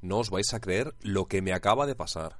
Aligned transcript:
no 0.00 0.18
os 0.18 0.30
vais 0.30 0.52
a 0.54 0.60
creer 0.60 0.94
lo 1.00 1.26
que 1.26 1.42
me 1.42 1.52
acaba 1.52 1.86
de 1.86 1.94
pasar. 1.94 2.38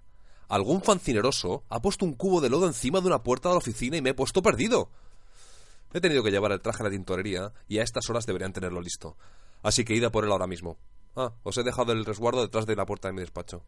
Algún 0.49 0.83
fancineroso 0.83 1.65
ha 1.69 1.81
puesto 1.81 2.05
un 2.05 2.15
cubo 2.15 2.41
de 2.41 2.51
lodo 2.51 2.67
encima 2.67 3.01
de 3.01 3.09
una 3.09 3.23
puerta 3.23 3.49
de 3.49 3.55
la 3.55 3.59
oficina 3.59 3.97
y 3.97 4.03
me 4.03 4.11
he 4.11 4.15
puesto 4.15 4.43
perdido. 4.43 4.91
He 5.93 6.01
tenido 6.01 6.23
que 6.23 6.31
llevar 6.31 6.53
el 6.53 6.61
traje 6.61 6.83
a 6.83 6.85
la 6.85 6.91
tintorería 6.91 7.53
y 7.69 7.79
a 7.79 7.83
estas 7.83 8.09
horas 8.11 8.27
deberían 8.27 8.53
tenerlo 8.53 8.81
listo. 8.81 9.17
Así 9.63 9.85
que 9.85 9.95
id 9.95 10.05
a 10.05 10.11
por 10.11 10.25
él 10.25 10.33
ahora 10.33 10.47
mismo. 10.47 10.79
Ah, 11.17 11.33
os 11.43 11.57
he 11.57 11.63
dejado 11.63 11.93
el 11.93 12.05
resguardo 12.05 12.43
detrás 12.43 12.67
de 12.67 12.77
la 12.77 12.87
puerta 12.87 13.09
de 13.09 13.15
mi 13.15 13.21
despacho. 13.21 13.63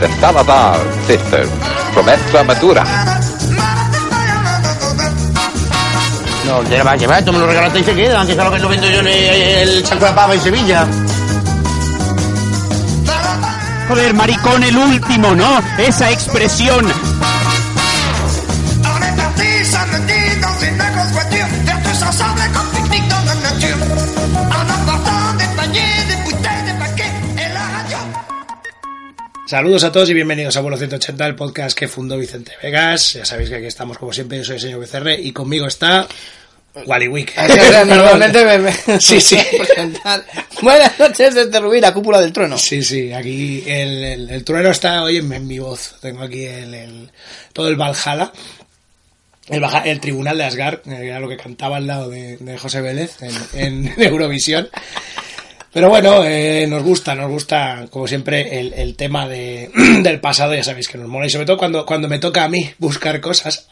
The 0.00 0.08
Salazar 0.20 0.76
Sisters 1.06 1.50
from 1.94 2.06
No, 6.46 6.60
te 6.60 6.76
la 6.76 6.84
vas 6.84 6.94
a 6.94 6.96
llevar, 6.96 7.24
tú 7.24 7.32
me 7.32 7.38
lo 7.38 7.46
regalaste 7.46 7.80
y 7.80 7.84
se 7.84 7.94
queda, 7.94 8.20
antes 8.20 8.38
a 8.38 8.44
lo 8.44 8.52
que 8.52 8.58
lo 8.58 8.68
vendo 8.68 8.86
yo 8.86 9.00
en 9.00 9.06
el, 9.06 9.82
Chaco 9.82 10.04
de 10.04 10.12
Pava 10.12 10.34
en 10.34 10.40
Sevilla. 10.40 10.86
Joder, 13.88 14.14
maricón 14.14 14.62
el 14.62 14.76
último, 14.76 15.34
¿no? 15.34 15.62
Esa 15.78 16.10
expresión. 16.10 16.86
Saludos 29.46 29.84
a 29.84 29.92
todos 29.92 30.10
y 30.10 30.14
bienvenidos 30.14 30.56
a 30.56 30.62
Vuelo 30.62 30.76
180, 30.76 31.26
el 31.26 31.36
podcast 31.36 31.78
que 31.78 31.86
fundó 31.86 32.18
Vicente 32.18 32.52
Vegas. 32.60 33.12
Ya 33.12 33.24
sabéis 33.24 33.50
que 33.50 33.56
aquí 33.56 33.66
estamos 33.66 33.98
como 33.98 34.12
siempre, 34.12 34.38
yo 34.38 34.44
soy 34.44 34.56
el 34.56 34.60
señor 34.60 34.80
Becerre 34.80 35.20
y 35.20 35.32
conmigo 35.32 35.66
está 35.66 36.08
Wally 36.86 37.08
Wick. 37.08 37.32
Así 37.36 37.52
es, 37.58 37.86
Normalmente 37.86 38.44
me, 38.44 38.58
me 38.58 39.00
Sí, 39.00 39.20
sí. 39.20 39.38
Buenas 40.62 40.98
noches 40.98 41.34
desde 41.34 41.60
Rubí, 41.60 41.80
la 41.80 41.92
cúpula 41.94 42.20
del 42.20 42.32
trueno. 42.32 42.58
Sí, 42.58 42.82
sí, 42.82 43.12
aquí 43.12 43.62
el, 43.66 44.02
el, 44.04 44.30
el 44.30 44.44
trueno 44.44 44.70
está 44.70 45.02
hoy 45.02 45.18
en, 45.18 45.32
en 45.32 45.46
mi 45.46 45.58
voz. 45.58 45.96
Tengo 46.00 46.22
aquí 46.22 46.44
el, 46.44 46.74
el- 46.74 47.10
todo 47.52 47.68
el 47.68 47.76
Valhalla. 47.76 48.32
El, 49.48 49.62
el 49.84 50.00
Tribunal 50.00 50.38
de 50.38 50.44
Asgard, 50.44 50.80
que 50.80 51.06
era 51.08 51.20
lo 51.20 51.28
que 51.28 51.36
cantaba 51.36 51.76
al 51.76 51.86
lado 51.86 52.08
de, 52.08 52.38
de 52.38 52.56
José 52.58 52.80
Vélez 52.80 53.16
en, 53.20 53.34
en 53.86 53.94
Eurovisión. 54.02 54.68
Pero 55.74 55.88
bueno, 55.90 56.22
eh, 56.24 56.66
nos 56.68 56.82
gusta, 56.84 57.14
nos 57.16 57.28
gusta, 57.28 57.86
como 57.90 58.06
siempre, 58.06 58.60
el, 58.60 58.72
el 58.74 58.94
tema 58.96 59.26
de, 59.28 59.70
del 60.02 60.20
pasado, 60.20 60.54
ya 60.54 60.62
sabéis 60.62 60.86
que 60.88 60.96
nos 60.98 61.08
mola. 61.08 61.26
Y 61.26 61.30
sobre 61.30 61.46
todo 61.46 61.58
cuando, 61.58 61.84
cuando 61.84 62.08
me 62.08 62.18
toca 62.20 62.44
a 62.44 62.48
mí 62.48 62.72
buscar 62.78 63.20
cosas, 63.20 63.66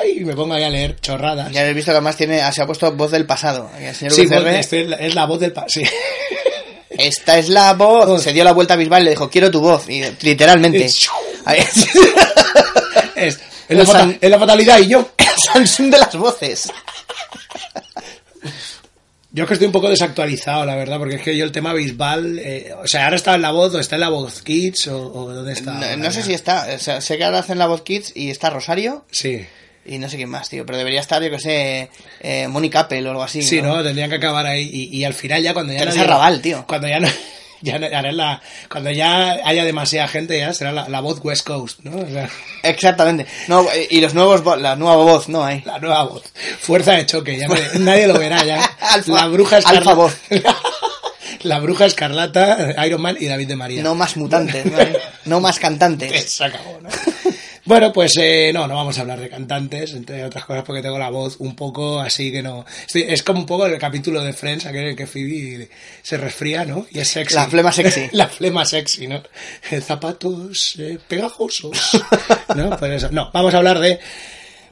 ¡ay! 0.00 0.20
me 0.24 0.34
pongo 0.34 0.54
ahí 0.54 0.64
a 0.64 0.70
leer 0.70 0.98
chorradas. 1.00 1.52
Ya 1.52 1.60
habéis 1.60 1.76
visto 1.76 1.90
que 1.92 1.96
además 1.98 2.16
tiene, 2.16 2.40
se 2.52 2.62
ha 2.62 2.66
puesto 2.66 2.90
voz 2.92 3.10
del 3.10 3.26
pasado. 3.26 3.70
El 3.78 3.94
señor 3.94 4.14
Sí, 4.14 4.26
pues, 4.26 4.72
es 4.72 4.88
la- 4.88 4.96
es 4.96 5.14
la 5.14 5.26
voz 5.26 5.40
del 5.40 5.52
pasado, 5.52 5.68
sí. 5.70 5.82
Esta 6.90 7.38
es 7.38 7.48
la 7.48 7.72
voz. 7.74 8.22
Se 8.22 8.32
dio 8.32 8.44
la 8.44 8.52
vuelta 8.52 8.74
a 8.74 8.76
Bisbal 8.78 9.02
y 9.02 9.04
le 9.04 9.10
dijo, 9.10 9.28
quiero 9.30 9.50
tu 9.50 9.60
voz. 9.60 9.88
Y 9.88 10.02
literalmente. 10.22 10.84
Es, 10.84 11.08
es 13.16 13.38
la, 13.68 13.76
Los 13.76 13.86
fata- 13.88 13.98
San- 14.00 14.18
es 14.20 14.30
la 14.30 14.38
fatalidad 14.38 14.78
y 14.78 14.86
yo. 14.88 15.10
Samsung 15.52 15.90
de 15.90 15.98
las 15.98 16.14
voces. 16.16 16.70
Yo 19.34 19.44
es 19.44 19.48
que 19.48 19.54
estoy 19.54 19.66
un 19.66 19.72
poco 19.72 19.88
desactualizado, 19.88 20.66
la 20.66 20.76
verdad, 20.76 20.98
porque 20.98 21.14
es 21.16 21.22
que 21.22 21.36
yo 21.36 21.44
el 21.44 21.52
tema 21.52 21.72
Bisbal, 21.72 22.38
eh, 22.38 22.72
o 22.82 22.86
sea, 22.86 23.04
ahora 23.04 23.16
está 23.16 23.34
en 23.34 23.40
la 23.42 23.50
voz, 23.50 23.74
o 23.74 23.78
está 23.80 23.96
en 23.96 24.00
la 24.02 24.10
voz 24.10 24.42
Kids, 24.42 24.88
o, 24.88 25.10
o 25.12 25.32
dónde 25.32 25.54
está. 25.54 25.72
No, 25.72 25.96
no 25.96 26.10
sé 26.10 26.20
ya? 26.20 26.26
si 26.26 26.32
está. 26.34 26.68
O 26.74 26.78
sea, 26.78 27.00
sé 27.00 27.16
que 27.16 27.24
ahora 27.24 27.38
hacen 27.38 27.58
la 27.58 27.66
voz 27.66 27.80
Kids 27.82 28.12
y 28.14 28.30
está 28.30 28.50
Rosario. 28.50 29.06
Sí. 29.10 29.46
Y 29.86 29.98
no 29.98 30.08
sé 30.10 30.16
quién 30.16 30.28
más, 30.28 30.48
tío. 30.50 30.64
Pero 30.66 30.76
debería 30.78 31.00
estar, 31.00 31.22
yo 31.22 31.30
que 31.30 31.40
sé, 31.40 31.88
eh, 32.20 32.46
Mónica 32.48 32.80
Apple 32.80 33.04
o 33.06 33.10
algo 33.10 33.22
así. 33.22 33.42
Sí, 33.42 33.62
¿no? 33.62 33.82
Tendrían 33.82 34.10
que 34.10 34.16
acabar 34.16 34.46
ahí. 34.46 34.68
Y, 34.72 34.96
y 34.98 35.04
al 35.04 35.14
final 35.14 35.42
ya 35.42 35.54
cuando 35.54 35.72
ya 35.72 35.78
Teresa 35.80 35.96
nadie- 36.00 36.08
Raval, 36.08 36.40
tío. 36.42 36.64
Cuando 36.68 36.88
ya 36.88 37.00
no, 37.00 37.08
ya 37.62 37.76
haré 37.76 38.12
la, 38.12 38.40
cuando 38.70 38.90
ya 38.90 39.32
haya 39.44 39.64
demasiada 39.64 40.08
gente 40.08 40.38
ya 40.38 40.52
será 40.52 40.72
la, 40.72 40.88
la 40.88 41.00
voz 41.00 41.20
West 41.22 41.46
Coast, 41.46 41.80
¿no? 41.82 41.96
O 41.98 42.06
sea, 42.08 42.28
Exactamente. 42.62 43.26
No, 43.48 43.66
y 43.90 44.00
los 44.00 44.14
nuevos, 44.14 44.42
vo- 44.42 44.56
la 44.56 44.76
nueva 44.76 44.96
voz, 44.96 45.28
no 45.28 45.44
hay. 45.44 45.62
la 45.64 45.78
nueva 45.78 46.04
voz. 46.04 46.22
Fuerza 46.60 46.92
de 46.92 47.06
choque, 47.06 47.36
ya 47.38 47.48
nadie, 47.48 47.68
nadie 47.80 48.06
lo 48.06 48.18
verá 48.18 48.44
ya. 48.44 48.62
Alfa- 48.80 49.12
la 49.14 49.26
bruja 49.28 49.58
escarlata. 49.58 49.90
Alfa 49.90 49.94
voz. 49.94 50.16
la 51.42 51.58
bruja 51.60 51.86
escarlata, 51.86 52.74
Iron 52.86 53.00
Man 53.02 53.16
y 53.18 53.26
David 53.26 53.48
de 53.48 53.56
María. 53.56 53.82
No 53.82 53.94
más 53.94 54.16
mutantes, 54.16 54.64
no. 54.66 54.78
No 55.24 55.40
más 55.40 55.58
cantantes. 55.58 56.32
Se 56.32 56.44
acabó, 56.44 56.78
¿no? 56.80 56.88
Bueno, 57.64 57.92
pues 57.92 58.16
eh, 58.18 58.50
no, 58.52 58.66
no 58.66 58.74
vamos 58.74 58.98
a 58.98 59.02
hablar 59.02 59.20
de 59.20 59.28
cantantes, 59.28 59.92
entre 59.94 60.24
otras 60.24 60.44
cosas 60.44 60.64
porque 60.64 60.82
tengo 60.82 60.98
la 60.98 61.10
voz 61.10 61.36
un 61.38 61.54
poco 61.54 62.00
así 62.00 62.32
que 62.32 62.42
no... 62.42 62.64
estoy- 62.86 63.04
es 63.08 63.22
como 63.22 63.38
un 63.38 63.46
poco 63.46 63.66
el 63.66 63.78
capítulo 63.78 64.22
de 64.24 64.32
Friends, 64.32 64.66
aquel 64.66 64.82
en 64.82 64.88
el 64.88 64.96
que 64.96 65.06
Phoebe 65.06 65.70
se 66.02 66.16
resfría, 66.16 66.64
¿no? 66.64 66.86
Y 66.90 66.98
es 66.98 67.08
sexy. 67.08 67.36
La 67.36 67.46
flema 67.46 67.70
sexy. 67.72 68.08
la 68.12 68.26
flema 68.28 68.64
sexy, 68.64 69.06
¿no? 69.06 69.22
Zapatos 69.80 70.76
eh, 70.78 70.98
pegajosos, 71.06 72.00
¿no? 72.56 72.76
Pues 72.76 72.92
eso. 73.04 73.08
No, 73.12 73.30
vamos 73.32 73.54
a 73.54 73.58
hablar 73.58 73.78
de... 73.78 73.98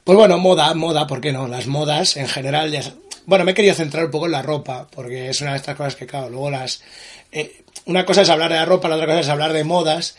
Pues 0.04 0.16
bueno, 0.16 0.38
moda, 0.38 0.74
moda, 0.74 1.06
¿por 1.06 1.20
qué 1.20 1.32
no? 1.32 1.46
Las 1.46 1.66
modas 1.66 2.16
en 2.16 2.26
general 2.28 2.70
ya... 2.72 2.82
Bueno, 3.26 3.44
me 3.44 3.52
he 3.52 3.54
querido 3.54 3.74
centrar 3.74 4.06
un 4.06 4.10
poco 4.10 4.26
en 4.26 4.32
la 4.32 4.42
ropa, 4.42 4.88
porque 4.90 5.28
es 5.30 5.40
una 5.40 5.50
de 5.52 5.58
estas 5.58 5.76
cosas 5.76 5.94
que, 5.94 6.06
claro, 6.06 6.30
luego 6.30 6.50
las... 6.50 6.82
eh, 7.30 7.62
una 7.84 8.04
cosa 8.04 8.22
es 8.22 8.30
hablar 8.30 8.50
de 8.50 8.56
la 8.56 8.64
ropa, 8.64 8.88
la 8.88 8.96
otra 8.96 9.06
cosa 9.06 9.20
es 9.20 9.28
hablar 9.28 9.52
de 9.52 9.62
modas. 9.64 10.16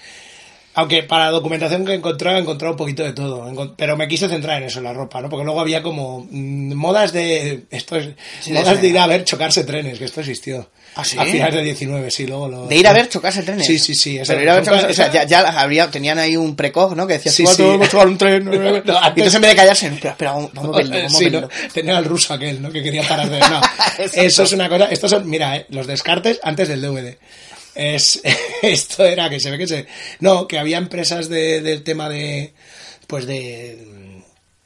Aunque 0.74 1.04
para 1.04 1.26
la 1.26 1.32
documentación 1.32 1.86
que 1.86 1.92
he 1.92 1.96
encontrado, 1.96 2.38
he 2.38 2.42
encontrado 2.42 2.72
un 2.74 2.78
poquito 2.78 3.04
de 3.04 3.12
todo. 3.12 3.74
Pero 3.76 3.98
me 3.98 4.08
quise 4.08 4.30
centrar 4.30 4.62
en 4.62 4.70
eso, 4.70 4.78
en 4.80 4.86
la 4.86 4.94
ropa, 4.94 5.20
¿no? 5.22 5.30
Porque 5.30 5.44
luego 5.44 5.59
había 5.59 5.84
como 5.84 6.26
mm, 6.32 6.74
modas 6.76 7.12
de. 7.12 7.64
Esto 7.70 7.98
es, 7.98 8.09
Sí, 8.40 8.54
modas 8.54 8.76
de- 8.78 8.82
de 8.84 8.88
ir 8.88 8.98
a 8.98 9.06
ver 9.08 9.26
chocarse 9.26 9.66
trenes, 9.66 10.00
que 10.00 10.06
esto 10.06 10.22
existió. 10.22 10.70
¿Ah, 10.96 11.04
sí? 11.06 11.18
A 11.18 11.26
finales 11.26 11.56
del 11.56 11.66
19, 11.66 12.09
sí, 12.12 12.26
luego 12.26 12.48
lo. 12.48 12.68
De 12.68 12.76
ir 12.78 12.88
a 12.88 12.94
ver 12.94 13.09
chocarse 13.09 13.44
trenes. 13.44 13.66
Sí, 13.68 13.80
sí, 13.80 13.94
sí. 13.96 14.18
esa- 14.18 14.32
Pero 14.34 14.44
ir 14.44 14.50
a 14.50 14.56
ver 14.56 14.64
chocarse, 14.64 14.88
o 14.88 14.94
sea, 14.94 15.12
ya, 15.12 15.26
ya 15.26 15.40
habría, 15.42 15.92
tenían 15.92 16.18
ahí 16.20 16.38
un 16.38 16.56
precoz, 16.56 16.96
¿no? 16.96 17.06
Que 17.06 17.14
decía, 17.14 17.32
Sí, 17.34 17.46
sí, 17.46 17.64
vamos 17.64 17.88
a 17.88 17.92
chocar 17.92 18.08
un 18.08 18.18
tren. 18.18 18.46
No, 18.86 18.98
antes- 18.98 19.08
entonces 19.18 19.36
en 19.36 19.42
vez 19.42 19.52
de 19.52 19.56
callarse, 19.58 19.88
espera, 19.88 20.12
espera, 20.12 20.32
vamos, 20.32 20.52
a 20.56 20.62
verlo, 20.78 20.96
vamos 20.96 21.16
a 21.16 21.18
Sí, 21.18 21.24
verlo. 21.26 21.42
¿no? 21.42 21.50
Tenía 21.74 21.98
al 21.98 22.06
ruso 22.06 22.34
aquel, 22.34 22.62
¿no? 22.62 22.72
Que 22.72 22.82
quería 22.82 23.03
parar 23.08 23.30
de... 23.30 23.40
No, 23.50 23.62
eso 24.24 24.44
es 24.44 24.52
una 24.53 24.70
cosa... 24.70 24.86
Estos 24.86 25.12
son, 25.12 25.30
mira, 25.30 25.58
eh, 25.58 25.66
los 25.70 25.86
descartes 25.86 26.40
antes 26.44 26.68
del 26.70 26.82
DVD. 26.82 27.18
Es, 27.76 28.22
esto 28.62 29.06
era 29.06 29.30
que 29.30 29.40
se 29.40 29.52
ve 29.52 29.58
que 29.58 29.68
se... 29.68 29.88
No, 30.20 30.48
que 30.48 30.59
había 30.59 30.78
empresas 30.78 31.30
de, 31.30 31.62
del 31.62 31.84
tema 31.84 32.09
de... 32.09 32.54
Pues 33.08 33.26
de... 33.26 33.88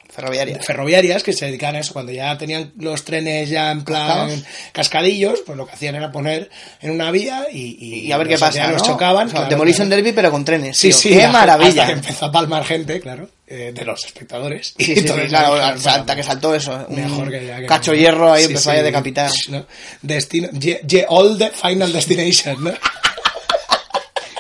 Ferroviaria. 0.09 0.61
ferroviarias 0.61 1.23
que 1.23 1.33
se 1.33 1.45
dedicaban 1.47 1.75
a 1.75 1.79
eso 1.79 1.91
cuando 1.91 2.13
ya 2.13 2.37
tenían 2.37 2.71
los 2.77 3.03
trenes 3.03 3.49
ya 3.49 3.69
en 3.69 3.83
plan 3.83 4.29
Cascados. 4.29 4.45
cascadillos 4.71 5.43
pues 5.45 5.57
lo 5.57 5.67
que 5.67 5.73
hacían 5.73 5.95
era 5.95 6.09
poner 6.09 6.49
en 6.81 6.91
una 6.91 7.11
vía 7.11 7.47
y, 7.51 7.75
y 7.77 7.99
Y 8.07 8.11
a 8.13 8.17
ver 8.17 8.27
qué 8.27 8.33
los 8.35 8.39
pasa, 8.39 8.71
¿no? 8.71 8.79
chocaban 8.79 9.27
O 9.27 9.29
sea, 9.29 9.39
claro, 9.39 9.49
Demolition 9.49 9.87
claro. 9.87 10.01
Derby, 10.01 10.15
pero 10.15 10.31
con 10.31 10.45
trenes. 10.45 10.77
sí 10.77 10.87
tío. 10.89 10.97
sí 10.97 11.09
¡Qué 11.09 11.27
maravilla! 11.27 11.81
hasta 11.83 11.85
que 11.87 11.99
empezó 11.99 12.25
a 12.27 12.31
palmar 12.31 12.63
gente 12.63 13.01
claro 13.01 13.27
eh, 13.47 13.71
de 13.73 13.85
los 13.85 14.03
espectadores 14.05 14.73
Sí, 14.77 14.83
Y 14.83 14.85
sí, 14.85 14.93
sí, 14.93 14.99
entonces 15.01 15.29
claro, 15.29 15.55
dijeron, 15.55 15.75
hasta 15.75 15.97
bueno, 15.97 16.15
que 16.15 16.23
saltó 16.23 16.55
eso. 16.55 16.85
Un 16.89 16.95
mejor 16.95 17.29
que 17.29 17.45
ya 17.45 17.59
que 17.59 17.65
cacho 17.65 17.93
hierro 17.93 18.31
ahí 18.33 18.43
Sí, 18.43 18.47
empezó 18.47 18.71
sí. 18.71 18.77
a 18.77 18.83
decapitar. 18.83 19.31
¿no? 19.49 19.65
Destino, 20.01 20.49
ye, 20.53 20.81
ye, 20.85 21.05
all 21.07 21.37
the 21.37 21.49
final 21.51 21.91
destination, 21.91 22.63
¿no? 22.63 22.71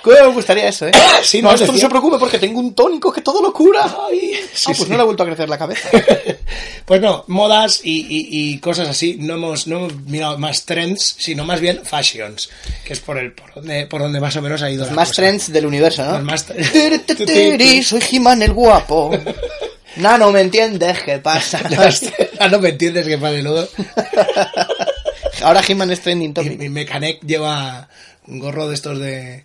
¿Cómo 0.05 0.27
me 0.27 0.33
gustaría 0.35 0.67
eso, 0.69 0.85
eh? 0.87 0.91
Sí, 1.23 1.41
no, 1.41 1.49
no, 1.49 1.55
esto 1.55 1.71
no 1.71 1.79
se 1.79 1.89
preocupe 1.89 2.19
porque 2.19 2.37
tengo 2.37 2.59
un 2.59 2.75
tónico 2.75 3.11
que 3.11 3.21
todo 3.21 3.41
lo 3.41 3.51
cura. 3.51 3.83
Ay. 4.07 4.33
Sí, 4.53 4.65
ah, 4.67 4.73
pues 4.77 4.77
sí. 4.77 4.85
no 4.87 4.95
le 4.97 5.01
ha 5.01 5.05
vuelto 5.05 5.23
a 5.23 5.25
crecer 5.25 5.49
la 5.49 5.57
cabeza. 5.57 5.89
Pues 6.85 7.01
no, 7.01 7.23
modas 7.29 7.81
y, 7.83 8.01
y- 8.01 8.27
y 8.53 8.59
cosas 8.59 8.87
así. 8.87 9.17
No 9.19 9.33
hemos, 9.33 9.65
no 9.65 9.77
hemos 9.77 9.95
mirado 10.01 10.37
más 10.37 10.65
trends, 10.65 11.15
sino 11.17 11.43
más 11.43 11.59
bien 11.59 11.81
fashions, 11.83 12.51
que 12.85 12.93
es 12.93 12.99
por 12.99 13.17
el 13.17 13.31
por 13.33 13.55
donde, 13.55 13.87
por 13.87 14.01
donde 14.01 14.19
más 14.19 14.35
o 14.35 14.41
menos 14.43 14.61
ha 14.61 14.69
ido 14.69 14.85
la 14.85 14.91
más 14.91 15.07
cosa. 15.07 15.23
trends 15.23 15.51
del 15.51 15.65
universo, 15.65 16.03
¿no? 16.05 16.11
Los 16.11 16.23
más 16.23 16.45
Soy 17.85 18.03
He-Man 18.11 18.43
el 18.43 18.53
guapo. 18.53 19.17
Nano, 19.95 20.31
¿me 20.31 20.41
entiendes? 20.41 21.01
¿Qué 21.01 21.17
pasa? 21.17 21.59
Ah, 22.39 22.49
no 22.49 22.59
me 22.59 22.69
entiendes 22.69 23.07
que 23.07 23.17
padre 23.17 23.41
luego. 23.41 23.67
Ahora 25.41 25.63
He-Man 25.67 25.89
es 25.89 26.01
trending 26.01 26.35
topic. 26.35 26.59
mi 26.59 26.85
lleva 27.25 27.89
un 28.27 28.37
gorro 28.37 28.67
de 28.67 28.75
estos 28.75 28.99
de, 28.99 29.43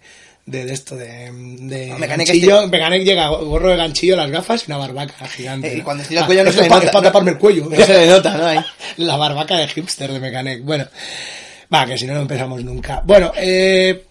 de, 0.51 0.65
de 0.65 0.73
esto, 0.73 0.97
de, 0.97 1.07
de 1.33 1.87
No, 1.89 1.99
ganchillo. 1.99 2.67
Mechanic 2.69 3.03
llega 3.05 3.29
gorro 3.29 3.71
de 3.71 3.77
ganchillo, 3.77 4.17
las 4.17 4.31
gafas 4.31 4.63
y 4.63 4.71
una 4.71 4.79
barbaca 4.79 5.27
gigante. 5.29 5.69
Eh, 5.73 5.75
y 5.75 5.79
¿no? 5.79 5.85
cuando 5.85 6.03
estira 6.03 6.21
el 6.21 6.25
Ah, 6.25 6.27
cuello 6.27 6.45
no 6.45 6.51
esto 6.51 6.63
se 6.63 6.69
le 6.69 6.75
nota. 6.75 6.87
es 6.87 6.93
para 6.93 7.05
taparme 7.05 7.31
el 7.33 7.39
cuello. 7.39 7.67
No 7.71 7.85
se 7.87 7.93
le 7.93 8.07
nota, 8.07 8.37
¿no? 8.37 8.65
La 9.05 9.17
barbaca 9.17 9.57
de 9.57 9.69
hipster 9.69 10.13
de 10.13 10.21
Mechanic. 10.21 10.63
Bueno, 10.65 10.87
va, 11.73 11.87
que 11.87 11.97
si 11.99 12.07
no, 12.07 12.15
no 12.15 12.21
empezamos 12.23 12.63
nunca. 12.65 13.03
Bueno, 13.05 13.33
eh, 13.37 14.05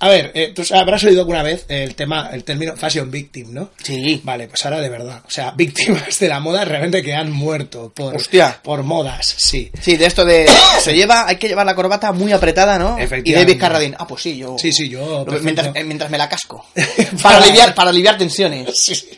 a 0.00 0.08
ver, 0.08 0.32
eh, 0.34 0.52
tú 0.54 0.62
habrás 0.74 1.04
oído 1.04 1.20
alguna 1.20 1.42
vez 1.42 1.64
el 1.68 1.94
tema, 1.94 2.30
el 2.32 2.44
término 2.44 2.76
fashion 2.76 3.10
victim, 3.10 3.54
¿no? 3.54 3.70
Sí. 3.82 4.20
Vale, 4.24 4.48
pues 4.48 4.64
ahora 4.64 4.80
de 4.80 4.88
verdad. 4.88 5.22
O 5.26 5.30
sea, 5.30 5.50
víctimas 5.56 6.18
de 6.18 6.28
la 6.28 6.40
moda 6.40 6.64
realmente 6.64 7.02
que 7.02 7.14
han 7.14 7.30
muerto 7.30 7.92
por, 7.94 8.16
Hostia. 8.16 8.60
por 8.62 8.82
modas, 8.82 9.34
sí. 9.38 9.70
Sí, 9.80 9.96
de 9.96 10.06
esto 10.06 10.24
de. 10.24 10.46
Se 10.80 10.94
lleva, 10.94 11.26
hay 11.26 11.36
que 11.36 11.48
llevar 11.48 11.64
la 11.64 11.74
corbata 11.74 12.12
muy 12.12 12.32
apretada, 12.32 12.78
¿no? 12.78 12.98
Y 12.98 13.02
Efectivamente. 13.02 13.52
David 13.52 13.60
Carradine. 13.60 13.96
Ah, 13.98 14.06
pues 14.06 14.22
sí, 14.22 14.36
yo. 14.36 14.56
Sí, 14.58 14.72
sí, 14.72 14.88
yo. 14.88 15.24
Mientras, 15.42 15.74
eh, 15.74 15.84
mientras 15.84 16.10
me 16.10 16.18
la 16.18 16.28
casco. 16.28 16.66
para, 17.22 17.38
aliviar, 17.38 17.74
para 17.74 17.90
aliviar 17.90 18.18
tensiones. 18.18 18.78
Sí, 18.78 18.94
sí. 18.94 19.08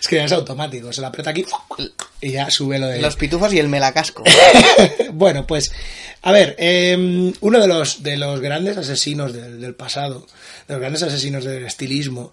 Es 0.00 0.06
que 0.06 0.16
ya 0.16 0.24
es 0.24 0.32
automático, 0.32 0.92
se 0.92 1.00
la 1.00 1.08
aprieta 1.08 1.30
aquí 1.30 1.44
y 2.20 2.30
ya 2.30 2.48
sube 2.50 2.78
lo 2.78 2.86
de... 2.86 3.00
Los 3.00 3.16
pitufos 3.16 3.52
y 3.52 3.58
el 3.58 3.68
me 3.68 3.80
la 3.80 3.92
casco. 3.92 4.22
bueno, 5.12 5.44
pues, 5.44 5.72
a 6.22 6.32
ver, 6.32 6.54
eh, 6.58 7.32
uno 7.40 7.60
de 7.60 7.66
los, 7.66 8.02
de 8.02 8.16
los 8.16 8.40
grandes 8.40 8.76
asesinos 8.76 9.32
del, 9.32 9.60
del 9.60 9.74
pasado, 9.74 10.26
de 10.68 10.74
los 10.74 10.80
grandes 10.80 11.02
asesinos 11.02 11.44
del 11.44 11.64
estilismo, 11.66 12.32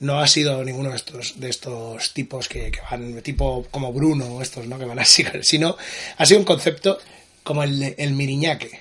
no 0.00 0.20
ha 0.20 0.26
sido 0.26 0.62
ninguno 0.64 0.90
de 0.90 0.96
estos, 0.96 1.38
de 1.40 1.48
estos 1.50 2.12
tipos 2.12 2.48
que, 2.48 2.70
que 2.70 2.80
van, 2.90 3.20
tipo 3.22 3.66
como 3.70 3.92
Bruno 3.92 4.26
o 4.26 4.42
estos, 4.42 4.66
¿no? 4.66 4.78
Que 4.78 4.84
van 4.84 4.98
así, 4.98 5.24
sino 5.42 5.76
ha 6.18 6.26
sido 6.26 6.40
un 6.40 6.44
concepto 6.46 6.98
como 7.42 7.62
el, 7.62 7.78
de- 7.78 7.94
el 7.98 8.12
miriñaque. 8.12 8.78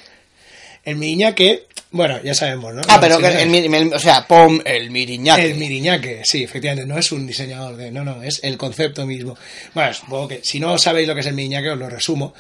El 0.84 0.98
miriñaque, 0.98 1.66
bueno, 1.92 2.22
ya 2.24 2.36
sabemos, 2.36 2.74
¿no? 2.76 2.82
Ah, 2.88 3.00
pero 3.02 3.18
que 3.18 3.28
el, 3.28 3.50
mi- 3.50 3.58
el- 3.76 3.94
o 3.94 4.00
sea, 4.00 4.28
pom, 4.28 4.60
el 4.66 4.92
miriñaque. 4.92 5.46
el 5.52 5.56
miriñaque, 5.58 6.22
sí, 6.26 6.44
efectivamente, 6.44 6.86
no 6.88 6.98
es 7.00 7.12
un 7.12 7.26
diseñador 7.26 7.76
de, 7.76 7.92
no, 7.92 8.04
no, 8.04 8.22
es 8.22 8.40
el 8.44 8.56
concepto 8.58 9.06
mismo. 9.06 9.36
Bueno, 9.74 9.94
supongo 9.94 10.28
que 10.28 10.42
si 10.44 10.60
no 10.60 10.78
sabéis 10.78 11.08
lo 11.08 11.16
que 11.16 11.22
es 11.22 11.28
el 11.28 11.34
miriñaque, 11.34 11.72
os 11.72 11.80
lo 11.80 11.90
resumo. 11.90 12.34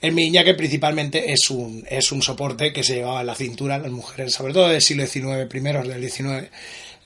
El 0.00 0.12
miriñaque 0.12 0.54
principalmente 0.54 1.32
es 1.32 1.50
un, 1.50 1.84
es 1.90 2.12
un 2.12 2.22
soporte 2.22 2.72
que 2.72 2.84
se 2.84 2.94
llevaba 2.96 3.20
en 3.22 3.26
la 3.26 3.34
cintura 3.34 3.78
las 3.78 3.90
mujeres, 3.90 4.32
sobre 4.32 4.52
todo 4.52 4.68
del 4.68 4.80
siglo 4.80 5.04
XIX, 5.06 5.46
primeros 5.48 5.88
del 5.88 6.08
XIX, 6.08 6.48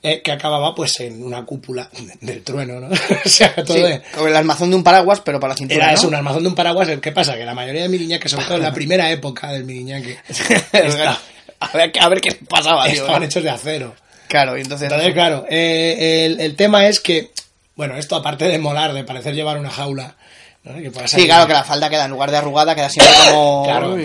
eh, 0.02 0.20
que 0.20 0.32
acababa 0.32 0.74
pues 0.74 1.00
en 1.00 1.22
una 1.22 1.44
cúpula 1.46 1.88
del 2.20 2.42
trueno, 2.42 2.80
¿no? 2.80 2.88
o 3.24 3.28
sea, 3.28 3.54
todo 3.54 3.76
Sí, 3.76 3.94
como 4.14 4.26
el 4.28 4.36
armazón 4.36 4.70
de 4.70 4.76
un 4.76 4.84
paraguas, 4.84 5.20
pero 5.20 5.40
para 5.40 5.54
la 5.54 5.56
cintura. 5.58 5.84
era 5.84 5.92
¿no? 5.92 5.98
eso, 5.98 6.08
un 6.08 6.14
armazón 6.14 6.42
de 6.42 6.48
un 6.50 6.54
paraguas. 6.54 6.88
¿Qué 7.00 7.12
pasa? 7.12 7.36
Que 7.36 7.44
la 7.44 7.54
mayoría 7.54 7.82
de 7.82 7.88
miriñaques, 7.88 8.30
sobre 8.30 8.44
todo 8.46 8.56
en 8.56 8.62
la 8.62 8.74
primera 8.74 9.10
época 9.10 9.52
del 9.52 9.64
miriñaque, 9.64 10.18
está- 10.28 11.18
a, 11.60 11.76
ver, 11.76 11.92
a 11.98 12.08
ver 12.08 12.20
qué 12.20 12.32
pasaba, 12.48 12.84
tío. 12.86 12.94
estaban 13.02 13.22
hechos 13.22 13.42
de 13.42 13.50
acero. 13.50 13.94
Claro, 14.28 14.58
y 14.58 14.62
entonces. 14.62 14.90
Entonces, 14.90 15.14
claro, 15.14 15.46
eh, 15.48 16.24
el, 16.26 16.40
el 16.40 16.56
tema 16.56 16.86
es 16.88 16.98
que, 17.00 17.30
bueno, 17.76 17.96
esto 17.96 18.16
aparte 18.16 18.46
de 18.48 18.58
molar, 18.58 18.92
de 18.92 19.04
parecer 19.04 19.34
llevar 19.34 19.58
una 19.58 19.70
jaula, 19.70 20.16
¿no? 20.64 20.80
que 20.80 20.90
pueda 20.90 21.08
Sí, 21.08 21.26
claro, 21.26 21.46
que 21.46 21.52
la 21.52 21.64
falda 21.64 21.88
queda 21.90 22.04
en 22.04 22.10
lugar 22.10 22.30
de 22.30 22.36
arrugada, 22.38 22.74
queda 22.74 22.88
siempre 22.88 23.14
como. 23.30 23.64
Claro. 23.64 23.96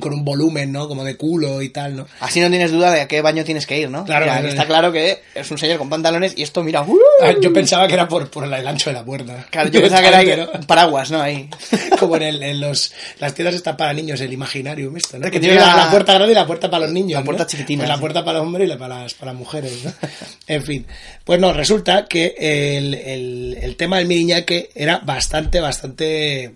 Con 0.00 0.12
un 0.12 0.24
volumen, 0.24 0.70
¿no? 0.70 0.86
Como 0.86 1.02
de 1.02 1.16
culo 1.16 1.60
y 1.62 1.70
tal, 1.70 1.96
¿no? 1.96 2.06
Así 2.20 2.40
no 2.40 2.50
tienes 2.50 2.70
duda 2.70 2.92
de 2.92 3.00
a 3.00 3.08
qué 3.08 3.20
baño 3.20 3.42
tienes 3.42 3.66
que 3.66 3.78
ir, 3.78 3.90
¿no? 3.90 4.04
Claro, 4.04 4.26
Mira, 4.26 4.36
claro. 4.38 4.48
está 4.48 4.66
claro 4.66 4.92
que 4.92 5.22
es 5.34 5.50
un 5.50 5.58
señor 5.58 5.78
con 5.78 5.88
pantalones 5.88 6.34
y 6.36 6.42
esto, 6.42 6.62
mira. 6.62 6.82
¡uh! 6.82 6.98
Ah, 7.22 7.32
Yo 7.40 7.52
pensaba 7.52 7.88
que 7.88 7.94
era 7.94 8.06
por, 8.06 8.30
por 8.30 8.44
el 8.44 8.54
ancho 8.66 8.90
de 8.90 8.94
la 8.94 9.04
puerta. 9.04 9.46
Claro, 9.50 9.70
yo 9.70 9.80
pensaba 9.80 10.02
que 10.02 10.08
era 10.08 10.18
Directamente, 10.20 10.58
un 10.58 10.66
paraguas, 10.66 11.10
¿no? 11.10 11.20
Ahí. 11.20 11.48
¿no? 11.90 11.96
Como 11.98 12.16
en, 12.16 12.22
el, 12.22 12.42
en 12.42 12.60
los, 12.60 12.92
las 13.18 13.34
tiendas 13.34 13.54
están 13.56 13.76
para 13.76 13.92
niños, 13.92 14.20
el 14.20 14.32
Imaginarium, 14.32 14.96
esto, 14.96 15.18
¿no? 15.18 15.24
Que 15.24 15.32
Que 15.32 15.40
tiene 15.40 15.56
la, 15.56 15.90
puerta 15.90 16.12
grande 16.14 16.32
y 16.32 16.34
la 16.36 16.46
puerta 16.46 16.70
para 16.70 16.84
los 16.84 16.92
niños. 16.92 17.18
La 17.18 17.24
puerta 17.24 17.44
¿no? 17.44 17.48
chiquitina, 17.48 17.80
Pues 17.80 17.88
la 17.88 17.98
puerta 17.98 18.24
para 18.24 18.38
los 18.38 18.46
hombres 18.46 18.66
y 18.66 18.68
la 18.68 18.78
para 18.78 19.02
las, 19.02 19.14
para 19.14 19.32
mujeres, 19.32 19.84
¿no? 19.84 19.92
En 20.46 20.62
fin. 20.62 20.86
Pues 21.24 21.40
no, 21.40 21.52
resulta 21.52 22.06
que 22.06 22.34
el, 22.38 22.94
el, 22.94 23.58
el 23.60 23.76
tema 23.76 23.98
del 23.98 24.06
miriñaque 24.06 24.70
era 24.74 24.98
bastante, 24.98 25.60
bastante 25.60 26.52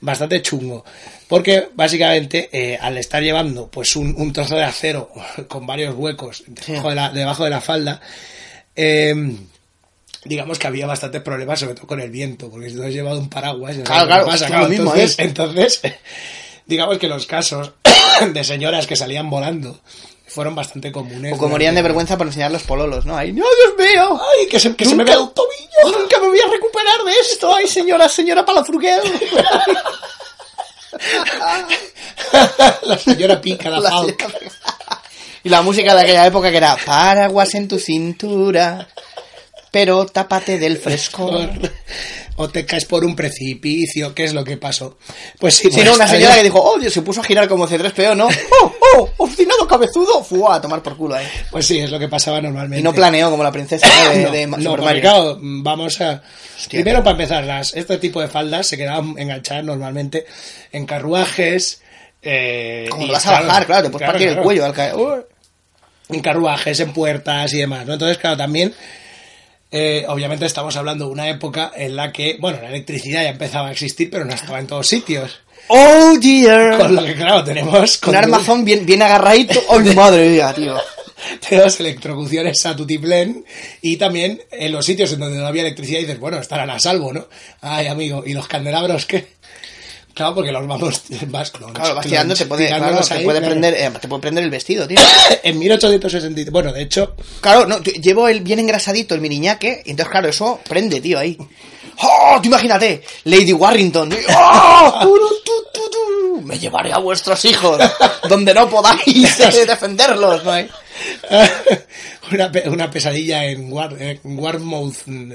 bastante 0.00 0.42
chungo. 0.42 0.84
Porque 1.28 1.68
básicamente 1.74 2.48
eh, 2.52 2.78
al 2.80 2.98
estar 2.98 3.22
llevando 3.22 3.68
pues 3.68 3.96
un, 3.96 4.14
un 4.18 4.32
trozo 4.32 4.54
de 4.56 4.64
acero 4.64 5.10
con 5.48 5.66
varios 5.66 5.94
huecos 5.94 6.44
debajo, 6.46 6.88
de, 6.90 6.94
la, 6.94 7.10
debajo 7.10 7.44
de 7.44 7.50
la 7.50 7.60
falda, 7.60 8.00
eh, 8.76 9.14
digamos 10.24 10.58
que 10.58 10.66
había 10.66 10.86
bastantes 10.86 11.22
problemas, 11.22 11.60
sobre 11.60 11.74
todo 11.74 11.86
con 11.86 12.00
el 12.00 12.10
viento, 12.10 12.50
porque 12.50 12.70
si 12.70 12.76
tú 12.76 12.82
has 12.82 12.92
llevado 12.92 13.18
un 13.18 13.28
paraguas, 13.30 13.76
Claro, 13.84 14.06
claro, 14.06 14.26
pasa, 14.26 14.46
claro, 14.46 14.64
lo 14.64 14.68
mismo, 14.68 14.90
entonces, 14.94 15.18
¿eh? 15.18 15.22
entonces, 15.24 15.80
digamos 16.66 16.98
que 16.98 17.08
los 17.08 17.26
casos 17.26 17.72
de 18.32 18.44
señoras 18.44 18.86
que 18.86 18.96
salían 18.96 19.30
volando 19.30 19.80
fueron 20.26 20.54
bastante 20.54 20.92
comunes. 20.92 21.32
O 21.34 21.36
como 21.36 21.50
morían 21.50 21.74
de 21.74 21.82
vergüenza 21.82 22.16
por 22.16 22.26
enseñar 22.26 22.50
los 22.52 22.62
pololos, 22.62 23.04
¿no? 23.04 23.16
Ahí, 23.16 23.32
¡no, 23.32 23.44
Dios 23.44 23.90
mío! 23.90 24.18
¡Ay, 24.40 24.46
que 24.48 24.58
se, 24.60 24.74
que 24.76 24.84
se 24.84 24.94
me 24.94 25.04
Nunca- 25.04 25.18
ve 25.18 25.22
el 25.24 25.30
tobillo! 25.32 25.98
¡Nunca 25.98 26.20
me 26.20 26.28
voy 26.28 26.40
a 26.40 26.50
recuperar 26.50 27.04
de 27.04 27.12
esto! 27.20 27.54
¡Ay, 27.54 27.66
señora, 27.68 28.08
señora 28.08 28.44
Palafruguel! 28.44 29.00
la 32.82 32.98
señora 32.98 33.40
pica, 33.40 33.70
la, 33.70 33.80
La 33.80 33.90
falca. 33.90 34.26
señora- 34.26 34.50
y 35.44 35.48
la 35.48 35.62
música 35.62 35.94
de 35.94 36.02
aquella 36.02 36.26
época 36.26 36.50
que 36.50 36.56
era 36.58 36.76
paraguas 36.84 37.54
en 37.54 37.66
tu 37.66 37.78
cintura, 37.78 38.86
pero 39.72 40.06
tápate 40.06 40.58
del 40.58 40.76
frescor. 40.78 41.50
o 42.36 42.48
te 42.48 42.64
caes 42.64 42.84
por 42.86 43.04
un 43.04 43.14
precipicio, 43.14 44.14
¿qué 44.14 44.24
es 44.24 44.32
lo 44.32 44.42
que 44.44 44.56
pasó? 44.56 44.96
Pues 45.38 45.54
sí, 45.54 45.64
Si 45.64 45.74
pues, 45.74 45.84
no, 45.86 45.94
una 45.94 46.06
señora 46.08 46.28
había- 46.32 46.36
que 46.42 46.44
dijo, 46.44 46.62
oh, 46.62 46.78
Dios, 46.78 46.92
se 46.92 47.02
puso 47.02 47.20
a 47.20 47.24
girar 47.24 47.46
como 47.48 47.68
C3PO, 47.68 48.16
¿no? 48.16 48.26
¡Oh, 48.62 48.74
oh, 48.96 49.10
obstinado 49.18 49.66
cabezudo! 49.68 50.22
Fue 50.24 50.40
a 50.50 50.60
tomar 50.60 50.82
por 50.82 50.96
culo 50.96 51.14
ahí. 51.16 51.26
Pues 51.50 51.66
sí, 51.66 51.78
es 51.78 51.90
lo 51.90 51.98
que 51.98 52.08
pasaba 52.08 52.40
normalmente. 52.40 52.80
Y 52.80 52.82
no 52.82 52.92
planeó 52.94 53.30
como 53.30 53.42
la 53.42 53.52
princesa 53.52 53.86
de, 54.12 54.22
no, 54.24 54.30
de 54.30 54.46
no, 54.46 54.56
Super 54.56 54.68
porque, 54.70 54.84
Mario. 54.84 55.00
claro, 55.02 55.38
vamos 55.40 56.00
a... 56.00 56.22
Hostia. 56.56 56.68
Primero, 56.78 56.98
para 57.00 57.12
empezar, 57.12 57.44
las, 57.44 57.74
este 57.74 57.98
tipo 57.98 58.20
de 58.20 58.28
faldas 58.28 58.66
se 58.66 58.76
quedaban 58.76 59.14
enganchadas 59.18 59.64
normalmente 59.64 60.24
en 60.72 60.86
carruajes... 60.86 61.80
Eh, 62.22 62.86
Como 62.88 63.06
lo 63.06 63.12
vas 63.14 63.26
a 63.26 63.40
bajar, 63.42 63.66
claro, 63.66 63.82
te 63.84 63.90
puedes 63.90 64.04
claro, 64.06 64.12
partir 64.12 64.28
el 64.28 64.42
cuello 64.44 64.64
al 64.64 64.72
caer. 64.72 64.94
En 66.08 66.20
carruajes, 66.20 66.78
en 66.80 66.92
puertas 66.92 67.52
y 67.52 67.58
demás, 67.58 67.84
¿no? 67.86 67.94
Entonces, 67.94 68.16
claro, 68.18 68.36
también, 68.36 68.72
eh, 69.72 70.04
obviamente 70.08 70.46
estamos 70.46 70.76
hablando 70.76 71.06
de 71.06 71.10
una 71.12 71.28
época 71.28 71.72
en 71.74 71.96
la 71.96 72.12
que, 72.12 72.36
bueno, 72.38 72.58
la 72.62 72.68
electricidad 72.68 73.22
ya 73.22 73.30
empezaba 73.30 73.68
a 73.68 73.72
existir, 73.72 74.10
pero 74.10 74.24
no 74.24 74.32
estaba 74.34 74.58
en 74.60 74.66
todos 74.68 74.86
sitios. 74.86 75.40
¡Oh, 75.68 76.14
dear! 76.20 76.78
Con 76.78 76.94
lo 76.94 77.04
que, 77.04 77.14
claro, 77.14 77.42
tenemos... 77.42 78.00
Un 78.02 78.12
condu- 78.12 78.16
armazón 78.18 78.64
bien, 78.64 78.84
bien 78.86 79.00
agarradito. 79.02 79.60
¡Ay, 79.70 79.94
madre 79.94 80.28
mía, 80.28 80.52
tío! 80.54 80.76
Tenemos 81.48 81.78
electrocuciones 81.78 82.66
a 82.66 82.74
tutiplén 82.74 83.44
y 83.80 83.96
también 83.96 84.42
en 84.50 84.72
los 84.72 84.84
sitios 84.84 85.12
en 85.12 85.20
donde 85.20 85.38
no 85.38 85.46
había 85.46 85.62
electricidad 85.62 86.00
dices, 86.00 86.18
bueno, 86.18 86.38
estarán 86.38 86.68
a 86.68 86.80
salvo, 86.80 87.12
¿no? 87.12 87.28
Ay, 87.60 87.86
amigo, 87.86 88.24
¿y 88.26 88.32
los 88.34 88.48
candelabros 88.48 89.06
qué? 89.06 89.28
Claro, 90.14 90.34
porque 90.34 90.52
los 90.52 90.66
vamos... 90.66 91.02
Vas, 91.28 91.50
clons, 91.50 91.72
Claro, 91.72 91.94
vas 91.94 92.06
tirando, 92.06 92.34
te 92.34 92.46
puede, 92.46 92.66
claro, 92.66 92.82
tirándolos 92.82 93.08
te 93.08 93.14
ahí, 93.14 93.24
puede 93.24 93.38
claro. 93.38 93.52
prender, 93.52 93.74
eh, 93.74 93.90
te 94.00 94.08
puede 94.08 94.20
prender 94.20 94.44
el 94.44 94.50
vestido, 94.50 94.86
tío. 94.86 94.98
En 95.42 95.58
1863, 95.58 96.52
bueno, 96.52 96.72
de 96.72 96.82
hecho, 96.82 97.14
Claro, 97.40 97.66
no, 97.66 97.78
llevo 97.80 98.28
el 98.28 98.40
bien 98.40 98.58
engrasadito, 98.58 99.14
el 99.14 99.20
miriñaque, 99.20 99.82
y 99.84 99.90
entonces, 99.90 100.10
claro, 100.10 100.28
eso 100.28 100.60
prende, 100.68 101.00
tío, 101.00 101.18
ahí. 101.18 101.36
¡Oh! 102.02 102.38
Tú 102.42 102.48
imagínate, 102.48 103.02
Lady 103.24 103.52
Warrington. 103.52 104.12
¡Oh! 104.36 105.18
Me 106.42 106.58
llevaré 106.58 106.92
a 106.92 106.98
vuestros 106.98 107.44
hijos, 107.44 107.80
donde 108.28 108.52
no 108.52 108.68
podáis 108.68 109.40
eh, 109.40 109.66
defenderlos, 109.66 110.44
¿no? 110.44 110.52
Una, 112.34 112.50
pe- 112.52 112.68
una 112.68 112.90
pesadilla 112.90 113.44
en, 113.46 113.72
War, 113.72 113.94
en 114.00 114.20
Warmouth, 114.24 114.96
no 115.06 115.34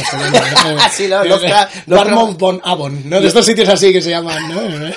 sé 0.00 0.16
dónde, 0.16 0.40
¿no? 0.40 0.78
Sí, 0.92 1.06
no, 1.08 1.24
Lovecraft- 1.24 1.68
Warmouth 1.86 2.38
Bon 2.38 2.60
Avon, 2.64 3.08
¿no? 3.08 3.20
De 3.20 3.28
estos 3.28 3.44
sitios 3.46 3.68
así 3.68 3.92
que 3.92 4.00
se 4.02 4.10
llaman, 4.10 4.48
¿no? 4.48 4.90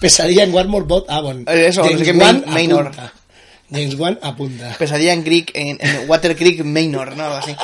Pesadilla 0.00 0.44
en 0.44 0.54
Warmouth 0.54 0.86
Bon 0.86 1.04
Avon. 1.08 1.44
Eh, 1.48 1.66
eso, 1.68 1.82
no 1.82 1.88
sé 1.88 1.92
James 1.94 2.08
qué, 2.08 2.18
Wan 2.18 2.42
Main- 2.46 2.54
Maynor. 2.54 2.86
apunta. 2.88 3.12
James 3.70 3.94
Wan 3.98 4.18
apunta. 4.22 4.76
Pesadilla 4.78 5.12
en 5.12 5.22
Creek, 5.22 5.50
en, 5.54 5.78
en 5.80 6.08
Water 6.08 6.36
Creek 6.36 6.64
Manor, 6.64 7.16
¿no? 7.16 7.24
Algo 7.24 7.36
así. 7.36 7.56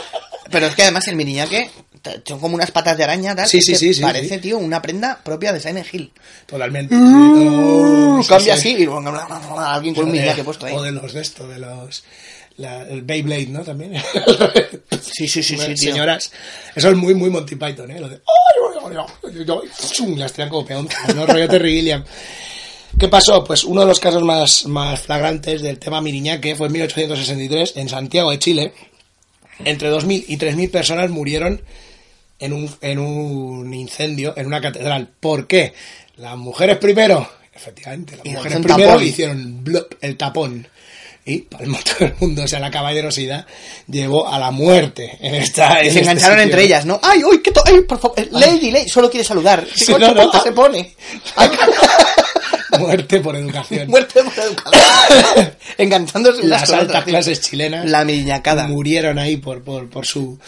Pero 0.51 0.67
es 0.67 0.75
que 0.75 0.83
además 0.83 1.07
el 1.09 1.15
miriñaque 1.17 1.71
t- 2.03 2.23
son 2.27 2.41
como 2.41 2.55
unas 2.57 2.71
patas 2.73 2.97
de 2.97 3.05
araña, 3.05 3.37
tal. 3.37 3.47
Sí, 3.47 3.61
sí, 3.61 3.77
sí, 3.77 3.95
sí, 3.95 4.01
Parece, 4.03 4.39
tío, 4.39 4.59
una 4.59 4.83
prenda 4.83 5.21
propia 5.23 5.53
de 5.53 5.61
Silent 5.61 5.87
Hill. 5.93 6.11
Totalmente. 6.47 6.95
Uh, 6.97 8.25
cambia 8.29 8.57
sí. 8.57 8.75
así 8.75 8.83
y 8.83 8.89
alguien 9.59 9.95
con 9.95 10.07
un 10.07 10.11
miriñaque 10.13 10.43
puesto 10.43 10.67
ahí. 10.67 10.75
O 10.75 10.83
de 10.83 10.91
los 10.93 11.13
de 11.13 11.21
esto, 11.21 11.47
de 11.47 11.59
los... 11.59 12.03
la- 12.61 12.83
el 12.89 13.03
Beyblade, 13.03 13.47
¿no? 13.47 13.63
También. 13.63 13.95
Sí, 15.03 15.27
sí, 15.29 15.43
sí, 15.43 15.57
sí. 15.57 15.77
Señoras, 15.77 16.31
eso 16.75 16.91
es 16.91 16.97
muy, 16.97 17.15
muy 17.15 17.31
Monty 17.31 17.57
Python, 17.57 17.91
¿eh? 17.91 18.01
Lo 18.01 18.09
de... 18.09 18.21
Las 20.17 20.33
tiran 20.33 20.49
como 20.51 20.65
peonzas, 20.67 21.15
¿no? 21.15 21.27
Rollo 21.27 21.49
Terry 21.49 21.75
Gilliam. 21.77 22.05
¿Qué 22.99 23.09
pasó? 23.09 23.45
Pues 23.45 23.65
uno 23.65 23.83
de 23.83 23.87
los 23.87 24.01
casos 24.01 24.23
más, 24.23 24.67
más 24.67 25.01
flagrantes 25.01 25.63
del 25.63 25.79
tema 25.79 26.01
Miriñaque 26.01 26.55
fue 26.57 26.67
en 26.67 26.73
1863 26.75 27.77
en 27.77 27.89
Santiago 27.89 28.31
de 28.31 28.39
Chile. 28.39 28.73
Entre 29.65 29.91
2.000 29.93 30.25
y 30.29 30.37
3.000 30.39 30.71
personas 30.71 31.11
murieron 31.11 31.61
en 32.39 32.53
un, 32.53 32.71
en 32.81 32.99
un 32.99 33.73
incendio 33.75 34.35
en 34.37 34.47
una 34.47 34.61
catedral. 34.61 35.09
¿Por 35.21 35.47
qué? 35.47 35.73
Las 36.17 36.37
mujeres 36.37 36.79
primero, 36.79 37.29
efectivamente, 37.55 38.17
las 38.17 38.27
mujeres 38.27 38.59
primero 38.59 38.91
tapón. 38.91 39.03
hicieron 39.07 39.65
blop, 39.65 39.93
el 40.01 40.17
tapón. 40.17 40.69
Y 41.25 41.39
palmó 41.43 41.79
todo 41.85 42.07
el 42.09 42.15
mundo. 42.21 42.43
O 42.45 42.49
sea, 42.49 42.59
la 42.61 42.71
caballerosidad 42.71 43.47
llevó 43.89 44.29
a 44.29 44.39
la 44.39 44.51
muerte 44.51 45.19
en 45.21 45.35
esta. 45.35 45.83
Y 45.83 45.87
en 45.89 45.93
se 45.93 45.99
este 45.99 46.01
engancharon 46.01 46.37
sitio. 46.39 46.45
entre 46.51 46.63
ellas, 46.65 46.87
¿no? 46.87 46.99
¡Ay, 47.03 47.23
uy, 47.25 47.41
qué 47.43 47.51
to 47.53 47.63
ay, 47.67 47.81
por 47.83 47.99
favor! 48.01 48.19
eh, 48.19 48.29
Lady, 48.31 48.71
Lady, 48.71 48.89
solo 48.89 49.11
quiere 49.11 49.25
saludar. 49.25 49.65
¿Qué 49.65 49.73
Sí, 49.85 49.93
no, 49.99 50.13
no. 50.15 50.23
puta 50.25 50.41
se 50.43 50.53
pone? 50.53 50.95
Muerte 52.79 53.21
por 53.21 53.37
educación. 53.37 53.89
Muerte 53.89 54.23
por 54.23 54.33
educación. 54.33 55.53
Enganchándose 55.79 56.43
unas 56.43 56.69
Las 56.69 56.73
altas 56.73 57.05
clases 57.05 57.41
chilenas. 57.41 57.89
La 57.89 58.05
miñacada. 58.05 58.67
murieron 58.67 59.19
ahí 59.19 59.37
por, 59.37 59.63
por, 59.63 59.89
por 59.89 60.07
su... 60.07 60.39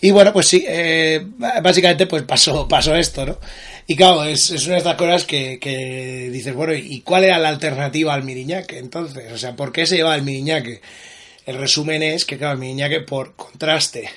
Y 0.00 0.10
bueno, 0.10 0.32
pues 0.32 0.48
sí, 0.48 0.64
eh, 0.68 1.24
básicamente 1.62 2.06
pues 2.06 2.24
pasó, 2.24 2.68
pasó 2.68 2.94
esto, 2.94 3.24
¿no? 3.24 3.38
Y 3.86 3.96
claro, 3.96 4.24
es, 4.24 4.50
es 4.50 4.66
una 4.66 4.74
de 4.74 4.78
estas 4.78 4.96
cosas 4.96 5.24
que, 5.24 5.58
que 5.58 6.28
dices, 6.30 6.54
bueno, 6.54 6.74
¿y 6.74 7.00
cuál 7.00 7.24
era 7.24 7.38
la 7.38 7.48
alternativa 7.48 8.12
al 8.12 8.22
Miriñaque 8.22 8.78
entonces? 8.78 9.32
O 9.32 9.38
sea, 9.38 9.56
¿por 9.56 9.72
qué 9.72 9.86
se 9.86 9.96
llevaba 9.96 10.16
el 10.16 10.22
Miriñaque? 10.22 10.82
El 11.46 11.56
resumen 11.56 12.02
es 12.02 12.24
que, 12.24 12.36
claro, 12.36 12.54
el 12.54 12.58
Miriñaque 12.58 13.00
por 13.00 13.34
contraste 13.34 14.10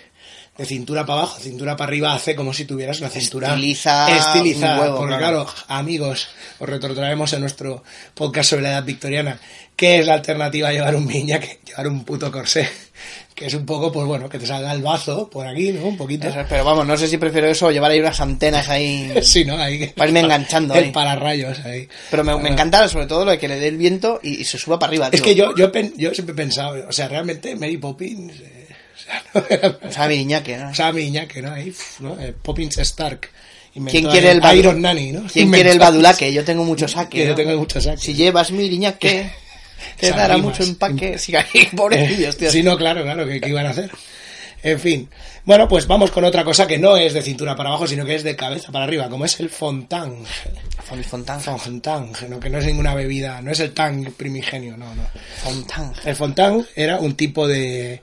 de 0.57 0.65
cintura 0.65 1.05
para 1.05 1.19
abajo, 1.21 1.39
cintura 1.39 1.75
para 1.77 1.89
arriba, 1.89 2.13
hace 2.13 2.35
como 2.35 2.53
si 2.53 2.65
tuvieras 2.65 2.99
una 2.99 3.09
cintura 3.09 3.49
Estiliza 3.49 4.15
estilizada. 4.17 4.75
un 4.75 4.81
huevo, 4.81 4.97
porque 4.97 5.17
claro. 5.17 5.45
claro, 5.45 5.63
amigos, 5.67 6.27
os 6.59 6.67
retrotraemos 6.69 7.31
en 7.33 7.41
nuestro 7.41 7.83
podcast 8.13 8.49
sobre 8.49 8.63
la 8.63 8.69
edad 8.71 8.83
victoriana. 8.83 9.39
¿Qué 9.75 9.99
es 9.99 10.05
la 10.07 10.15
alternativa 10.15 10.69
a 10.69 10.73
llevar 10.73 10.95
un 10.95 11.05
Miriñaque? 11.05 11.59
Llevar 11.65 11.87
un 11.87 12.03
puto 12.03 12.31
corsé. 12.31 12.67
Que 13.35 13.45
es 13.45 13.53
un 13.53 13.67
poco, 13.67 13.91
pues 13.91 14.07
bueno, 14.07 14.27
que 14.27 14.39
te 14.39 14.47
salga 14.47 14.71
el 14.73 14.81
bazo 14.81 15.29
por 15.29 15.45
aquí, 15.45 15.71
¿no? 15.71 15.85
Un 15.85 15.95
poquito. 15.97 16.27
Eso 16.27 16.39
pero 16.49 16.65
vamos, 16.65 16.87
no 16.87 16.97
sé 16.97 17.07
si 17.07 17.17
prefiero 17.19 17.47
eso 17.47 17.67
o 17.67 17.71
llevar 17.71 17.91
ahí 17.91 17.99
unas 17.99 18.19
antenas 18.19 18.67
ahí. 18.69 19.13
Sí, 19.21 19.45
¿no? 19.45 19.55
Ahí, 19.55 19.85
Para 19.95 20.09
irme 20.09 20.21
enganchando 20.25 20.73
El 20.73 20.85
ahí. 20.85 20.91
pararrayos 20.91 21.59
ahí. 21.59 21.87
Pero 22.09 22.23
me, 22.23 22.35
me 22.39 22.49
encanta 22.49 22.87
sobre 22.87 23.05
todo 23.05 23.25
lo 23.25 23.29
de 23.31 23.37
que 23.37 23.47
le 23.47 23.59
dé 23.59 23.67
el 23.67 23.77
viento 23.77 24.19
y, 24.23 24.41
y 24.41 24.43
se 24.45 24.57
suba 24.57 24.79
para 24.79 24.89
arriba, 24.89 25.11
tío. 25.11 25.17
Es 25.17 25.21
que 25.21 25.35
yo, 25.35 25.55
yo, 25.55 25.71
yo 25.95 26.13
siempre 26.15 26.33
he 26.33 26.35
pensado, 26.35 26.83
o 26.89 26.91
sea, 26.91 27.07
realmente 27.07 27.55
Mary 27.55 27.77
Poppins, 27.77 28.33
eh, 29.49 29.59
o 29.83 29.91
sea, 29.91 30.07
no 30.07 30.73
sea, 30.73 30.91
Miriñaque, 30.91 31.41
¿no? 31.41 31.51
Ahí, 31.51 31.73
¿no? 31.99 32.19
Eh, 32.19 32.33
Poppins 32.41 32.77
Stark. 32.77 33.29
¿Quién 33.73 34.07
quiere 34.07 34.31
el 34.31 34.41
Iron 34.57 34.81
Nanny, 34.81 35.11
¿no? 35.11 35.23
¿Quién 35.31 35.51
quiere 35.51 35.71
el 35.71 35.79
badulaque? 35.79 36.33
Yo 36.33 36.43
tengo 36.43 36.63
mucho 36.63 36.87
saque. 36.87 37.19
Que 37.19 37.27
yo 37.27 37.35
tengo 37.35 37.55
mucho 37.57 37.79
saque. 37.79 37.97
Si 37.97 38.13
llevas 38.15 38.51
Miriñaque, 38.51 39.29
te 39.99 40.07
Esas 40.07 40.17
dará 40.17 40.37
mucho 40.37 40.63
empaque. 40.63 41.17
Sí, 41.19 41.33
pobrecillos, 41.75 42.37
tío. 42.37 42.51
Sí, 42.51 42.63
no, 42.63 42.75
claro, 42.77 43.03
claro, 43.03 43.27
¿qué, 43.27 43.39
qué 43.39 43.49
iban 43.49 43.67
a 43.67 43.69
hacer? 43.69 43.91
En 44.63 44.79
fin. 44.79 45.09
Bueno, 45.45 45.67
pues 45.67 45.85
vamos 45.85 46.09
con 46.11 46.25
otra 46.25 46.43
cosa 46.43 46.65
que 46.65 46.79
no 46.79 46.97
es 46.97 47.13
de 47.13 47.21
cintura 47.21 47.55
para 47.55 47.69
abajo, 47.69 47.85
sino 47.87 48.03
que 48.03 48.15
es 48.15 48.23
de 48.23 48.35
cabeza 48.35 48.71
para 48.71 48.85
arriba, 48.85 49.07
como 49.07 49.23
es 49.23 49.39
el 49.39 49.49
fontange. 49.49 50.25
Fon- 50.89 51.03
Fontange. 51.03 51.51
Fontange, 51.57 52.27
¿no? 52.27 52.39
que 52.39 52.49
no 52.49 52.57
es 52.57 52.65
ninguna 52.65 52.95
bebida, 52.95 53.41
no 53.41 53.51
es 53.51 53.59
el 53.59 53.73
tang 53.73 54.11
primigenio, 54.13 54.75
no, 54.75 54.93
no. 54.95 55.03
Fontange. 55.43 56.09
El 56.09 56.15
fontange 56.15 56.67
era 56.75 56.97
un 56.99 57.15
tipo 57.15 57.47
de 57.47 57.93
eh, 57.93 58.01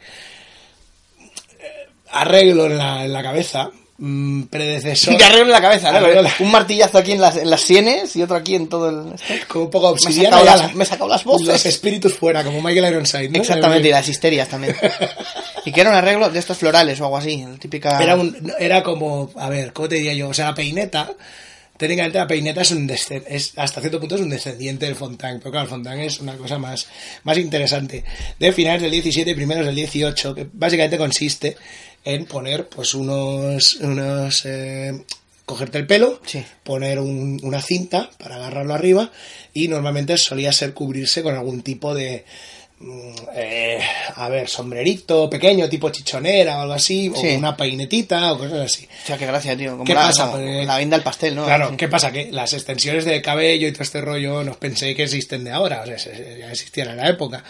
arreglo 2.14 2.66
en 2.66 2.78
la, 2.78 3.04
en 3.04 3.12
la 3.12 3.23
cabeza, 3.23 3.71
mm, 3.99 4.42
predecesor. 4.44 5.16
Que 5.18 5.25
arreglo 5.25 5.47
en 5.47 5.50
la 5.52 5.61
cabeza, 5.61 5.92
Un 6.40 6.50
martillazo 6.50 6.99
aquí 6.99 7.12
en 7.12 7.21
las, 7.21 7.37
en 7.37 7.50
las 7.50 7.61
sienes 7.61 8.14
y 8.16 8.23
otro 8.23 8.37
aquí 8.37 8.54
en 8.54 8.68
todo 8.68 8.88
el... 8.88 9.47
Como 9.49 9.64
un 9.66 9.71
poco 9.71 9.87
Me 9.87 9.90
he 9.90 9.92
obsidiana. 9.94 10.38
sacado 10.38 10.62
las- 10.62 10.75
me 10.75 10.85
he 10.85 10.87
sacado 10.87 11.09
las 11.09 11.25
voces. 11.25 11.47
Los 11.49 11.66
espíritus 11.66 12.14
fuera, 12.14 12.42
como 12.44 12.61
Michael 12.62 12.92
Ironside, 12.92 13.28
¿no? 13.30 13.38
Exactamente, 13.40 13.88
y 13.88 13.90
las 13.92 14.09
histerias 14.09 14.49
también. 14.49 14.76
Y 15.64 15.73
que 15.73 15.80
era 15.80 15.90
un 15.90 15.97
arreglo 15.97 16.28
de 16.30 16.38
estos 16.38 16.59
florales 16.59 17.00
o 17.00 17.04
algo 17.04 17.16
así, 17.18 17.44
típica... 17.61 18.02
Era, 18.02 18.16
un, 18.16 18.52
era 18.59 18.83
como, 18.83 19.30
a 19.37 19.49
ver, 19.49 19.73
¿cómo 19.73 19.88
te 19.88 19.97
diría 19.97 20.14
yo? 20.14 20.28
O 20.28 20.35
sea, 20.35 20.47
la 20.47 20.54
peineta, 20.54 21.11
técnicamente 21.76 22.18
la 22.18 22.26
peineta 22.26 22.61
es 22.62 22.71
un 22.71 22.88
es 22.90 23.52
hasta 23.56 23.80
cierto 23.80 23.99
punto 23.99 24.14
es 24.16 24.21
un 24.21 24.28
descendiente 24.30 24.87
del 24.87 24.94
Fontaine, 24.94 25.38
pero 25.38 25.50
claro, 25.50 25.64
el 25.64 25.71
Fontaine 25.71 26.06
es 26.06 26.21
una 26.21 26.37
cosa 26.37 26.59
más, 26.59 26.87
más 27.25 27.38
interesante. 27.38 28.04
De 28.38 28.52
finales 28.52 28.83
del 28.83 28.90
17 28.90 29.30
y 29.30 29.35
primeros 29.35 29.64
del 29.66 29.75
18, 29.75 30.35
que 30.35 30.47
básicamente 30.52 30.99
consiste 30.99 31.56
en 32.05 32.27
poner 32.27 32.69
pues 32.69 32.95
unos, 32.95 33.75
unos 33.77 34.43
eh, 34.45 35.05
cogerte 35.47 35.79
el 35.79 35.87
pelo, 35.87 36.21
Sí. 36.27 36.45
poner 36.63 36.99
un- 36.99 37.41
una 37.43 37.61
cinta 37.63 38.11
para 38.19 38.37
agarrarlo 38.37 38.75
arriba 38.75 39.11
y 39.53 39.69
normalmente 39.69 40.17
solía 40.19 40.53
ser 40.53 40.75
cubrirse 40.75 41.23
con 41.23 41.35
algún 41.35 41.63
tipo 41.63 41.95
de 41.95 42.25
mm, 42.81 43.15
eh, 43.37 43.81
a 44.17 44.29
ver, 44.29 44.49
sombrerito 44.49 45.31
pequeño, 45.31 45.69
tipo 45.69 45.91
chichonera 45.91 46.59
o 46.59 46.63
algo 46.63 46.75
así, 46.75 47.11
Sí. 47.19 47.29
o 47.35 47.39
una 47.39 47.57
peinetita 47.57 48.33
o 48.33 48.39
cosas 48.39 48.59
así. 48.61 48.85
O 49.05 49.07
sea, 49.07 49.17
qué 49.17 49.27
gracia, 49.27 49.57
tío. 49.57 49.71
Como 49.73 49.85
¿Qué 49.85 49.95
la, 49.95 50.01
pasa? 50.09 50.27
como 50.27 50.39
Pues, 50.43 50.67
la 50.67 50.77
venda 50.79 50.97
del 50.97 51.05
pastel, 51.05 51.35
¿no? 51.37 51.45
Claro. 51.47 51.75
¿qué 51.79 51.89
pasa? 51.89 52.11
Que 52.13 52.31
las 52.33 52.53
extensiones 52.53 53.05
de 53.05 53.23
cabello 53.23 53.69
y 53.69 53.73
todo 53.73 53.85
este 53.85 54.01
rollo 54.01 54.43
no 54.45 54.55
pensé 54.55 54.95
que 54.95 55.05
existen 55.05 55.45
de 55.45 55.53
ahora, 55.53 55.83
o 55.83 55.87
sea, 55.87 55.99
se- 55.99 56.37
ya 56.41 56.51
existían 56.51 56.89
en 56.91 56.97
la 56.99 57.09
época. 57.09 57.45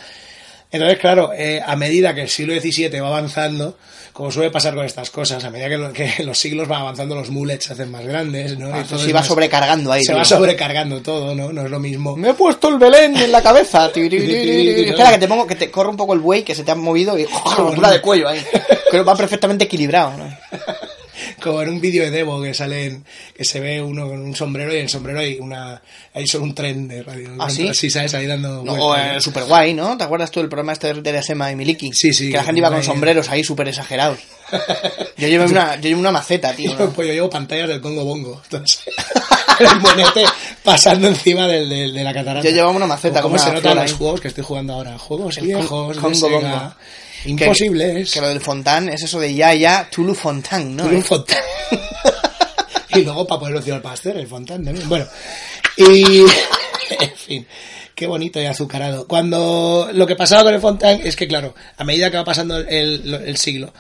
Entonces, 0.71 0.99
claro, 0.99 1.33
eh, 1.33 1.61
a 1.65 1.75
medida 1.75 2.15
que 2.15 2.23
el 2.23 2.29
siglo 2.29 2.53
XVII 2.61 3.01
va 3.01 3.09
avanzando, 3.09 3.79
como 4.15 4.31
suele 4.31 4.51
pasar 4.51 4.75
con 4.75 4.87
estas 4.87 5.11
cosas, 5.11 5.43
a 5.45 5.51
medida 5.51 5.69
que, 5.69 5.77
lo- 5.77 5.93
que 5.93 6.23
los 6.25 6.39
siglos 6.39 6.67
van 6.69 6.81
avanzando, 6.83 7.15
los 7.17 7.29
mullets 7.31 7.67
se 7.67 7.73
hacen 7.75 7.91
más 7.91 8.07
grandes, 8.07 8.57
¿no? 8.57 8.73
Ah, 8.73 8.81
Y 8.81 8.85
todo 8.89 8.99
se 9.01 9.13
más- 9.13 9.27
sobrecargando 9.27 9.93
ahí, 9.93 10.03
Se 10.03 10.13
tío. 10.13 10.19
va 10.19 10.25
sobrecargando 10.25 11.03
todo, 11.03 11.35
¿no? 11.35 11.53
No 11.53 11.63
es 11.65 11.71
lo 11.71 11.81
mismo. 11.81 12.17
Me 12.17 12.31
he 12.31 12.35
puesto 12.35 12.69
el 12.69 12.79
Belén 12.79 13.17
en 13.17 13.31
la 13.33 13.43
cabeza. 13.43 13.87
Espera, 13.95 15.11
que 15.11 15.19
te 15.19 15.29
pongo, 15.29 15.47
que 15.47 15.57
te 15.57 15.71
corre 15.71 15.91
un 15.91 15.97
poco 15.97 16.15
el 16.15 16.21
buey 16.21 16.43
que 16.45 16.55
se 16.55 16.63
te 16.65 16.71
ha 16.71 16.75
movido 16.77 17.19
y 17.19 17.27
rotura 17.59 17.91
de 17.91 18.01
cuello 18.01 18.29
ahí. 18.29 18.41
Pero 18.91 19.05
va 19.05 19.17
perfectamente 19.17 19.65
equilibrado, 19.65 20.17
¿no? 20.17 20.25
Como 21.45 21.63
en 21.63 21.69
un 21.69 21.81
vídeo 21.81 22.03
de 22.05 22.11
Devo 22.11 22.43
que 22.43 22.55
salen, 22.55 23.05
que 23.37 23.45
se 23.45 23.61
ve 23.61 23.81
uno 23.83 24.09
con 24.09 24.19
un 24.21 24.35
sombrero 24.35 24.73
y 24.73 24.77
en 24.79 24.83
el 24.83 24.89
sombrero 24.89 25.21
hay 25.21 25.39
una, 25.39 25.81
hay 26.15 26.27
solo 26.27 26.45
un 26.45 26.55
tren 26.55 26.89
de 26.89 27.03
radio. 27.03 27.31
¿Ah, 27.39 27.49
sí? 27.51 27.73
Sí, 27.75 27.91
sabes, 27.91 28.15
ahí 28.15 28.27
dando 28.27 28.63
No, 28.65 28.73
o 28.73 28.97
¿no? 28.97 28.97
eh, 28.97 29.21
super 29.21 29.45
guay, 29.45 29.75
¿no? 29.75 29.97
¿Te 29.97 30.05
acuerdas 30.05 30.31
tú 30.31 30.41
del 30.41 30.49
programa 30.49 30.73
este 30.73 30.93
de 30.95 31.23
Sema 31.23 31.53
y 31.53 31.57
Miliki? 31.57 31.93
Sí, 31.93 32.13
sí, 32.13 32.31
Que 32.31 32.39
la 32.39 32.45
gente 32.45 32.59
iba 32.61 32.71
con 32.71 32.83
sombreros 32.83 33.29
ahí 33.31 33.45
súper 33.45 33.69
exagerados. 33.69 34.19
Yo 35.17 35.29
llevo 35.29 35.45
una, 35.45 35.77
yo 35.77 35.83
llevo 35.89 36.01
una 36.01 36.11
maceta, 36.13 36.53
tío. 36.53 36.75
¿no? 36.79 36.91
Pues 36.91 37.09
yo 37.09 37.15
llevo 37.15 37.31
pantallas 37.31 37.69
del 37.69 37.81
Congo 37.81 38.05
Bongo. 38.05 38.41
Entonces, 38.45 38.81
el 39.61 39.81
monete 39.81 40.25
pasando 40.63 41.09
encima 41.09 41.47
del, 41.49 41.69
del- 41.69 41.95
de 41.95 42.05
la 42.05 42.13
catarata. 42.13 42.47
Yo 42.49 42.55
llevaba 42.55 42.73
una 42.73 42.87
maceta 42.87 43.23
Como 43.23 43.37
con 43.37 43.39
se 43.45 43.51
una 43.51 43.55
nota 43.61 43.69
en 43.71 43.75
flor 43.77 43.89
los 43.89 43.99
juegos 43.99 44.21
que 44.21 44.29
estoy 44.29 44.45
jugando 44.45 44.75
ahora. 44.75 44.99
Juegos 44.99 45.39
El 45.39 45.47
viejos, 45.47 45.97
Congo. 45.97 46.29
Bongo. 46.31 46.75
Imposible 47.25 48.01
es. 48.01 48.13
Que 48.13 48.21
lo 48.21 48.29
del 48.29 48.41
Fontán 48.41 48.89
es 48.89 49.03
eso 49.03 49.19
de 49.19 49.35
ya, 49.35 49.55
ya, 49.55 49.89
Tulu 49.91 50.15
Fontán, 50.15 50.77
¿no? 50.77 50.85
Tuve 50.85 50.97
un 50.97 51.05
fontán. 51.05 51.39
y 52.91 53.03
luego 53.03 53.27
para 53.27 53.41
ponerlo 53.41 53.61
del 53.61 53.81
pastel, 53.81 54.19
el 54.19 54.27
fontán 54.27 54.65
también. 54.65 54.89
Bueno, 54.89 55.07
y 55.77 56.21
en 57.01 57.17
fin, 57.17 57.47
qué 57.95 58.07
bonito 58.07 58.41
y 58.41 58.45
azucarado. 58.45 59.07
Cuando 59.07 59.91
lo 59.93 60.07
que 60.07 60.17
pasaba 60.17 60.45
con 60.45 60.55
el 60.55 60.61
fontán 60.61 61.01
es 61.03 61.17
que, 61.17 61.27
claro, 61.27 61.55
a 61.77 61.85
medida 61.85 62.11
que 62.11 62.17
va 62.17 62.25
pasando 62.25 62.59
el 62.59 63.37
siglo, 63.37 63.73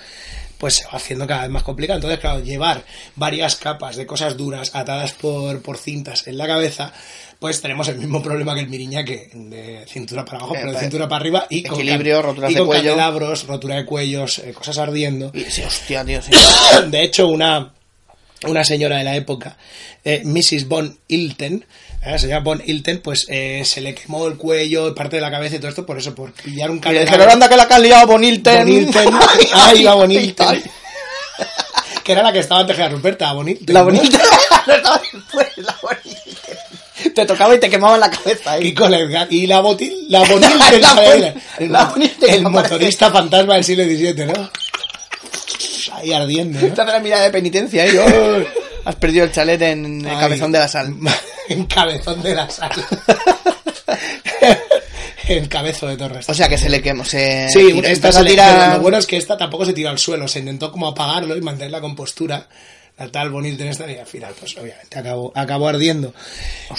pues 0.64 0.76
se 0.76 0.84
va 0.86 0.92
haciendo 0.92 1.26
cada 1.26 1.42
vez 1.42 1.50
más 1.50 1.62
complicado. 1.62 1.98
Entonces, 1.98 2.20
claro, 2.20 2.40
llevar 2.40 2.82
varias 3.16 3.56
capas 3.56 3.96
de 3.96 4.06
cosas 4.06 4.34
duras 4.38 4.70
atadas 4.74 5.12
por, 5.12 5.60
por 5.60 5.76
cintas 5.76 6.26
en 6.26 6.38
la 6.38 6.46
cabeza, 6.46 6.90
pues 7.38 7.60
tenemos 7.60 7.86
el 7.88 7.96
mismo 7.98 8.22
problema 8.22 8.54
que 8.54 8.60
el 8.60 8.68
miriñaque, 8.70 9.28
de 9.34 9.84
cintura 9.86 10.24
para 10.24 10.38
abajo, 10.38 10.54
Eh, 10.54 10.58
pero 10.62 10.72
de 10.72 10.78
cintura 10.78 11.06
para 11.06 11.20
arriba 11.20 11.46
y 11.50 11.64
con, 11.64 11.78
equilibrio, 11.78 12.20
y 12.48 12.54
de 12.54 12.58
con 12.60 12.66
cuello. 12.66 12.70
candelabros, 12.92 13.46
rotura 13.46 13.76
de 13.76 13.84
cuellos, 13.84 14.38
eh, 14.38 14.54
cosas 14.54 14.78
ardiendo. 14.78 15.30
Y- 15.34 15.40
sí, 15.50 15.60
hostia, 15.64 16.02
tío, 16.02 16.22
sí. 16.22 16.30
De 16.88 17.02
hecho, 17.02 17.28
una, 17.28 17.74
una 18.48 18.64
señora 18.64 18.96
de 18.96 19.04
la 19.04 19.16
época, 19.16 19.58
eh, 20.02 20.22
Mrs. 20.24 20.66
Von 20.66 20.98
Ilten, 21.08 21.66
eh, 22.04 22.10
la 22.12 22.18
señora 22.18 22.40
Von 22.40 22.62
Ilten, 22.64 23.00
pues 23.00 23.26
eh, 23.28 23.62
se 23.64 23.80
le 23.80 23.94
quemó 23.94 24.26
el 24.26 24.36
cuello, 24.36 24.94
parte 24.94 25.16
de 25.16 25.22
la 25.22 25.30
cabeza 25.30 25.56
y 25.56 25.58
todo 25.58 25.68
esto, 25.68 25.86
por 25.86 25.98
eso, 25.98 26.14
por 26.14 26.32
pillar 26.32 26.70
un 26.70 26.78
Y 26.78 26.80
candelabro. 26.80 27.10
dijeron, 27.12 27.32
anda 27.32 27.48
que 27.48 27.56
la 27.56 27.66
que 27.68 27.74
han 27.74 27.82
liado 27.82 28.06
Bonilten. 28.06 28.58
Bonilten. 28.60 29.08
Ahí 29.54 29.84
va 29.84 29.94
Bonilten. 29.94 30.62
que 32.04 32.12
era 32.12 32.22
la 32.22 32.32
que 32.32 32.38
estaba 32.40 32.60
antes 32.60 32.76
que 32.76 32.82
la 32.82 32.88
Ruperta, 32.90 33.32
Bonilten. 33.32 33.74
La 33.74 33.80
¿no? 33.80 33.86
Bonilten. 33.86 34.20
No 34.66 34.74
estaba 34.74 35.00
después, 35.12 35.48
la 35.56 35.76
Bonilten. 35.82 37.14
Te 37.14 37.26
tocaba 37.26 37.54
y 37.54 37.60
te 37.60 37.68
quemaba 37.70 37.98
la 37.98 38.10
cabeza. 38.10 38.58
Y 38.60 38.68
¿eh? 38.68 38.74
con 38.74 38.92
el 38.94 39.10
y 39.30 39.46
la, 39.46 39.60
botil, 39.60 40.06
la 40.08 40.20
Bonilten, 40.20 40.80
La 40.80 41.04
el, 41.14 41.34
el 41.58 41.72
la 41.72 41.84
Bonilten 41.84 42.30
el 42.30 42.42
que 42.42 42.48
motorista 42.48 43.10
fantasma 43.10 43.54
del 43.54 43.64
siglo 43.64 43.84
XVII, 43.84 44.26
¿no? 44.26 44.50
Ahí 45.92 46.12
ardiendo, 46.12 46.60
¿no? 46.60 46.72
Te 46.74 46.80
hace 46.80 46.92
la 46.92 46.98
mirada 47.00 47.24
de 47.24 47.30
penitencia 47.30 47.84
oh, 48.00 48.42
Has 48.84 48.96
perdido 48.96 49.24
el 49.24 49.32
chalet 49.32 49.60
en 49.62 50.00
el 50.00 50.10
Ay, 50.10 50.16
cabezón 50.18 50.50
de 50.52 50.58
la 50.58 50.68
sal. 50.68 50.94
En 51.48 51.66
cabezón 51.66 52.22
de 52.22 52.34
la 52.34 52.48
sal. 52.48 52.70
en 55.28 55.46
cabezo 55.46 55.86
de 55.86 55.96
Torres. 55.96 56.28
O 56.28 56.34
sea 56.34 56.48
que 56.48 56.58
se 56.58 56.68
le 56.68 56.82
quemó. 56.82 57.04
Se 57.04 57.48
Sí, 57.50 57.72
tiró- 57.72 57.88
esta 57.88 58.12
se 58.12 58.18
a 58.18 58.22
le- 58.22 58.30
tirar- 58.30 58.58
pero 58.60 58.74
lo 58.76 58.80
bueno 58.80 58.98
es 58.98 59.06
que 59.06 59.16
esta 59.16 59.36
tampoco 59.36 59.64
se 59.64 59.72
tiró 59.72 59.90
al 59.90 59.98
suelo, 59.98 60.28
se 60.28 60.40
intentó 60.40 60.70
como 60.70 60.88
apagarlo 60.88 61.36
y 61.36 61.40
mantener 61.40 61.70
la 61.70 61.80
compostura. 61.80 62.46
La 62.96 63.08
tal 63.08 63.30
bonita 63.30 63.64
en 63.64 63.70
esta 63.70 63.90
y 63.90 63.98
al 63.98 64.06
final, 64.06 64.32
pues 64.38 64.56
obviamente 64.56 64.98
acabó, 64.98 65.32
acabó 65.34 65.66
ardiendo. 65.68 66.14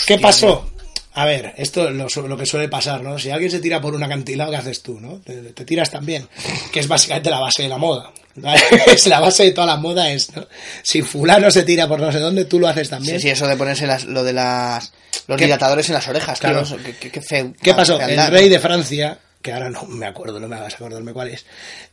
¿Qué 0.07 0.17
pasó? 0.17 0.69
A 1.17 1.25
ver, 1.25 1.53
esto 1.57 1.87
es 1.87 1.95
lo, 1.95 2.27
lo 2.27 2.37
que 2.37 2.45
suele 2.45 2.67
pasar, 2.69 3.01
¿no? 3.01 3.17
Si 3.17 3.29
alguien 3.31 3.49
se 3.49 3.59
tira 3.59 3.79
por 3.81 3.95
un 3.95 4.03
acantilado, 4.03 4.51
¿qué 4.51 4.57
haces 4.57 4.81
tú, 4.83 4.99
no? 4.99 5.19
Te, 5.21 5.33
te 5.53 5.63
tiras 5.65 5.89
también, 5.89 6.27
que 6.73 6.81
es 6.81 6.87
básicamente 6.87 7.29
la 7.29 7.39
base 7.39 7.63
de 7.63 7.69
la 7.69 7.77
moda. 7.77 8.11
es 8.87 9.07
la 9.07 9.21
base 9.21 9.43
de 9.45 9.51
toda 9.51 9.65
la 9.67 9.77
moda 9.77 10.11
es, 10.11 10.35
¿no? 10.35 10.45
Si 10.83 11.01
fulano 11.01 11.49
se 11.51 11.63
tira 11.63 11.87
por 11.87 11.99
no 12.01 12.11
sé 12.11 12.19
dónde, 12.19 12.43
tú 12.45 12.59
lo 12.59 12.67
haces 12.67 12.89
también. 12.89 13.15
Sí, 13.15 13.23
sí, 13.23 13.29
eso 13.29 13.47
de 13.47 13.55
ponerse 13.55 13.87
las, 13.87 14.03
lo 14.03 14.23
de 14.25 14.33
las 14.33 14.91
los 15.27 15.37
¿Qué? 15.37 15.45
dilatadores 15.45 15.87
en 15.87 15.95
las 15.95 16.07
orejas. 16.09 16.39
Claro. 16.39 16.63
qué, 16.83 16.95
qué- 16.97 17.11
qué 17.11 17.21
feo. 17.21 17.53
¿Qué 17.61 17.73
pasó? 17.73 17.99
El 17.99 18.27
rey 18.27 18.49
de 18.49 18.59
Francia, 18.59 19.17
que 19.41 19.53
ahora 19.53 19.69
no 19.69 19.85
me 19.85 20.05
acuerdo, 20.07 20.37
no 20.41 20.49
me 20.49 20.57
hagas 20.57 20.73
acordarme 20.75 21.13
cuál 21.13 21.29
es, 21.29 21.45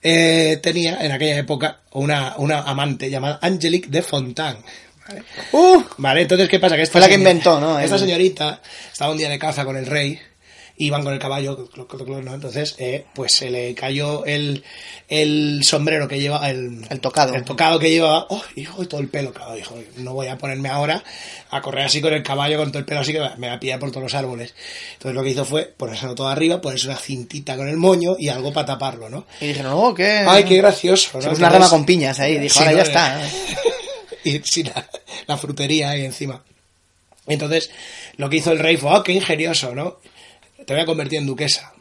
eh, 0.03 0.59
tenía 0.61 0.99
en 1.01 1.13
aquella 1.13 1.37
época 1.39 1.79
una, 1.93 2.35
una 2.39 2.63
amante 2.63 3.09
llamada 3.09 3.39
Angelique 3.41 3.89
de 3.89 4.03
Fontaine. 4.03 4.59
¿Vale? 5.09 5.23
Uh, 5.53 5.83
Vale, 5.99 6.23
entonces, 6.23 6.49
¿qué 6.49 6.59
pasa? 6.59 6.77
Que 6.77 6.83
esta 6.83 6.93
Fue 6.93 7.01
la 7.01 7.09
que 7.09 7.15
señora- 7.15 7.31
inventó, 7.31 7.61
¿no? 7.61 7.79
Esta 7.79 7.99
señorita 7.99 8.61
estaba 8.93 9.11
un 9.13 9.19
día 9.19 9.29
de 9.29 9.39
caza 9.39 9.65
con 9.65 9.77
el 9.77 9.87
rey, 9.87 10.19
iban 10.79 11.05
con 11.05 11.13
el 11.13 11.19
caballo, 11.21 11.69
¿no? 11.77 12.35
entonces, 12.35 12.75
eh, 12.79 13.05
pues 13.15 13.33
se 13.35 13.51
le 13.51 13.73
cayó 13.75 14.25
el, 14.25 14.65
el 15.09 15.61
sombrero 15.65 16.09
que 16.09 16.19
lleva, 16.19 16.49
el, 16.51 16.85
El 16.91 16.99
tocado. 16.99 17.35
el 17.35 17.45
tocado 17.45 17.79
que 17.79 17.91
llevaba, 17.91 18.27
oh, 18.31 18.43
hijo, 18.57 18.83
y 18.83 18.87
todo 18.87 19.01
el 19.01 19.09
pelo, 19.09 19.33
claro, 19.33 19.55
dijo, 19.55 19.77
no 19.99 20.15
voy 20.15 20.27
a 20.29 20.39
ponerme 20.39 20.71
ahora 20.71 21.05
a 21.51 21.61
correr 21.61 21.85
así 21.85 22.01
con 22.01 22.13
el 22.15 22.23
caballo, 22.23 22.57
con 22.57 22.71
todo 22.73 22.79
el 22.81 22.85
pelo 22.87 23.01
así 23.01 23.13
que 23.13 23.21
me 23.37 23.49
va 23.49 23.55
a 23.55 23.61
pillar 23.61 23.79
por 23.79 23.91
todos 23.91 24.05
los 24.05 24.15
árboles. 24.15 24.55
Entonces 24.95 25.15
lo 25.15 25.23
que 25.23 25.31
hizo 25.31 25.45
fue 25.45 25.65
ponérselo 25.77 26.15
todo 26.15 26.29
arriba, 26.29 26.61
ponerse 26.61 26.89
una 26.89 26.97
cintita 26.97 27.57
con 27.57 27.69
el 27.69 27.77
moño 27.77 28.17
y 28.19 28.29
algo 28.31 28.53
para 28.53 28.67
taparlo, 28.67 29.09
¿no? 29.11 29.27
y 29.41 29.49
dijeron, 29.49 29.73
oh, 29.77 29.95
qué... 29.95 30.25
Ay, 30.27 30.45
qué 30.45 30.57
gracioso, 30.57 31.11
¿no? 31.15 31.23
Se 31.23 31.29
puso 31.29 31.39
una 31.41 31.51
rama 31.51 31.69
con 31.69 31.85
piñas 31.85 32.19
ahí, 32.19 32.39
dijo, 32.39 32.55
Sí, 32.55 32.61
ahora 32.61 32.71
¿no? 32.73 32.77
ya 32.79 32.83
está. 32.85 33.21
y 34.31 34.41
sí, 34.45 34.63
la, 34.65 34.89
la 35.27 35.37
frutería 35.37 35.91
ahí 35.91 36.05
encima. 36.05 36.43
Entonces, 37.27 37.71
lo 38.17 38.29
que 38.29 38.37
hizo 38.39 38.51
el 38.53 38.59
rey 38.59 38.77
fue, 38.77 38.91
oh, 38.97 39.03
qué 39.03 39.13
ingenioso, 39.13 39.75
¿no? 39.75 39.99
Te 40.67 40.75
voy 40.75 40.83
a 40.83 40.87
convertir 40.87 41.19
en 41.21 41.27
duquesa. 41.27 41.73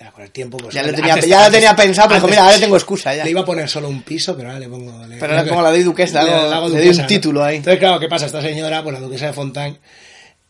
Ya 0.00 0.10
con 0.10 0.22
el 0.24 0.30
tiempo, 0.30 0.56
pues... 0.56 0.74
Ya 0.74 0.82
lo 0.82 0.92
tenía, 0.94 1.14
antes- 1.14 1.28
ya 1.28 1.44
lo 1.46 1.52
tenía 1.52 1.76
pensado, 1.76 2.08
pero 2.08 2.16
dijo, 2.16 2.26
antes- 2.26 2.30
mira, 2.38 2.44
ahora 2.46 2.58
tengo 2.64 2.76
excusa 2.76 3.14
ya. 3.14 3.24
Le 3.24 3.30
iba 3.30 3.42
a 3.42 3.44
poner 3.44 3.68
solo 3.68 3.88
un 3.88 4.02
piso, 4.02 4.34
pero 4.36 4.48
ahora 4.48 4.58
le 4.60 4.68
pongo... 4.68 5.06
le- 5.06 5.18
Pero 5.18 5.32
ahora 5.36 5.48
como 5.48 5.62
la 5.62 5.70
doy 5.70 5.82
duquesa, 5.82 6.22
le 6.24 6.30
hago- 6.32 6.68
le 6.68 6.78
doy 6.78 6.88
un 6.88 7.06
título 7.06 7.44
ahí. 7.44 7.56
Entonces, 7.56 7.78
claro, 7.78 8.00
¿qué 8.00 8.08
pasa? 8.08 8.26
Esta 8.26 8.40
señora, 8.42 8.82
pues 8.82 8.94
la 8.94 9.00
duquesa 9.00 9.26
de 9.26 9.32
Fontaine, 9.32 9.78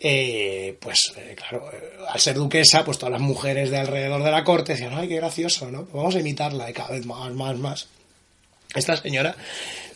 eh, 0.00 0.76
pues, 0.80 1.12
eh, 1.16 1.36
claro, 1.36 1.70
eh, 1.72 1.90
al 2.08 2.20
ser 2.20 2.34
duquesa, 2.36 2.84
pues 2.84 2.98
todas 2.98 3.12
las 3.12 3.20
mujeres 3.20 3.70
de 3.70 3.78
alrededor 3.78 4.22
de 4.22 4.30
la 4.30 4.42
corte 4.44 4.72
decían, 4.72 4.94
ay, 4.94 5.08
qué 5.08 5.16
gracioso, 5.16 5.70
¿no? 5.70 5.82
Pues 5.84 5.94
vamos 5.94 6.14
a 6.16 6.20
imitarla, 6.20 6.70
y 6.70 6.72
cada 6.72 6.90
vez 6.90 7.04
más, 7.06 7.30
más, 7.32 7.56
más. 7.58 7.88
Esta 8.74 8.96
señora 8.96 9.36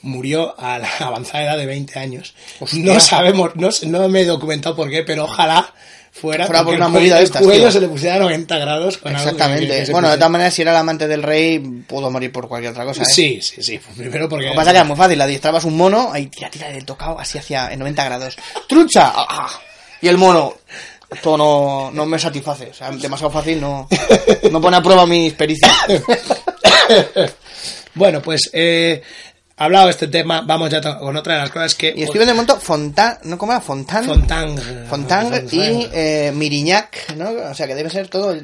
murió 0.06 0.54
a 0.58 0.78
la 0.78 0.88
avanzada 1.00 1.44
edad 1.44 1.58
de 1.58 1.66
20 1.66 1.98
años. 1.98 2.34
No 2.74 2.98
sabemos, 3.00 3.54
no, 3.56 3.68
no 3.82 4.08
me 4.08 4.20
he 4.22 4.24
documentado 4.24 4.74
por 4.76 4.88
qué, 4.88 5.02
pero 5.02 5.24
ojalá 5.24 5.72
fuera, 6.12 6.46
Fuera 6.46 6.64
por 6.64 6.74
una 6.74 6.88
movida 6.88 7.18
de 7.18 7.24
estas, 7.24 7.42
El 7.42 7.48
cuello 7.48 7.70
se 7.70 7.80
le 7.80 7.88
pusiera 7.88 8.16
a 8.16 8.18
90 8.20 8.58
grados 8.58 8.96
con 8.98 9.14
algo 9.14 9.24
que- 9.24 9.30
Exactamente. 9.32 9.84
que 9.84 9.92
bueno, 9.92 10.08
de 10.08 10.16
todas 10.16 10.30
maneras, 10.30 10.54
si 10.54 10.62
era 10.62 10.70
el 10.70 10.78
amante 10.78 11.06
del 11.06 11.22
rey, 11.22 11.58
pudo 11.58 12.10
morir 12.10 12.32
por 12.32 12.48
cualquier 12.48 12.72
otra 12.72 12.84
cosa. 12.86 13.02
¿eh? 13.02 13.06
Sí, 13.06 13.40
sí, 13.42 13.62
sí. 13.62 13.78
Primero 13.96 14.28
porque... 14.28 14.46
Lo 14.46 14.52
que 14.52 14.56
pasa 14.56 14.70
es 14.70 14.74
que 14.74 14.78
era 14.78 14.88
muy 14.88 14.96
fácil, 14.96 15.20
adiestrabas 15.20 15.64
un 15.64 15.76
mono, 15.76 16.10
ahí 16.12 16.26
tira, 16.26 16.48
tira 16.48 16.70
del 16.70 16.86
tocado 16.86 17.18
así 17.20 17.36
hacia 17.36 17.70
en 17.70 17.78
90 17.80 18.04
grados. 18.04 18.36
¡Trucha! 18.66 19.12
¡Ah, 19.14 19.26
ah! 19.28 19.60
Y 20.00 20.08
el 20.08 20.16
mono, 20.16 20.54
esto 21.10 21.36
no, 21.36 21.90
no 21.92 22.06
me 22.06 22.18
satisface, 22.18 22.68
o 22.70 22.74
sea, 22.74 22.90
demasiado 22.90 23.30
fácil, 23.30 23.60
no, 23.60 23.88
no 24.50 24.60
pone 24.60 24.76
a 24.76 24.82
prueba 24.82 25.06
mis 25.06 25.32
pericias. 25.34 25.72
bueno, 27.94 28.20
pues 28.22 28.50
eh, 28.52 29.02
hablado 29.56 29.86
de 29.86 29.90
este 29.92 30.08
tema, 30.08 30.42
vamos 30.42 30.68
ya 30.70 30.80
con 30.98 31.16
otra 31.16 31.34
de 31.34 31.40
las 31.40 31.50
cosas 31.50 31.74
que... 31.74 31.88
Y 31.96 32.02
estoy 32.02 32.18
viendo 32.18 32.26
de 32.26 32.34
momento 32.34 32.60
Fontan, 32.60 33.18
¿no 33.24 33.38
cómo 33.38 33.52
era? 33.52 33.60
Fontan. 33.60 34.04
Fontang. 34.04 34.58
Fontang 34.88 35.48
y 35.50 35.88
eh, 35.92 36.30
Mirignac, 36.34 37.14
¿no? 37.16 37.30
O 37.50 37.54
sea, 37.54 37.66
que 37.66 37.74
debe 37.74 37.88
ser 37.90 38.08
todo, 38.08 38.36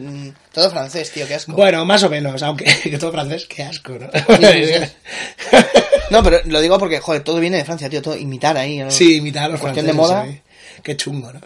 todo 0.53 0.71
francés, 0.71 1.11
tío, 1.11 1.27
qué 1.29 1.35
asco. 1.35 1.53
Bueno, 1.53 1.85
más 1.85 2.03
o 2.03 2.09
menos, 2.11 2.43
aunque 2.43 2.65
que 2.83 2.99
todo 2.99 3.13
francés, 3.13 3.47
qué 3.47 3.63
asco, 3.63 3.93
¿no? 3.99 4.09
No, 6.11 6.23
pero 6.23 6.41
lo 6.45 6.61
digo 6.61 6.79
porque, 6.79 6.99
joder, 7.01 7.23
todo 7.25 7.41
viene 7.41 7.57
de 7.57 7.65
Francia, 7.65 7.89
tío, 7.89 8.03
todo 8.03 8.17
imitar 8.17 8.57
ahí. 8.59 8.79
¿no? 8.79 8.91
Sí, 8.91 9.17
imitar 9.17 9.45
a 9.45 9.49
los 9.49 9.61
Cuestión 9.61 9.87
franceses. 9.87 10.09
de 10.09 10.15
moda. 10.15 10.27
¿eh? 10.29 10.43
Qué 10.83 10.95
chungo, 10.97 11.33
¿no? 11.33 11.41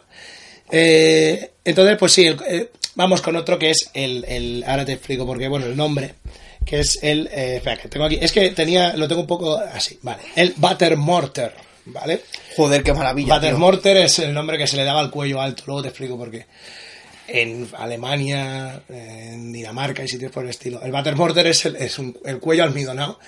Eh, 0.72 1.52
entonces, 1.64 1.96
pues 1.98 2.12
sí, 2.12 2.26
el- 2.26 2.40
eh, 2.48 2.70
vamos 2.96 3.22
con 3.22 3.36
otro 3.36 3.58
que 3.60 3.70
es 3.70 3.90
el, 3.94 4.24
el... 4.26 4.64
Ahora 4.66 4.84
te 4.84 4.94
explico 4.94 5.24
porque, 5.24 5.46
bueno, 5.46 5.66
el 5.66 5.76
nombre, 5.76 6.14
que 6.66 6.80
es 6.80 6.98
el... 7.02 7.28
eh, 7.32 7.56
espera, 7.56 7.78
que 7.78 7.88
tengo 7.88 8.04
aquí... 8.04 8.18
Es 8.20 8.32
que 8.32 8.50
tenía... 8.50 8.94
Lo 8.96 9.08
tengo 9.08 9.22
un 9.22 9.26
poco 9.26 9.56
así, 9.56 9.98
vale. 10.02 10.22
El 10.34 10.52
Butter 10.56 10.96
Mortar, 10.98 11.54
¿vale? 11.86 12.20
Joder, 12.56 12.82
qué 12.82 12.92
maravilla. 12.92 13.36
Butter 13.36 13.50
tío. 13.50 13.58
Mortar 13.58 13.96
es 13.96 14.18
el 14.18 14.34
nombre 14.34 14.58
que 14.58 14.66
se 14.66 14.76
le 14.76 14.84
daba 14.84 15.00
al 15.00 15.10
cuello 15.10 15.40
alto, 15.40 15.62
luego 15.66 15.80
te 15.82 15.88
explico 15.88 16.18
por 16.18 16.30
qué. 16.30 16.44
En 17.28 17.68
Alemania, 17.78 18.82
en 18.88 19.52
Dinamarca 19.52 20.04
y 20.04 20.08
sitios 20.08 20.30
por 20.30 20.44
el 20.44 20.50
estilo. 20.50 20.80
El 20.82 20.92
Butter 20.92 21.16
Mortar 21.16 21.46
es, 21.46 21.64
el, 21.64 21.76
es 21.76 21.98
un- 21.98 22.16
el 22.24 22.38
cuello 22.38 22.62
almidonado. 22.64 23.18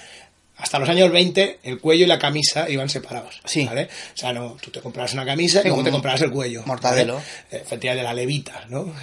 Hasta 0.58 0.78
los 0.80 0.88
años 0.88 1.10
20, 1.12 1.60
el 1.62 1.78
cuello 1.78 2.04
y 2.04 2.08
la 2.08 2.18
camisa 2.18 2.68
iban 2.68 2.88
separados. 2.88 3.40
Sí. 3.44 3.64
¿vale? 3.64 3.84
O 3.84 4.16
sea, 4.18 4.32
no, 4.32 4.56
tú 4.60 4.70
te 4.70 4.80
comprabas 4.80 5.12
una 5.12 5.24
camisa 5.24 5.60
y 5.60 5.68
luego 5.68 5.84
te 5.84 5.90
comprabas 5.90 6.20
el 6.22 6.32
cuello. 6.32 6.62
mortadelo. 6.66 7.14
¿vale? 7.14 7.26
Efectivamente, 7.62 8.02
la 8.02 8.14
levita, 8.14 8.64
¿no? 8.68 8.92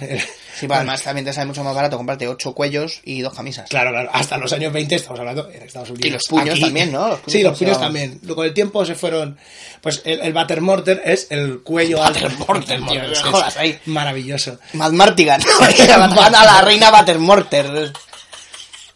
Sí, 0.56 0.66
pero 0.66 0.76
además 0.76 1.02
también 1.02 1.26
te 1.26 1.34
sale 1.34 1.46
mucho 1.46 1.62
más 1.62 1.74
barato 1.74 1.98
comprarte 1.98 2.26
ocho 2.26 2.54
cuellos 2.54 3.00
y 3.04 3.20
dos 3.20 3.34
camisas. 3.34 3.68
Claro, 3.68 3.90
claro, 3.90 4.08
hasta 4.10 4.38
los 4.38 4.50
años 4.54 4.72
20 4.72 4.94
estamos 4.94 5.20
hablando 5.20 5.50
en 5.50 5.62
Estados 5.62 5.90
Unidos. 5.90 6.06
Y 6.06 6.10
los 6.10 6.22
puños 6.30 6.58
también, 6.58 6.92
¿no? 6.92 7.08
Los 7.08 7.20
puños 7.20 7.32
sí, 7.32 7.42
los 7.42 7.58
puños 7.58 7.78
también. 7.78 8.18
Luego, 8.22 8.36
Con 8.36 8.46
el 8.46 8.54
tiempo 8.54 8.84
se 8.86 8.94
fueron... 8.94 9.36
Pues 9.82 10.00
el, 10.06 10.20
el 10.20 10.32
Butter 10.32 10.62
Mortar 10.62 11.02
es 11.04 11.26
el 11.28 11.60
cuello 11.60 12.02
alto. 12.02 12.20
Buttermortar, 12.20 12.78
Tío, 12.88 13.02
no 13.02 13.30
jodas 13.30 13.56
ahí. 13.58 13.78
Maravilloso. 13.84 14.58
Mad 14.72 14.92
Martigan. 14.92 15.42
Atacando 15.60 16.22
a 16.22 16.30
la 16.30 16.62
reina 16.62 16.90
Buttermorter. 16.90 17.92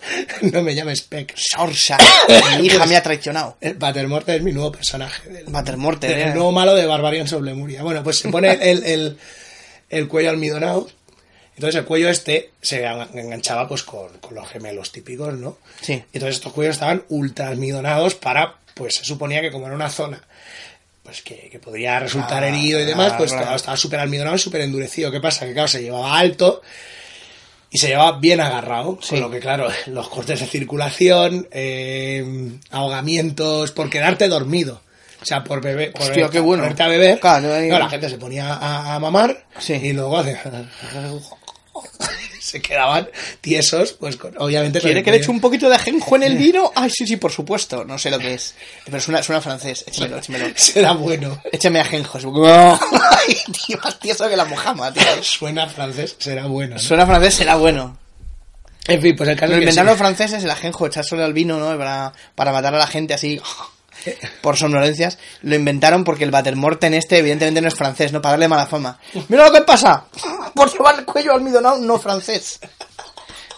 no 0.53 0.63
me 0.63 0.75
llames 0.75 1.03
Peck. 1.03 1.35
Sorsa. 1.37 1.99
Mi 2.59 2.67
hija 2.67 2.87
me 2.87 2.97
ha 2.97 3.03
traicionado. 3.03 3.57
El 3.61 3.75
Butter 3.75 4.09
Mortar 4.09 4.37
es 4.37 4.43
mi 4.43 4.53
nuevo 4.53 4.73
personaje. 4.73 5.29
Del, 5.29 5.45
Buttermorter, 5.45 6.17
del 6.17 6.29
eh. 6.29 6.35
nuevo 6.35 6.53
malo 6.53 6.75
de 6.75 6.87
Barbarian 6.87 7.27
of 7.33 7.43
Lemuria. 7.43 7.83
Bueno, 7.83 8.03
pues 8.03 8.19
se 8.19 8.29
pone 8.29 8.53
el, 8.71 8.85
el, 8.85 9.19
el 9.89 10.09
cuello 10.09 10.31
almidonado. 10.31 10.89
Entonces 11.55 11.79
el 11.79 11.85
cuello 11.85 12.09
este 12.09 12.53
se 12.63 12.87
enganchaba 12.87 13.69
pues 13.69 13.83
con, 13.83 14.09
con 14.19 14.35
los 14.35 14.49
gemelos 14.49 14.93
típicos, 14.93 15.35
¿no? 15.35 15.59
Sí. 15.83 16.03
Entonces 16.13 16.37
estos 16.37 16.53
cuellos 16.53 16.77
estaban 16.77 17.05
ultra 17.11 17.49
almidonados 17.49 18.15
para, 18.15 18.57
pues 18.75 18.95
se 18.95 19.05
suponía 19.05 19.43
que 19.43 19.51
como 19.51 19.67
era 19.67 19.75
una 19.75 19.91
zona 19.91 20.23
pues 21.03 21.23
que, 21.23 21.49
que 21.51 21.59
podría 21.59 21.99
resultar 21.99 22.45
Ah, 22.45 22.49
herido 22.49 22.81
y 22.81 22.85
demás, 22.85 23.15
pues 23.17 23.33
claro, 23.33 23.57
estaba 23.57 23.77
súper 23.77 24.01
almidonado 24.01 24.37
y 24.37 24.39
súper 24.39 24.63
endurecido. 24.63 25.11
¿Qué 25.11 25.21
pasa? 25.21 25.45
Que 25.45 25.53
claro, 25.53 25.69
se 25.69 25.83
llevaba 25.83 26.19
alto 26.19 26.63
y 27.71 27.79
se 27.79 27.89
llevaba 27.89 28.19
bien 28.19 28.41
agarrado, 28.41 28.99
Sí. 29.01 29.11
con 29.11 29.21
lo 29.21 29.31
que 29.31 29.41
claro, 29.41 29.69
los 29.87 30.09
cortes 30.09 30.41
de 30.41 30.47
circulación, 30.47 31.47
eh, 31.53 32.53
ahogamientos, 32.71 33.71
por 33.73 33.89
quedarte 33.91 34.29
dormido. 34.29 34.81
O 35.23 35.25
sea, 35.27 35.45
por 35.45 35.61
beber, 35.61 35.93
por, 35.93 36.03
Hostia, 36.03 36.29
qué 36.31 36.41
bueno. 36.41 36.65
a 36.65 36.87
beber. 36.89 37.21
Claro, 37.21 37.53
ahí- 37.53 37.69
no, 37.69 37.79
la 37.79 37.91
gente 37.91 38.09
se 38.09 38.17
ponía 38.17 38.55
a, 38.55 38.95
a 38.95 38.99
mamar 38.99 39.45
Sí. 39.59 39.75
y 39.75 39.93
luego 39.93 40.17
hace- 40.19 40.39
se 42.51 42.61
quedaban 42.63 43.09
tiesos, 43.41 43.93
pues 43.93 44.17
con- 44.17 44.35
obviamente. 44.39 44.81
¿Quiere 44.81 45.03
que 45.03 45.11
le 45.11 45.17
eche 45.19 45.31
un 45.31 45.41
poquito 45.41 45.69
de 45.69 45.77
ajenjo 45.77 46.17
en 46.17 46.23
el 46.25 46.37
vino? 46.39 46.73
Ay, 46.75 46.91
sí, 46.91 47.07
sí, 47.07 47.17
por 47.17 47.33
supuesto. 47.33 47.85
No 47.85 47.99
sé 47.99 48.11
lo 48.11 48.19
que 48.19 48.35
es. 48.35 48.55
Pero 48.85 49.01
suena, 49.01 49.23
suena 49.23 49.41
francés. 49.41 49.85
Échemelo, 49.87 50.19
échemelo. 50.19 50.47
Será 50.57 50.93
bueno. 50.93 51.41
Échame 51.53 51.81
ajenjo. 51.81 52.19
Ay, 53.27 53.37
tío, 53.67 53.79
más 53.83 53.99
tieso 53.99 54.29
que 54.29 54.37
la 54.37 54.45
mojama, 54.45 54.93
tío. 54.93 55.03
Suena 55.23 55.67
francés, 55.69 56.17
será 56.19 56.47
bueno. 56.47 56.75
¿no? 56.75 56.81
Suena 56.81 57.07
francés, 57.07 57.35
será 57.35 57.57
bueno. 57.57 57.99
En 58.89 59.01
fin, 59.01 59.15
pues 59.15 59.29
el 59.29 59.37
caso 59.37 59.53
Lo 59.53 59.59
inventaron 59.59 59.91
los 59.91 59.99
franceses, 59.99 60.43
el 60.43 60.51
ajenjo, 60.51 60.87
echárselo 60.87 61.25
al 61.25 61.33
vino, 61.33 61.59
¿no? 61.59 61.77
Para, 61.79 62.13
para 62.35 62.51
matar 62.51 62.75
a 62.75 62.79
la 62.79 62.87
gente 62.87 63.15
así 63.15 63.41
por 64.41 64.57
somnolencias. 64.57 65.19
Lo 65.43 65.55
inventaron 65.55 66.05
porque 66.05 66.25
el 66.25 66.31
Batermorten 66.31 66.95
este, 66.95 67.19
evidentemente, 67.19 67.61
no 67.61 67.69
es 67.69 67.75
francés, 67.75 68.13
¿no? 68.13 68.21
Para 68.21 68.33
darle 68.33 68.49
mala 68.49 68.67
fama. 68.67 68.99
¡Mira 69.29 69.47
lo 69.47 69.53
que 69.53 69.63
pasa! 69.63 70.05
Por 70.55 70.73
llevar 70.73 70.99
el 70.99 71.05
cuello 71.05 71.33
almidonado, 71.33 71.79
no 71.79 71.99
francés. 71.99 72.61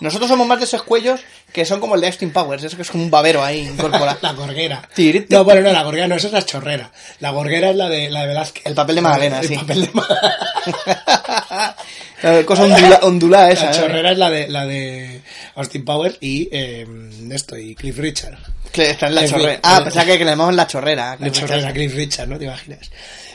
Nosotros 0.01 0.29
somos 0.29 0.47
más 0.47 0.59
de 0.59 0.65
esos 0.65 0.83
cuellos 0.83 1.21
que 1.53 1.65
son 1.65 1.79
como 1.79 1.95
el 1.95 2.01
de 2.01 2.09
Austin 2.09 2.33
Powers, 2.33 2.65
eso 2.65 2.75
que 2.75 2.83
es 2.83 2.91
como 2.91 3.05
un 3.05 3.11
babero 3.11 3.45
ahí 3.45 3.61
incorporado. 3.61 4.19
La 4.23 4.33
gorguera. 4.33 4.89
No, 5.29 5.45
bueno, 5.45 5.61
no, 5.61 5.73
la 5.73 5.85
gorguera 5.85 6.09
no, 6.09 6.17
esa 6.17 6.27
es 6.27 6.33
la 6.33 6.45
chorrera. 6.45 6.91
La 7.21 7.31
gorguera 7.31 7.71
es 7.71 7.77
la 7.77 7.89
de, 7.89 8.11
la 8.11 8.23
de 8.23 8.27
Velázquez. 8.29 8.67
El 8.67 8.75
papel 8.75 8.97
de 8.97 9.01
Magdalena, 9.01 9.41
el 9.41 9.49
sí. 9.49 9.55
papel 9.55 9.83
de 9.83 9.91
Magdalena. 9.93 11.77
La 12.23 12.43
cosa 12.47 12.65
ondula, 12.65 13.01
ondulada 13.03 13.51
esa. 13.53 13.67
La 13.67 13.71
¿eh? 13.71 13.75
chorrera 13.75 14.13
es 14.13 14.19
la 14.19 14.31
de, 14.31 14.49
la 14.49 14.67
de 14.67 15.23
Austin 15.55 15.85
Powers 15.85 16.17
y 16.21 16.49
eh, 16.51 16.87
esto, 17.31 17.57
y 17.57 17.75
Cliff 17.75 17.99
Richard. 17.99 18.39
Que 18.73 18.91
está 18.91 19.07
en 19.09 19.15
la 19.15 19.27
chorrera. 19.29 19.61
Ah, 19.63 19.81
pensaba 19.85 20.07
que, 20.07 20.19
le 20.19 20.25
llamamos 20.25 20.55
la 20.55 20.67
chorrera. 20.67 21.17
La 21.21 21.31
chorrera 21.31 21.73
Cliff 21.73 21.95
Richard, 21.95 22.29
¿no 22.29 22.39
te 22.39 22.45
imaginas? 22.45 22.91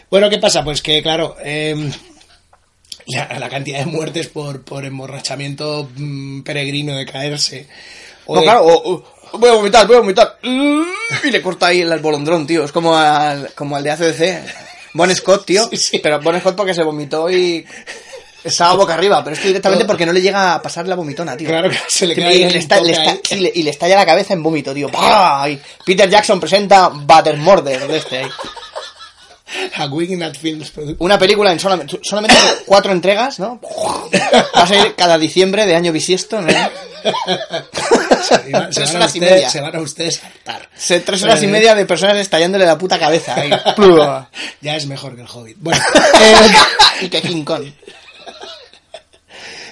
Bueno, 0.10 0.30
¿qué 0.30 0.38
pasa? 0.40 0.64
Pues 0.64 0.82
que, 0.82 1.02
claro, 1.04 1.36
eh, 1.44 1.76
la, 3.08 3.40
la 3.40 3.50
cantidad 3.50 3.80
de 3.80 3.86
muertes 3.86 4.28
por, 4.28 4.64
por 4.64 4.84
emborrachamiento 4.86 5.90
mm, 5.96 6.42
peregrino 6.42 6.96
de 6.96 7.06
caerse. 7.06 7.68
o 8.26 8.36
No, 8.36 8.42
de- 8.42 8.46
claro, 8.48 8.66
o- 8.66 8.94
o- 9.34 9.38
voy 9.38 9.50
a 9.50 9.54
vomitar, 9.54 9.86
voy 9.88 9.98
a 9.98 10.00
vomitar. 10.00 10.38
Y 10.44 11.32
le 11.32 11.42
corta 11.42 11.68
ahí 11.68 11.82
el 11.82 12.00
bolondrón, 12.00 12.48
tío. 12.48 12.64
Es 12.66 12.72
como 12.72 12.96
al, 12.96 13.54
como 13.54 13.76
al 13.76 13.84
de 13.84 13.92
ACDC. 13.92 14.44
Bon 14.94 15.14
Scott, 15.16 15.46
tío. 15.46 15.68
Sí, 15.70 15.78
sí. 15.78 16.00
Pero 16.00 16.20
Bon 16.22 16.38
Scott 16.40 16.56
porque 16.56 16.74
se 16.74 16.84
vomitó 16.84 17.30
y 17.30 17.66
estaba 18.50 18.74
boca 18.74 18.94
arriba. 18.94 19.24
Pero 19.24 19.36
es 19.36 19.40
que 19.42 19.48
directamente 19.50 19.86
porque 19.86 20.06
no 20.06 20.14
le 20.14 20.22
llega 20.22 20.56
a 20.56 20.62
pasar 20.62 20.88
la 20.88 20.96
vomitona, 20.96 21.36
tío. 21.38 21.48
Claro 21.48 21.70
que 21.70 21.78
se 21.88 22.06
le 22.08 22.16
Que 22.16 22.22
queda 22.22 22.34
y 22.34 22.50
le, 22.50 22.58
está- 22.60 22.78
está- 22.80 23.36
y 23.36 23.64
le 23.64 23.70
estalla 23.70 23.96
la 23.96 24.06
cabeza 24.06 24.34
en 24.34 24.44
vómito, 24.44 24.74
tío. 24.74 24.90
¡Pah! 24.90 25.48
Y 25.50 25.60
Peter 25.86 26.10
Jackson 26.10 26.40
presenta 26.40 26.90
Buttermorder 26.90 27.88
de 27.88 27.98
este 27.98 28.18
ahí. 28.20 28.30
A 29.78 29.86
Wignat 29.86 30.36
Films. 30.38 30.74
Una 31.00 31.18
película 31.18 31.52
en 31.54 31.60
solamente, 31.60 32.00
solamente 32.04 32.36
cuatro 32.66 32.92
entregas, 32.92 33.40
¿no? 33.40 33.62
Va 34.14 34.64
a 34.64 34.68
salir 34.68 34.94
cada 34.96 35.18
diciembre 35.18 35.66
de 35.66 35.74
año 35.74 35.94
bisiesto, 35.94 36.42
¿no? 36.42 36.50
Se 38.22 38.38
Tres 38.74 38.94
horas 38.94 39.16
y 39.16 39.20
media. 39.22 39.50
Se 39.50 39.62
van 39.62 39.76
a 39.76 39.80
ustedes 39.80 40.22
a 40.24 40.28
hartar. 40.28 40.70
Se- 40.76 41.00
Tres 41.00 41.24
horas 41.24 41.42
y 41.42 41.46
Eh, 41.46 41.50
media 41.50 41.76
de 41.76 41.86
personas 41.86 42.18
estallándole 42.18 42.66
la 42.66 42.78
puta 42.78 43.00
cabeza. 43.00 43.36
ahí. 43.36 43.50
Ya 44.62 44.76
es 44.76 44.86
mejor 44.86 45.16
que 45.16 45.22
el 45.22 45.28
Hobbit. 45.28 45.58
Bueno, 45.60 45.82
eh, 46.22 46.52
y 47.02 47.10
que 47.10 47.22
King 47.22 47.44
Kong. 47.46 47.64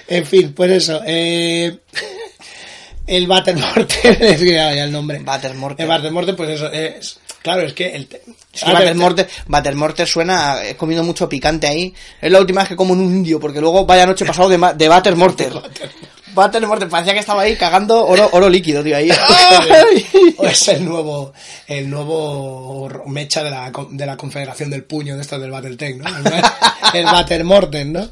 En 0.08 0.26
fin, 0.26 0.52
pues 0.52 0.70
eso. 0.72 1.00
Eh, 1.06 1.78
el 3.06 3.26
Batermorten, 3.26 4.16
es 4.22 4.38
que 4.40 4.52
ya, 4.52 4.72
el 4.72 4.92
nombre. 4.92 5.18
Batermorten. 5.20 5.84
El 5.84 5.88
Batermorten, 5.88 6.36
pues 6.36 6.50
eso. 6.50 6.70
Es, 6.72 7.18
claro, 7.42 7.62
es 7.62 7.72
que 7.72 7.94
el. 7.94 8.02
Es 8.52 8.60
que 8.62 8.66
ahora 8.66 8.78
te- 8.80 8.84
Batermorte, 8.86 9.26
Batermorte 9.46 10.06
suena, 10.06 10.64
he 10.64 10.76
comido 10.76 11.02
mucho 11.04 11.28
picante 11.28 11.66
ahí. 11.66 11.92
Es 12.20 12.30
la 12.32 12.40
última 12.40 12.60
vez 12.62 12.68
que 12.70 12.76
como 12.76 12.94
en 12.94 13.00
un 13.00 13.16
indio, 13.16 13.38
porque 13.38 13.60
luego 13.60 13.84
vaya 13.86 14.06
noche 14.06 14.24
pasado 14.24 14.48
de, 14.48 14.58
de 14.76 14.88
Batermorte. 14.88 15.48
Batermorte, 16.34 16.84
parecía 16.86 17.14
que 17.14 17.20
estaba 17.20 17.42
ahí 17.42 17.56
cagando 17.56 18.06
oro, 18.06 18.28
oro 18.32 18.50
líquido, 18.50 18.84
tío, 18.84 18.94
ahí. 18.94 19.08
O 20.36 20.44
es 20.46 20.68
el 20.68 20.84
nuevo, 20.84 21.32
el 21.66 21.88
nuevo 21.88 22.90
mecha 23.06 23.42
de 23.42 23.48
la, 23.50 23.72
de 23.90 24.04
la 24.04 24.18
Confederación 24.18 24.68
del 24.68 24.84
Puño, 24.84 25.16
de 25.16 25.22
estos 25.22 25.40
del 25.40 25.50
Battletech, 25.50 25.96
¿no? 25.96 26.04
El, 26.18 26.34
el 26.92 27.04
Batermorten, 27.06 27.90
¿no? 27.90 28.10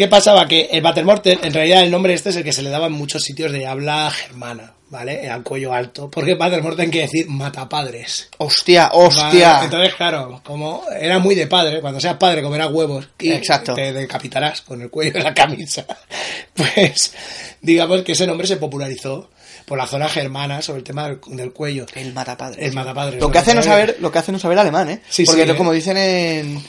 ¿Qué 0.00 0.08
pasaba? 0.08 0.48
Que 0.48 0.70
el 0.72 0.80
Batermorten, 0.80 1.40
en 1.42 1.52
realidad 1.52 1.82
el 1.82 1.90
nombre 1.90 2.14
este 2.14 2.30
es 2.30 2.36
el 2.36 2.42
que 2.42 2.54
se 2.54 2.62
le 2.62 2.70
daba 2.70 2.86
en 2.86 2.92
muchos 2.92 3.22
sitios 3.22 3.52
de 3.52 3.66
habla 3.66 4.10
germana, 4.10 4.72
¿vale? 4.88 5.28
Al 5.28 5.42
cuello 5.42 5.74
alto. 5.74 6.10
Porque 6.10 6.36
Batermorten 6.36 6.88
quiere 6.88 7.06
decir 7.06 7.28
matapadres. 7.28 8.30
Hostia, 8.38 8.88
Vale, 8.88 9.04
hostia. 9.04 9.60
Entonces, 9.62 9.94
claro, 9.96 10.40
como 10.42 10.84
era 10.98 11.18
muy 11.18 11.34
de 11.34 11.46
padre, 11.48 11.82
cuando 11.82 12.00
seas 12.00 12.16
padre 12.16 12.40
comerás 12.40 12.70
huevos 12.70 13.10
y 13.18 13.30
Exacto. 13.30 13.74
te 13.74 13.92
decapitarás 13.92 14.62
con 14.62 14.80
el 14.80 14.88
cuello 14.88 15.12
de 15.12 15.22
la 15.22 15.34
camisa. 15.34 15.84
Pues 16.54 17.12
digamos 17.60 18.00
que 18.00 18.12
ese 18.12 18.26
nombre 18.26 18.46
se 18.46 18.56
popularizó 18.56 19.28
por 19.66 19.76
la 19.76 19.86
zona 19.86 20.08
germana 20.08 20.62
sobre 20.62 20.78
el 20.78 20.84
tema 20.84 21.10
del, 21.10 21.20
del 21.26 21.52
cuello. 21.52 21.84
El 21.94 22.14
matapadre. 22.14 22.64
El 22.64 22.72
matapadre. 22.72 23.20
Lo 23.20 23.30
que 23.30 23.36
hace 23.36 23.54
no 23.54 23.62
saber, 23.62 23.98
lo 24.00 24.10
que 24.10 24.18
hace 24.18 24.32
no 24.32 24.38
saber 24.38 24.58
alemán, 24.60 24.88
¿eh? 24.88 25.02
Sí, 25.10 25.26
Porque 25.26 25.44
sí, 25.44 25.50
¿eh? 25.50 25.56
como 25.56 25.74
dicen 25.74 25.98
en, 25.98 26.64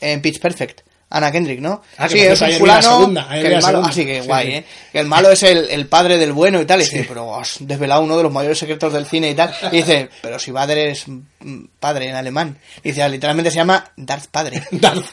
en 0.00 0.22
Pitch 0.22 0.38
Perfect. 0.38 0.85
Ana 1.08 1.30
Kendrick, 1.30 1.60
¿no? 1.60 1.82
Ah, 1.98 2.08
que 2.08 2.14
sí, 2.18 2.24
por 2.24 2.32
es 2.32 2.40
un 2.42 2.58
fulano 2.58 3.28
que 3.30 3.46
el 3.46 3.62
malo, 3.62 3.84
así 3.84 4.04
que 4.04 4.22
Sí, 4.22 4.26
guay, 4.26 4.46
sí. 4.46 4.52
¿eh? 4.54 4.64
Que 4.90 4.98
el 4.98 5.06
malo 5.06 5.30
es 5.32 5.42
el, 5.44 5.70
el 5.70 5.86
padre 5.86 6.18
del 6.18 6.32
bueno 6.32 6.60
y 6.60 6.66
tal. 6.66 6.80
Y 6.80 6.84
dice, 6.84 7.04
pero 7.08 7.38
has 7.38 7.56
desvelado 7.60 8.02
uno 8.02 8.16
de 8.16 8.24
los 8.24 8.32
mayores 8.32 8.58
secretos 8.58 8.92
del 8.92 9.06
cine 9.06 9.30
y 9.30 9.34
tal. 9.34 9.54
Y 9.72 9.76
dice, 9.76 10.08
pero 10.20 10.38
si 10.40 10.50
Vader 10.50 10.78
es 10.78 11.04
mm, 11.06 11.64
padre 11.78 12.08
en 12.08 12.16
alemán. 12.16 12.58
Y 12.82 12.88
dice, 12.90 13.08
literalmente 13.08 13.50
se 13.52 13.56
llama 13.58 13.84
Darth 13.96 14.26
Padre. 14.32 14.60
Darth 14.72 15.04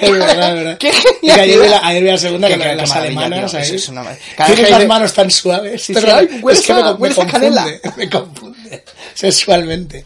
Es 0.00 0.10
verdad, 0.10 0.30
es 0.50 0.54
verdad. 0.54 0.78
Qué 0.78 0.92
Y 1.22 1.26
que 1.26 1.40
ayer, 1.40 1.60
vi 1.60 1.68
la, 1.68 1.78
ayer 1.86 2.02
vi 2.04 2.10
la 2.10 2.18
segunda 2.18 2.48
que 2.48 2.58
qué 2.58 2.74
las 2.76 2.92
alemanas 2.92 3.50
tío. 3.50 3.60
Es- 3.60 3.70
es 3.70 3.88
una. 3.88 4.04
Cada 4.36 4.50
vez 4.50 4.60
que 4.64 4.70
las 4.70 4.86
manos 4.86 5.12
tan 5.12 5.30
suaves. 5.30 5.82
Sí, 5.82 5.92
pero 5.94 6.06
sí, 6.06 6.12
ay, 6.14 6.40
hueles 6.42 6.60
es 6.60 6.66
que 6.66 6.74
me, 6.74 6.82
me 6.82 7.14
confunde, 7.14 7.80
me 7.96 8.10
confunde 8.10 8.49
sexualmente. 9.14 10.04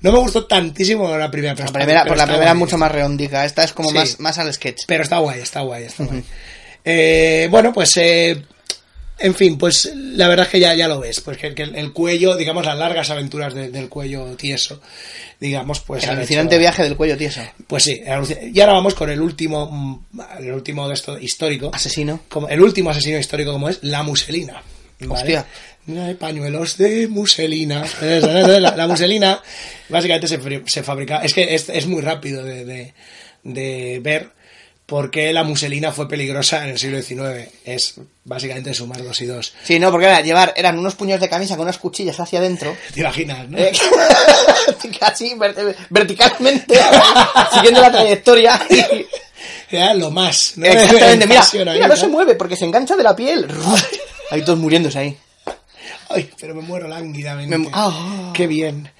No 0.00 0.12
me 0.12 0.18
gustó 0.18 0.46
tantísimo 0.46 1.16
la 1.16 1.30
primera. 1.30 1.54
pero 1.54 1.66
La 1.66 1.72
primera, 1.72 2.02
pero 2.02 2.10
por 2.12 2.18
la 2.18 2.24
primera 2.26 2.44
es 2.46 2.50
guay. 2.52 2.58
mucho 2.58 2.78
más 2.78 2.92
redondica. 2.92 3.44
Esta 3.44 3.64
es 3.64 3.72
como 3.72 3.88
Sí. 3.90 3.94
más, 3.96 4.20
más 4.20 4.38
al 4.38 4.52
sketch. 4.52 4.82
Pero 4.86 5.02
está 5.02 5.18
guay, 5.18 5.40
está 5.40 5.60
guay, 5.62 5.84
está 5.84 6.04
guay. 6.04 6.22
Eh, 6.84 7.48
bueno, 7.50 7.72
pues, 7.72 7.90
eh, 7.96 8.42
en 9.18 9.34
fin, 9.34 9.58
pues 9.58 9.90
la 9.94 10.28
verdad 10.28 10.46
es 10.46 10.52
que 10.52 10.60
ya, 10.60 10.74
ya 10.74 10.86
lo 10.88 11.00
ves. 11.00 11.20
Pues 11.20 11.36
que, 11.36 11.54
que 11.54 11.64
el, 11.64 11.74
el 11.74 11.92
cuello, 11.92 12.36
digamos, 12.36 12.64
las 12.64 12.78
largas 12.78 13.10
aventuras 13.10 13.52
de- 13.52 13.70
del 13.70 13.88
cuello 13.88 14.24
tieso, 14.36 14.80
digamos, 15.40 15.80
pues. 15.80 16.04
El 16.04 16.10
alucinante 16.10 16.54
hecho- 16.54 16.60
viaje 16.60 16.82
del 16.84 16.96
cuello 16.96 17.16
tieso. 17.16 17.40
Pues 17.66 17.82
sí, 17.82 18.00
y 18.54 18.60
ahora 18.60 18.74
vamos 18.74 18.94
con 18.94 19.10
el 19.10 19.20
último, 19.20 19.68
mm, 20.12 20.20
el 20.38 20.52
último 20.52 20.86
de 20.88 20.94
esto 20.94 21.18
histórico. 21.18 21.70
Asesino. 21.74 22.20
Como, 22.28 22.48
el 22.48 22.60
último 22.60 22.90
asesino 22.90 23.18
histórico 23.18 23.52
como 23.52 23.68
es 23.68 23.80
la 23.82 24.02
muselina. 24.04 24.62
¿vale? 25.00 25.12
Hostia. 25.14 25.46
Hay 25.88 26.14
pañuelos 26.14 26.76
de 26.76 27.08
muselina. 27.08 27.84
La, 28.00 28.76
la 28.76 28.86
muselina 28.86 29.40
básicamente 29.88 30.28
se, 30.66 30.82
fabrica. 30.82 31.22
Es 31.24 31.32
que 31.32 31.54
es, 31.54 31.68
es 31.68 31.86
muy 31.86 32.02
rápido 32.02 32.44
de, 32.44 32.64
de- 32.64 32.94
de 33.44 34.00
ver 34.02 34.30
por 34.84 35.10
qué 35.10 35.32
la 35.32 35.44
muselina 35.44 35.92
fue 35.92 36.08
peligrosa 36.08 36.64
en 36.64 36.70
el 36.70 36.78
siglo 36.78 37.00
XIX. 37.00 37.48
Es 37.64 37.94
básicamente 38.24 38.74
sumar 38.74 39.02
dos 39.02 39.20
y 39.22 39.26
dos. 39.26 39.54
Sí, 39.62 39.78
no, 39.78 39.90
porque 39.90 40.06
era 40.06 40.20
llevar, 40.20 40.52
eran 40.56 40.78
unos 40.78 40.94
puños 40.94 41.20
de 41.20 41.28
camisa 41.28 41.56
con 41.56 41.62
unas 41.64 41.78
cuchillas 41.78 42.18
hacia 42.20 42.38
adentro. 42.40 42.76
¿Te 42.92 43.00
imaginas, 43.00 43.48
no? 43.48 43.56
eh, 43.58 43.72
Casi 45.00 45.34
ver- 45.34 45.76
verticalmente, 45.90 46.78
siguiendo 47.54 47.80
la 47.80 47.90
trayectoria. 47.92 48.60
Era 49.70 49.94
lo 49.94 50.10
más. 50.10 50.52
¿no? 50.56 50.66
Exactamente, 50.66 51.26
mira, 51.26 51.44
mira, 51.74 51.88
no 51.88 51.96
se 51.96 52.08
mueve 52.08 52.34
porque 52.34 52.56
se 52.56 52.64
engancha 52.64 52.96
de 52.96 53.02
la 53.02 53.14
piel. 53.14 53.46
Ahí 54.30 54.42
todos 54.42 54.58
muriéndose 54.58 54.98
ahí. 54.98 55.16
Ay, 56.10 56.30
pero 56.40 56.54
me 56.54 56.62
muero 56.62 56.88
lánguidamente. 56.88 57.56
Me- 57.58 57.68
ah. 57.72 58.32
Qué 58.34 58.46
bien. 58.46 58.90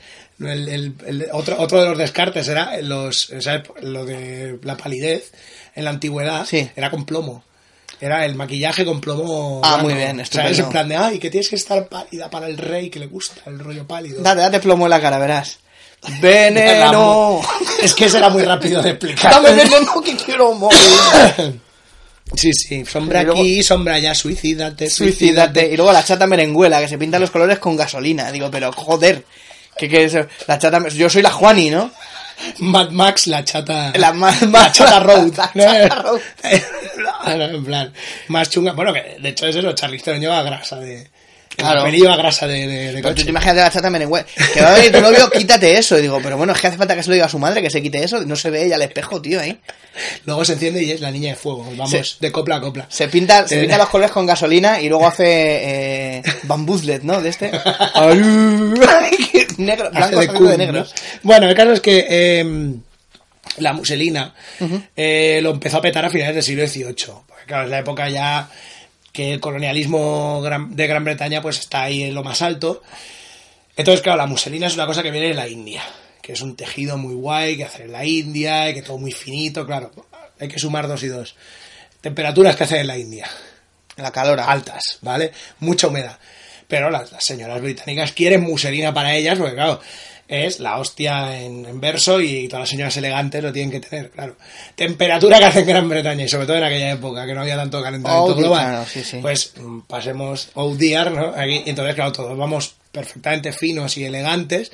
El, 0.40 0.68
el- 0.68 0.94
el- 1.06 1.26
otro, 1.32 1.56
otro 1.58 1.80
de 1.82 1.88
los 1.88 1.98
descartes 1.98 2.46
era 2.48 2.76
los, 2.82 3.32
¿sabes? 3.40 3.62
lo 3.82 4.04
de 4.04 4.58
la 4.62 4.76
palidez 4.76 5.32
en 5.74 5.84
la 5.84 5.90
antigüedad. 5.90 6.46
Sí. 6.46 6.70
Era 6.76 6.90
con 6.90 7.04
plomo. 7.04 7.42
Era 8.00 8.24
el 8.24 8.36
maquillaje 8.36 8.84
con 8.84 9.00
plomo. 9.00 9.60
Ah, 9.64 9.70
blanco. 9.76 9.84
muy 9.88 9.94
bien, 9.94 10.20
O 10.20 10.24
sea, 10.24 10.44
es 10.44 10.52
estupendo. 10.52 10.64
en 10.66 10.70
plan 10.70 10.88
de, 10.88 10.96
ay, 10.96 11.18
que 11.18 11.30
tienes 11.30 11.48
que 11.48 11.56
estar 11.56 11.88
pálida 11.88 12.30
para 12.30 12.46
el 12.46 12.56
rey 12.56 12.90
que 12.90 13.00
le 13.00 13.06
gusta 13.06 13.40
el 13.46 13.58
rollo 13.58 13.86
pálido. 13.86 14.22
Date, 14.22 14.40
date 14.40 14.60
plomo 14.60 14.86
en 14.86 14.90
la 14.90 15.00
cara, 15.00 15.18
verás. 15.18 15.58
Veneno. 16.20 17.40
Es 17.82 17.92
que 17.94 18.04
ese 18.04 18.18
era 18.18 18.28
muy 18.28 18.44
rápido 18.44 18.80
de 18.82 18.90
explicar. 18.90 19.32
Dame 19.32 19.52
veneno 19.52 20.00
que 20.00 20.14
quiero 20.16 20.52
morir. 20.54 20.78
Sí, 22.34 22.52
sí, 22.52 22.84
sombra 22.84 23.22
luego- 23.22 23.40
aquí, 23.40 23.62
sombra 23.62 23.94
allá, 23.94 24.14
suicídate, 24.14 24.88
Suicídate. 24.90 25.68
Y 25.72 25.76
luego 25.76 25.92
la 25.92 26.04
chata 26.04 26.26
merenguela, 26.26 26.80
que 26.80 26.88
se 26.88 26.98
pinta 26.98 27.18
los 27.18 27.30
colores 27.30 27.58
con 27.58 27.76
gasolina. 27.76 28.30
Digo, 28.30 28.50
pero 28.50 28.72
joder. 28.72 29.24
Que, 29.76 29.88
que 29.88 30.04
es- 30.04 30.16
la 30.46 30.58
chata, 30.58 30.86
yo 30.88 31.08
soy 31.08 31.22
la 31.22 31.30
Juani, 31.30 31.70
¿no? 31.70 31.90
Mad 32.58 32.90
Max, 32.90 33.26
la 33.26 33.44
chata. 33.44 33.92
La 33.96 34.12
más, 34.12 34.42
La 34.52 34.70
chata 34.70 35.00
road. 35.00 35.32
La 35.54 35.88
chata 35.88 36.02
road. 36.02 36.20
en 37.26 37.64
plan, 37.64 37.92
más 38.28 38.48
chunga. 38.50 38.72
Bueno, 38.72 38.92
que 38.92 39.16
de 39.20 39.28
hecho 39.30 39.46
es 39.46 39.56
eso, 39.56 39.72
Charlize 39.72 40.18
lleva 40.18 40.42
grasa 40.42 40.76
de. 40.76 41.08
Claro. 41.58 41.88
Lleva 41.90 42.16
grasa 42.16 42.46
de, 42.46 42.66
de, 42.68 42.92
de 42.92 43.02
tú 43.14 43.24
te 43.24 43.30
imaginas 43.30 43.56
la 43.56 43.70
chata 43.70 43.90
merenguela. 43.90 44.24
Que 44.54 44.60
va 44.62 44.68
a 44.70 44.74
venir 44.74 44.92
tu 44.92 45.00
novio, 45.00 45.28
quítate 45.30 45.76
eso. 45.76 45.98
Y 45.98 46.02
digo, 46.02 46.20
pero 46.22 46.36
bueno, 46.36 46.52
es 46.52 46.60
que 46.60 46.68
hace 46.68 46.76
falta 46.78 46.94
que 46.94 47.02
se 47.02 47.08
lo 47.08 47.14
diga 47.14 47.26
a 47.26 47.28
su 47.28 47.38
madre, 47.40 47.60
que 47.60 47.68
se 47.68 47.82
quite 47.82 48.02
eso. 48.02 48.24
No 48.24 48.36
se 48.36 48.48
ve 48.50 48.64
ella 48.64 48.76
al 48.76 48.82
espejo, 48.82 49.20
tío, 49.20 49.40
ahí. 49.40 49.58
Luego 50.24 50.44
se 50.44 50.52
enciende 50.52 50.82
y 50.84 50.92
es 50.92 51.00
la 51.00 51.10
niña 51.10 51.30
de 51.30 51.36
fuego. 51.36 51.68
Vamos, 51.76 52.18
de 52.20 52.30
copla 52.32 52.56
a 52.56 52.60
copla. 52.60 52.86
Se 52.88 53.08
pinta, 53.08 53.46
se 53.48 53.58
Eh. 53.58 53.60
pinta 53.62 53.76
los 53.76 53.88
colores 53.88 54.12
con 54.12 54.24
gasolina 54.24 54.80
y 54.80 54.88
luego 54.88 55.08
hace 55.08 55.24
eh, 55.26 56.22
bambuzlet, 56.44 57.02
¿no? 57.02 57.20
De 57.20 57.30
este. 57.30 57.50
negro, 59.58 59.90
blanco 59.90 60.20
de 60.20 60.28
Kun, 60.28 60.46
de 60.46 60.52
¿no? 60.52 60.56
negros. 60.58 60.94
Bueno, 61.22 61.48
el 61.48 61.54
caso 61.56 61.72
es 61.72 61.80
que 61.80 62.06
eh, 62.08 62.74
la 63.58 63.72
muselina 63.72 64.34
eh, 64.96 65.40
lo 65.42 65.50
empezó 65.50 65.78
a 65.78 65.82
petar 65.82 66.04
a 66.04 66.10
finales 66.10 66.34
del 66.34 66.44
siglo 66.44 66.66
XVIII. 66.66 66.94
Porque 67.26 67.44
claro, 67.46 67.64
es 67.64 67.70
la 67.70 67.78
época 67.78 68.08
ya 68.08 68.48
que 69.18 69.32
el 69.32 69.40
colonialismo 69.40 70.40
de 70.70 70.86
Gran 70.86 71.02
Bretaña 71.02 71.42
pues 71.42 71.58
está 71.58 71.82
ahí 71.82 72.04
en 72.04 72.14
lo 72.14 72.22
más 72.22 72.40
alto. 72.40 72.84
Entonces, 73.76 74.00
claro, 74.00 74.16
la 74.16 74.26
muselina 74.26 74.68
es 74.68 74.74
una 74.74 74.86
cosa 74.86 75.02
que 75.02 75.10
viene 75.10 75.26
de 75.26 75.34
la 75.34 75.48
India, 75.48 75.82
que 76.22 76.34
es 76.34 76.40
un 76.40 76.54
tejido 76.54 76.96
muy 76.96 77.14
guay 77.14 77.56
que 77.56 77.64
hacer 77.64 77.86
en 77.86 77.92
la 77.92 78.04
India, 78.04 78.70
y 78.70 78.74
que 78.74 78.82
todo 78.82 78.96
muy 78.96 79.10
finito, 79.10 79.66
claro. 79.66 79.90
Hay 80.38 80.46
que 80.46 80.60
sumar 80.60 80.86
dos 80.86 81.02
y 81.02 81.08
dos. 81.08 81.34
Temperaturas 82.00 82.54
que 82.54 82.62
hacen 82.62 82.78
en 82.78 82.86
la 82.86 82.96
India 82.96 83.28
La 83.96 84.12
calora. 84.12 84.44
altas, 84.44 84.98
¿vale? 85.00 85.32
Mucha 85.58 85.88
humedad. 85.88 86.16
Pero 86.68 86.88
las, 86.88 87.10
las 87.10 87.24
señoras 87.24 87.60
británicas 87.60 88.12
quieren 88.12 88.42
muselina 88.42 88.94
para 88.94 89.16
ellas, 89.16 89.36
porque 89.36 89.54
claro, 89.56 89.80
es 90.28 90.60
la 90.60 90.78
hostia 90.78 91.40
en, 91.40 91.64
en 91.66 91.80
verso 91.80 92.20
y 92.20 92.46
todas 92.48 92.60
las 92.64 92.68
señoras 92.68 92.96
elegantes 92.98 93.42
lo 93.42 93.52
tienen 93.52 93.70
que 93.70 93.80
tener, 93.80 94.10
claro. 94.10 94.36
Temperatura 94.76 95.38
que 95.38 95.44
hace 95.46 95.60
en 95.60 95.66
Gran 95.66 95.88
Bretaña 95.88 96.24
y 96.24 96.28
sobre 96.28 96.46
todo 96.46 96.56
en 96.56 96.64
aquella 96.64 96.92
época 96.92 97.26
que 97.26 97.34
no 97.34 97.40
había 97.40 97.56
tanto 97.56 97.82
calentamiento 97.82 98.32
Oh, 98.32 98.34
global. 98.34 98.66
claro, 98.66 98.84
sí, 98.86 99.02
sí. 99.02 99.18
Pues 99.22 99.54
mm, 99.58 99.80
pasemos 99.86 100.50
dear, 100.76 101.10
¿no? 101.12 101.32
Aquí, 101.36 101.62
y 101.64 101.70
entonces 101.70 101.94
claro, 101.94 102.12
todos 102.12 102.36
vamos 102.36 102.74
perfectamente 102.92 103.52
finos 103.52 103.96
y 103.98 104.04
elegantes 104.04 104.72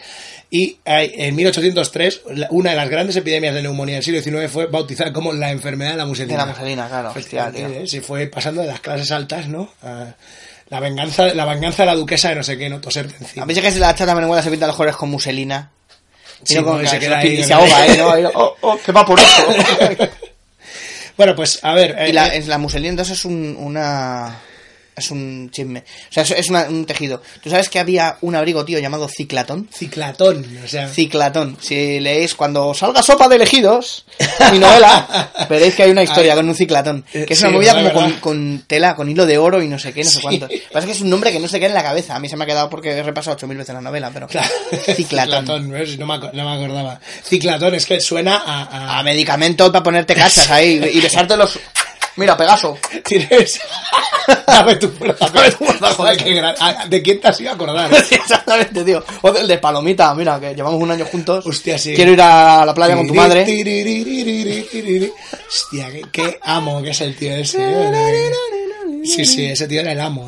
y 0.50 0.78
hay- 0.84 1.12
en 1.16 1.34
1803 1.34 2.22
la- 2.32 2.48
una 2.50 2.70
de 2.70 2.76
las 2.76 2.88
grandes 2.88 3.16
epidemias 3.16 3.54
de 3.54 3.62
neumonía 3.62 3.96
del 3.96 4.04
siglo 4.04 4.20
XIX 4.22 4.48
fue 4.50 4.66
bautizada 4.66 5.12
como 5.12 5.32
la 5.32 5.50
enfermedad 5.50 5.92
de 5.92 5.96
la 5.98 6.06
muselina. 6.06 6.34
De 6.34 6.46
la 6.46 6.52
muselina, 6.52 6.88
claro, 6.88 7.12
hostia, 7.14 7.50
tío. 7.52 7.66
¿eh? 7.68 7.86
Se 7.86 8.00
fue 8.00 8.26
pasando 8.26 8.60
de 8.62 8.68
las 8.68 8.80
clases 8.80 9.10
altas, 9.10 9.48
¿no? 9.48 9.68
A 9.82 10.14
la 10.74 10.80
venganza, 10.80 11.32
la 11.34 11.44
venganza 11.44 11.82
de 11.82 11.86
la 11.86 11.94
duquesa 11.94 12.30
de 12.30 12.34
no 12.34 12.42
sé 12.42 12.58
qué, 12.58 12.68
¿no? 12.68 12.80
Toserte 12.80 13.14
encima. 13.20 13.44
A 13.44 13.46
veces 13.46 13.62
que 13.62 13.70
si 13.70 13.78
la 13.78 13.94
chata 13.94 14.12
merenguela 14.14 14.42
se 14.42 14.50
pinta 14.50 14.66
los 14.66 14.74
colores 14.76 14.96
con 14.96 15.08
muselina. 15.08 15.70
Sí, 16.42 16.54
y 16.54 16.56
no 16.58 16.64
bueno, 16.72 16.88
se 16.88 16.98
que 16.98 17.06
queda 17.06 17.20
se, 17.20 17.26
ahí 17.28 17.34
y 17.40 17.44
se 17.44 17.54
ahoga, 17.54 17.76
ahí, 17.78 17.96
¿no? 18.22 18.30
Oh, 18.34 18.56
oh, 18.60 18.78
qué 18.84 18.90
vaporoso. 18.92 19.26
Bueno, 21.16 21.36
pues 21.36 21.60
a 21.62 21.74
ver. 21.74 21.94
y 22.06 22.10
eh, 22.10 22.12
la, 22.12 22.26
eh, 22.34 22.38
es- 22.38 22.48
la 22.48 22.58
muselina 22.58 22.90
entonces 22.90 23.18
es 23.18 23.24
un, 23.24 23.56
una... 23.56 24.36
Es 24.96 25.10
un 25.10 25.50
chisme. 25.50 25.80
O 25.80 26.12
sea, 26.12 26.22
es, 26.22 26.30
es 26.30 26.50
una- 26.50 26.64
un 26.68 26.86
tejido. 26.86 27.20
¿Tú 27.42 27.50
sabes 27.50 27.68
que 27.68 27.80
había 27.80 28.16
un 28.20 28.36
abrigo, 28.36 28.64
tío, 28.64 28.78
llamado 28.78 29.08
Ciclatón? 29.08 29.68
Ciclatón, 29.74 30.46
o 30.64 30.68
sea... 30.68 30.88
Ciclatón. 30.88 31.56
Si 31.60 31.98
leéis 31.98 32.34
cuando 32.36 32.72
salga 32.74 33.02
Sopa 33.02 33.28
de 33.28 33.36
Elegidos, 33.36 34.04
mi 34.52 34.58
novela, 34.60 35.32
veréis 35.50 35.74
que 35.74 35.82
hay 35.82 35.90
una 35.90 36.04
historia 36.04 36.32
Ay. 36.34 36.38
con 36.38 36.48
un 36.48 36.54
ciclatón. 36.54 37.04
Que 37.10 37.26
es 37.28 37.38
Sí, 37.38 37.44
una 37.44 37.54
movida 37.54 37.74
como 37.92 38.20
con, 38.20 38.62
tela, 38.68 38.94
con 38.94 39.08
hilo 39.10 39.26
de 39.26 39.36
oro 39.36 39.60
y 39.62 39.66
no 39.68 39.78
sé 39.80 39.92
qué, 39.92 40.04
no 40.04 40.10
sé 40.10 40.16
Sí. 40.16 40.22
cuánto. 40.22 40.48
Pasa 40.72 40.86
que 40.86 40.92
es 40.92 41.00
un 41.00 41.10
nombre 41.10 41.32
que 41.32 41.40
no 41.40 41.48
se 41.48 41.58
queda 41.58 41.70
en 41.70 41.74
la 41.74 41.82
cabeza. 41.82 42.14
A 42.14 42.20
mí 42.20 42.28
se 42.28 42.36
me 42.36 42.44
ha 42.44 42.46
quedado 42.46 42.70
porque 42.70 42.90
he 42.90 43.02
repasado 43.02 43.34
ocho 43.36 43.48
mil 43.48 43.56
veces 43.58 43.74
la 43.74 43.80
novela, 43.80 44.10
pero... 44.14 44.28
Claro. 44.28 44.48
Ciclatón. 44.94 45.70
¿ves? 45.70 45.98
No, 45.98 46.06
me, 46.06 46.18
no 46.18 46.30
me 46.32 46.54
acordaba. 46.64 47.00
Ciclatón, 47.24 47.74
es 47.74 47.84
que 47.86 48.00
suena 48.00 48.36
a... 48.36 48.62
a- 48.62 48.98
A 49.00 49.02
medicamento 49.02 49.72
para 49.72 49.82
ponerte 49.82 50.14
cachas 50.14 50.48
ahí 50.50 50.80
y 50.92 51.00
besarte 51.00 51.36
los... 51.36 51.58
Mira, 52.16 52.36
Pegaso. 52.36 52.78
Tienes... 53.04 53.60
Dame 54.46 54.76
tu 54.76 54.88
fuerza. 54.88 55.28
Dame 55.28 55.50
tu 55.50 55.64
fuerza, 55.64 55.90
Joder, 55.94 56.16
qué 56.16 56.34
gran- 56.34 56.54
ah, 56.60 56.86
¿De 56.88 57.02
quién 57.02 57.20
te 57.20 57.28
has 57.28 57.40
ido 57.40 57.50
a 57.50 57.54
acordar? 57.54 57.92
eh? 57.92 57.96
Sí, 58.08 58.14
exactamente, 58.14 58.82
tío. 58.84 59.04
O 59.22 59.32
del 59.32 59.46
de 59.48 59.58
Palomita, 59.58 60.14
mira, 60.14 60.38
que 60.40 60.54
llevamos 60.54 60.80
un 60.80 60.90
año 60.90 61.04
juntos. 61.06 61.44
Hostia, 61.46 61.78
sí. 61.78 61.94
Quiero 61.94 62.12
ir 62.12 62.20
a 62.22 62.64
la 62.64 62.74
playa 62.74 62.96
con 62.96 63.06
tu 63.06 63.14
madre. 63.14 63.42
Hostia, 65.48 65.90
qué, 65.90 66.02
qué 66.12 66.38
amo 66.42 66.82
que 66.82 66.90
es 66.90 67.00
el 67.00 67.16
tío 67.16 67.34
ese. 67.34 67.58
¿eh? 67.60 68.30
Sí, 69.04 69.24
sí, 69.24 69.44
ese 69.46 69.66
tío 69.68 69.80
era 69.80 69.92
el 69.92 70.00
amo. 70.00 70.24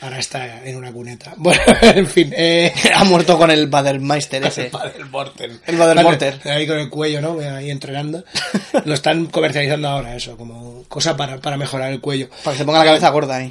Ahora 0.00 0.18
está 0.18 0.64
en 0.64 0.76
una 0.76 0.92
cuneta. 0.92 1.34
Bueno, 1.36 1.62
en 1.82 2.06
fin. 2.06 2.32
Eh, 2.36 2.72
Ha 2.94 3.04
muerto 3.04 3.36
con 3.38 3.50
el 3.50 3.66
Badermeister 3.66 4.44
ese. 4.44 4.66
el 4.66 4.70
Baden-Morten. 4.70 5.60
El 5.66 5.76
Baden-Morten. 5.76 6.40
Ahí 6.44 6.66
con 6.66 6.78
el 6.78 6.88
cuello, 6.88 7.20
¿no? 7.20 7.38
Ahí 7.40 7.70
entrenando. 7.70 8.24
Lo 8.84 8.94
están 8.94 9.26
comercializando 9.26 9.88
ahora, 9.88 10.14
eso, 10.14 10.36
como 10.36 10.84
cosa 10.88 11.16
para, 11.16 11.38
para 11.38 11.56
mejorar 11.56 11.92
el 11.92 12.00
cuello. 12.00 12.28
Para 12.44 12.54
que 12.54 12.58
se 12.58 12.64
ponga 12.64 12.80
la 12.80 12.84
cabeza 12.84 13.10
gorda 13.10 13.36
ahí. 13.36 13.50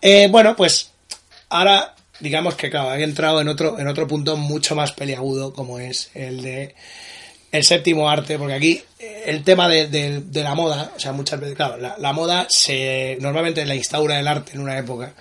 Eh, 0.00 0.28
bueno, 0.30 0.56
pues 0.56 0.90
ahora 1.48 1.94
digamos 2.22 2.54
que 2.54 2.70
claro, 2.70 2.90
había 2.90 3.04
entrado 3.04 3.40
en 3.40 3.48
otro, 3.48 3.78
en 3.78 3.88
otro 3.88 4.06
punto 4.06 4.36
mucho 4.36 4.74
más 4.74 4.92
peliagudo 4.92 5.52
como 5.52 5.78
es 5.78 6.10
el 6.14 6.42
de 6.42 6.74
el 7.52 7.62
séptimo 7.64 8.08
arte, 8.10 8.38
porque 8.38 8.54
aquí 8.54 8.82
eh, 8.98 9.24
el 9.26 9.44
tema 9.44 9.68
de, 9.68 9.86
de- 9.86 10.20
de 10.20 10.42
la 10.42 10.54
moda, 10.54 10.90
o 10.96 10.98
sea, 10.98 11.12
muchas 11.12 11.38
veces, 11.38 11.54
claro, 11.54 11.76
la, 11.76 11.94
la 11.98 12.12
moda 12.12 12.46
se 12.48 13.16
normalmente 13.20 13.64
la 13.66 13.74
instaura 13.74 14.18
el 14.18 14.26
arte 14.26 14.52
en 14.54 14.60
una 14.60 14.76
época 14.78 15.12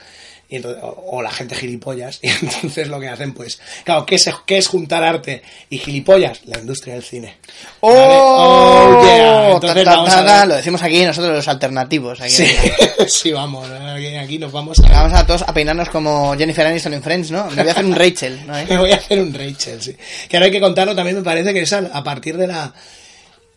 y 0.52 0.58
entonces, 0.58 0.84
o, 0.84 1.18
o 1.18 1.22
la 1.24 1.32
gente 1.32 1.56
gilipollas 1.56 2.20
y 2.22 2.28
entonces 2.28 2.90
lo 2.90 3.00
que 3.00 3.08
hacen 3.08 3.34
pues 3.34 3.60
claro 3.84 4.06
¿qué 4.06 4.16
es, 4.16 4.30
qué 4.46 4.60
es 4.60 4.68
juntar 4.68 5.04
arte 5.04 5.42
y 5.70 5.80
gilipollas? 5.80 6.42
la 6.46 6.60
industria 6.60 6.94
del 6.94 7.04
cine 7.04 7.38
¡Oh! 7.80 7.92
Vale, 7.92 8.16
oh, 8.18 9.04
yeah. 9.04 9.42
Ta, 9.42 9.68
Entonces 9.68 9.86
ta, 9.86 10.06
ta, 10.06 10.40
ver. 10.40 10.48
Lo 10.48 10.56
decimos 10.56 10.84
aquí 10.84 11.04
nosotros 11.06 11.36
los 11.36 11.48
alternativos. 11.48 12.22
Aquí. 12.22 12.32
sí, 12.32 12.46
sí 13.08 13.32
vamos 13.32 13.70
aquí, 13.70 14.16
aquí 14.16 14.38
nos 14.38 14.52
vamos 14.52 14.80
a 14.80 14.88
Vamos 14.88 15.14
a 15.14 15.26
todos 15.26 15.42
a 15.44 15.54
peinarnos 15.54 15.90
como 15.90 16.36
Jennifer 16.38 16.66
Aniston 16.66 16.94
en 16.94 17.04
Friends, 17.04 17.32
¿no? 17.32 17.46
Me 17.52 17.62
voy 17.62 17.70
a 17.70 17.72
hacer 17.72 17.86
un 17.86 17.96
Rachel, 17.96 18.46
¿no? 18.46 18.54
Me 18.70 18.78
voy 18.78 18.92
a 18.92 18.96
hacer 18.96 19.20
un 19.20 19.34
Rachel, 19.34 19.82
sí. 19.82 19.96
Que 20.30 20.38
ahora 20.38 20.46
hay 20.46 20.52
que 20.52 20.62
contarlo 20.62 20.96
también, 20.96 21.18
me 21.18 21.24
parece 21.24 21.54
que 21.54 21.62
es 21.62 21.74
a, 21.74 22.04
partir 22.04 22.38
de 22.38 22.48
la 22.48 22.74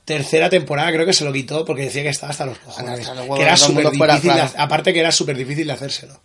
tercera 0.05 0.51
temporada, 0.51 0.93
creo 0.93 1.07
que 1.07 1.13
se 1.13 1.25
lo 1.25 1.33
quitó 1.33 1.65
porque 1.65 1.85
decía 1.85 2.03
que 2.03 2.11
estaba 2.11 2.31
hasta 2.31 2.47
los 2.47 2.59
cojones. 2.59 3.01
Hasta 3.01 3.15
los 3.15 3.23
huevos, 3.23 3.39
que 3.39 3.43
era 3.43 3.57
súper 3.57 3.89
fuera, 3.95 4.15
difícil, 4.15 4.37
claro. 4.37 4.53
aparte 4.59 4.93
que 4.93 5.01
era 5.01 5.13
súper 5.13 5.37
difícil 5.37 5.67
de 5.67 5.73
hacérselo. 5.73 6.21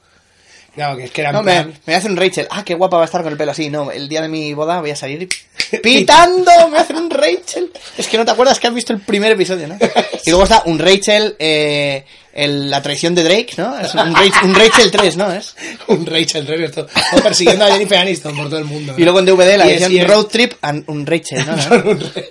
Claro, 0.76 0.98
que 0.98 1.06
es 1.06 1.12
que 1.12 1.22
era 1.22 1.32
No, 1.32 1.42
me, 1.44 1.68
me 1.86 1.96
hacer 1.96 2.12
un 2.12 2.18
Rachel. 2.18 2.48
Ah, 2.52 2.64
qué 2.64 2.74
guapa 2.76 2.98
va 2.98 3.04
a 3.04 3.06
estar 3.06 3.22
con 3.24 3.32
el 3.32 3.38
pelo 3.38 3.52
así. 3.52 3.70
No, 3.70 3.92
el 3.92 4.08
día 4.08 4.22
de 4.22 4.28
mi 4.30 4.54
boda 4.54 4.80
voy 4.82 4.92
a 4.92 4.96
salir 4.96 5.28
pitando. 5.84 6.52
Me 6.70 6.78
hacer 6.78 6.96
un 6.96 7.10
Rachel. 7.10 7.72
Es 7.98 8.08
que 8.08 8.18
no 8.18 8.26
te 8.26 8.32
acuerdas 8.32 8.60
que 8.60 8.68
has 8.68 8.74
visto 8.74 8.94
el 8.94 9.00
primer 9.02 9.32
episodio, 9.32 9.68
¿no? 9.68 9.78
Y 10.26 10.30
luego 10.32 10.44
está 10.44 10.64
un 10.66 10.78
Rachel, 10.80 11.36
eh, 11.40 12.04
el- 12.34 12.70
la 12.70 12.82
traición 12.82 13.16
de 13.16 13.24
Drake, 13.24 13.54
¿no? 13.58 13.80
Es 13.80 13.94
un, 13.96 14.14
Rachel, 14.14 14.44
un 14.44 14.56
Rachel 14.56 14.92
3, 14.92 15.18
¿no? 15.18 15.32
Es. 15.34 15.56
un 15.88 16.06
Rachel 16.06 16.46
Trailer, 16.46 16.72
todo, 16.72 16.88
todo 17.12 17.24
persiguiendo 17.24 17.66
a 17.66 17.72
Jennifer 17.72 17.98
Aniston 17.98 18.36
por 18.36 18.48
todo 18.50 18.60
el 18.60 18.66
mundo. 18.66 18.94
Y 18.98 19.04
luego 19.04 19.20
en 19.20 19.26
DVD 19.26 19.58
la 19.58 19.66
edición 19.70 20.08
Road 20.08 20.26
Trip 20.26 20.54
and 20.62 20.84
un 20.88 21.06
Rachel, 21.06 21.46
¿no? 21.46 21.54
Un 21.92 22.00
Rachel. 22.00 22.30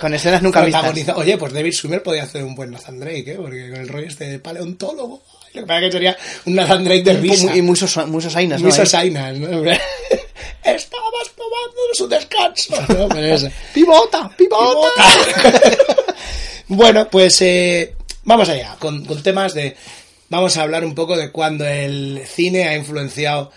Con 0.00 0.12
escenas 0.12 0.42
nunca 0.42 0.62
vistas. 0.64 1.16
Oye, 1.16 1.38
pues 1.38 1.52
David 1.52 1.72
Swimmer 1.72 2.02
podía 2.02 2.24
hacer 2.24 2.44
un 2.44 2.54
buen 2.54 2.70
Nathan 2.72 2.98
Drake, 3.00 3.32
¿eh? 3.32 3.36
Porque 3.40 3.70
con 3.70 3.80
el 3.80 3.88
rollo 3.88 4.06
este 4.08 4.24
de 4.28 4.38
paleontólogo. 4.38 5.22
Lo 5.54 5.60
que 5.60 5.66
pasa 5.66 5.80
que 5.82 5.92
sería 5.92 6.16
un 6.46 6.54
Nathan 6.56 6.84
Drake 6.84 7.04
de 7.04 7.12
risa. 7.14 7.56
Y 7.56 7.62
muchos, 7.62 7.96
muchos 8.08 8.34
ainas, 8.34 8.60
¿no? 8.60 8.64
Muy 8.68 8.72
Ahí. 8.72 8.76
sosainas, 8.76 9.38
¿no? 9.38 9.48
Estabas 10.64 11.30
tomando 11.36 11.80
su 11.92 12.08
descanso, 12.08 12.74
¿no? 12.88 13.08
Pero 13.08 13.34
eso. 13.34 13.48
¡Pivota! 13.72 14.28
¡Pivota! 14.36 14.88
bueno, 16.68 17.08
pues 17.08 17.40
eh, 17.42 17.94
vamos 18.24 18.48
allá, 18.48 18.76
con, 18.78 19.04
con 19.04 19.22
temas 19.22 19.54
de... 19.54 19.76
Vamos 20.28 20.56
a 20.56 20.62
hablar 20.62 20.84
un 20.84 20.94
poco 20.94 21.16
de 21.16 21.30
cuando 21.30 21.64
el 21.64 22.22
cine 22.26 22.66
ha 22.66 22.76
influenciado 22.76 23.52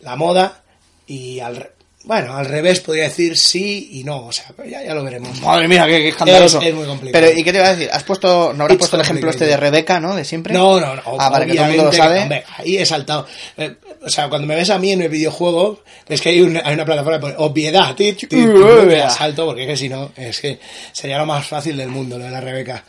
la 0.00 0.14
moda 0.14 0.62
y 1.06 1.40
al... 1.40 1.70
Bueno, 2.02 2.34
al 2.34 2.46
revés 2.46 2.80
podría 2.80 3.04
decir 3.04 3.36
sí 3.36 3.90
y 3.92 4.04
no, 4.04 4.26
o 4.26 4.32
sea, 4.32 4.46
ya, 4.66 4.82
ya 4.82 4.94
lo 4.94 5.04
veremos. 5.04 5.38
Madre 5.42 5.68
mía, 5.68 5.84
qué, 5.86 5.98
qué 5.98 6.08
escandaloso. 6.08 6.58
Es- 6.60 6.68
es 6.68 6.74
muy 6.74 6.86
complicado. 6.86 7.24
Pero, 7.26 7.38
¿y 7.38 7.44
qué 7.44 7.52
te 7.52 7.58
iba 7.58 7.66
a 7.68 7.74
decir? 7.76 7.90
¿Has 7.92 8.02
puesto, 8.04 8.54
no 8.54 8.62
habrás 8.64 8.70
It's 8.76 8.78
puesto 8.78 8.96
el 8.96 9.02
ejemplo 9.02 9.28
este 9.30 9.44
de. 9.46 9.56
Rebeca, 9.58 10.00
¿no? 10.00 10.16
De 10.16 10.24
siempre. 10.24 10.54
No, 10.54 10.80
no, 10.80 10.96
no. 10.96 11.02
Ah, 11.18 11.28
vale, 11.28 11.46
que 11.46 11.52
todo 11.54 11.64
el 11.66 11.70
mundo 11.72 11.84
lo 11.84 11.92
sabe. 11.92 12.20
hombre, 12.20 12.44
ahí 12.56 12.78
he 12.78 12.86
saltado. 12.86 13.26
Eh, 13.58 13.74
o 14.02 14.08
sea, 14.08 14.30
cuando 14.30 14.48
me 14.48 14.54
ves 14.54 14.70
a 14.70 14.78
mí 14.78 14.92
en 14.92 15.02
el 15.02 15.10
videojuego, 15.10 15.82
es 16.08 16.22
que 16.22 16.30
hay 16.30 16.40
una, 16.40 16.62
hay 16.64 16.72
una 16.72 16.86
plataforma 16.86 17.18
que 17.18 17.22
pone 17.22 17.34
obviedad. 17.36 17.94
ti, 17.94 18.14
ti, 18.14 18.26
la 18.46 19.10
salto 19.10 19.44
porque 19.44 19.62
es 19.64 19.68
que 19.68 19.76
si 19.76 19.88
no, 19.90 20.10
es 20.16 20.40
que 20.40 20.58
sería 20.92 21.18
lo 21.18 21.26
más 21.26 21.46
fácil 21.46 21.76
del 21.76 21.88
mundo, 21.90 22.16
lo 22.18 22.24
de 22.24 22.30
la 22.30 22.40
Rebeca. 22.40 22.82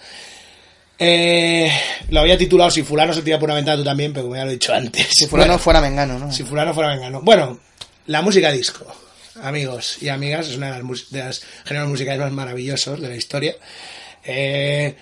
Eh, 1.04 1.72
lo 2.10 2.20
había 2.22 2.38
titulado 2.38 2.70
Si 2.70 2.84
fulano 2.84 3.12
se 3.14 3.24
tira 3.24 3.40
por 3.40 3.48
una 3.50 3.56
ventana 3.56 3.76
tú 3.78 3.84
también, 3.84 4.14
pero 4.14 4.24
como 4.26 4.36
ya 4.36 4.44
lo 4.46 4.52
he 4.52 4.54
dicho 4.54 4.74
antes. 4.74 5.08
Si 5.12 5.26
fulano 5.28 5.48
Bueno, 5.54 5.60
fuera 5.60 5.82
Mengano, 5.82 6.18
¿no? 6.20 6.32
si 6.32 6.44
fulano 6.44 6.74
fuera 6.74 6.90
vengano. 6.92 7.22
Bueno, 7.24 7.60
la 8.08 8.22
música 8.22 8.52
disco. 8.52 8.86
Amigos 9.42 10.02
y 10.02 10.10
amigas, 10.10 10.50
es 10.50 10.58
una 10.58 10.78
de 10.78 10.84
las, 10.84 11.10
de 11.10 11.48
géneros 11.66 11.90
musicales 11.90 12.20
más 12.20 12.32
maravillosos 12.32 13.00
de 13.00 13.08
la 13.08 13.16
historia. 13.16 13.56
Eh, 14.24 14.96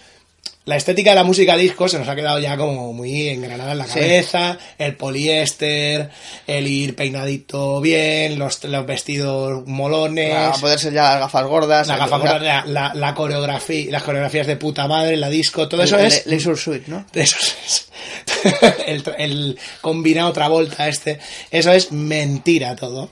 la 0.69 0.77
estética 0.77 1.09
de 1.09 1.15
la 1.15 1.23
música 1.23 1.57
disco 1.57 1.87
se 1.89 1.97
nos 1.99 2.07
ha 2.07 2.15
quedado 2.15 2.39
ya 2.39 2.55
como 2.55 2.93
muy 2.93 3.27
engranada 3.29 3.71
en 3.73 3.77
la 3.79 3.87
Sí. 3.87 3.99
cabeza. 3.99 4.57
El 4.77 4.95
poliéster, 4.95 6.09
el 6.47 6.67
ir 6.67 6.95
peinadito 6.95 7.81
bien, 7.81 8.37
los, 8.39 8.63
los 8.63 8.85
vestidos 8.85 9.65
molones. 9.67 10.33
Para 10.33 10.51
poder 10.53 10.79
ser 10.79 10.93
ya 10.93 11.03
las 11.11 11.19
gafas 11.21 11.45
gordas. 11.45 11.87
la 11.87 11.97
gafa 11.97 12.17
gorda, 12.17 12.39
la, 12.39 12.65
la, 12.65 12.93
la 12.93 13.13
coreografía, 13.15 13.91
las 13.91 14.03
coreografías 14.03 14.47
de 14.47 14.55
puta 14.55 14.87
madre, 14.87 15.17
la 15.17 15.29
disco, 15.29 15.67
todo 15.67 15.83
eso 15.83 15.97
el- 15.97 16.05
es 16.05 16.23
el 16.25 16.31
Leisure 16.31 16.55
Suite, 16.57 16.85
¿no? 16.89 17.05
eso 17.13 17.37
es. 17.65 17.85
el, 18.87 19.03
el 19.17 19.59
combinado 19.81 20.31
Travolta 20.33 20.87
este. 20.87 21.19
Eso 21.51 21.71
es 21.71 21.91
mentira 21.91 22.75
todo. 22.75 23.09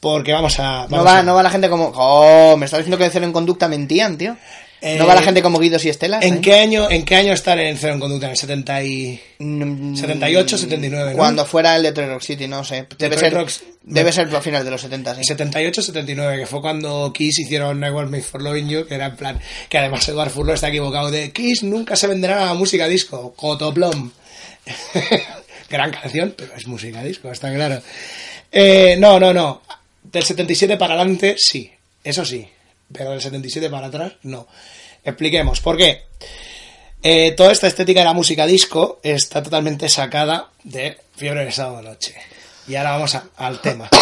Porque 0.00 0.32
vamos 0.32 0.58
a. 0.60 0.86
No 0.88 1.02
va, 1.04 1.18
a- 1.18 1.22
no 1.22 1.34
va 1.34 1.42
la 1.42 1.50
gente 1.50 1.68
como... 1.68 1.92
Oh, 1.94 2.56
me 2.56 2.64
estás 2.66 2.78
diciendo 2.78 2.96
que 2.98 3.04
de 3.04 3.10
cero 3.10 3.24
en 3.26 3.32
conducta 3.32 3.68
mentían, 3.68 4.16
tío. 4.16 4.36
Eh, 4.82 4.96
no 4.98 5.06
va 5.06 5.14
la 5.14 5.22
gente 5.22 5.42
como 5.42 5.58
Guidos 5.58 5.84
y 5.84 5.90
Estelas. 5.90 6.24
¿En 6.24 6.36
¿eh? 6.36 6.40
qué 6.40 6.54
año, 6.54 6.90
en 6.90 7.04
qué 7.04 7.16
año 7.16 7.34
están 7.34 7.58
en 7.58 7.76
Cero 7.76 7.94
en 7.94 8.00
Conducta? 8.00 8.26
¿En 8.26 8.32
el 8.32 8.38
70 8.38 8.82
y... 8.82 9.20
Mm, 9.38 9.94
78, 9.94 10.56
79, 10.58 11.10
¿no? 11.10 11.16
Cuando 11.18 11.44
fuera 11.44 11.76
el 11.76 11.82
de 11.82 11.90
Detroit 11.90 12.10
Rock 12.10 12.22
City, 12.22 12.48
no 12.48 12.64
sé. 12.64 12.86
Debe 12.98 13.16
Detroit 13.16 13.18
ser, 13.20 13.34
Rocks- 13.34 13.62
debe 13.82 14.12
ser 14.12 14.34
a 14.34 14.40
finales 14.40 14.64
de 14.64 14.70
los 14.70 14.80
70, 14.80 15.16
sí. 15.16 15.24
78, 15.24 15.82
79, 15.82 16.38
que 16.38 16.46
fue 16.46 16.60
cuando 16.62 17.12
Kiss 17.12 17.40
hicieron 17.40 17.78
I 17.84 17.90
Made 17.90 18.22
for 18.22 18.40
Loving 18.42 18.68
You, 18.68 18.86
que 18.86 18.94
era 18.94 19.06
en 19.06 19.16
plan, 19.16 19.40
que 19.68 19.76
además 19.78 20.08
Eduard 20.08 20.30
Furlo 20.30 20.54
está 20.54 20.68
equivocado 20.68 21.10
de 21.10 21.30
Kiss 21.30 21.62
nunca 21.62 21.94
se 21.96 22.06
venderá 22.06 22.44
la 22.46 22.54
música 22.54 22.88
disco, 22.88 23.34
Cotoplom. 23.36 24.10
Gran 25.68 25.90
canción, 25.90 26.34
pero 26.36 26.52
es 26.56 26.66
música 26.66 27.02
disco, 27.02 27.30
está 27.30 27.52
claro. 27.54 27.80
Eh, 28.50 28.96
no, 28.98 29.20
no, 29.20 29.32
no. 29.32 29.62
Del 30.02 30.22
77 30.24 30.76
para 30.76 30.94
adelante, 30.94 31.36
sí, 31.38 31.70
eso 32.02 32.24
sí, 32.24 32.46
pero 32.92 33.10
del 33.10 33.20
77 33.20 33.68
para 33.70 33.86
atrás, 33.88 34.12
no. 34.22 34.46
Expliquemos, 35.04 35.60
¿por 35.60 35.76
qué? 35.76 36.02
Eh, 37.02 37.32
toda 37.32 37.52
esta 37.52 37.66
estética 37.66 38.00
de 38.00 38.06
la 38.06 38.12
música 38.12 38.44
disco 38.46 39.00
está 39.02 39.42
totalmente 39.42 39.88
sacada 39.88 40.50
de 40.64 40.98
Fiebre 41.16 41.44
de 41.46 41.52
Sábado 41.52 41.80
Noche. 41.82 42.14
Y 42.68 42.74
ahora 42.76 42.90
vamos 42.92 43.14
a- 43.14 43.24
al 43.36 43.60
tema. 43.60 43.88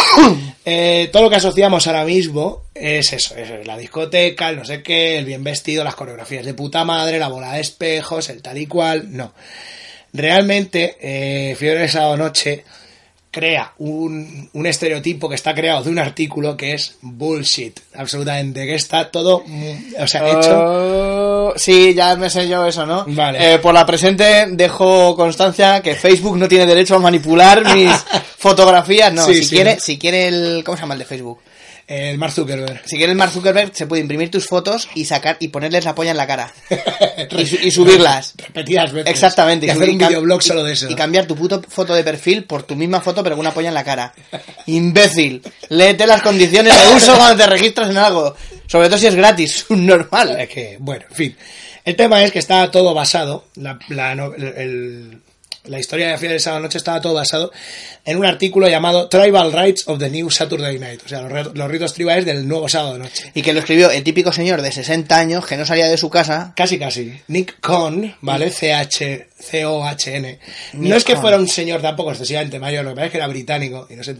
Eh, 0.65 1.09
todo 1.11 1.23
lo 1.23 1.29
que 1.31 1.37
asociamos 1.37 1.87
ahora 1.87 2.03
mismo 2.05 2.65
es 2.75 3.11
eso, 3.13 3.35
es 3.35 3.65
la 3.65 3.75
discoteca, 3.77 4.49
el 4.49 4.57
no 4.57 4.65
sé 4.65 4.83
qué, 4.83 5.17
el 5.17 5.25
bien 5.25 5.43
vestido, 5.43 5.83
las 5.83 5.95
coreografías 5.95 6.45
de 6.45 6.53
puta 6.53 6.83
madre, 6.85 7.17
la 7.17 7.27
bola 7.29 7.53
de 7.53 7.61
espejos, 7.61 8.29
el 8.29 8.41
tal 8.43 8.57
y 8.59 8.67
cual. 8.67 9.07
No. 9.15 9.33
Realmente, 10.13 10.97
eh, 10.99 11.55
Fiebre 11.55 11.81
de 11.81 11.87
Sábado 11.87 12.17
Noche 12.17 12.65
crea 13.31 13.73
un, 13.77 14.49
un 14.53 14.65
estereotipo 14.65 15.29
que 15.29 15.35
está 15.35 15.53
creado 15.53 15.83
de 15.83 15.91
un 15.91 15.99
artículo 15.99 16.57
que 16.57 16.73
es 16.73 16.97
bullshit, 17.01 17.79
absolutamente, 17.95 18.65
que 18.65 18.75
está 18.75 19.11
todo, 19.11 19.43
o 19.99 20.07
sea, 20.07 20.27
hecho... 20.29 20.57
Oh, 20.57 21.53
sí, 21.55 21.93
ya 21.93 22.15
me 22.15 22.29
sé 22.29 22.47
yo 22.47 22.65
eso, 22.65 22.85
¿no? 22.85 23.05
Vale. 23.07 23.53
Eh, 23.53 23.59
por 23.59 23.73
la 23.73 23.85
presente 23.85 24.47
dejo 24.49 25.15
constancia 25.15 25.81
que 25.81 25.95
Facebook 25.95 26.37
no 26.37 26.47
tiene 26.47 26.65
derecho 26.65 26.95
a 26.95 26.99
manipular 26.99 27.75
mis 27.75 27.91
fotografías. 28.37 29.13
No, 29.13 29.25
Sí, 29.25 29.35
si 29.35 29.43
sí. 29.43 29.55
quiere, 29.55 29.79
si 29.79 29.97
quiere 29.97 30.27
el, 30.27 30.63
¿cómo 30.65 30.75
se 30.77 30.81
llama 30.81 30.95
el 30.95 30.99
de 30.99 31.05
Facebook? 31.05 31.39
El 31.89 32.19
Mark 32.19 32.31
Zuckerberg. 32.33 32.83
Si 32.85 32.97
quieres 32.97 33.15
Mark 33.15 33.31
Zuckerberg, 33.31 33.71
se 33.75 33.87
puede 33.87 34.03
imprimir 34.03 34.29
tus 34.29 34.45
fotos 34.45 34.87
y 34.93 35.05
sacar 35.05 35.37
y 35.39 35.47
ponerles 35.47 35.85
la 35.85 35.95
polla 35.95 36.11
en 36.11 36.17
la 36.17 36.27
cara. 36.27 36.53
y, 37.31 37.67
y 37.67 37.71
subirlas. 37.71 38.35
Repetidas 38.37 38.93
veces. 38.93 39.11
Exactamente. 39.11 39.65
Y 39.65 39.69
hacer 39.71 39.89
un 39.89 39.97
videoblog 39.97 40.43
solo 40.43 40.63
de 40.63 40.73
eso. 40.73 40.87
Y 40.87 40.93
cambiar 40.93 41.25
tu 41.25 41.35
puto 41.35 41.63
foto 41.67 41.95
de 41.95 42.03
perfil 42.03 42.43
por 42.43 42.61
tu 42.61 42.75
misma 42.75 43.01
foto, 43.01 43.23
pero 43.23 43.35
con 43.35 43.41
una 43.41 43.55
polla 43.55 43.69
en 43.69 43.73
la 43.73 43.83
cara. 43.83 44.13
Imbécil. 44.67 45.41
Léete 45.69 46.05
las 46.05 46.21
condiciones 46.21 46.73
de 46.79 46.95
uso 46.95 47.15
cuando 47.17 47.43
te 47.43 47.49
registras 47.49 47.89
en 47.89 47.97
algo. 47.97 48.35
Sobre 48.67 48.87
todo 48.87 48.99
si 48.99 49.07
es 49.07 49.15
gratis, 49.15 49.65
normal. 49.69 50.39
Es 50.39 50.49
que, 50.49 50.77
bueno, 50.79 51.05
en 51.09 51.15
fin. 51.15 51.37
El 51.83 51.95
tema 51.95 52.23
es 52.23 52.31
que 52.31 52.37
está 52.37 52.69
todo 52.69 52.93
basado, 52.93 53.45
la, 53.55 53.79
la, 53.87 54.11
el- 54.11 55.21
la 55.65 55.79
historia 55.79 56.07
de 56.09 56.17
Fieles 56.17 56.47
a 56.47 56.53
la 56.53 56.59
Noche 56.61 56.77
estaba 56.77 57.01
todo 57.01 57.13
basado 57.15 57.51
en 58.05 58.17
un 58.17 58.25
artículo 58.25 58.67
llamado 58.69 59.07
Tribal 59.09 59.51
Rights 59.51 59.87
of 59.87 59.99
the 59.99 60.09
New 60.09 60.31
Saturday 60.31 60.79
Night, 60.79 61.01
o 61.05 61.09
sea, 61.09 61.21
los, 61.21 61.53
los 61.55 61.69
ritos 61.69 61.93
tribales 61.93 62.25
del 62.25 62.47
nuevo 62.47 62.67
sábado 62.69 62.93
de 62.93 62.99
noche. 62.99 63.31
Y 63.35 63.41
que 63.41 63.53
lo 63.53 63.59
escribió 63.59 63.91
el 63.91 64.03
típico 64.03 64.31
señor 64.31 64.61
de 64.61 64.71
60 64.71 65.17
años 65.17 65.45
que 65.45 65.57
no 65.57 65.65
salía 65.65 65.87
de 65.87 65.97
su 65.97 66.09
casa. 66.09 66.53
Casi, 66.55 66.79
casi. 66.79 67.19
Nick 67.27 67.59
Cohn, 67.59 68.15
¿vale? 68.21 68.49
C-H- 68.51 69.27
C-O-H-N. 69.37 70.39
No 70.73 70.95
es 70.95 71.03
que 71.03 71.15
fuera 71.17 71.37
un 71.37 71.47
señor 71.47 71.81
tampoco 71.81 72.11
excesivamente 72.11 72.59
mayor, 72.59 72.83
lo 72.83 72.91
que 72.91 72.95
pasa 72.95 73.05
es 73.07 73.11
que 73.11 73.17
era 73.17 73.27
británico 73.27 73.87
y 73.89 73.95
no 73.95 74.03
se, 74.03 74.15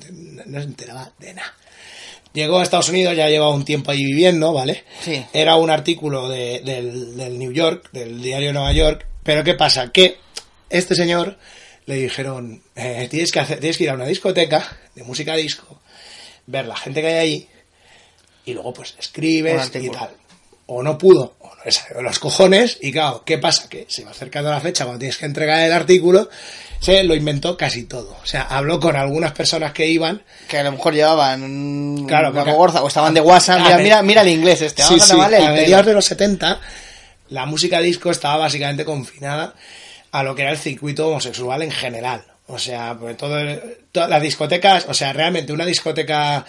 no 0.45 0.60
se 0.60 0.65
enteraba 0.65 1.12
de 1.19 1.34
nada. 1.34 1.54
Llegó 2.34 2.60
a 2.60 2.63
Estados 2.63 2.89
Unidos, 2.89 3.17
ya 3.17 3.28
llevaba 3.28 3.54
un 3.56 3.65
tiempo 3.65 3.89
ahí 3.89 4.04
viviendo, 4.06 4.54
¿vale? 4.54 4.84
Sí. 5.04 5.25
Era 5.34 5.56
un 5.56 5.71
artículo 5.71 6.30
de- 6.30 6.62
del, 6.63 7.17
del 7.17 7.39
New 7.39 7.52
York, 7.52 7.89
del 7.91 8.21
diario 8.21 8.54
Nueva 8.54 8.71
York, 8.71 9.06
pero 9.23 9.43
¿qué 9.43 9.56
pasa? 9.56 9.91
Que 9.91 10.17
este 10.69 10.95
señor 10.95 11.38
le 11.86 11.95
dijeron, 11.95 12.62
eh, 12.75 13.08
tienes, 13.10 13.32
que 13.32 13.39
hacer, 13.39 13.60
tienes 13.60 13.77
que 13.77 13.86
ir 13.86 13.89
a 13.89 13.93
una 13.93 14.05
discoteca 14.05 14.77
de 14.93 15.03
música 15.03 15.36
disco, 15.36 15.82
ver 16.45 16.67
la 16.67 16.75
gente 16.75 17.01
que 17.01 17.08
hay 17.08 17.15
ahí 17.15 17.49
y 18.45 18.53
luego 18.53 18.73
pues 18.73 18.95
escribes 18.99 19.71
y 19.75 19.89
tal. 19.89 20.10
O 20.71 20.84
no 20.84 20.99
pudo, 20.99 21.36
o 21.39 21.47
no 21.47 21.63
le 21.65 21.71
salió 21.71 22.01
los 22.03 22.19
cojones, 22.19 22.77
y 22.82 22.91
claro, 22.91 23.23
¿qué 23.25 23.39
pasa? 23.39 23.67
Que 23.67 23.88
se 23.89 24.03
va 24.03 24.12
acercando 24.12 24.51
la 24.51 24.62
fecha 24.62 24.84
cuando 24.84 24.99
tienes 24.99 25.17
que 25.17 25.25
entregar 25.25 25.62
el 25.62 25.71
artículo, 25.71 26.29
se 26.79 27.03
lo 27.03 27.15
inventó 27.15 27.58
casi 27.58 27.86
todo. 27.86 28.15
O 28.21 28.25
sea, 28.25 28.43
habló 28.43 28.79
con 28.79 28.95
algunas 28.95 29.32
personas 29.32 29.73
que 29.73 29.88
iban, 29.88 30.21
Que 30.47 30.60
a 30.60 30.63
lo 30.63 30.73
mejor 30.73 30.93
llevaban 30.93 32.05
Claro, 32.08 32.29
una 32.29 32.53
gorza 32.53 32.84
o 32.84 32.88
estaban 32.88 33.15
de 33.15 33.21
WhatsApp. 33.21 33.62
Mira, 33.62 33.77
mira, 33.77 34.03
mira 34.03 34.21
el 34.21 34.27
inglés 34.27 34.62
este. 34.62 34.84
Sí, 34.84 34.89
Vamos 34.99 35.12
a 35.12 35.29
sí, 35.29 35.36
a 35.36 35.51
mediados 35.51 35.88
de 35.88 35.93
los 35.95 36.05
70, 36.05 36.60
la 37.29 37.45
música 37.47 37.79
disco 37.79 38.12
estaba 38.12 38.38
básicamente 38.38 38.86
confinada 38.86 39.55
a 40.12 40.24
lo 40.24 40.36
que 40.36 40.43
era 40.43 40.52
el 40.52 40.58
circuito 40.58 41.08
homosexual 41.08 41.62
en 41.62 41.72
general. 41.72 42.24
O 42.48 42.58
sea, 42.58 42.98
pues 43.00 43.15
todo 43.17 43.38
todas 43.91 44.10
las 44.10 44.22
discotecas, 44.22 44.86
o 44.89 44.93
sea, 44.93 45.13
realmente 45.13 45.54
una 45.54 45.65
discoteca 45.65 46.45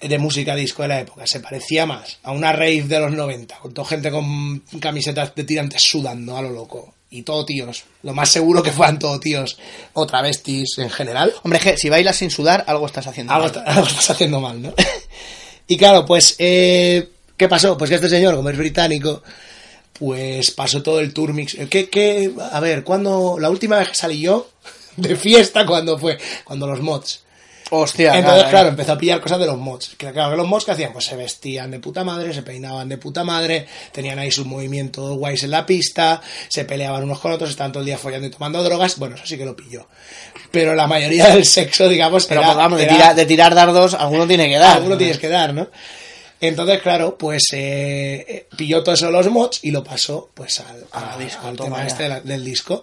de 0.00 0.18
música 0.18 0.54
disco 0.54 0.82
de 0.82 0.88
la 0.88 1.00
época 1.00 1.26
se 1.26 1.40
parecía 1.40 1.84
más 1.84 2.18
a 2.22 2.32
una 2.32 2.52
rave 2.52 2.84
de 2.84 3.00
los 3.00 3.12
90, 3.12 3.56
con 3.58 3.74
toda 3.74 3.88
gente 3.88 4.10
con 4.10 4.60
camisetas 4.80 5.34
de 5.34 5.44
tirantes 5.44 5.82
sudando 5.82 6.36
a 6.36 6.42
lo 6.42 6.50
loco. 6.50 6.94
Y 7.12 7.22
todo 7.22 7.44
tíos. 7.44 7.82
Lo 8.04 8.14
más 8.14 8.28
seguro 8.28 8.62
que 8.62 8.70
fueran 8.70 9.00
todo 9.00 9.18
tíos 9.18 9.58
o 9.94 10.06
travestis 10.06 10.78
en 10.78 10.90
general. 10.90 11.34
Hombre, 11.42 11.76
si 11.76 11.88
bailas 11.90 12.14
sin 12.16 12.30
sudar, 12.30 12.62
algo 12.68 12.86
estás 12.86 13.08
haciendo. 13.08 13.32
Algo, 13.32 13.48
mal. 13.48 13.56
está- 13.56 13.70
algo 13.72 13.86
estás 13.88 14.10
haciendo 14.10 14.40
mal, 14.40 14.62
¿no? 14.62 14.72
y 15.66 15.76
claro, 15.76 16.06
pues, 16.06 16.36
eh, 16.38 17.08
¿qué 17.36 17.48
pasó? 17.48 17.76
Pues 17.76 17.90
que 17.90 17.96
este 17.96 18.08
señor, 18.08 18.36
como 18.36 18.48
es 18.48 18.56
británico, 18.56 19.24
pues 19.92 20.50
pasó 20.50 20.82
todo 20.82 21.00
el 21.00 21.12
tour 21.12 21.32
mix. 21.32 21.56
¿Qué, 21.68 21.88
qué? 21.90 22.32
A 22.52 22.60
ver, 22.60 22.84
¿cuándo? 22.84 23.36
La 23.38 23.50
última 23.50 23.78
vez 23.78 23.88
que 23.90 23.94
salí 23.94 24.20
yo 24.20 24.50
de 24.96 25.16
fiesta, 25.16 25.66
cuando 25.66 25.98
fue? 25.98 26.18
Cuando 26.44 26.66
los 26.66 26.80
mods. 26.80 27.24
Hostia, 27.72 28.16
Entonces, 28.16 28.40
claro, 28.42 28.50
claro, 28.50 28.68
empezó 28.70 28.92
a 28.94 28.98
pillar 28.98 29.20
cosas 29.20 29.38
de 29.38 29.46
los 29.46 29.56
mods. 29.56 29.90
Que 29.96 30.10
claro, 30.10 30.34
los 30.34 30.44
mods 30.48 30.64
que 30.64 30.72
hacían, 30.72 30.92
pues 30.92 31.04
se 31.04 31.14
vestían 31.14 31.70
de 31.70 31.78
puta 31.78 32.02
madre, 32.02 32.34
se 32.34 32.42
peinaban 32.42 32.88
de 32.88 32.98
puta 32.98 33.22
madre, 33.22 33.64
tenían 33.92 34.18
ahí 34.18 34.32
sus 34.32 34.44
movimientos 34.44 35.16
guays 35.16 35.44
en 35.44 35.52
la 35.52 35.64
pista, 35.64 36.20
se 36.48 36.64
peleaban 36.64 37.04
unos 37.04 37.20
con 37.20 37.30
otros, 37.30 37.48
estaban 37.50 37.70
todo 37.70 37.82
el 37.82 37.86
día 37.86 37.96
follando 37.96 38.26
y 38.26 38.30
tomando 38.30 38.60
drogas. 38.64 38.98
Bueno, 38.98 39.14
eso 39.14 39.24
sí 39.24 39.38
que 39.38 39.44
lo 39.44 39.54
pilló. 39.54 39.86
Pero 40.50 40.74
la 40.74 40.88
mayoría 40.88 41.28
del 41.28 41.44
sexo, 41.44 41.88
digamos, 41.88 42.26
Pero 42.26 42.40
era- 42.40 42.48
pues, 42.48 42.56
vamos, 42.56 42.78
de, 42.80 42.86
tirar, 42.86 43.14
de 43.14 43.26
tirar 43.26 43.54
dardos, 43.54 43.94
alguno 43.94 44.26
tiene 44.26 44.48
que 44.48 44.56
dar. 44.58 44.78
alguno 44.78 44.98
tienes 44.98 45.18
que 45.18 45.28
dar, 45.28 45.54
¿no? 45.54 45.68
Entonces, 46.40 46.80
claro, 46.80 47.18
pues 47.18 47.42
eh, 47.52 48.24
eh, 48.28 48.48
pilló 48.56 48.82
todo 48.82 48.94
eso 48.94 49.06
de 49.06 49.12
los 49.12 49.28
mods 49.30 49.60
y 49.62 49.70
lo 49.70 49.84
pasó 49.84 50.30
pues 50.34 50.60
al, 50.60 50.86
A 50.92 51.00
la 51.00 51.12
a- 51.14 51.18
disco, 51.18 51.46
al 51.46 51.56
tema 51.56 51.86
este 51.86 52.08
del 52.20 52.44
disco. 52.44 52.82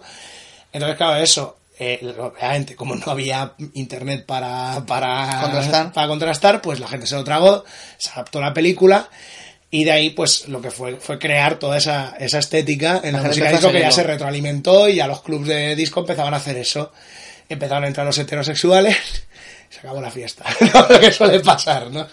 Entonces, 0.72 0.96
claro, 0.96 1.16
eso, 1.16 1.58
eh, 1.78 2.14
obviamente, 2.18 2.76
como 2.76 2.94
no 2.94 3.10
había 3.10 3.54
internet 3.74 4.24
para, 4.26 4.84
para, 4.86 5.40
Contrastar. 5.42 5.92
para 5.92 6.06
contrastar, 6.08 6.60
pues 6.62 6.78
la 6.78 6.86
gente 6.88 7.06
se 7.06 7.16
lo 7.16 7.24
tragó, 7.24 7.64
se 7.96 8.10
adaptó 8.10 8.40
la 8.40 8.54
película 8.54 9.08
y 9.70 9.84
de 9.84 9.92
ahí, 9.92 10.10
pues 10.10 10.48
lo 10.48 10.60
que 10.62 10.70
fue 10.70 10.96
fue 10.96 11.18
crear 11.18 11.58
toda 11.58 11.76
esa, 11.78 12.14
esa 12.18 12.38
estética 12.38 13.00
en 13.02 13.12
La 13.14 13.22
la, 13.22 13.28
música 13.28 13.50
disco 13.50 13.70
que 13.72 13.80
ya 13.80 13.90
se 13.90 14.02
retroalimentó 14.02 14.88
y 14.88 14.96
ya 14.96 15.06
los 15.06 15.20
clubs 15.22 15.48
de 15.48 15.74
disco 15.76 16.00
empezaban 16.00 16.32
a 16.32 16.38
hacer 16.38 16.56
eso. 16.56 16.92
Empezaron 17.48 17.84
a 17.84 17.88
entrar 17.88 18.06
los 18.06 18.16
heterosexuales 18.18 18.96
se 19.70 19.78
acabó 19.80 20.00
la 20.00 20.10
fiesta. 20.10 20.44
¿no? 20.72 20.86
Lo 20.88 21.00
que 21.00 21.12
suele 21.12 21.40
pasar, 21.40 21.90
¿no? 21.90 22.06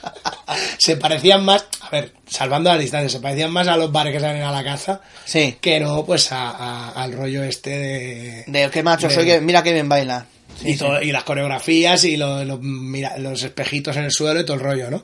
se 0.78 0.98
parecían 0.98 1.44
más, 1.44 1.66
a 1.82 1.90
ver, 1.90 2.14
salvando 2.28 2.70
las 2.70 2.80
distancias, 2.80 3.12
se 3.14 3.20
parecían 3.20 3.52
más 3.52 3.68
a 3.68 3.78
los 3.78 3.92
bares 3.92 4.14
que 4.14 4.20
salen 4.20 4.44
a 4.44 4.52
la 4.52 4.64
caza 4.64 5.02
Sí. 5.26 5.58
que 5.62 5.80
no, 5.80 6.06
pues 6.06 6.32
a- 6.32 6.50
a- 6.52 6.92
al 6.92 7.14
rollo 7.14 7.44
este 7.44 7.70
de... 7.72 8.44
De 8.48 8.70
qué 8.70 8.84
macho 8.84 9.08
de- 9.08 9.14
soy, 9.16 9.26
que 9.26 9.42
mira 9.42 9.64
que 9.64 9.74
bien 9.74 9.90
baila. 9.90 10.26
Sí, 10.62 10.70
y, 10.70 10.78
sí. 10.78 10.86
y 11.02 11.12
las 11.12 11.24
coreografías 11.24 12.04
y 12.06 12.16
lo- 12.18 12.44
lo- 12.46 12.60
mira, 12.60 13.18
los 13.18 13.44
espejitos 13.44 13.98
en 13.98 14.06
el 14.06 14.12
suelo 14.12 14.40
y 14.40 14.46
todo 14.46 14.56
el 14.58 14.64
rollo, 14.64 14.90
¿no? 14.92 15.04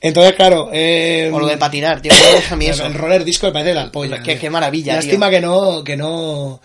Entonces, 0.00 0.34
claro... 0.34 0.70
eh, 0.72 1.30
O 1.32 1.38
lo 1.40 1.46
de 1.46 1.56
patinar, 1.56 2.00
tío. 2.00 2.12
a 2.50 2.56
mí 2.56 2.64
el, 2.66 2.70
eso. 2.72 2.86
el 2.86 2.94
roller 2.94 3.24
disco 3.24 3.46
me 3.48 3.52
parece 3.52 3.74
la 3.74 3.90
polla. 3.90 4.22
Qué- 4.22 4.38
qué 4.38 4.48
maravilla, 4.50 4.94
Lástima 4.96 5.28
tío. 5.28 5.36
que 5.38 5.40
no, 5.46 5.84
que 5.84 5.96
no, 5.96 6.60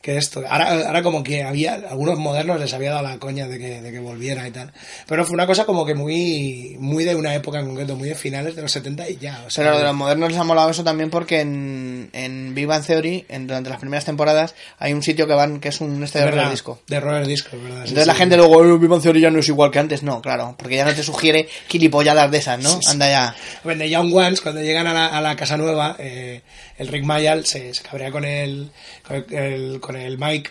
que 0.00 0.16
esto. 0.16 0.42
Ahora, 0.48 0.86
ahora 0.86 1.02
como 1.02 1.22
que 1.24 1.42
había, 1.42 1.74
algunos 1.74 2.18
modernos 2.18 2.60
les 2.60 2.72
había 2.72 2.90
dado 2.92 3.02
la 3.02 3.18
coña 3.18 3.48
de 3.48 3.58
que, 3.58 3.80
de 3.82 3.90
que 3.90 3.98
volviera 3.98 4.46
y 4.46 4.52
tal. 4.52 4.72
Pero 5.08 5.24
fue 5.24 5.34
una 5.34 5.46
cosa 5.46 5.64
como 5.64 5.84
que 5.84 5.94
muy, 5.94 6.76
muy 6.78 7.02
de 7.04 7.16
una 7.16 7.34
época 7.34 7.58
en 7.58 7.66
concreto, 7.66 7.96
muy 7.96 8.08
de 8.08 8.14
finales 8.14 8.54
de 8.54 8.62
los 8.62 8.70
70 8.72 9.08
y 9.10 9.16
ya. 9.16 9.42
O 9.46 9.50
sea, 9.50 9.64
Pero 9.64 9.72
lo 9.74 9.78
de 9.78 9.84
los 9.86 9.94
modernos 9.96 10.30
les 10.30 10.38
ha 10.40 10.44
molado 10.44 10.70
eso 10.70 10.84
también 10.84 11.10
porque 11.10 11.40
en, 11.40 12.10
en 12.12 12.54
Bang 12.68 12.84
Theory, 12.84 13.26
en, 13.28 13.46
durante 13.48 13.70
las 13.70 13.80
primeras 13.80 14.04
temporadas, 14.04 14.54
hay 14.78 14.92
un 14.92 15.02
sitio 15.02 15.26
que 15.26 15.34
van 15.34 15.58
que 15.58 15.68
es 15.70 15.80
un 15.80 16.02
este 16.04 16.20
de 16.20 16.24
verdad, 16.26 16.38
roller 16.42 16.50
disco. 16.52 16.80
De 16.86 17.00
roller 17.00 17.26
disco, 17.26 17.50
verdad. 17.56 17.82
sí, 17.82 17.88
Entonces 17.88 18.06
la 18.06 18.12
sí. 18.14 18.18
gente 18.20 18.36
luego, 18.36 18.64
"Eh, 18.64 18.78
Big 18.78 18.88
Bang 18.88 19.02
Theory 19.02 19.20
ya 19.20 19.30
no 19.30 19.40
es 19.40 19.48
igual 19.48 19.70
que 19.72 19.78
antes. 19.80 20.02
No, 20.04 20.22
claro, 20.22 20.54
porque 20.58 20.76
ya 20.76 20.84
no 20.84 20.94
te 20.94 21.02
sugiere 21.02 21.48
gilipolladas 21.68 22.30
de 22.30 22.38
esas, 22.38 22.60
¿no? 22.62 22.70
Sí. 22.70 22.88
Anda 22.88 23.08
ya. 23.10 23.34
De 23.74 23.90
Young 23.90 24.14
Ones, 24.14 24.40
cuando 24.40 24.60
llegan 24.62 24.86
a 24.86 24.94
la, 24.94 25.06
a 25.06 25.20
la 25.20 25.34
casa 25.36 25.56
nueva, 25.56 25.96
eh, 25.98 26.42
el 26.78 26.88
Rick 26.88 27.04
Mayall 27.04 27.44
se, 27.44 27.74
se 27.74 27.82
cabrea 27.82 28.10
con 28.10 28.24
el, 28.24 28.70
con 29.06 29.24
el, 29.30 29.80
con 29.80 29.96
el 29.96 30.16
Mike 30.16 30.50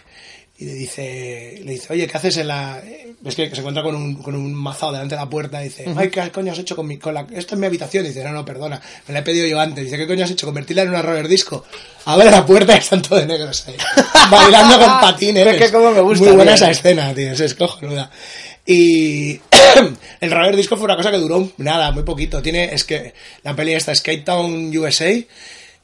y 0.59 0.65
le 0.65 0.73
dice, 0.73 1.61
le 1.63 1.73
dice, 1.73 1.93
oye, 1.93 2.07
¿qué 2.07 2.17
haces 2.17 2.37
en 2.37 2.47
la...? 2.47 2.81
Es 3.23 3.35
que 3.35 3.47
se 3.47 3.57
encuentra 3.57 3.83
con 3.83 3.95
un, 3.95 4.15
con 4.15 4.33
un 4.33 4.55
mazado 4.55 4.91
delante 4.91 5.13
de 5.13 5.21
la 5.21 5.29
puerta 5.29 5.61
y 5.61 5.65
dice, 5.65 5.85
ay, 5.95 6.09
¿qué 6.09 6.31
coño 6.31 6.51
has 6.51 6.57
hecho 6.57 6.75
con 6.75 6.87
mi... 6.87 6.97
Con 6.97 7.13
la, 7.13 7.27
esto 7.31 7.53
es 7.53 7.59
mi 7.59 7.67
habitación. 7.67 8.05
Y 8.05 8.07
dice, 8.07 8.23
no, 8.23 8.31
no, 8.31 8.43
perdona, 8.43 8.81
me 9.07 9.13
la 9.13 9.19
he 9.19 9.23
pedido 9.23 9.45
yo 9.45 9.59
antes. 9.59 9.83
Dice, 9.83 9.97
¿qué 9.97 10.07
coño 10.07 10.25
has 10.25 10.31
hecho? 10.31 10.47
Convertirla 10.47 10.81
en 10.81 10.89
una 10.89 11.03
roller 11.03 11.27
disco. 11.27 11.63
Abre 12.05 12.31
la 12.31 12.43
puerta 12.43 12.73
y 12.73 12.79
están 12.79 13.03
todos 13.03 13.21
de 13.21 13.27
negros 13.27 13.67
ahí. 13.67 13.75
Bailando 14.31 14.79
con 14.79 14.99
patines. 14.99 15.45
Es 15.45 15.57
que 15.57 15.71
cómo 15.71 15.91
me 15.91 16.01
gusta, 16.01 16.25
Muy 16.25 16.35
buena 16.35 16.55
tío. 16.55 16.63
esa 16.63 16.71
escena, 16.71 17.13
tío, 17.13 17.33
es 17.33 17.53
cojonuda. 17.53 18.09
Y 18.65 19.39
el 20.21 20.31
roller 20.31 20.55
disco 20.55 20.75
fue 20.75 20.85
una 20.85 20.97
cosa 20.97 21.11
que 21.11 21.17
duró 21.17 21.51
nada, 21.57 21.91
muy 21.91 22.01
poquito. 22.01 22.41
Tiene, 22.41 22.73
es 22.73 22.83
que 22.83 23.13
la 23.43 23.55
peli 23.55 23.73
esta, 23.73 23.93
Skate 23.93 24.25
Town 24.25 24.75
USA, 24.75 25.13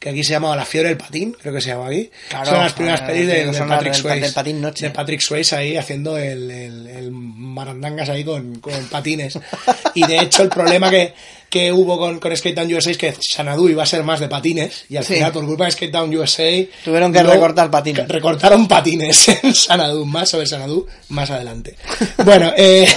que 0.04 0.10
aquí 0.10 0.22
se 0.22 0.32
llamaba 0.34 0.58
La 0.58 0.66
Fiebre 0.66 0.90
del 0.90 0.98
Patín, 0.98 1.34
creo 1.42 1.54
que 1.54 1.62
se 1.62 1.70
llama 1.70 1.88
aquí. 1.88 2.10
Claro, 2.28 2.46
son 2.46 2.60
las 2.60 2.74
primeras 2.74 3.00
claro, 3.00 3.14
pelis 3.14 3.28
de, 3.30 3.46
de 3.46 3.54
Patrick 3.66 3.94
Swayze. 3.94 4.20
del 4.20 4.34
patín 4.34 4.62
noche. 4.62 4.86
De 4.88 4.92
Patrick 4.92 5.22
Swayze 5.22 5.56
ahí 5.56 5.78
haciendo 5.78 6.18
el, 6.18 6.52
el, 6.52 6.88
el 6.88 7.12
marandangas 7.12 8.10
ahí 8.10 8.26
con, 8.26 8.60
con 8.60 8.74
patines. 8.90 9.40
Y 9.96 10.06
de 10.08 10.18
hecho 10.20 10.42
el 10.42 10.50
problema 10.50 10.90
que, 10.90 11.14
que 11.50 11.72
hubo 11.72 11.98
con, 12.00 12.20
con 12.20 12.36
Skate 12.36 12.56
Town 12.56 12.74
USA 12.74 12.90
es 12.92 12.98
que 12.98 13.14
Xanadu 13.14 13.70
iba 13.70 13.84
a 13.84 13.86
ser 13.86 14.04
más 14.04 14.20
de 14.20 14.28
patines 14.28 14.86
y 14.90 14.98
al 14.98 15.06
Sí. 15.06 15.14
final 15.14 15.32
por 15.32 15.46
culpa 15.46 15.66
de 15.66 15.72
Skate 15.72 15.92
Town 15.92 16.16
USA 16.18 16.66
Tuvieron 16.84 17.14
que 17.14 17.22
recortar 17.22 17.70
patines. 17.70 18.08
recortaron 18.08 18.68
patines 18.68 19.28
en 19.44 19.54
Xanadu, 19.54 20.04
más 20.06 20.30
sobre 20.32 20.48
Xanadu 20.48 20.86
más 21.10 21.30
adelante. 21.30 21.76
Bueno, 22.26 22.52
eh, 22.58 22.88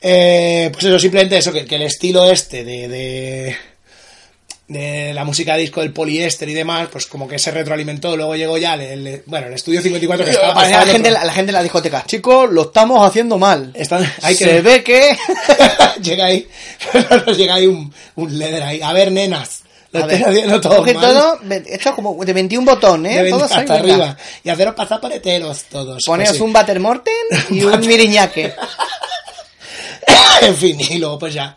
eh, 0.00 0.70
pues 0.72 0.84
eso, 0.84 0.98
simplemente 0.98 1.36
eso, 1.38 1.52
que, 1.52 1.64
que 1.64 1.76
el 1.76 1.82
estilo 1.82 2.24
este 2.30 2.64
de, 2.64 2.88
de, 2.88 3.56
de 4.66 5.12
la 5.12 5.24
música 5.24 5.56
disco 5.56 5.80
del 5.82 5.92
poliéster 5.92 6.48
y 6.48 6.54
demás, 6.54 6.88
pues 6.90 7.04
como 7.06 7.28
que 7.28 7.38
se 7.38 7.50
retroalimentó, 7.50 8.16
luego 8.16 8.34
llegó 8.34 8.56
ya 8.56 8.74
el, 8.74 9.06
el- 9.06 9.22
bueno, 9.26 9.48
el 9.48 9.52
estudio 9.54 9.82
54 9.82 10.24
que 10.24 10.30
estaba 10.32 10.54
Parecía 10.54 10.76
la 10.76 10.80
pasando 10.84 10.92
gente, 10.94 11.10
la, 11.10 11.24
la 11.24 11.32
gente 11.34 11.50
en 11.50 11.54
la 11.54 11.62
discoteca. 11.62 12.04
Chicos, 12.06 12.50
lo 12.50 12.62
estamos 12.62 13.06
haciendo 13.06 13.36
mal. 13.38 13.72
Están- 13.74 14.10
hay 14.22 14.34
que 14.36 14.44
Se 14.44 14.60
ve 14.62 14.82
que... 14.82 15.16
llega 16.02 16.24
ahí, 16.26 16.48
llega 17.36 17.54
ahí 17.56 17.66
un, 17.66 17.92
un 18.16 18.38
leather 18.38 18.62
ahí. 18.62 18.80
A 18.80 18.92
ver, 18.94 19.12
nenas, 19.12 19.64
lo 19.92 20.00
A 20.00 20.02
estoy 20.04 20.18
ver, 20.18 20.28
haciendo 20.30 20.60
todo 20.62 20.82
mal. 20.82 20.94
todo, 20.94 21.38
esto 21.66 21.88
es 21.90 21.94
como 21.94 22.24
de 22.24 22.32
21 22.32 22.64
botón, 22.64 23.04
¿eh? 23.04 23.22
De 23.22 23.30
Todos 23.30 23.52
hasta 23.52 23.74
arriba. 23.74 24.16
Y 24.42 24.48
haceros 24.48 24.74
pasar 24.74 24.98
por 24.98 25.12
heteros 25.12 25.64
todos. 25.64 26.02
Poneos 26.06 26.30
Pues 26.30 26.40
un 26.40 26.52
Batermorten 26.54 27.12
y 27.50 27.62
un 27.64 27.80
Miriñaque. 27.86 28.54
en 30.40 30.56
fin, 30.56 30.80
y 30.80 30.98
luego 30.98 31.18
pues 31.18 31.34
ya 31.34 31.54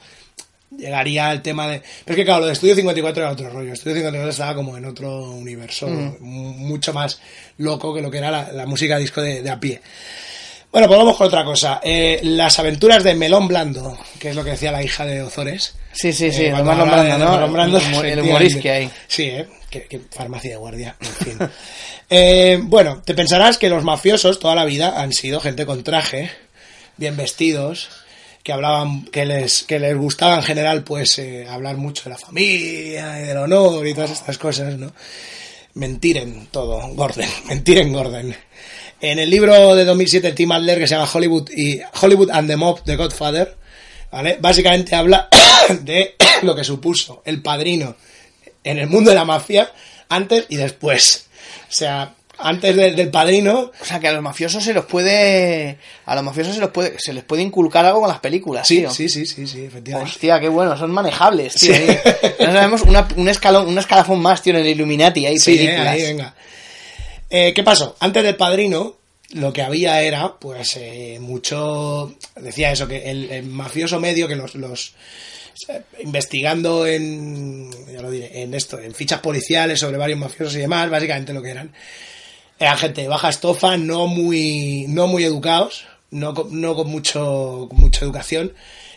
llegaría 0.77 1.31
el 1.31 1.41
tema 1.41 1.67
de... 1.67 1.79
Pero 2.05 2.13
es 2.13 2.15
que 2.15 2.25
claro, 2.25 2.41
lo 2.41 2.47
de 2.47 2.53
Estudio 2.53 2.75
54 2.75 3.23
era 3.23 3.31
otro 3.31 3.49
rollo. 3.49 3.73
Estudio 3.73 3.95
54 3.95 4.29
estaba 4.29 4.55
como 4.55 4.77
en 4.77 4.85
otro 4.85 5.31
universo, 5.31 5.87
Mm. 5.87 6.15
mu- 6.19 6.53
mucho 6.53 6.93
más 6.93 7.19
loco 7.57 7.93
que 7.93 8.01
lo 8.01 8.11
que 8.11 8.19
era 8.19 8.31
la, 8.31 8.51
la 8.51 8.65
música 8.65 8.97
disco 8.97 9.21
de, 9.21 9.41
de 9.41 9.49
a 9.49 9.59
pie. 9.59 9.81
Bueno, 10.71 10.87
pues 10.87 10.99
vamos 10.99 11.15
con 11.17 11.27
otra 11.27 11.43
cosa. 11.45 11.79
Eh, 11.83 12.19
las 12.23 12.59
aventuras 12.59 13.03
de 13.03 13.15
Melón 13.15 13.47
Blando, 13.47 13.97
que 14.19 14.29
es 14.29 14.35
lo 14.35 14.43
que 14.43 14.51
decía 14.51 14.71
la 14.71 14.83
hija 14.83 15.05
de 15.05 15.23
Ozores. 15.23 15.75
Sí, 15.93 16.11
sí, 16.13 16.31
sí, 16.31 16.43
Eh, 16.43 16.49
el 16.49 16.57
de 16.57 16.61
Brando, 16.63 16.85
¿no? 17.17 17.31
Marlon 17.31 17.53
Brando, 17.53 17.77
El 17.77 17.83
humor- 17.83 18.05
el 18.05 18.11
efectivamente. 18.19 18.29
humorisque 18.29 18.71
ahí. 18.71 18.89
Sí, 19.07 19.23
¿eh? 19.23 19.47
Qué, 19.69 19.83
qué 19.89 19.99
farmacia 20.11 20.51
de 20.51 20.57
guardia, 20.57 20.95
en 20.99 21.07
fin. 21.25 21.37
Eh, 22.09 22.57
bueno, 22.63 23.01
te 23.03 23.13
pensarás 23.13 23.57
que 23.57 23.67
los 23.67 23.83
mafiosos 23.83 24.39
toda 24.39 24.55
la 24.55 24.63
vida 24.63 25.01
han 25.01 25.11
sido 25.11 25.41
gente 25.41 25.65
con 25.65 25.83
traje, 25.83 26.31
bien 26.95 27.17
vestidos, 27.17 27.89
que 28.47 28.53
hablaban, 28.53 29.03
que 29.03 29.25
les, 29.25 29.63
que 29.63 29.77
les 29.77 29.93
gustaba 29.97 30.35
en 30.35 30.41
general, 30.41 30.81
pues, 30.85 31.19
eh, 31.19 31.45
hablar 31.49 31.75
mucho 31.75 32.05
de 32.05 32.11
la 32.11 32.17
familia 32.17 33.19
y 33.19 33.27
del 33.27 33.35
honor 33.35 33.85
y 33.85 33.93
todas 33.93 34.11
estas 34.11 34.37
cosas, 34.37 34.77
¿no? 34.77 34.93
Mentiren 35.73 36.47
todo, 36.49 36.79
Gordon, 36.95 37.27
mentiren 37.49 37.91
Gordon. 37.91 38.33
En 39.01 39.19
el 39.19 39.29
libro 39.29 39.75
de 39.75 39.83
2007 39.83 40.27
de 40.27 40.33
Tim 40.33 40.53
Adler 40.53 40.79
que 40.79 40.87
se 40.87 40.95
llama 40.95 41.09
Hollywood 41.13 41.49
y 41.49 41.81
Hollywood 42.01 42.29
and 42.31 42.47
the 42.47 42.55
Mob 42.55 42.85
de 42.85 42.95
Godfather, 42.95 43.57
¿vale? 44.13 44.37
Básicamente 44.39 44.95
habla 44.95 45.27
de 45.81 46.15
lo 46.43 46.55
que 46.55 46.63
supuso 46.63 47.21
el 47.25 47.41
padrino 47.41 47.97
en 48.63 48.77
el 48.77 48.87
mundo 48.87 49.09
de 49.09 49.17
la 49.17 49.25
mafia 49.25 49.69
antes 50.07 50.45
y 50.47 50.55
después. 50.55 51.27
O 51.63 51.73
sea, 51.73 52.15
antes 52.39 52.75
de- 52.75 52.91
del 52.91 53.09
padrino, 53.09 53.71
O 53.81 53.85
sea, 53.85 53.99
que 53.99 54.07
a 54.07 54.11
los 54.13 54.21
mafiosos 54.21 54.63
se 54.63 54.73
los 54.73 54.85
puede. 54.85 55.77
A 56.05 56.15
los 56.15 56.23
mafiosos 56.23 56.55
se 56.55 56.61
los 56.61 56.71
puede. 56.71 56.95
Se 56.99 57.13
les 57.13 57.23
puede 57.23 57.41
inculcar 57.41 57.85
algo 57.85 57.99
con 58.01 58.09
las 58.09 58.19
películas, 58.19 58.67
sí, 58.67 58.77
tío. 58.79 58.91
sí, 58.91 59.09
sí, 59.09 59.25
sí, 59.25 59.47
sí, 59.47 59.65
efectivamente. 59.65 60.11
Hostia, 60.11 60.39
qué 60.39 60.47
bueno, 60.49 60.77
son 60.77 60.91
manejables, 60.91 61.55
tío. 61.55 61.73
Sí. 61.75 61.83
Ya 62.39 62.51
sabemos 62.51 62.81
una- 62.83 63.07
un 63.15 63.27
escalón, 63.29 63.67
un 63.67 63.77
escalafón 63.77 64.19
más, 64.21 64.41
tío, 64.41 64.53
en 64.53 64.59
el 64.61 64.67
Illuminati, 64.67 65.25
hay 65.25 65.37
Sí, 65.37 65.53
eh, 65.53 65.57
películas. 65.57 65.87
ahí, 65.93 66.01
venga. 66.03 66.35
Eh, 67.29 67.53
¿Qué 67.53 67.63
pasó? 67.63 67.95
Antes 67.99 68.23
del 68.23 68.35
padrino, 68.35 68.95
lo 69.31 69.51
que 69.51 69.61
había 69.61 70.01
era, 70.01 70.35
pues, 70.39 70.77
eh, 70.77 71.17
mucho. 71.19 72.15
Decía 72.37 72.71
eso, 72.71 72.87
que 72.87 73.09
el, 73.09 73.29
el 73.31 73.43
mafioso 73.45 73.99
medio, 73.99 74.27
que 74.27 74.35
los. 74.35 74.55
los 74.55 74.93
eh, 75.69 75.81
investigando 75.99 76.85
en. 76.87 77.69
Ya 77.91 78.01
lo 78.01 78.11
diré, 78.11 78.43
en 78.43 78.53
esto, 78.53 78.79
en 78.79 78.93
fichas 78.93 79.19
policiales 79.19 79.79
sobre 79.79 79.97
varios 79.97 80.19
mafiosos 80.19 80.55
y 80.55 80.59
demás, 80.59 80.89
básicamente 80.89 81.33
lo 81.33 81.41
que 81.41 81.49
eran. 81.49 81.73
Eran 82.59 82.77
gente 82.77 83.01
de 83.01 83.07
baja 83.07 83.29
estofa, 83.29 83.77
no 83.77 84.07
muy, 84.07 84.85
no 84.89 85.07
muy 85.07 85.23
educados, 85.23 85.85
no 86.11 86.33
no 86.49 86.75
con 86.75 86.89
mucho, 86.89 87.67
con 87.69 87.79
mucha 87.79 88.03
educación 88.05 88.53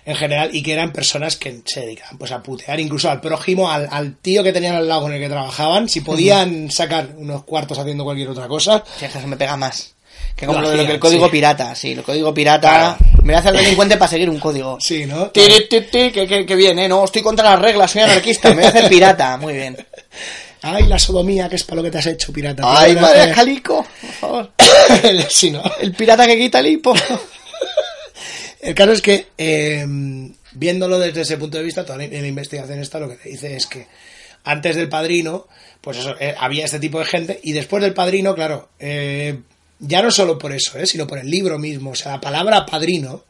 en 0.06 0.16
general, 0.16 0.50
y 0.54 0.62
que 0.62 0.72
eran 0.72 0.92
personas 0.92 1.36
que 1.36 1.60
se 1.66 1.80
dedicaban 1.80 2.16
pues 2.16 2.32
a 2.32 2.42
putear 2.42 2.80
incluso 2.80 3.10
al 3.10 3.20
prójimo, 3.20 3.70
al, 3.70 3.86
al 3.90 4.16
tío 4.16 4.42
que 4.42 4.52
tenían 4.52 4.74
al 4.74 4.88
lado 4.88 5.02
con 5.02 5.12
el 5.12 5.20
que 5.20 5.28
trabajaban, 5.28 5.88
si 5.90 6.00
podían 6.00 6.70
sacar 6.70 7.10
unos 7.18 7.44
cuartos 7.44 7.78
haciendo 7.78 8.02
cualquier 8.04 8.30
otra 8.30 8.48
cosa, 8.48 8.82
Sí, 8.98 9.04
es 9.04 9.12
que 9.12 9.20
se 9.20 9.26
me 9.26 9.36
pega 9.36 9.56
más. 9.56 9.94
Que 10.34 10.46
como 10.46 10.60
Lo 10.60 10.68
que 10.68 10.74
hacían, 10.74 10.90
el 10.92 10.98
código 11.00 11.26
sí. 11.26 11.32
pirata, 11.32 11.74
sí, 11.74 11.92
el 11.92 12.02
código 12.02 12.32
pirata. 12.32 12.96
Claro. 12.98 13.20
Me 13.22 13.26
voy 13.26 13.34
a 13.34 13.38
hacer 13.40 13.52
delincuente 13.52 13.98
para 13.98 14.08
seguir 14.08 14.30
un 14.30 14.38
código. 14.40 14.78
sí, 14.80 15.04
¿no? 15.04 15.30
Tiri, 15.30 15.68
ti, 15.68 15.82
ti, 15.82 16.10
que, 16.10 16.26
que, 16.26 16.46
que 16.46 16.56
bien, 16.56 16.78
¿eh? 16.78 16.88
No, 16.88 17.04
estoy 17.04 17.20
contra 17.20 17.50
las 17.50 17.58
reglas, 17.60 17.90
soy 17.90 18.02
anarquista, 18.02 18.48
me 18.50 18.56
voy 18.56 18.64
a 18.64 18.68
hacer 18.68 18.88
pirata. 18.88 19.36
Muy 19.36 19.52
bien. 19.52 19.76
Ay, 20.62 20.86
la 20.86 20.98
sodomía, 20.98 21.48
que 21.48 21.56
es 21.56 21.64
para 21.64 21.76
lo 21.76 21.82
que 21.82 21.90
te 21.90 21.98
has 21.98 22.06
hecho, 22.06 22.32
pirata. 22.32 22.62
Ay, 22.64 22.94
madre 22.96 23.32
Calico, 23.32 23.86
por 24.00 24.10
favor. 24.10 24.52
sí, 25.30 25.50
¿no? 25.50 25.62
El 25.80 25.92
pirata 25.92 26.26
que 26.26 26.36
quita 26.38 26.60
el 26.60 26.66
hipo. 26.66 26.94
El 28.60 28.74
caso 28.74 28.92
es 28.92 29.00
que, 29.00 29.28
eh, 29.38 29.86
viéndolo 30.52 30.98
desde 30.98 31.22
ese 31.22 31.38
punto 31.38 31.56
de 31.56 31.64
vista, 31.64 31.82
toda 31.82 31.96
la, 31.96 32.06
la 32.06 32.26
investigación 32.26 32.78
esta 32.78 33.00
lo 33.00 33.08
que 33.08 33.16
te 33.16 33.30
dice 33.30 33.56
es 33.56 33.66
que 33.66 33.86
antes 34.44 34.76
del 34.76 34.88
padrino, 34.88 35.46
pues 35.80 35.98
eso, 35.98 36.14
eh, 36.20 36.34
había 36.38 36.64
este 36.64 36.78
tipo 36.78 36.98
de 36.98 37.06
gente, 37.06 37.40
y 37.42 37.52
después 37.52 37.82
del 37.82 37.94
padrino, 37.94 38.34
claro, 38.34 38.70
eh, 38.78 39.38
ya 39.78 40.02
no 40.02 40.10
solo 40.10 40.38
por 40.38 40.52
eso, 40.52 40.78
eh, 40.78 40.86
sino 40.86 41.06
por 41.06 41.18
el 41.18 41.30
libro 41.30 41.58
mismo. 41.58 41.90
O 41.90 41.94
sea, 41.94 42.12
la 42.12 42.20
palabra 42.20 42.66
padrino 42.66 43.24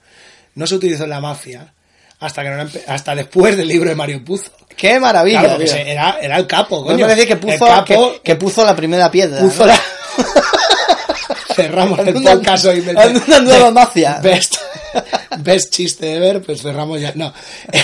no 0.54 0.66
se 0.66 0.74
utilizó 0.74 1.04
en 1.04 1.10
la 1.10 1.20
mafia 1.20 1.72
hasta, 2.20 2.42
que 2.42 2.50
no 2.50 2.68
hasta 2.86 3.14
después 3.14 3.56
del 3.56 3.66
libro 3.68 3.88
de 3.88 3.96
Mario 3.96 4.22
Puzo. 4.24 4.50
Qué 4.76 5.00
maravilla, 5.00 5.40
Claro, 5.40 5.60
era, 5.62 6.18
era 6.20 6.36
el 6.36 6.46
capo, 6.46 6.80
No 6.80 6.86
coño. 6.86 7.06
decir 7.06 7.26
que 7.26 7.32
El 7.32 7.38
puso, 7.40 7.66
capo 7.66 8.12
que, 8.14 8.20
que 8.22 8.36
puso 8.36 8.64
la 8.64 8.76
primera 8.76 9.10
piedra. 9.10 9.40
puso 9.40 9.60
¿no? 9.60 9.66
la... 9.66 9.80
Cerramos 11.54 11.98
el 12.00 12.14
podcast 12.22 12.64
hoy. 12.66 12.80
una 13.26 13.40
nueva 13.40 13.70
mafia. 13.70 14.20
Best, 14.22 14.56
best 15.38 15.72
chiste 15.74 16.14
ever, 16.14 16.40
pues 16.42 16.62
cerramos 16.62 17.00
ya. 17.00 17.12
No, 17.14 17.32
el. 17.72 17.82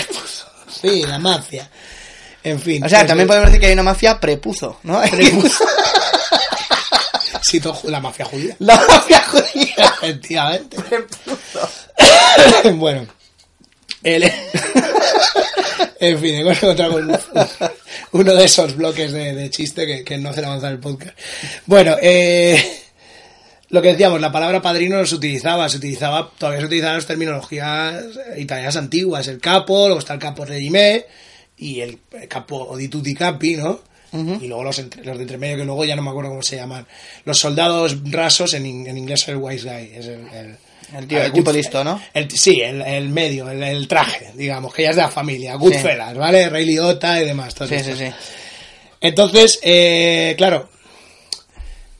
Sí, 0.81 1.03
la 1.03 1.19
mafia. 1.19 1.69
En 2.43 2.59
fin. 2.59 2.83
O 2.83 2.89
sea, 2.89 2.99
pues, 2.99 3.07
también 3.07 3.27
podemos 3.27 3.47
decir 3.49 3.59
que 3.59 3.67
hay 3.67 3.73
una 3.73 3.83
mafia 3.83 4.19
prepuzo, 4.19 4.79
¿no? 4.83 5.01
Prepuzo. 5.11 5.63
sí, 7.41 7.61
la 7.83 7.99
mafia 7.99 8.25
judía. 8.25 8.55
La 8.59 8.75
mafia 8.87 9.21
judía. 9.27 9.75
Efectivamente. 10.01 10.77
bueno. 12.75 13.05
El... 14.03 14.23
en 15.99 16.19
fin, 16.19 16.35
hemos 16.35 16.57
encontrado 16.61 16.95
un- 16.97 17.17
uno 18.13 18.35
de 18.35 18.45
esos 18.45 18.75
bloques 18.75 19.11
de, 19.11 19.33
de 19.33 19.49
chiste 19.49 19.85
que, 19.85 20.03
que 20.03 20.17
no 20.17 20.29
hacen 20.29 20.45
avanzar 20.45 20.71
el 20.71 20.79
podcast. 20.79 21.17
Bueno, 21.65 21.95
eh, 22.01 22.61
lo 23.69 23.81
que 23.81 23.89
decíamos, 23.89 24.21
la 24.21 24.31
palabra 24.31 24.61
padrino 24.61 24.97
no 24.97 25.05
se 25.05 25.15
utilizaba, 25.15 25.67
se 25.69 25.77
utilizaba, 25.77 26.31
todavía 26.37 26.61
se 26.61 26.67
utilizaban 26.67 26.95
las 26.97 27.07
terminologías 27.07 28.03
italianas 28.37 28.77
antiguas, 28.77 29.27
el 29.27 29.39
capo, 29.39 29.87
luego 29.87 29.99
está 29.99 30.13
el 30.13 30.19
capo 30.19 30.45
regime 30.45 31.05
y 31.57 31.81
el, 31.81 31.99
el 32.13 32.27
capo 32.27 32.75
di 32.77 32.87
tutti 32.87 33.13
capi, 33.13 33.55
¿no? 33.57 33.81
Y 34.41 34.47
luego 34.47 34.63
los, 34.63 34.79
entre- 34.79 35.03
los 35.03 35.17
de 35.17 35.23
entre 35.23 35.37
medio, 35.37 35.57
que 35.57 35.65
luego 35.65 35.83
ya 35.83 35.95
no 35.95 36.01
me 36.01 36.09
acuerdo 36.09 36.29
cómo 36.29 36.41
se 36.41 36.55
llaman. 36.55 36.87
Los 37.25 37.39
soldados 37.39 37.97
rasos, 38.09 38.53
en, 38.53 38.65
in- 38.65 38.87
en 38.87 38.97
inglés 38.97 39.23
es 39.23 39.27
el 39.27 39.35
wise 39.35 39.67
guy, 39.69 39.91
es 39.93 40.05
el, 40.07 40.27
el, 40.33 40.57
El 40.95 41.05
tío, 41.07 41.21
el 41.21 41.31
tipo 41.33 41.51
listo, 41.51 41.83
¿no? 41.83 42.01
el- 42.13 42.31
sí, 42.31 42.61
el, 42.61 42.81
el 42.81 43.09
medio, 43.09 43.49
el, 43.49 43.61
el 43.61 43.87
traje, 43.87 44.31
digamos, 44.35 44.73
que 44.73 44.83
ya 44.83 44.91
es 44.91 44.95
de 44.95 45.01
la 45.01 45.09
familia, 45.09 45.55
Goodfellas, 45.55 46.13
Sí. 46.13 46.17
¿vale? 46.17 46.49
Rey 46.49 46.65
Liotta 46.65 47.21
y 47.21 47.25
demás. 47.25 47.53
Sí, 47.57 47.65
sí, 47.67 47.75
estas. 47.75 47.97
sí. 47.97 48.05
Entonces, 49.01 49.59
eh, 49.63 50.33
claro, 50.37 50.69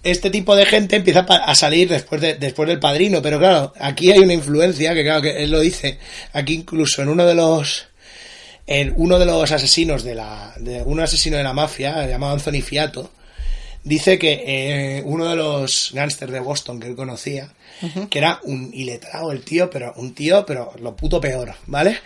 este 0.04 0.30
tipo 0.30 0.56
de 0.56 0.66
gente 0.66 0.96
empieza 0.96 1.20
a 1.30 1.54
salir 1.56 1.90
después, 1.90 2.22
de, 2.22 2.36
después 2.36 2.70
del 2.70 2.80
padrino, 2.80 3.22
pero 3.22 3.40
claro, 3.40 3.74
aquí 3.80 4.12
hay 4.12 4.20
una 4.20 4.34
influencia, 4.34 4.94
que 4.94 5.04
claro, 5.04 5.22
que 5.22 5.44
él 5.44 5.52
lo 5.52 5.60
dice, 5.60 6.00
aquí 6.34 6.54
incluso 6.54 7.02
en 7.02 7.10
uno 7.10 7.26
de 7.26 7.36
los 7.36 7.88
en 8.68 8.94
uno 8.98 9.18
de 9.18 9.26
los 9.26 9.50
asesinos 9.52 10.04
de 10.04 10.14
la 10.16 10.54
de 10.58 10.82
un 10.84 11.00
asesino 11.00 11.38
de 11.38 11.44
la 11.44 11.54
mafia 11.54 12.06
llamado 12.06 12.34
Anthony 12.34 12.62
Fiato 12.62 13.12
dice 13.84 14.18
que 14.20 14.44
eh, 14.46 15.04
uno 15.06 15.26
de 15.26 15.36
los 15.36 15.92
gángsters 15.94 16.32
de 16.32 16.40
Boston 16.40 16.80
que 16.80 16.88
él 16.88 16.96
conocía 16.96 17.50
que 18.10 18.18
era 18.20 18.40
un 18.44 18.72
iletrado 18.74 19.32
el 19.32 19.44
tío 19.44 19.70
pero 19.70 19.94
un 19.98 20.14
tío 20.14 20.46
pero 20.46 20.72
lo 20.82 20.96
puto 20.96 21.22
peor 21.22 21.54
vale 21.68 21.98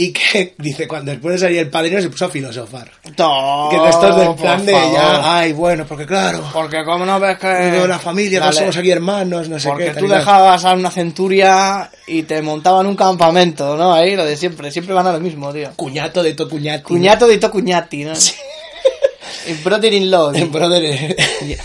y 0.00 0.12
que 0.12 0.54
dice 0.58 0.86
cuando 0.86 1.10
después 1.10 1.32
de 1.34 1.38
salir 1.46 1.58
el 1.58 1.70
padrino 1.70 2.00
se 2.00 2.08
puso 2.08 2.26
a 2.26 2.30
filosofar 2.30 2.88
To- 3.16 3.68
que 3.70 3.78
de 3.80 3.88
estos 3.90 4.16
del 4.16 4.34
plan 4.36 4.64
de 4.64 4.72
favor. 4.72 4.92
ya 4.92 5.38
ay 5.38 5.52
bueno 5.54 5.84
porque 5.88 6.06
claro 6.06 6.44
Porque 6.52 6.84
como 6.84 7.04
no 7.04 7.18
ves 7.18 7.36
que... 7.38 7.48
digo, 7.72 7.86
la 7.88 7.98
familia 7.98 8.38
Dale. 8.38 8.52
somos 8.52 8.76
aquí 8.76 8.90
hermanos 8.92 9.48
no 9.48 9.58
sé 9.58 9.68
Porque 9.68 9.86
qué 9.86 9.90
tal 9.92 9.98
tú 10.02 10.06
cual. 10.06 10.18
dejabas 10.20 10.64
a 10.64 10.74
una 10.74 10.90
centuria 10.90 11.90
y 12.06 12.22
te 12.22 12.40
montaban 12.42 12.86
un 12.86 12.96
campamento, 12.96 13.76
¿no? 13.76 13.92
Ahí 13.92 14.16
lo 14.16 14.24
de 14.24 14.34
siempre, 14.36 14.70
siempre 14.70 14.94
van 14.94 15.06
a 15.08 15.12
lo 15.12 15.20
mismo, 15.20 15.52
tío. 15.52 15.70
cuñato 15.76 16.22
de 16.22 16.32
to 16.34 16.48
cuñati 16.48 16.82
Cuñato 16.84 17.26
de 17.26 17.36
to 17.38 17.50
cuñati, 17.50 18.04
¿no? 18.04 18.12
Y 18.12 18.16
brother 19.62 19.92
in 19.92 20.10
law. 20.10 20.32
brother 20.50 21.16
y, 21.42 21.56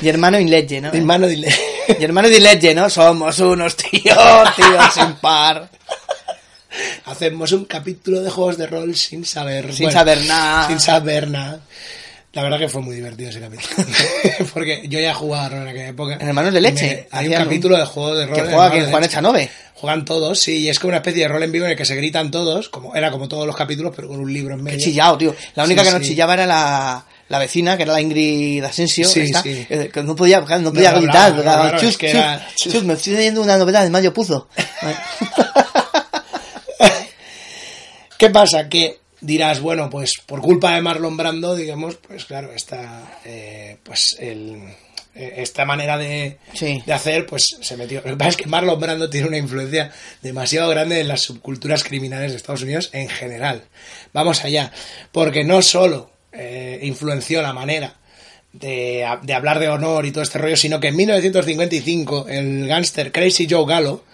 Y 0.00 0.08
hermano 0.08 0.38
in 0.38 0.50
legge, 0.50 0.80
¿no? 0.80 0.92
hermano 0.92 1.26
dile 1.26 1.54
Y 1.98 2.04
hermano 2.04 2.28
legge, 2.28 2.74
¿no? 2.74 2.88
Somos 2.88 3.38
unos 3.40 3.76
tíos, 3.76 4.56
tíos 4.56 4.94
sin 4.94 5.14
par. 5.14 5.68
Hacemos 7.06 7.52
un 7.52 7.64
capítulo 7.64 8.20
de 8.20 8.30
juegos 8.30 8.58
de 8.58 8.66
rol 8.66 8.94
sin 8.94 9.24
saber. 9.24 9.74
Sin 9.74 9.90
saber 9.90 10.24
nada. 10.26 10.68
Sin 10.68 10.80
saber 10.80 11.28
nada. 11.28 11.60
La 12.34 12.42
verdad 12.42 12.58
que 12.58 12.68
fue 12.68 12.82
muy 12.82 12.94
divertido 12.94 13.30
ese 13.30 13.40
capítulo. 13.40 13.86
Porque 14.54 14.82
yo 14.86 15.00
ya 15.00 15.14
jugaba 15.14 15.48
rol 15.48 15.62
en 15.62 15.68
aquella 15.68 15.88
época. 15.88 16.18
En 16.20 16.28
Hermanos 16.28 16.52
de 16.52 16.60
Leche. 16.60 17.08
Me- 17.10 17.18
hay 17.18 17.26
un 17.28 17.32
capítulo 17.34 17.78
de 17.78 17.84
juego 17.86 18.14
de 18.14 18.26
rol. 18.26 18.34
Que 18.36 18.42
juega 18.42 18.70
de 18.70 18.84
Juan. 18.90 19.04
Echanove. 19.04 19.50
Juegan 19.74 20.04
todos, 20.04 20.40
sí, 20.40 20.56
y 20.58 20.68
es 20.68 20.78
como 20.80 20.88
una 20.88 20.96
especie 20.98 21.22
de 21.22 21.28
rol 21.28 21.40
en 21.42 21.52
vivo 21.52 21.64
en 21.64 21.70
el 21.70 21.76
que 21.76 21.84
se 21.84 21.94
gritan 21.94 22.30
todos, 22.32 22.68
como 22.68 22.96
era 22.96 23.12
como 23.12 23.28
todos 23.28 23.46
los 23.46 23.54
capítulos, 23.56 23.92
pero 23.94 24.08
con 24.08 24.18
un 24.18 24.32
libro 24.32 24.54
en 24.54 24.58
Qué 24.60 24.64
medio. 24.72 24.84
chillado, 24.84 25.16
tío. 25.16 25.34
La 25.54 25.62
única 25.64 25.82
Sí, 25.84 25.88
que 25.88 25.94
no 25.94 26.00
sí. 26.02 26.10
chillaba 26.10 26.34
era 26.34 26.46
la, 26.46 27.04
la 27.28 27.38
vecina, 27.38 27.76
que 27.76 27.84
era 27.84 27.92
la 27.92 28.00
Ingrid 28.00 28.64
Asensio. 28.64 29.06
Sí, 29.08 29.20
esta, 29.20 29.40
sí. 29.42 29.64
eh, 29.70 29.88
que 29.94 30.02
no 30.02 30.16
podía, 30.16 30.40
no 30.40 30.72
podía 30.72 30.92
no 30.92 31.00
gritar. 31.00 31.76
chus, 31.78 31.90
es 31.90 31.96
que 31.96 32.06
chus, 32.08 32.14
era- 32.16 32.48
chus, 32.56 32.82
me 32.84 32.94
estoy 32.94 33.12
leyendo 33.14 33.40
una 33.40 33.56
novela 33.56 33.84
de 33.84 33.90
Mario 33.90 34.12
Puzo. 34.12 34.48
¿Qué 38.18 38.30
pasa? 38.30 38.68
Que 38.68 38.98
dirás, 39.20 39.60
bueno, 39.60 39.90
pues 39.90 40.12
por 40.26 40.40
culpa 40.40 40.74
de 40.74 40.82
Marlon 40.82 41.16
Brando, 41.16 41.54
digamos, 41.56 41.96
pues 41.96 42.24
claro, 42.24 42.52
está 42.52 43.18
eh, 43.24 43.76
pues 43.82 44.16
el, 44.18 44.62
eh, 45.14 45.34
esta 45.38 45.64
manera 45.64 45.98
de, 45.98 46.38
Sí. 46.54 46.82
de 46.86 46.92
hacer, 46.92 47.26
pues 47.26 47.56
se 47.60 47.76
metió. 47.76 47.98
Lo 48.04 48.10
que 48.10 48.16
pasa 48.16 48.30
es 48.30 48.36
que 48.36 48.46
Marlon 48.46 48.78
Brando 48.80 49.10
tiene 49.10 49.28
una 49.28 49.38
influencia 49.38 49.90
demasiado 50.22 50.68
grande 50.70 51.00
en 51.00 51.08
las 51.08 51.22
subculturas 51.22 51.84
criminales 51.84 52.30
de 52.30 52.36
Estados 52.36 52.62
Unidos 52.62 52.90
en 52.92 53.08
general. 53.08 53.64
Vamos 54.12 54.44
allá, 54.44 54.72
porque 55.12 55.44
no 55.44 55.62
solo 55.62 56.10
eh, 56.32 56.78
influenció 56.82 57.42
la 57.42 57.52
manera 57.52 57.94
de, 58.52 59.06
de 59.22 59.34
hablar 59.34 59.58
de 59.58 59.68
honor 59.68 60.06
y 60.06 60.12
todo 60.12 60.22
este 60.22 60.38
rollo, 60.38 60.56
sino 60.56 60.80
que 60.80 60.88
en 60.88 60.96
1955 60.96 62.26
el 62.28 62.66
gángster 62.66 63.12
Crazy 63.12 63.46
Joe 63.48 63.66
Gallo 63.66 64.04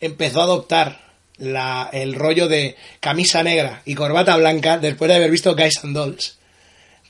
empezó 0.00 0.40
a 0.40 0.44
adoptar 0.44 1.09
la, 1.40 1.90
el 1.92 2.14
rollo 2.14 2.48
de 2.48 2.76
camisa 3.00 3.42
negra 3.42 3.82
y 3.84 3.94
corbata 3.94 4.36
blanca 4.36 4.78
después 4.78 5.08
de 5.08 5.16
haber 5.16 5.30
visto 5.30 5.54
Guys 5.54 5.84
and 5.84 5.94
Dolls 5.94 6.38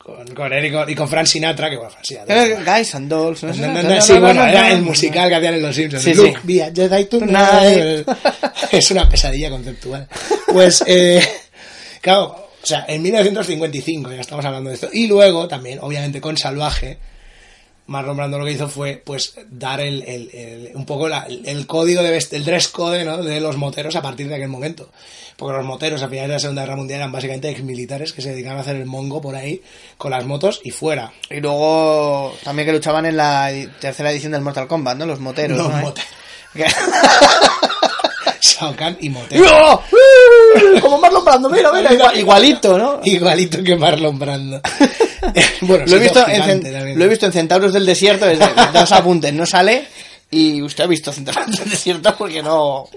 con, 0.02 0.26
con 0.28 0.52
él 0.52 0.64
y 0.64 0.72
con, 0.72 0.88
y 0.88 0.94
con 0.94 1.08
Frank 1.08 1.26
Sinatra, 1.26 1.68
que 1.68 1.76
bueno, 1.76 1.90
Frank 1.90 2.04
Sinatra. 2.04 2.46
Eh, 2.46 2.56
Guys 2.64 2.94
and 2.94 3.08
Dolls. 3.08 3.42
No, 3.42 3.52
no, 3.52 3.82
no, 3.82 4.00
sí, 4.00 4.14
bueno, 4.18 4.46
era 4.46 4.72
el 4.72 4.80
musical 4.80 5.28
que 5.28 5.34
hacían 5.34 5.54
en 5.54 5.62
Los 5.62 5.76
Simpsons. 5.76 6.02
Sí, 6.02 6.14
Look, 6.14 6.40
Jedi. 6.46 7.04
Tonight. 7.04 8.08
Es 8.72 8.90
una 8.92 9.08
pesadilla 9.08 9.50
conceptual. 9.50 10.08
Pues, 10.46 10.84
eh, 10.86 11.20
claro, 12.00 12.50
o 12.62 12.66
sea, 12.66 12.84
en 12.88 13.02
1955 13.02 14.12
ya 14.12 14.20
estamos 14.20 14.44
hablando 14.44 14.70
de 14.70 14.74
esto. 14.74 14.88
Y 14.92 15.06
luego 15.06 15.48
también, 15.48 15.80
obviamente, 15.82 16.20
con 16.20 16.36
Salvaje, 16.36 16.98
Marlon 17.90 18.16
Brando 18.16 18.38
lo 18.38 18.44
que 18.44 18.52
hizo 18.52 18.68
fue, 18.68 19.02
pues, 19.04 19.34
dar 19.50 19.80
el, 19.80 20.02
el- 20.02 20.30
el- 20.32 20.70
un 20.74 20.86
poco 20.86 21.08
la- 21.08 21.26
el 21.44 21.66
código 21.66 22.02
de 22.02 22.16
el 22.30 22.44
dress 22.44 22.68
code, 22.68 23.04
¿no? 23.04 23.18
De 23.22 23.40
los 23.40 23.56
moteros 23.56 23.96
a 23.96 24.02
partir 24.02 24.28
de 24.28 24.36
aquel 24.36 24.48
momento. 24.48 24.88
Porque 25.36 25.56
los 25.56 25.66
moteros 25.66 26.02
a 26.02 26.08
finales 26.08 26.28
de 26.28 26.34
la 26.34 26.38
Segunda 26.38 26.62
Guerra 26.62 26.76
Mundial 26.76 27.00
eran 27.00 27.12
básicamente 27.12 27.48
exmilitares 27.50 28.12
que 28.12 28.22
se 28.22 28.30
dedicaban 28.30 28.58
a 28.58 28.60
hacer 28.60 28.76
el 28.76 28.86
mongo 28.86 29.20
por 29.20 29.34
ahí 29.34 29.60
con 29.96 30.10
las 30.12 30.24
motos 30.24 30.60
y 30.62 30.70
fuera. 30.70 31.12
Y 31.30 31.40
luego 31.40 32.34
también 32.44 32.66
que 32.66 32.72
luchaban 32.72 33.06
en 33.06 33.16
la 33.16 33.50
tercera 33.80 34.10
edición 34.12 34.32
del 34.32 34.42
Mortal 34.42 34.68
Kombat, 34.68 34.96
¿no? 34.98 35.06
Los 35.06 35.18
moteros. 35.18 35.58
Los 35.58 35.68
¿no? 35.70 35.78
moteros. 35.80 36.10
Shao 38.40 38.74
Kahn 38.76 38.96
y 39.00 39.08
moteros. 39.10 39.50
¡Oh! 39.52 39.82
Como 40.80 40.98
Marlon 40.98 41.24
Brando, 41.24 41.50
mira, 41.50 41.72
mira, 41.72 41.92
igual- 41.94 42.18
igualito, 42.18 42.78
¿no? 42.78 43.00
Igualito 43.04 43.62
que 43.62 43.76
Marlon 43.76 44.18
Brando. 44.18 44.60
bueno, 45.62 45.84
Lo 45.86 45.96
he, 45.96 46.00
visto 46.00 46.24
gigante 46.24 46.68
en, 46.76 46.98
lo 46.98 47.04
he 47.04 47.08
visto 47.08 47.26
en 47.26 47.32
Centauros 47.32 47.72
del 47.72 47.86
Desierto, 47.86 48.26
desde 48.26 48.46
dos 48.72 48.92
apuntes, 48.92 49.32
no 49.32 49.46
sale. 49.46 49.86
Y 50.32 50.62
usted 50.62 50.84
ha 50.84 50.86
visto 50.86 51.12
Centauros 51.12 51.58
del 51.58 51.68
Desierto 51.70 52.14
porque 52.16 52.40
no, 52.40 52.88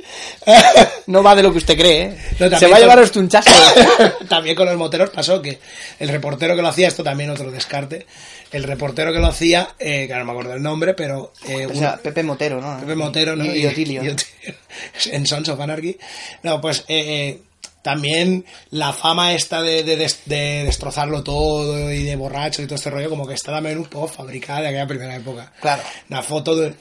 no 1.07 1.24
va 1.24 1.36
de 1.36 1.41
lo 1.41 1.51
que 1.51 1.57
usted 1.57 1.76
cree. 1.76 2.01
¿eh? 2.03 2.17
No, 2.39 2.59
Se 2.59 2.67
va 2.67 2.78
a 2.78 2.80
llevar 2.80 2.99
usted 3.01 3.21
un 3.21 3.28
chasco. 3.30 3.51
también 4.30 4.55
con 4.55 4.67
los 4.67 4.78
moteros 4.78 5.09
pasó 5.09 5.41
que 5.41 5.59
el 5.99 6.09
reportero 6.09 6.55
que 6.55 6.61
lo 6.61 6.67
hacía, 6.67 6.88
esto 6.88 7.03
también 7.03 7.32
otro 7.32 7.49
descarte, 7.49 8.05
el 8.51 8.63
reportero 8.63 9.11
que 9.11 9.17
lo 9.17 9.26
hacía, 9.28 9.69
eh, 9.80 10.05
que 10.07 10.13
no 10.13 10.26
me 10.26 10.32
acuerdo 10.32 10.53
el 10.53 10.61
nombre, 10.61 10.93
pero... 10.93 11.34
eh, 11.47 11.65
O 11.65 11.69
un- 11.69 11.76
sea, 11.76 11.97
Pepe 11.97 12.21
Motero, 12.21 12.61
¿no? 12.61 12.80
Pepe 12.80 12.95
Motero, 12.95 13.36
¿no? 13.36 13.45
Y, 13.45 13.61
y 13.61 13.65
Otilio. 13.65 14.03
y 14.03 14.09
Otilio. 14.09 14.55
en 15.11 15.26
Sons 15.26 15.49
of 15.49 15.59
Anarchy. 15.59 15.97
No, 16.43 16.61
pues 16.61 16.82
eh, 16.88 17.30
eh, 17.30 17.39
también 17.84 18.45
la 18.71 18.93
fama 18.93 19.34
esta 19.34 19.61
de, 19.61 19.84
de 19.84 19.95
de 20.25 20.63
destrozarlo 20.63 21.23
todo 21.23 21.91
y 21.91 22.03
de 22.03 22.15
borracho 22.15 22.63
y 22.63 22.65
todo 22.65 22.75
este 22.75 22.89
rollo, 22.89 23.09
como 23.09 23.27
que 23.27 23.36
está 23.36 23.51
también 23.51 23.77
un 23.77 23.86
poco 23.86 24.07
fabricada 24.07 24.61
de 24.61 24.67
aquella 24.69 24.88
primera 24.88 25.15
época. 25.15 25.53
Claro. 25.61 25.84
Una 26.09 26.23
foto 26.23 26.55
de... 26.55 26.73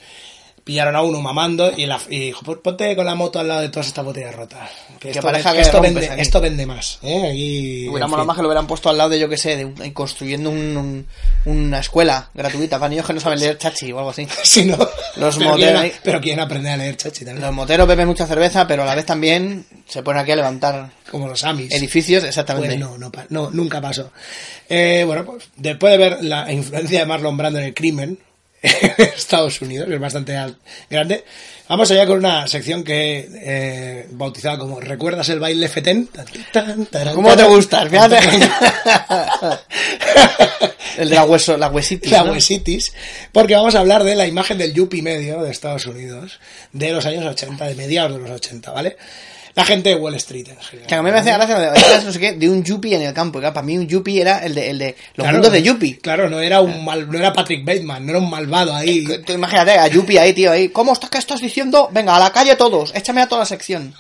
Pillaron 0.65 0.95
a 0.95 1.03
uno 1.03 1.21
mamando 1.21 1.73
y, 1.77 1.87
la, 1.87 2.01
y 2.09 2.21
dijo, 2.27 2.43
"Pues 2.45 2.59
ponte 2.59 2.95
con 2.95 3.05
la 3.05 3.17
moto 3.17 3.41
al 3.41 3.49
lado 3.49 3.63
de 3.63 3.69
todas 3.69 3.89
estas 3.89 4.05
botellas 4.05 4.33
rotas. 4.33 4.71
Que, 5.01 5.11
esto, 5.11 5.21
pareja 5.21 5.53
que 5.53 5.61
esto 5.61 5.81
vende, 5.81 6.09
aquí". 6.09 6.21
esto 6.21 6.41
vende 6.41 6.67
más. 6.67 7.01
¿eh? 7.03 7.31
Aquí, 7.31 7.89
fin. 7.93 8.27
más 8.27 8.37
que 8.37 8.43
lo 8.43 8.49
hubieran 8.49 8.69
puesto 8.69 8.89
al 8.89 8.97
lado 8.97 9.11
de, 9.11 9.19
yo 9.19 9.29
que 9.29 9.37
sé, 9.37 9.57
de 9.57 9.93
construyendo 9.93 10.51
un- 10.51 10.77
un- 10.77 11.07
una 11.47 11.81
escuela 11.81 12.31
gratuita 12.33 12.79
para 12.79 12.91
niños 12.91 13.05
que 13.07 13.13
no 13.13 13.19
saben 13.19 13.41
leer 13.41 13.59
chachi 13.59 13.91
o 13.91 13.99
algo 13.99 14.11
así. 14.11 14.25
Si 14.45 14.65
no, 14.65 14.77
Los 15.17 15.37
pero, 15.37 15.51
moteros 15.51 15.81
quieren, 15.81 15.93
pero 16.05 16.21
quieren 16.21 16.41
aprender 16.41 16.73
a 16.73 16.77
leer 16.77 16.97
chachi 16.97 17.25
también. 17.25 17.45
Los 17.45 17.55
moteros 17.55 17.89
beben 17.89 18.07
mucha 18.07 18.27
cerveza, 18.29 18.65
pero 18.69 18.85
a 18.85 18.87
la 18.87 18.95
vez 18.95 19.05
también 19.05 19.67
se 19.89 20.05
ponen 20.05 20.23
aquí 20.23 20.31
a 20.31 20.37
levantar 20.37 20.91
Como 21.11 21.27
los 21.27 21.43
Amis. 21.43 21.73
edificios, 21.75 22.23
exactamente. 22.23 22.79
Pues 22.79 22.79
no, 23.01 23.11
no, 23.31 23.51
nunca 23.51 23.81
pasó. 23.81 24.13
Eh, 24.69 25.03
bueno, 25.07 25.25
pues 25.25 25.49
después 25.57 25.91
de 25.91 25.99
ver 25.99 26.23
la 26.23 26.53
influencia 26.53 27.01
de 27.01 27.07
Marlon 27.07 27.37
Brando 27.37 27.59
en 27.59 27.65
el 27.65 27.75
crimen 27.75 28.11
en 28.11 28.19
Estados 29.17 29.61
Unidos, 29.61 29.89
que 29.89 29.95
es 29.95 30.01
bastante 30.01 30.39
grande, 30.89 31.25
vamos 31.69 31.91
allá 31.91 32.07
con 32.07 32.19
una 32.19 32.47
sección 32.47 32.85
que 32.85 33.29
eh, 33.33 34.07
bautizada 34.11 34.59
como 34.59 34.81
¿Recuerdas 34.81 35.29
el 35.31 35.41
baile 35.41 35.69
fetén? 35.69 36.09
¿Cómo 37.15 37.37
te 37.37 37.45
gustas? 37.45 37.89
Fíjate. 37.89 38.19
El 40.99 41.09
de 41.09 41.15
la 41.15 41.25
hueso, 41.25 41.57
la 41.57 41.69
huesitis. 41.69 42.13
La 42.13 42.23
¿no? 42.23 42.33
huesitis, 42.33 42.93
porque 43.33 43.55
vamos 43.55 43.75
a 43.75 43.81
hablar 43.81 44.05
de 44.05 44.15
la 44.15 44.27
imagen 44.27 44.59
del 44.59 44.75
yuppie 44.75 45.03
medio 45.03 45.43
de 45.43 45.51
Estados 45.51 45.87
Unidos 45.87 46.39
de 46.73 46.93
los 46.93 47.07
años 47.07 47.25
80, 47.25 47.67
de 47.67 47.75
mediados 47.75 48.13
de 48.13 48.19
los 48.19 48.31
80, 48.31 48.71
¿vale? 48.73 48.97
La 49.55 49.65
gente 49.65 49.91
de 49.91 49.95
Wall 49.97 50.15
Street 50.15 50.49
en 50.49 50.57
general. 50.57 50.87
Que 50.89 50.95
a 50.95 51.03
mí 51.03 51.11
me 51.11 51.19
hace 51.19 51.31
gracia, 51.33 52.01
no 52.05 52.13
sé 52.13 52.19
qué, 52.19 52.33
de 52.33 52.49
un 52.49 52.65
yuppie 52.65 52.97
en 52.97 53.03
el 53.03 53.13
campo. 53.13 53.41
Para 53.41 53.61
mí 53.63 53.77
un 53.77 53.87
yuppie 53.87 54.21
era 54.23 54.39
el 54.39 54.55
de, 54.55 54.71
el 54.71 54.79
de 54.79 54.97
los 55.15 55.25
Claro, 55.25 55.33
mundos 55.33 55.53
de 55.53 55.63
yuppie. 55.63 55.99
Claro, 55.99 56.31
no 56.31 56.41
era 56.41 56.61
un 56.63 56.85
mal, 56.85 57.11
no 57.11 57.19
era 57.19 57.33
Patrick 57.33 57.65
Bateman, 57.65 58.05
no 58.07 58.11
era 58.13 58.19
un 58.19 58.31
malvado 58.31 58.75
ahí. 58.75 59.05
Que- 59.05 59.19
tú 59.19 59.33
imagínate 59.35 59.73
a 59.73 59.87
Yuppie 59.89 60.19
ahí, 60.19 60.33
tío, 60.33 60.51
ahí. 60.53 60.71
¿Cómo 60.71 60.93
estás, 60.95 61.11
qué 61.11 61.19
estás 61.19 61.41
diciendo? 61.41 61.89
Venga, 61.93 62.17
a 62.17 62.19
la 62.21 62.33
calle 62.33 62.57
todos, 62.57 62.95
échame 62.95 63.21
a 63.21 63.27
toda 63.29 63.41
la 63.41 63.47
sección. 63.47 63.95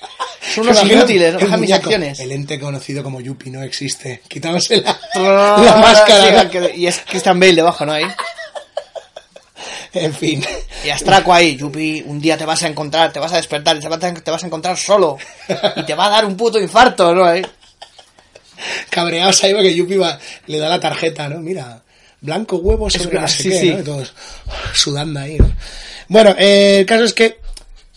Son 0.55 0.64
unos 0.66 0.82
inútiles, 0.90 1.34
el 1.34 1.40
bajan 1.40 1.61
mis 1.61 1.72
acciones. 1.72 2.18
El 2.20 2.32
ente 2.32 2.59
conocido 2.59 3.03
como 3.03 3.20
Yuppie 3.20 3.50
no 3.53 3.62
existe. 3.62 4.22
Quitándose 4.28 4.80
la, 5.14 5.59
la 5.59 5.76
máscara. 5.76 6.48
Que- 6.48 6.72
y 6.76 6.86
es 6.86 7.00
Christian 7.09 7.38
Bale 7.38 7.55
debajo, 7.57 7.84
¿no? 7.84 7.92
Ahí. 7.92 8.05
En 9.95 10.14
fin. 10.14 10.43
Y 10.84 10.88
Astraco 10.90 11.34
ahí, 11.34 11.57
Yuppie, 11.57 12.03
un 12.07 12.18
día 12.20 12.38
te 12.38 12.47
vas 12.47 12.62
a 12.62 12.68
encontrar, 12.68 13.12
te 13.12 13.18
vas 13.20 13.32
a 13.32 13.36
despertar 13.36 13.76
y 13.76 13.80
te 13.80 13.88
vas 13.88 14.03
a, 14.03 14.14
te 14.14 14.30
vas 14.30 14.43
a 14.43 14.47
encontrar 14.47 14.76
solo. 14.78 15.18
Y 15.76 15.84
te 15.84 15.95
va 15.95 16.07
a 16.07 16.11
dar 16.11 16.24
un 16.24 16.36
puto 16.36 16.59
infarto, 16.61 17.14
¿no? 17.14 17.24
Ahí. 17.24 17.43
Cabreados 18.90 19.43
ahí 19.45 19.53
porque 19.53 19.74
Yuppie 19.74 19.99
va- 19.99 20.18
le 20.47 20.59
da 20.59 20.68
la 20.68 20.80
tarjeta, 20.80 21.28
¿no? 21.28 21.40
Mira, 21.40 21.82
blanco 22.20 22.57
huevo 22.57 22.88
sobre 22.88 23.20
no 23.20 23.28
sé 23.28 23.43
sí, 23.43 23.49
qué, 23.51 23.61
sí. 23.61 23.70
¿no? 23.70 23.80
Y 23.80 23.82
todos 23.82 24.14
sudando 24.74 25.20
ahí, 25.20 25.36
¿no? 25.38 25.53
Bueno, 26.09 26.34
eh, 26.38 26.78
el 26.80 26.86
caso 26.86 27.05
es 27.05 27.12
que 27.12 27.38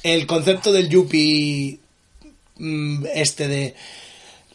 el 0.04 0.26
concepto 0.26 0.72
del 0.72 0.90
Yuppie 0.90 1.80
mm, 2.58 3.06
este 3.14 3.48
de 3.48 3.76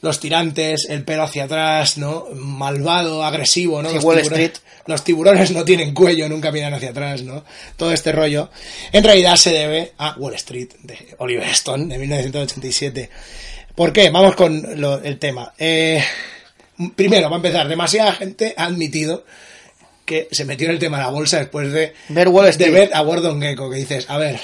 los 0.02 0.18
tirantes, 0.20 0.86
el 0.88 1.04
pelo 1.04 1.24
hacia 1.24 1.44
atrás, 1.44 1.98
¿no? 1.98 2.26
Malvado, 2.34 3.22
agresivo, 3.24 3.82
¿no? 3.82 3.88
Sí, 3.90 3.96
los, 3.96 4.04
Wall 4.04 4.16
tiburones, 4.22 4.46
Street. 4.50 4.64
los 4.86 5.04
tiburones 5.04 5.50
no 5.50 5.64
tienen 5.64 5.92
cuello, 5.94 6.28
nunca 6.28 6.50
miran 6.52 6.72
hacia 6.74 6.90
atrás, 6.90 7.22
¿no? 7.22 7.44
Todo 7.76 7.92
este 7.92 8.12
rollo. 8.12 8.50
En 8.92 9.04
realidad 9.04 9.36
se 9.36 9.50
debe 9.52 9.92
a 9.98 10.14
Wall 10.18 10.34
Street, 10.36 10.68
de 10.82 10.96
Oliver 11.18 11.48
Stone, 11.50 11.86
de 11.86 11.98
1987. 11.98 13.10
¿Por 13.74 13.92
qué? 13.92 14.10
Vamos 14.10 14.34
con 14.36 14.80
lo- 14.80 15.02
el 15.02 15.18
tema. 15.18 15.52
Eh, 15.58 16.02
primero, 16.96 17.28
va 17.28 17.36
a 17.36 17.38
empezar, 17.38 17.68
demasiada 17.68 18.12
gente 18.12 18.54
ha 18.56 18.64
admitido 18.64 19.24
que 20.06 20.28
se 20.32 20.44
metió 20.44 20.66
en 20.66 20.72
el 20.72 20.78
tema 20.80 20.96
de 20.98 21.04
la 21.04 21.10
bolsa 21.10 21.38
después 21.38 21.70
de 21.72 21.92
Ver 22.08 22.28
Wall 22.28 22.46
de 22.46 22.50
Street. 22.50 22.72
ver 22.72 22.90
a 22.94 23.02
Gordon 23.02 23.40
Gecko, 23.40 23.70
que 23.70 23.76
dices, 23.76 24.06
a 24.08 24.18
ver, 24.18 24.40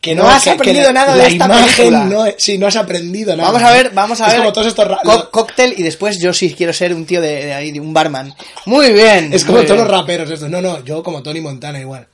que 0.00 0.14
No 0.14 0.28
has 0.28 0.42
que- 0.44 0.50
que 0.50 0.54
aprendido 0.54 0.86
la- 0.86 0.92
nada 0.92 1.12
de 1.14 1.18
la 1.22 1.28
esta 1.28 1.44
imagen 1.46 1.76
película. 1.76 2.04
No, 2.04 2.24
sí, 2.38 2.56
no 2.58 2.66
has 2.68 2.76
aprendido 2.76 3.36
nada. 3.36 3.50
Vamos 3.50 3.62
a 3.68 3.72
ver, 3.72 3.90
vamos 3.92 4.20
a 4.20 4.26
es 4.26 4.32
ver. 4.32 4.40
Como 4.40 4.52
todos 4.52 4.66
estos 4.68 4.88
co- 5.02 5.30
cóctel 5.30 5.74
y 5.76 5.82
después 5.82 6.18
yo 6.20 6.32
sí 6.32 6.54
quiero 6.56 6.72
ser 6.72 6.94
un 6.94 7.04
tío 7.04 7.20
de, 7.20 7.46
de 7.46 7.52
ahí, 7.54 7.72
de 7.72 7.80
un 7.80 7.92
barman. 7.92 8.32
Muy 8.66 8.92
bien. 8.92 9.32
es 9.32 9.44
como 9.44 9.58
todos 9.58 9.70
bien. 9.72 9.78
los 9.82 9.88
raperos 9.90 10.30
estos. 10.30 10.48
No, 10.48 10.60
no, 10.62 10.84
yo 10.84 11.02
como 11.02 11.22
Tony 11.22 11.40
Montana 11.40 11.80
igual. 11.80 12.06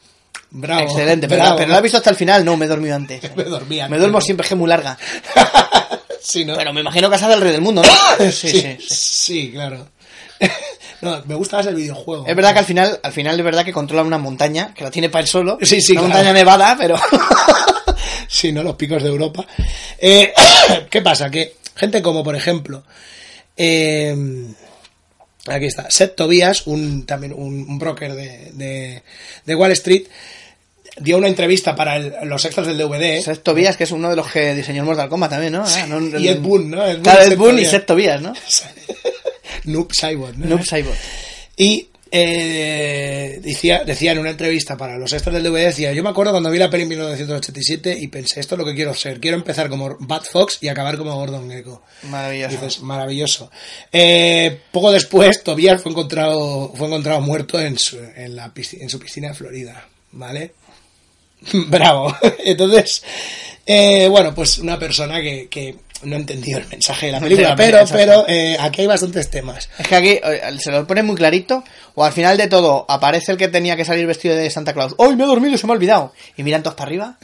Bravo. 0.50 0.82
Excelente, 0.82 1.26
pero, 1.28 1.42
bravo. 1.42 1.56
pero 1.58 1.72
lo 1.72 1.78
he 1.78 1.82
visto 1.82 1.98
hasta 1.98 2.10
el 2.10 2.16
final. 2.16 2.44
No, 2.44 2.56
me 2.56 2.64
he 2.66 2.68
dormido 2.68 2.94
antes. 2.94 3.20
Me 3.36 3.44
dormía. 3.44 3.88
Me 3.88 3.98
duermo 3.98 4.20
siempre, 4.20 4.44
es 4.44 4.48
que 4.48 4.54
es 4.54 4.58
muy 4.58 4.68
larga. 4.68 4.96
sí, 6.22 6.44
¿no? 6.44 6.56
Pero 6.56 6.72
me 6.72 6.80
imagino 6.80 7.08
que 7.10 7.16
has 7.16 7.28
del 7.28 7.40
rey 7.40 7.52
del 7.52 7.60
mundo, 7.60 7.82
¿no? 7.82 8.24
sí, 8.30 8.48
sí, 8.48 8.60
sí, 8.60 8.76
sí. 8.88 9.50
claro. 9.52 9.88
No, 11.04 11.22
me 11.26 11.34
gusta 11.34 11.58
más 11.58 11.66
el 11.66 11.74
videojuego. 11.76 12.26
Es 12.26 12.34
verdad 12.34 12.52
que 12.54 12.58
al 12.60 12.64
final, 12.64 13.00
al 13.02 13.12
final 13.12 13.38
es 13.38 13.44
verdad 13.44 13.64
que 13.64 13.72
controla 13.72 14.02
una 14.02 14.18
montaña, 14.18 14.72
que 14.74 14.82
la 14.84 14.90
tiene 14.90 15.08
para 15.10 15.22
él 15.22 15.28
solo. 15.28 15.58
Sí, 15.62 15.80
sí, 15.80 15.92
Una 15.92 16.00
claro. 16.02 16.14
montaña 16.14 16.32
nevada, 16.32 16.76
pero. 16.78 16.96
Sí, 18.26 18.52
¿no? 18.52 18.62
Los 18.62 18.74
picos 18.76 19.02
de 19.02 19.08
Europa. 19.10 19.46
Eh, 19.98 20.32
¿Qué 20.90 21.02
pasa? 21.02 21.30
Que 21.30 21.54
gente 21.76 22.02
como, 22.02 22.24
por 22.24 22.34
ejemplo, 22.34 22.82
eh, 23.56 24.16
aquí 25.46 25.66
está, 25.66 25.88
Seth 25.90 26.16
Tobias, 26.16 26.66
un, 26.66 27.06
también 27.06 27.32
un, 27.32 27.60
un 27.68 27.78
broker 27.78 28.14
de, 28.14 28.50
de, 28.54 29.02
de 29.44 29.54
Wall 29.54 29.70
Street, 29.72 30.04
dio 30.96 31.16
una 31.18 31.28
entrevista 31.28 31.76
para 31.76 31.96
el- 31.96 32.14
los 32.24 32.44
extras 32.44 32.66
del 32.66 32.78
DVD. 32.78 33.20
Seth 33.22 33.42
Tobias, 33.42 33.76
que 33.76 33.84
es 33.84 33.92
uno 33.92 34.10
de 34.10 34.16
los 34.16 34.26
que 34.32 34.54
diseñó 34.54 34.80
el 34.80 34.86
Mortal 34.86 35.08
Kombat 35.08 35.30
también, 35.30 35.52
¿no? 35.52 35.64
Ah, 35.66 35.86
no- 35.86 36.18
y 36.18 36.26
Ed 36.28 36.40
Boon, 36.40 36.70
¿no? 36.70 36.84
Ed 36.84 36.94
Boon 37.00 37.02
Claro, 37.02 37.58
y 37.58 37.64
Ed. 37.64 37.70
Seth 37.70 37.86
Tobias, 37.86 38.20
¿no? 38.20 38.32
Noob 39.64 39.92
Cyborg, 39.92 40.38
¿no? 40.38 40.46
Noob 40.46 40.64
Cyborg. 40.64 40.98
Y 41.56 41.88
eh, 42.16 43.40
decía, 43.42 43.82
decía 43.82 44.12
en 44.12 44.20
una 44.20 44.30
entrevista 44.30 44.76
para 44.76 44.96
los 44.96 45.12
extras 45.12 45.34
del 45.34 45.42
DVD, 45.42 45.66
decía, 45.66 45.92
yo 45.92 46.04
me 46.04 46.10
acuerdo 46.10 46.30
cuando 46.30 46.48
vi 46.48 46.58
la 46.58 46.70
peli 46.70 46.84
en 46.84 46.90
1987 46.90 47.98
y 47.98 48.06
pensé, 48.06 48.38
esto 48.38 48.54
es 48.54 48.58
lo 48.60 48.64
que 48.64 48.76
quiero 48.76 48.94
ser, 48.94 49.18
quiero 49.18 49.36
empezar 49.36 49.68
como 49.68 49.96
Bad 49.98 50.22
Fox 50.22 50.58
y 50.60 50.68
acabar 50.68 50.96
como 50.96 51.12
Gordon 51.16 51.50
Gecko. 51.50 51.82
Maravilloso. 52.04 52.52
Dices, 52.52 52.80
maravilloso. 52.82 53.50
Eh, 53.90 54.60
poco 54.70 54.92
después, 54.92 55.42
Tobias 55.42 55.82
fue 55.82 55.90
encontrado, 55.90 56.72
fue 56.76 56.86
encontrado 56.86 57.20
muerto 57.20 57.58
en 57.60 57.76
su, 57.76 57.98
en, 57.98 58.36
la 58.36 58.54
piscina, 58.54 58.84
en 58.84 58.90
su 58.90 59.00
piscina 59.00 59.28
de 59.30 59.34
Florida, 59.34 59.88
¿vale? 60.12 60.52
Bravo. 61.66 62.16
Entonces, 62.44 63.02
eh, 63.66 64.06
bueno, 64.06 64.32
pues 64.32 64.58
una 64.58 64.78
persona 64.78 65.20
que, 65.20 65.48
que 65.48 65.74
no 66.02 66.16
ha 66.16 66.18
entendido 66.18 66.58
el 66.58 66.66
mensaje 66.68 67.06
de 67.06 67.12
la 67.12 67.20
película, 67.20 67.50
la 67.50 67.56
pero, 67.56 67.78
película, 67.78 67.98
pero 67.98 68.28
eh, 68.28 68.56
aquí 68.60 68.82
hay 68.82 68.86
bastantes 68.86 69.30
temas. 69.30 69.68
Es 69.78 69.88
que 69.88 69.94
aquí 69.94 70.20
eh, 70.22 70.42
se 70.58 70.70
lo 70.70 70.86
pone 70.86 71.02
muy 71.02 71.16
clarito, 71.16 71.64
o 71.94 72.04
al 72.04 72.12
final 72.12 72.36
de 72.36 72.48
todo 72.48 72.84
aparece 72.88 73.32
el 73.32 73.38
que 73.38 73.48
tenía 73.48 73.76
que 73.76 73.84
salir 73.84 74.06
vestido 74.06 74.34
de 74.34 74.50
Santa 74.50 74.72
Claus. 74.74 74.94
¡Ay, 74.98 75.16
me 75.16 75.24
he 75.24 75.26
dormido 75.26 75.54
y 75.54 75.58
se 75.58 75.66
me 75.66 75.72
ha 75.72 75.76
olvidado! 75.76 76.12
Y 76.36 76.42
miran 76.42 76.62
todos 76.62 76.76
para 76.76 76.88
arriba. 76.88 77.18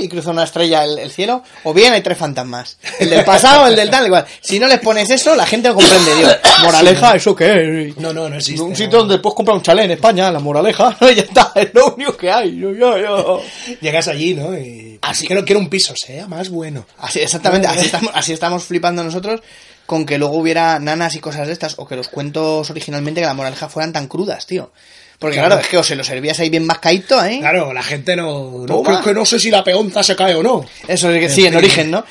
Y 0.00 0.08
cruza 0.08 0.30
una 0.30 0.44
estrella 0.44 0.84
el, 0.84 0.98
el 0.98 1.10
cielo. 1.10 1.42
O 1.64 1.74
bien 1.74 1.92
hay 1.92 2.00
tres 2.00 2.16
fantasmas. 2.16 2.78
El 2.98 3.10
del 3.10 3.24
pasado, 3.24 3.66
el 3.66 3.76
del 3.76 3.90
tal, 3.90 4.06
igual. 4.06 4.24
Si 4.40 4.58
no 4.58 4.68
les 4.68 4.78
pones 4.78 5.10
eso, 5.10 5.34
la 5.34 5.44
gente 5.44 5.68
no 5.68 5.74
comprende, 5.74 6.14
Dios. 6.14 6.36
Moraleja, 6.62 7.16
¿eso 7.16 7.34
qué 7.34 7.88
es? 7.88 7.96
No, 7.96 8.12
no, 8.12 8.28
no 8.28 8.36
existe. 8.36 8.62
Un 8.62 8.70
no. 8.70 8.76
sitio 8.76 8.98
donde 8.98 9.18
puedes 9.18 9.34
comprar 9.34 9.56
un 9.56 9.62
chalet 9.62 9.86
en 9.86 9.90
España, 9.92 10.30
la 10.30 10.38
moraleja, 10.38 10.96
ya 11.00 11.08
está, 11.08 11.52
es 11.54 11.74
lo 11.74 11.94
único 11.94 12.16
que 12.16 12.30
hay. 12.30 12.56
Yo, 12.58 12.72
yo, 12.72 12.98
yo. 12.98 13.42
Llegas 13.80 14.08
allí, 14.08 14.34
¿no? 14.34 14.56
Y 14.56 14.98
Así. 15.02 15.26
quiero, 15.26 15.44
quiero 15.44 15.60
un 15.60 15.68
piso, 15.68 15.94
sea 15.96 16.26
más 16.26 16.48
bueno. 16.48 16.86
Así, 16.98 17.20
exactamente, 17.20 17.66
así 17.66 17.80
estamos, 17.86 18.12
así 18.14 18.32
estamos 18.32 18.64
flipando 18.64 19.02
nosotros 19.02 19.40
con 19.86 20.04
que 20.04 20.18
luego 20.18 20.36
hubiera 20.36 20.78
nanas 20.78 21.14
y 21.14 21.20
cosas 21.20 21.46
de 21.46 21.52
estas, 21.52 21.74
o 21.78 21.86
que 21.86 21.96
los 21.96 22.08
cuentos 22.08 22.68
originalmente 22.70 23.20
que 23.20 23.26
la 23.26 23.34
moraleja 23.34 23.68
fueran 23.68 23.92
tan 23.92 24.08
crudas, 24.08 24.46
tío. 24.46 24.72
Porque 25.18 25.36
Claro. 25.36 25.48
claro, 25.48 25.62
es 25.62 25.68
que 25.68 25.78
o 25.78 25.82
se 25.82 25.96
lo 25.96 26.04
servías 26.04 26.38
ahí 26.40 26.50
bien 26.50 26.66
mascaíto, 26.66 27.24
¿eh? 27.24 27.38
Claro, 27.40 27.72
la 27.72 27.82
gente 27.82 28.16
no. 28.16 28.60
no 28.60 28.66
Toma. 28.66 29.02
que, 29.02 29.14
no 29.14 29.24
sé 29.24 29.38
si 29.40 29.50
la 29.50 29.64
peonza 29.64 30.02
se 30.02 30.14
cae 30.14 30.34
o 30.34 30.42
no. 30.42 30.64
Eso 30.86 31.10
es 31.10 31.20
que 31.20 31.28
sí, 31.28 31.46
en 31.46 31.56
origen, 31.56 31.90
¿no? 31.90 32.04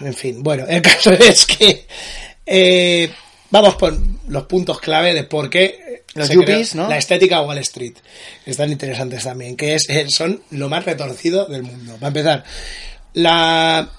En 0.00 0.14
fin, 0.14 0.42
bueno, 0.42 0.64
el 0.68 0.80
caso 0.82 1.12
es 1.12 1.46
que. 1.46 1.86
eh, 2.46 3.10
vamos 3.50 3.74
por 3.76 3.96
los 4.28 4.44
puntos 4.44 4.80
clave 4.80 5.12
de 5.14 5.24
por 5.24 5.50
qué. 5.50 6.02
Los 6.14 6.28
se 6.28 6.34
yuppies, 6.34 6.74
¿no? 6.76 6.88
La 6.88 6.96
estética 6.96 7.42
Wall 7.42 7.58
Street. 7.58 7.94
Están 8.46 8.70
interesantes 8.70 9.24
también. 9.24 9.56
Que 9.56 9.74
es, 9.74 9.88
eh, 9.90 10.06
son 10.08 10.42
lo 10.50 10.68
más 10.68 10.84
retorcido 10.84 11.46
del 11.46 11.64
mundo. 11.64 11.94
Para 11.96 12.08
empezar, 12.08 12.44
la 13.14 13.90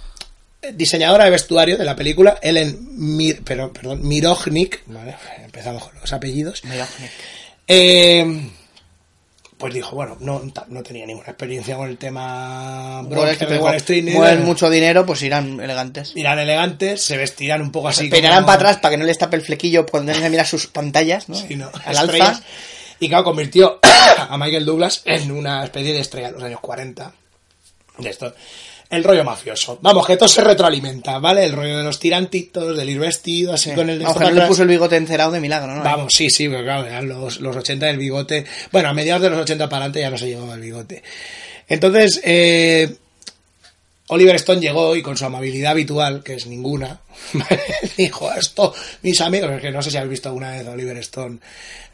diseñadora 0.73 1.26
de 1.26 1.32
vestuario 1.32 1.78
de 1.78 1.86
la 1.86 1.95
película, 1.95 2.39
Ellen 2.41 2.78
Mir, 3.17 3.41
pero, 3.43 3.71
perdón, 3.71 4.07
Mirojnik, 4.07 4.82
¿vale? 4.88 5.15
empezamos 5.43 5.84
con 5.84 5.99
los 5.99 6.11
apellidos, 6.13 6.63
eh, 7.68 8.49
pues 9.57 9.74
dijo, 9.74 9.95
bueno, 9.95 10.18
no, 10.20 10.41
no 10.68 10.84
tenía 10.84 11.05
ninguna 11.05 11.30
experiencia 11.30 11.76
con 11.78 11.89
el 11.89 11.97
tema 11.97 13.01
de 13.09 13.16
Wall 13.57 13.76
Street. 13.76 14.03
mueven 14.13 14.43
mucho 14.43 14.70
dinero, 14.70 15.05
pues 15.05 15.22
irán 15.24 15.59
elegantes. 15.61 16.11
Irán 16.16 16.39
elegantes, 16.39 17.03
se 17.03 17.18
vestirán 17.18 17.61
un 17.61 17.72
poco 17.72 17.88
así. 17.88 18.09
Peinarán 18.09 18.39
como- 18.39 18.47
para 18.47 18.55
atrás 18.57 18.78
para 18.78 18.91
que 18.91 18.97
no 18.97 19.05
les 19.05 19.18
tape 19.18 19.38
el 19.38 19.41
flequillo 19.43 19.86
cuando 19.86 20.11
tengan 20.11 20.28
que 20.28 20.32
mirar 20.32 20.45
sus 20.47 20.68
pantallas, 20.68 21.30
¿no? 21.30 21.36
Sí, 21.36 21.55
no, 21.55 21.70
Al 21.86 21.95
estrellas. 21.95 22.30
alza. 22.30 22.43
Y 22.99 23.07
claro, 23.09 23.24
convirtió 23.24 23.80
a 24.18 24.38
Michael 24.38 24.66
Douglas 24.66 25.01
en 25.05 25.32
una 25.32 25.63
especie 25.63 25.93
de 25.93 25.99
estrella 26.01 26.28
de 26.28 26.34
los 26.34 26.43
años 26.43 26.59
40. 26.59 27.13
De 27.97 28.09
esto. 28.09 28.34
El 28.89 29.03
rollo 29.03 29.23
mafioso. 29.23 29.79
Vamos, 29.81 30.05
que 30.05 30.15
todo 30.15 30.29
se 30.29 30.41
retroalimenta, 30.41 31.19
¿vale? 31.19 31.45
El 31.45 31.53
rollo 31.53 31.77
de 31.77 31.83
los 31.83 31.99
tirantitos, 31.99 32.77
del 32.77 32.89
ir 32.89 32.99
vestido, 32.99 33.53
así 33.53 33.71
con 33.71 33.89
el 33.89 34.01
para 34.01 34.31
le 34.31 34.41
puso 34.45 34.61
el 34.63 34.67
bigote 34.67 34.95
encerado 34.95 35.31
de 35.31 35.39
milagro, 35.39 35.73
¿no? 35.73 35.83
Vamos, 35.83 36.13
sí, 36.13 36.29
sí, 36.29 36.47
pero 36.47 36.63
claro, 36.63 36.86
eran 36.86 37.07
los, 37.07 37.39
los 37.39 37.55
80 37.55 37.86
del 37.88 37.97
bigote. 37.97 38.45
Bueno, 38.71 38.89
a 38.89 38.93
mediados 38.93 39.23
de 39.23 39.29
los 39.31 39.39
80 39.39 39.67
para 39.69 39.86
adelante 39.86 40.01
ya 40.01 40.09
no 40.09 40.17
se 40.17 40.27
llevaba 40.27 40.53
el 40.53 40.61
bigote. 40.61 41.03
Entonces, 41.67 42.21
eh, 42.23 42.95
Oliver 44.08 44.36
Stone 44.36 44.62
llegó 44.62 44.95
y 44.95 45.01
con 45.01 45.18
su 45.18 45.26
amabilidad 45.26 45.72
habitual, 45.72 46.22
que 46.24 46.36
es 46.36 46.45
ninguna, 46.45 46.99
dijo 47.97 48.32
esto, 48.34 48.74
mis 49.01 49.20
amigos, 49.22 49.51
es 49.51 49.62
que 49.62 49.72
no 49.72 49.82
sé 49.82 49.89
si 49.91 49.97
habéis 49.97 50.12
visto 50.12 50.30
alguna 50.30 50.51
vez 50.51 50.68
a 50.68 50.72
Oliver 50.72 50.97
Stone, 50.97 51.39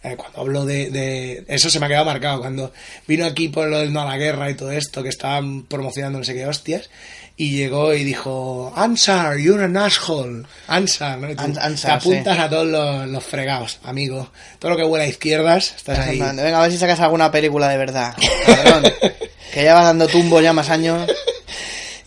eh, 0.03 0.16
cuando 0.18 0.41
habló 0.41 0.66
de, 0.66 0.89
de- 0.89 1.45
Eso 1.47 1.70
se 1.70 1.80
me 1.80 1.86
ha 1.86 1.89
quedado 1.89 2.05
marcado, 2.05 2.39
cuando 2.41 2.74
vino 3.07 3.26
aquí 3.26 3.47
por 3.47 3.68
lo 3.68 3.80
del 3.80 3.93
no 3.93 4.01
a 4.01 4.05
la 4.05 4.18
guerra 4.18 4.49
y 4.49 4.55
todo 4.55 4.72
esto, 4.72 5.03
que 5.03 5.09
estaban 5.09 5.64
promocionando 5.64 6.20
no 6.20 6.26
sé 6.26 6.34
qué 6.34 6.45
hostias, 6.45 6.89
y 7.38 7.51
llegó 7.51 7.93
y 7.93 8.03
dijo, 8.03 8.74
Ansar, 8.76 9.38
you're 9.38 9.64
an 9.64 9.78
asshole, 9.78 10.43
Ansar, 10.68 11.18
¿no? 11.18 11.28
Ansar, 11.41 11.99
te 12.01 12.09
apuntas 12.09 12.38
a 12.39 12.49
todos 12.49 12.68
los, 12.68 13.07
los 13.07 13.24
fregados, 13.24 13.80
amigo. 13.84 14.30
Todo 14.59 14.72
lo 14.72 14.78
que 14.78 14.84
huele 14.84 15.05
a 15.05 15.07
izquierdas, 15.07 15.74
estás 15.78 15.97
ahí. 15.99 16.20
Venga, 16.20 16.59
a 16.59 16.62
ver 16.64 16.72
si 16.72 16.78
sacas 16.78 16.99
alguna 16.99 17.32
película 17.32 17.70
de 17.70 17.78
verdad. 17.78 18.16
cabrón. 18.45 18.84
que 19.53 19.64
ya 19.64 19.74
va 19.74 19.84
dando 19.86 20.07
tumbo 20.07 20.39
ya 20.41 20.51
más 20.53 20.70
años. 20.70 21.09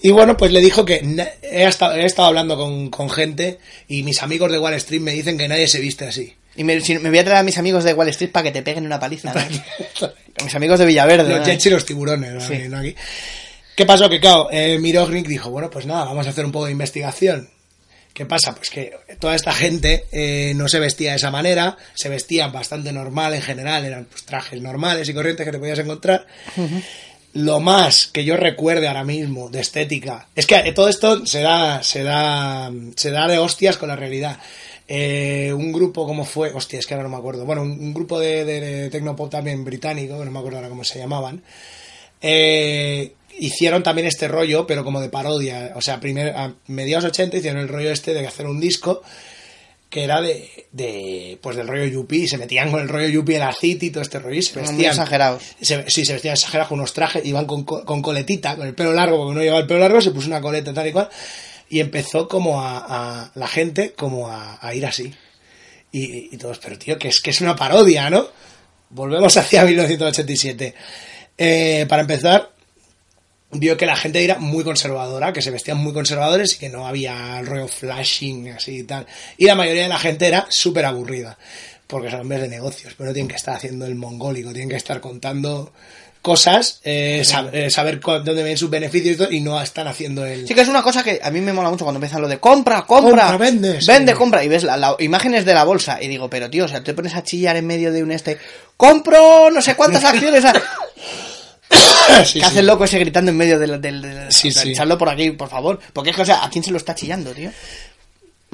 Y 0.07 0.11
bueno, 0.11 0.37
pues 0.37 0.53
le 0.53 0.61
dijo 0.61 0.85
que 0.85 0.97
he 1.43 1.65
estado, 1.65 1.95
he 1.95 2.05
estado 2.05 2.29
hablando 2.29 2.59
con, 2.59 2.91
con 2.91 3.09
gente 3.09 3.59
y 3.89 4.03
mis 4.03 4.23
amigos 4.23 4.53
de 4.53 4.59
Wall 4.59 4.75
Street 4.75 5.01
me 5.01 5.13
dicen 5.13 5.39
que 5.39 5.49
nadie 5.49 5.67
se 5.67 5.81
viste 5.81 6.05
así. 6.07 6.35
Y 6.57 6.63
me, 6.63 6.79
si- 6.83 6.99
me 6.99 7.09
voy 7.09 7.21
a 7.21 7.25
traer 7.25 7.39
a 7.39 7.43
mis 7.43 7.57
amigos 7.57 7.85
de 7.85 7.95
Wall 7.95 8.09
Street 8.11 8.31
para 8.31 8.43
que 8.45 8.53
te 8.53 8.61
peguen 8.63 8.85
una 8.85 9.01
paliza. 9.01 9.33
¿no? 9.33 9.41
Mis 10.45 10.55
amigos 10.55 10.79
de 10.79 10.85
Villaverde. 10.85 11.27
los 11.31 11.39
¿no? 11.41 11.47
jets 11.47 11.65
y 11.65 11.71
los 11.71 11.87
tiburones, 11.87 12.33
¿no? 12.35 12.41
Sí. 12.43 12.53
Aquí, 12.53 12.69
¿no? 12.69 12.79
Aquí. 12.81 12.95
¿Qué 13.75 13.87
pasó? 13.87 14.11
Que 14.11 14.21
claro, 14.21 14.49
eh, 14.53 14.79
Mirognik 14.79 15.27
dijo, 15.27 15.49
bueno, 15.49 15.71
pues 15.71 15.87
nada, 15.87 16.05
vamos 16.05 16.27
a 16.27 16.31
hacer 16.31 16.45
un 16.45 16.53
poco 16.53 16.67
de 16.67 16.73
investigación. 16.73 17.49
¿Qué 18.13 18.27
pasa? 18.27 18.55
Pues 18.55 18.69
que 18.69 18.93
toda 19.19 19.35
esta 19.35 19.53
gente 19.55 20.05
eh, 20.13 20.53
no 20.55 20.69
se 20.69 20.79
vestía 20.81 21.13
de 21.13 21.17
esa 21.17 21.31
manera, 21.31 21.79
se 21.95 22.11
vestían 22.11 22.53
bastante 22.53 22.93
normal 22.93 23.33
en 23.35 23.43
general, 23.43 23.87
eran 23.87 24.05
pues, 24.05 24.25
trajes 24.25 24.61
normales 24.61 25.09
y 25.09 25.15
corrientes 25.15 25.47
que 25.47 25.51
te 25.51 25.59
podías 25.59 25.79
encontrar. 25.79 26.27
Lo 27.35 27.61
más 27.61 28.07
que 28.07 28.25
yo 28.25 28.37
recuerde 28.37 28.87
ahora 28.87 29.05
mismo 29.05 29.51
de 29.51 29.61
estética 29.61 30.29
es 30.37 30.47
que 30.47 30.73
todo 30.73 30.89
esto 30.89 31.27
se 31.27 31.43
da, 31.43 31.83
se 31.83 32.05
da, 32.05 32.73
se 32.95 33.11
da 33.11 33.27
de 33.27 33.39
hostias 33.39 33.77
con 33.77 33.89
la 33.89 33.97
realidad. 33.97 34.39
Eh, 34.87 35.53
un 35.53 35.73
grupo 35.73 36.07
como 36.07 36.25
fue, 36.25 36.53
hostia, 36.53 36.79
es 36.79 36.87
que 36.87 36.95
ahora 36.95 37.05
no 37.05 37.11
me 37.11 37.17
acuerdo. 37.17 37.45
Bueno, 37.45 37.63
un, 37.63 37.93
grupo 37.93 38.21
de, 38.21 38.45
de, 38.45 38.61
de 38.61 38.91
tecnopop 38.91 39.31
también 39.31 39.65
británico, 39.65 40.19
que 40.19 40.25
no 40.25 40.31
me 40.31 40.39
acuerdo 40.39 40.59
ahora 40.59 40.69
cómo 40.69 40.85
se 40.85 40.99
llamaban. 40.99 41.43
Eh, 42.21 43.15
hicieron 43.39 43.83
también 43.83 44.07
este 44.07 44.29
rollo, 44.29 44.67
pero 44.67 44.85
como 44.85 45.01
de 45.01 45.09
parodia. 45.09 45.73
O 45.75 45.81
sea, 45.81 46.01
primer, 46.01 46.37
a 46.37 46.55
mediados 46.69 47.05
80 47.05 47.37
hicieron 47.39 47.61
el 47.61 47.69
rollo 47.69 47.91
este 47.91 48.15
de 48.15 48.27
hacer 48.27 48.47
un 48.47 48.61
disco 48.61 49.03
que 49.95 50.03
era 50.03 50.21
de, 50.21 50.67
de 50.73 51.39
pues 51.41 51.55
del 51.57 51.69
rollo 51.69 51.87
yuppie, 51.87 52.27
se 52.27 52.37
metían 52.37 52.71
con 52.73 52.81
el 52.81 52.89
rollo 52.89 53.07
yuppie 53.09 53.37
en 53.37 53.43
la 53.43 53.53
city 53.55 53.87
y 53.87 53.91
todo 53.91 54.03
este 54.03 54.19
rollo, 54.19 54.35
y 54.37 54.43
se 54.43 54.59
Muy 54.59 54.69
vestían 54.69 54.91
exagerados. 54.91 55.43
se, 55.61 55.89
sí, 55.89 56.05
se 56.05 56.15
vestían 56.15 56.35
exagerados 56.35 56.69
con 56.69 56.81
unos 56.81 56.93
trajes, 56.93 57.25
iban 57.25 57.47
con, 57.47 57.63
co- 57.65 57.85
con 57.85 58.03
coletita, 58.03 58.57
con 58.57 58.67
el 58.67 58.75
pelo 58.75 58.93
largo, 58.93 59.19
porque 59.19 59.35
no 59.37 59.41
llevaba 59.41 59.61
el 59.61 59.67
pelo 59.69 59.79
largo, 59.81 60.01
se 60.01 60.11
puso 60.11 60.27
una 60.27 60.41
coleta 60.41 60.75
tal 60.75 60.89
y 60.89 60.93
cual, 60.93 61.09
y 61.71 61.79
empezó 61.79 62.27
como 62.29 62.61
a, 62.61 62.79
a- 63.23 63.33
la 63.37 63.47
gente 63.47 63.93
como 63.93 64.29
a, 64.29 64.59
a 64.61 64.75
ir 64.75 64.85
así. 64.85 65.15
Y, 65.93 66.35
y 66.35 66.39
todos, 66.39 66.59
pero 66.59 66.77
tío, 66.77 66.99
que 66.99 67.07
es 67.07 67.21
que 67.21 67.31
es 67.31 67.41
una 67.41 67.55
parodia, 67.55 68.11
¿no? 68.11 68.27
Volvemos 68.91 69.37
hacia 69.37 69.65
1987. 69.65 70.75
Eh, 71.39 71.87
para 71.89 72.03
empezar, 72.03 72.51
vio 73.55 73.77
que 73.77 73.87
la 73.87 73.97
gente 73.97 74.23
era 74.25 74.39
muy 74.39 74.65
conservadora, 74.65 75.33
que 75.33 75.43
se 75.43 75.51
vestían 75.51 75.79
muy 75.79 75.93
conservadores 75.93 76.55
y 76.55 76.59
que 76.59 76.69
no 76.69 76.87
había 76.87 77.41
rollo 77.43 77.69
flashing 77.69 78.51
así 78.53 78.79
y 78.79 78.83
tal. 78.85 79.07
Y 79.39 79.47
la 79.47 79.55
mayoría 79.55 79.83
de 79.85 79.89
la 79.89 79.99
gente 79.99 80.27
era 80.27 80.47
súper 80.49 80.85
aburrida, 80.85 81.39
porque 81.87 82.11
son 82.11 82.21
hombres 82.21 82.41
de 82.43 82.49
negocios, 82.49 82.95
pero 82.97 83.11
no 83.11 83.15
tienen 83.15 83.29
que 83.29 83.37
estar 83.37 83.55
haciendo 83.57 83.87
el 83.87 83.95
mongólico, 83.95 84.51
tienen 84.53 84.69
que 84.71 84.77
estar 84.77 85.01
contando 85.01 85.73
cosas, 86.23 86.81
eh, 86.85 87.21
sab- 87.23 87.51
eh, 87.53 87.69
saber 87.69 88.01
dónde 88.01 88.43
ven 88.43 88.57
sus 88.57 88.71
beneficios 88.71 89.15
y, 89.15 89.19
todo, 89.19 89.31
y 89.31 89.41
no 89.41 89.61
están 89.61 89.89
haciendo 89.89 90.25
el... 90.25 90.49
Sí 90.49 90.55
que 90.55 90.63
es 90.63 90.69
una 90.69 90.83
cosa 90.83 91.05
que 91.05 91.21
a 91.23 91.31
mí 91.31 91.43
me 91.43 91.53
mola 91.53 91.69
mucho 91.69 91.85
cuando 91.85 91.99
empiezan 91.99 92.23
lo 92.23 92.29
de 92.29 92.39
compra, 92.41 92.81
compra, 92.87 93.27
Compra, 93.27 93.37
vende, 93.37 93.79
sí. 93.83 93.87
vende, 93.89 94.15
compra, 94.15 94.43
y 94.43 94.49
ves 94.49 94.63
las 94.63 94.95
imágenes 95.01 95.45
de 95.45 95.53
la 95.53 95.65
bolsa 95.65 96.03
y 96.03 96.09
digo, 96.09 96.31
pero 96.31 96.49
tío, 96.49 96.65
o 96.65 96.69
sea, 96.69 96.83
te 96.83 96.95
pones 96.95 97.15
a 97.15 97.23
chillar 97.23 97.57
en 97.57 97.67
medio 97.67 97.93
de 97.93 98.03
un 98.03 98.11
este, 98.11 98.39
compro 98.79 99.51
no 99.51 99.61
sé 99.61 99.75
cuántas 99.77 100.03
acciones, 100.05 100.43
Sí, 102.25 102.39
que 102.39 102.45
hace 102.45 102.61
el 102.61 102.67
loco 102.67 102.85
ese 102.85 102.99
gritando 102.99 103.31
en 103.31 103.37
medio 103.37 103.59
del... 103.59 103.81
del, 103.81 104.03
del- 104.03 104.33
Sí, 104.33 104.51
sí. 104.53 104.71
echadlo 104.73 104.99
por 104.99 105.09
aquí, 105.09 105.31
por 105.31 105.49
favor, 105.49 105.81
porque 105.93 106.11
es 106.11 106.17
que, 106.17 106.23
o 106.23 106.27
sea, 106.27 106.45
¿a 106.45 106.51
quién 106.51 106.63
se 106.63 106.71
lo 106.71 106.77
está 106.77 106.95
chillando, 106.95 107.33
tío? 107.33 107.51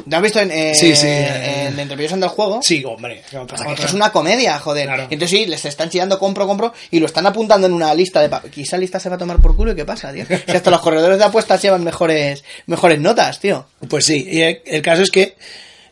¿Lo 0.06 0.16
has 0.16 0.22
visto 0.22 0.40
en, 0.40 0.50
eh, 0.50 0.72
Sí, 0.74 0.96
sí, 0.96 1.06
en, 1.06 1.12
eh. 1.12 1.74
en 1.76 2.20
del 2.20 2.28
juego? 2.30 2.60
Sí, 2.62 2.82
hombre. 2.86 3.22
no, 3.32 3.46
es 3.74 3.92
una 3.92 4.10
comedia, 4.12 4.58
joder. 4.58 4.86
Claro. 4.86 5.02
Entonces 5.10 5.30
sí, 5.30 5.46
les 5.46 5.62
están 5.66 5.90
chillando 5.90 6.18
compro, 6.18 6.46
compro 6.46 6.72
y 6.90 7.00
lo 7.00 7.06
están 7.06 7.26
apuntando 7.26 7.66
en 7.66 7.74
una 7.74 7.92
lista 7.92 8.22
de... 8.22 8.28
pa- 8.30 8.40
Quizá 8.50 8.78
lista 8.78 8.98
se 8.98 9.10
va 9.10 9.16
a 9.16 9.18
tomar 9.18 9.38
por 9.40 9.54
culo 9.56 9.72
y 9.72 9.76
qué 9.76 9.84
pasa, 9.84 10.10
tío. 10.12 10.24
Si 10.46 10.52
hasta 10.56 10.70
los 10.70 10.80
corredores 10.80 11.18
de 11.18 11.24
apuestas 11.24 11.60
llevan 11.60 11.84
mejores, 11.84 12.42
mejores 12.66 12.98
notas, 12.98 13.40
tío. 13.40 13.66
Pues 13.88 14.06
sí, 14.06 14.26
y 14.30 14.40
el, 14.40 14.62
el 14.64 14.80
caso 14.80 15.02
es 15.02 15.10
que 15.10 15.36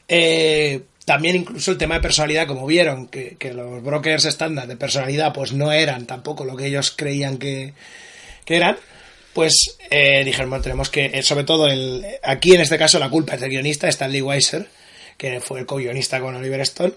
eh, 0.08 0.80
también 1.08 1.36
incluso 1.36 1.70
el 1.70 1.78
tema 1.78 1.94
de 1.94 2.02
personalidad, 2.02 2.46
como 2.46 2.66
vieron 2.66 3.08
que, 3.08 3.36
que 3.38 3.54
los 3.54 3.82
brokers 3.82 4.26
estándar 4.26 4.68
de 4.68 4.76
personalidad 4.76 5.32
pues 5.32 5.54
no 5.54 5.72
eran 5.72 6.04
tampoco 6.04 6.44
lo 6.44 6.54
que 6.54 6.66
ellos 6.66 6.92
creían 6.94 7.38
que, 7.38 7.72
que 8.44 8.56
eran, 8.56 8.76
pues 9.32 9.78
eh, 9.88 10.22
dijeron, 10.22 10.50
bueno, 10.50 10.62
tenemos 10.62 10.90
que, 10.90 11.06
eh, 11.06 11.22
sobre 11.22 11.44
todo 11.44 11.66
el, 11.66 12.04
aquí 12.22 12.54
en 12.54 12.60
este 12.60 12.76
caso 12.76 12.98
la 12.98 13.08
culpa 13.08 13.36
es 13.36 13.40
del 13.40 13.48
guionista, 13.48 13.88
Stanley 13.88 14.20
Weiser, 14.20 14.68
que 15.16 15.40
fue 15.40 15.60
el 15.60 15.64
co-guionista 15.64 16.20
con 16.20 16.34
Oliver 16.34 16.60
Stone, 16.60 16.92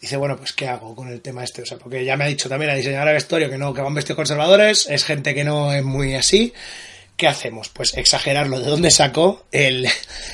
dice, 0.00 0.16
bueno, 0.16 0.36
pues 0.36 0.52
¿qué 0.52 0.68
hago 0.68 0.94
con 0.94 1.08
el 1.08 1.20
tema 1.20 1.42
este? 1.42 1.62
O 1.62 1.66
sea, 1.66 1.76
porque 1.76 2.04
ya 2.04 2.16
me 2.16 2.22
ha 2.22 2.28
dicho 2.28 2.48
también 2.48 2.68
la 2.68 2.76
diseñadora 2.76 3.10
de 3.10 3.14
vestuario 3.14 3.50
que 3.50 3.58
no, 3.58 3.74
que 3.74 3.82
van 3.82 3.94
vestidos 3.94 4.14
conservadores, 4.14 4.86
es 4.88 5.04
gente 5.04 5.34
que 5.34 5.42
no 5.42 5.72
es 5.72 5.82
muy 5.82 6.14
así. 6.14 6.52
¿Qué 7.20 7.28
hacemos? 7.28 7.68
Pues 7.68 7.92
exagerarlo. 7.98 8.60
¿De 8.60 8.70
dónde 8.70 8.90
sacó 8.90 9.44
el, 9.52 9.86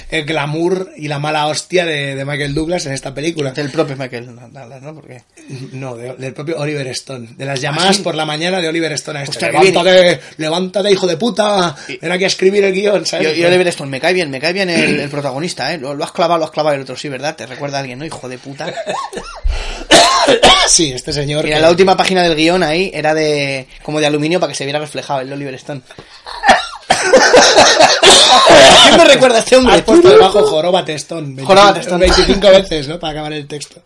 el 0.09 0.25
glamour 0.25 0.93
y 0.97 1.09
la 1.09 1.19
mala 1.19 1.49
hostia 1.49 1.85
de, 1.85 2.15
de 2.15 2.25
Michael 2.25 2.55
Douglas 2.55 2.87
en 2.87 2.93
esta 2.93 3.13
película? 3.13 3.51
Del 3.51 3.73
propio 3.73 3.97
Michael 3.97 4.27
Douglas, 4.37 4.83
¿no? 4.83 4.95
Porque... 4.95 5.23
No, 5.73 5.97
de- 5.97 6.15
del 6.15 6.33
propio 6.33 6.61
Oliver 6.61 6.87
Stone. 6.87 7.31
De 7.37 7.45
las 7.45 7.61
llamadas 7.61 7.97
sí? 7.97 8.03
por 8.03 8.15
la 8.15 8.25
mañana 8.25 8.61
de 8.61 8.69
Oliver 8.69 8.93
Stone 8.93 9.19
a 9.19 9.23
este. 9.25 9.47
Hostia, 9.47 9.61
levántate, 9.61 10.21
levántate, 10.37 10.93
hijo 10.93 11.09
de 11.09 11.17
puta. 11.17 11.75
Ven 12.01 12.13
aquí 12.13 12.23
a 12.23 12.29
escribir 12.29 12.63
el 12.63 12.73
guion, 12.73 13.05
¿sabes? 13.05 13.37
Y, 13.37 13.41
y 13.41 13.45
Oliver 13.45 13.67
Stone, 13.67 13.91
me 13.91 14.01
cae 14.01 14.13
bien, 14.15 14.31
me 14.31 14.39
cae 14.39 14.53
bien 14.53 14.71
el, 14.71 15.01
el 15.01 15.09
protagonista, 15.11 15.75
¿eh? 15.75 15.79
Lo, 15.79 15.93
lo 15.93 16.05
has 16.05 16.13
clavado, 16.13 16.39
lo 16.39 16.45
has 16.45 16.53
clavado 16.53 16.77
el 16.77 16.83
otro, 16.83 16.97
sí, 16.97 17.09
¿verdad? 17.09 17.35
Te 17.35 17.47
recuerda 17.47 17.79
a 17.79 17.81
alguien, 17.81 17.99
¿no? 17.99 18.05
Hijo 18.05 18.29
de 18.29 18.39
puta. 18.39 18.73
Sí, 20.69 20.93
este 20.93 21.13
señor. 21.13 21.45
Mira, 21.45 21.57
que- 21.57 21.63
la 21.63 21.71
última 21.71 21.97
página 21.97 22.23
del 22.23 22.35
guion 22.37 22.63
ahí 22.63 22.91
era 22.95 23.15
de 23.15 23.67
como 23.83 24.01
de 24.01 24.07
aluminio 24.07 24.41
para 24.41 24.53
que 24.53 24.57
se 24.57 24.65
viera 24.65 24.79
reflejado 24.81 25.21
el 25.21 25.33
Oliver 25.33 25.55
Stone. 25.55 25.81
¿A 27.13 28.83
quién 28.89 28.97
me 28.99 29.05
recuerda 29.05 29.39
este 29.39 29.57
hombre? 29.57 29.75
Has 29.77 29.83
puesto 29.83 30.09
debajo 30.09 30.47
Joróbate 30.47 30.95
Stone. 30.95 31.27
25, 31.29 31.47
Joróbate 31.49 31.81
Stone. 31.81 32.07
25 32.07 32.51
veces, 32.51 32.89
¿no? 32.89 32.99
Para 32.99 33.13
acabar 33.13 33.33
el 33.33 33.47
texto. 33.47 33.83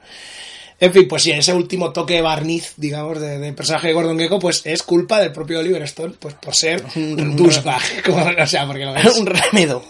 En 0.83 0.93
fin, 0.95 1.07
pues 1.07 1.23
sí, 1.23 1.31
ese 1.31 1.53
último 1.53 1.93
toque 1.93 2.23
barniz, 2.23 2.73
digamos, 2.79 3.21
de- 3.21 3.39
del 3.39 3.55
personaje 3.55 3.89
de 3.89 3.93
Gordon 3.93 4.19
Gecko, 4.19 4.39
pues 4.39 4.63
es 4.65 4.83
culpa 4.83 5.21
del 5.21 5.31
propio 5.31 5.59
Oliver 5.59 5.83
Stone, 5.83 6.15
pues 6.19 6.35
por 6.35 6.55
ser 6.55 6.83
un 6.97 7.37
douchebag, 7.37 7.83
o 8.43 8.47
sea, 8.47 8.67
porque 8.67 8.87
lo 8.87 8.97
es. 8.97 9.15
un 9.17 9.27
remedo. 9.27 9.85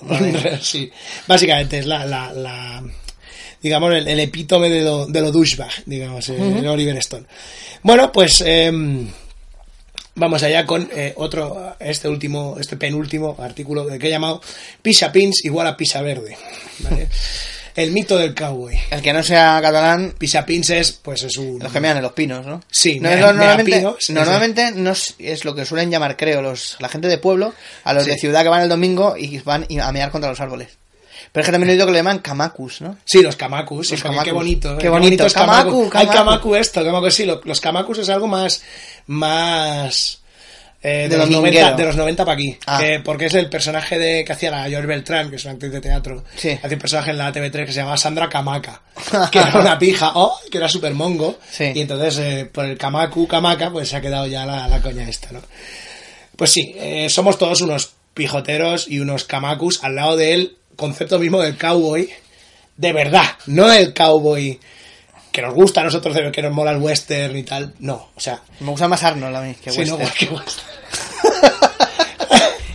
sí, 0.60 0.90
básicamente 1.28 1.78
es 1.78 1.86
la, 1.86 2.04
la, 2.04 2.32
la- 2.32 2.82
digamos, 3.62 3.92
el, 3.94 4.08
el 4.08 4.18
epítome 4.18 4.68
de 4.68 4.80
lo, 4.82 5.06
de 5.06 5.20
lo 5.20 5.30
douchebag, 5.30 5.70
digamos, 5.86 6.28
eh, 6.28 6.36
el 6.58 6.66
Oliver 6.66 6.96
Stone. 6.96 7.26
Bueno, 7.82 8.10
pues 8.10 8.40
em, 8.44 9.06
vamos 10.20 10.42
allá 10.44 10.64
con 10.66 10.88
eh, 10.94 11.12
otro, 11.16 11.74
este 11.80 12.08
último, 12.08 12.56
este 12.60 12.76
penúltimo 12.76 13.34
artículo 13.40 13.86
que 13.88 14.06
he 14.06 14.10
llamado 14.10 14.40
Pisa 14.82 15.10
Pins 15.10 15.44
igual 15.44 15.66
a 15.66 15.76
Pisa 15.76 16.00
Verde. 16.02 16.36
¿vale? 16.80 17.08
El 17.76 17.92
mito 17.92 18.18
del 18.18 18.34
cowboy. 18.34 18.76
El 18.90 19.00
que 19.00 19.12
no 19.12 19.22
sea 19.22 19.60
catalán, 19.62 20.12
Pisa 20.18 20.44
Pins 20.44 20.70
es, 20.70 20.90
pues 20.92 21.22
es 21.22 21.36
un... 21.38 21.60
los 21.60 21.72
que 21.72 21.78
mean 21.80 21.96
en 21.96 22.02
los 22.02 22.12
pinos, 22.12 22.44
¿no? 22.44 22.60
Sí, 22.70 22.98
no 22.98 23.08
mea- 23.08 23.20
normalmente, 23.20 23.70
meapinos, 23.70 23.96
sí, 24.00 24.12
normalmente 24.12 24.72
no 24.72 24.90
es, 24.90 25.14
es 25.18 25.44
lo 25.44 25.54
que 25.54 25.64
suelen 25.64 25.88
llamar, 25.88 26.16
creo, 26.16 26.42
los, 26.42 26.76
la 26.80 26.88
gente 26.88 27.06
de 27.08 27.16
pueblo, 27.18 27.54
a 27.84 27.92
los 27.94 28.04
Sí. 28.04 28.10
de 28.10 28.18
ciudad 28.18 28.42
que 28.42 28.48
van 28.48 28.62
el 28.62 28.68
domingo 28.68 29.16
y 29.16 29.38
van 29.38 29.66
a 29.80 29.92
mear 29.92 30.10
contra 30.10 30.28
los 30.30 30.40
árboles. 30.40 30.68
Pero 31.32 31.42
es 31.42 31.46
que 31.46 31.52
también 31.52 31.70
he 31.70 31.72
oído 31.74 31.86
que 31.86 31.92
le 31.92 31.98
llaman 31.98 32.18
kamacus, 32.18 32.80
¿no? 32.80 32.96
Sí, 33.04 33.22
los 33.22 33.36
kamakus, 33.36 33.86
sí, 33.88 33.92
Los 33.94 34.02
porque 34.02 34.14
qué 34.16 34.18
kamakus. 34.24 34.34
bonito. 34.42 34.78
Qué 34.78 34.86
¿eh? 34.86 34.90
bonito, 34.90 35.26
es 35.26 35.32
kamaku. 35.34 35.88
kamaku, 35.88 35.98
Hay 35.98 36.06
kamaku. 36.08 36.54
esto, 36.56 36.84
kamaku 36.84 37.10
sí, 37.10 37.24
lo- 37.24 37.40
los 37.44 37.60
kamakus 37.60 37.98
es 37.98 38.08
algo 38.08 38.26
más, 38.26 38.62
más 39.06 40.20
eh, 40.82 40.88
de, 40.88 41.08
De 41.10 41.16
los 41.18 41.28
dominguero. 41.30 41.60
90, 41.66 41.76
de 41.76 41.84
los 41.84 41.96
90 41.96 42.24
para 42.24 42.34
aquí. 42.34 42.58
Ah. 42.66 42.78
que- 42.80 43.00
porque 43.00 43.26
es 43.26 43.34
el 43.34 43.48
personaje 43.50 43.98
de 43.98 44.24
que 44.24 44.32
hacía 44.32 44.50
la 44.50 44.64
George 44.68 44.86
Beltrán, 44.86 45.28
que 45.30 45.36
es 45.36 45.44
una 45.44 45.52
actriz 45.54 45.72
de 45.72 45.80
teatro. 45.80 46.24
Sí. 46.36 46.50
Hacía 46.50 46.70
un 46.72 46.78
personaje 46.78 47.10
en 47.10 47.18
la 47.18 47.32
TV3 47.32 47.66
que 47.66 47.72
se 47.72 47.78
llamaba 47.80 47.96
Sandra 47.98 48.28
Kamaka, 48.28 48.80
que 49.30 49.38
era 49.38 49.60
una 49.60 49.78
pija, 49.78 50.12
oh, 50.14 50.38
que 50.50 50.56
era 50.58 50.68
súper 50.68 50.94
mongo. 50.94 51.38
Sí. 51.50 51.70
Y 51.74 51.80
entonces, 51.82 52.18
eh, 52.18 52.50
por 52.50 52.64
el 52.64 52.78
kamaku, 52.78 53.28
kamaka, 53.28 53.70
pues 53.70 53.90
se 53.90 53.96
ha 53.96 54.00
quedado 54.00 54.26
ya 54.26 54.46
la, 54.46 54.66
la 54.68 54.80
coña 54.80 55.06
esta, 55.08 55.30
¿no? 55.32 55.42
Pues 56.34 56.50
sí, 56.50 56.74
eh, 56.78 57.08
somos 57.10 57.36
todos 57.38 57.60
unos 57.60 57.92
pijoteros 58.14 58.88
y 58.88 59.00
unos 59.00 59.24
kamakus 59.24 59.84
al 59.84 59.94
lado 59.96 60.16
del 60.16 60.56
concepto 60.80 61.18
mismo 61.18 61.40
del 61.40 61.56
cowboy 61.56 62.10
de 62.80 62.92
verdad, 62.94 63.26
no 63.46 63.70
el 63.70 63.92
cowboy 63.92 64.58
que 65.30 65.42
nos 65.42 65.54
gusta 65.54 65.82
a 65.82 65.84
nosotros, 65.84 66.16
que 66.32 66.42
nos 66.42 66.52
mola 66.52 66.70
el 66.70 66.78
western 66.78 67.36
y 67.36 67.42
tal, 67.42 67.74
no, 67.78 68.08
o 68.16 68.20
sea, 68.20 68.40
Me 68.60 68.70
gusta 68.70 68.88
más 68.88 69.02
Arnold 69.04 69.36
a 69.36 69.42
mí 69.42 69.54
que 69.62 69.70
sí, 69.70 69.84
no, 69.84 69.96
Western. 69.96 70.14
que 70.28 70.34
western. 70.34 70.66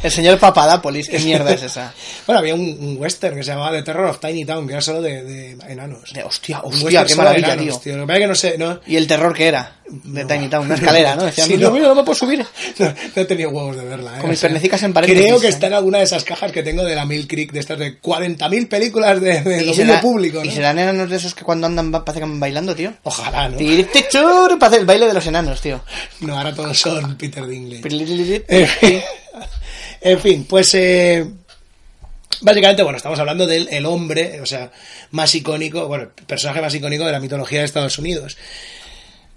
El 0.03 0.11
señor 0.11 0.37
Papadápolis, 0.37 1.09
¿qué 1.09 1.17
mierda 1.17 1.51
es 1.51 1.63
esa? 1.63 1.91
Bueno, 2.27 2.39
había 2.39 2.55
un, 2.55 2.61
un 2.61 2.97
western 2.99 3.35
que 3.35 3.43
se 3.43 3.51
llamaba 3.51 3.71
The 3.71 3.83
Terror 3.83 4.05
of 4.07 4.19
Tiny 4.19 4.45
Town, 4.45 4.65
que 4.65 4.73
era 4.73 4.81
solo 4.81 5.01
de, 5.01 5.23
de 5.23 5.51
enanos. 5.67 6.11
De- 6.13 6.23
hostia, 6.23 6.59
hostia, 6.63 7.05
qué 7.05 7.15
maravilla, 7.15 7.53
enanos, 7.53 7.81
tío. 7.81 7.97
Lo 7.97 8.07
que 8.07 8.27
no 8.27 8.35
sé, 8.35 8.57
no, 8.57 8.79
Y 8.87 8.95
el 8.95 9.05
terror 9.07 9.33
que 9.33 9.47
era 9.47 9.75
de 9.87 10.25
Tiny 10.25 10.47
Town, 10.49 10.65
una 10.65 10.75
escalera, 10.81 11.15
¿no? 11.15 11.23
Decían, 11.25 11.47
Sí, 11.47 11.57
no. 11.57 11.71
mira, 11.71 11.87
no 11.87 11.95
me 11.95 12.03
puedo 12.03 12.15
subir. 12.15 12.39
no, 12.79 12.85
no 12.87 12.93
he 13.21 13.25
tenido 13.25 13.49
huevos 13.51 13.75
de 13.77 13.85
verla. 13.85 14.17
¿eh? 14.17 14.21
Con 14.21 14.29
mis 14.29 14.39
pernecicas 14.39 14.81
en 14.83 14.93
paréntesis, 14.93 15.23
Creo 15.25 15.39
que 15.39 15.47
está 15.47 15.67
en 15.67 15.73
alguna 15.73 15.99
de 15.99 16.05
esas 16.05 16.23
cajas 16.23 16.51
que 16.51 16.63
tengo 16.63 16.83
de 16.83 16.95
la 16.95 17.05
Mill 17.05 17.27
Creek, 17.27 17.51
de 17.51 17.59
estas 17.59 17.77
de 17.79 18.01
40.000 18.01 18.67
películas 18.67 19.21
de, 19.21 19.41
de 19.41 19.57
dominio 19.59 19.73
será- 19.73 20.01
público. 20.01 20.43
Y 20.43 20.47
¿no? 20.47 20.53
serán 20.53 20.79
enanos 20.79 21.09
de 21.09 21.15
esos 21.17 21.35
que 21.35 21.43
cuando 21.43 21.67
andan 21.67 21.91
parece 21.91 22.19
que 22.19 22.25
van 22.25 22.39
bailando, 22.39 22.75
tío. 22.75 22.93
Ojalá, 23.03 23.49
¿no? 23.49 23.57
Para 23.57 24.67
hacer 24.67 24.79
el 24.79 24.85
baile 24.85 25.07
de 25.07 25.13
los 25.13 25.25
enanos, 25.27 25.61
tío. 25.61 25.81
No, 26.21 26.37
ahora 26.37 26.53
todos 26.53 26.79
son 26.79 27.15
Peter 27.17 27.45
Dinklage. 27.45 27.81
Pirililit. 27.83 28.43
En 28.47 28.67
fin, 28.67 29.01
en 30.01 30.19
fin, 30.19 30.45
pues 30.49 30.73
eh, 30.75 31.25
básicamente, 32.41 32.83
bueno, 32.83 32.97
estamos 32.97 33.19
hablando 33.19 33.45
del 33.47 33.67
el 33.71 33.85
hombre, 33.85 34.41
o 34.41 34.45
sea, 34.45 34.71
más 35.11 35.33
icónico, 35.35 35.87
bueno, 35.87 36.05
el 36.17 36.25
personaje 36.25 36.61
más 36.61 36.73
icónico 36.73 37.05
de 37.05 37.11
la 37.11 37.19
mitología 37.19 37.59
de 37.59 37.65
Estados 37.65 37.97
Unidos. 37.99 38.37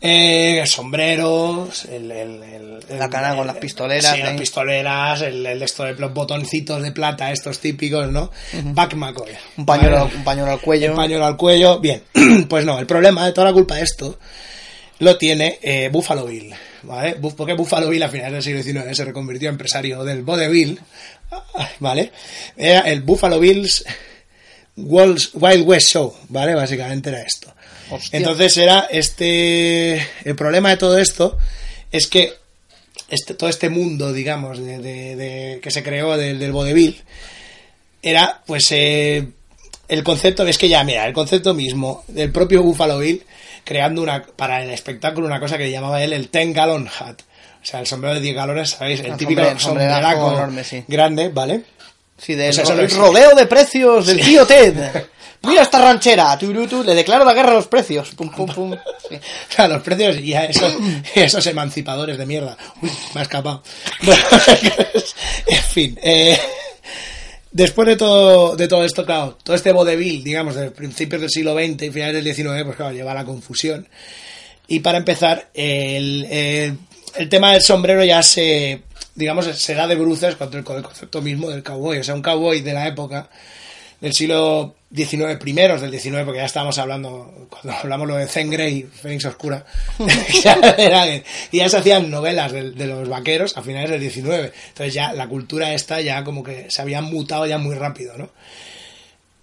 Eh, 0.00 0.62
sombreros, 0.66 1.84
el, 1.86 2.10
el- 2.12 2.42
el- 2.42 2.78
el- 2.88 2.98
La 3.00 3.10
cara 3.10 3.34
con 3.34 3.46
las 3.48 3.56
pistoleras, 3.56 4.14
sí, 4.14 4.20
las 4.20 4.30
ahí. 4.30 4.38
pistoleras, 4.38 5.22
el, 5.22 5.44
esto 5.62 5.84
de 5.84 5.94
los 5.94 6.14
botoncitos 6.14 6.80
de 6.82 6.92
plata, 6.92 7.32
estos 7.32 7.58
típicos, 7.58 8.08
¿no? 8.08 8.30
Buck 8.62 8.94
McCoy. 8.94 9.32
Un 9.56 9.66
pañuelo, 9.66 10.04
Vale. 10.04 10.16
un 10.16 10.24
pañuelo 10.24 10.52
al 10.52 10.60
cuello. 10.60 10.90
Un 10.92 10.96
pañuelo 10.96 11.26
al 11.26 11.36
cuello. 11.36 11.80
Bien, 11.80 12.02
pues 12.48 12.64
no, 12.64 12.78
el 12.78 12.86
problema 12.86 13.26
de 13.26 13.32
toda 13.32 13.48
la 13.48 13.52
culpa 13.52 13.74
de 13.74 13.82
esto 13.82 14.18
lo 15.00 15.16
tiene 15.18 15.58
eh, 15.62 15.88
Buffalo 15.92 16.26
Bill. 16.26 16.54
¿Vale? 16.84 17.16
Porque 17.16 17.54
Buffalo 17.54 17.88
Bill 17.88 18.02
a 18.04 18.08
finales 18.08 18.44
del 18.44 18.62
siglo 18.62 18.82
XIX 18.82 18.96
se 18.96 19.04
reconvirtió 19.04 19.48
en 19.48 19.54
empresario 19.54 20.04
del 20.04 20.22
vodevil. 20.22 20.80
¿Vale? 21.80 22.12
Era 22.56 22.80
el 22.82 23.02
Buffalo 23.02 23.40
Bills 23.40 23.84
Wild 24.76 25.30
West 25.66 25.88
Show. 25.88 26.14
¿Vale? 26.28 26.54
Básicamente 26.54 27.10
era 27.10 27.20
esto. 27.22 27.52
Hostia. 27.90 28.16
Entonces 28.18 28.56
era 28.58 28.86
este. 28.90 29.96
El 30.24 30.36
problema 30.36 30.70
de 30.70 30.76
todo 30.76 30.98
esto 30.98 31.38
es 31.90 32.06
que 32.06 32.34
este, 33.08 33.34
todo 33.34 33.48
este 33.48 33.68
mundo, 33.70 34.12
digamos, 34.12 34.58
de, 34.58 34.78
de- 34.78 35.16
de- 35.16 35.60
que 35.62 35.70
se 35.70 35.82
creó 35.82 36.16
del, 36.16 36.38
del 36.38 36.52
vodevil 36.52 37.02
era, 38.02 38.42
pues, 38.46 38.70
eh, 38.72 39.26
el 39.88 40.04
concepto, 40.04 40.46
es 40.46 40.58
que 40.58 40.68
ya, 40.68 40.84
mira, 40.84 41.06
el 41.06 41.12
concepto 41.14 41.54
mismo 41.54 42.04
del 42.08 42.30
propio 42.30 42.62
Buffalo 42.62 42.98
Bill 42.98 43.24
creando 43.64 44.02
una, 44.02 44.22
para 44.22 44.62
el 44.62 44.70
espectáculo 44.70 45.26
una 45.26 45.40
cosa 45.40 45.58
que 45.58 45.70
llamaba 45.70 46.02
él 46.02 46.12
el 46.12 46.30
10 46.30 46.54
gallon 46.54 46.88
hat. 46.88 47.20
O 47.62 47.66
sea, 47.66 47.80
el 47.80 47.86
sombrero 47.86 48.14
de 48.14 48.20
10 48.20 48.36
galones, 48.36 48.70
¿sabéis? 48.70 49.00
El 49.00 49.16
típico 49.16 49.40
sombre- 49.42 49.58
sombreraco 49.60 50.00
sombreraco 50.20 50.32
enorme, 50.32 50.64
sí. 50.64 50.84
grande, 50.86 51.28
¿vale? 51.30 51.62
Sí, 52.16 52.34
del 52.34 52.50
O 52.50 52.52
sea, 52.52 52.64
ro- 52.64 52.82
eso 52.82 52.82
el 52.82 53.00
rodeo 53.00 53.34
de 53.34 53.46
precios 53.46 54.06
del 54.06 54.20
tío 54.20 54.46
Ted. 54.46 54.74
Mira 55.42 55.62
esta 55.62 55.80
ranchera. 55.80 56.36
Turutu, 56.38 56.82
le 56.82 56.94
declaro 56.94 57.24
la 57.24 57.34
guerra 57.34 57.52
a 57.52 57.54
los 57.54 57.66
precios. 57.68 58.10
Pum, 58.14 58.30
pum, 58.30 58.52
pum. 58.52 58.76
Sí. 59.08 59.16
O 59.50 59.52
sea, 59.52 59.68
los 59.68 59.82
precios 59.82 60.18
y 60.18 60.34
a 60.34 60.44
esos, 60.44 60.74
esos 61.14 61.46
emancipadores 61.46 62.18
de 62.18 62.26
mierda. 62.26 62.56
Uy, 62.82 62.90
me 63.14 63.20
ha 63.20 63.22
escapado. 63.22 63.62
Bueno, 64.02 64.22
en 65.46 65.62
fin. 65.62 65.98
eh, 66.02 66.38
después 67.50 67.88
de 67.88 67.96
todo, 67.96 68.56
de 68.56 68.68
todo 68.68 68.84
esto, 68.84 69.04
claro, 69.04 69.38
todo 69.42 69.56
este 69.56 69.72
vodevil, 69.72 70.22
digamos, 70.22 70.54
de 70.54 70.70
principios 70.70 71.20
del 71.20 71.30
siglo 71.30 71.54
XX 71.54 71.82
y 71.82 71.90
finales 71.90 72.22
del 72.22 72.34
XIX, 72.34 72.64
pues 72.64 72.76
claro, 72.76 72.92
lleva 72.92 73.12
a 73.12 73.16
la 73.16 73.24
confusión. 73.24 73.88
Y 74.66 74.80
para 74.80 74.98
empezar, 74.98 75.48
el, 75.54 76.26
el, 76.30 76.78
el 77.16 77.28
tema 77.28 77.52
del 77.52 77.62
sombrero 77.62 78.04
ya 78.04 78.22
se, 78.22 78.82
digamos, 79.14 79.46
se 79.46 79.74
da 79.74 79.86
de 79.86 79.94
bruces 79.96 80.36
contra 80.36 80.58
el, 80.58 80.64
con 80.64 80.76
el 80.76 80.82
concepto 80.82 81.22
mismo 81.22 81.48
del 81.48 81.62
cowboy. 81.62 81.98
O 81.98 82.04
sea, 82.04 82.14
un 82.14 82.22
cowboy 82.22 82.60
de 82.60 82.74
la 82.74 82.86
época 82.86 83.30
del 84.00 84.12
siglo 84.12 84.74
XIX, 84.94 85.36
primeros 85.38 85.80
del 85.82 85.90
XIX, 85.90 86.22
porque 86.24 86.38
ya 86.38 86.46
estábamos 86.46 86.78
hablando, 86.78 87.48
cuando 87.50 87.72
hablamos 87.78 88.08
lo 88.08 88.16
de 88.16 88.26
Zen 88.26 88.50
Grey, 88.50 88.84
Fénix 88.84 89.24
Oscura, 89.26 89.64
ya 90.44 91.22
y 91.50 91.58
ya 91.58 91.68
se 91.68 91.76
hacían 91.76 92.10
novelas 92.10 92.52
de, 92.52 92.70
de 92.70 92.86
los 92.86 93.08
vaqueros 93.08 93.56
a 93.56 93.62
finales 93.62 93.90
del 93.90 94.10
XIX. 94.10 94.50
Entonces 94.68 94.94
ya 94.94 95.12
la 95.12 95.28
cultura 95.28 95.74
esta 95.74 96.00
ya 96.00 96.24
como 96.24 96.42
que 96.42 96.70
se 96.70 96.80
había 96.80 97.00
mutado 97.02 97.44
ya 97.46 97.58
muy 97.58 97.74
rápido, 97.76 98.16
¿no? 98.16 98.30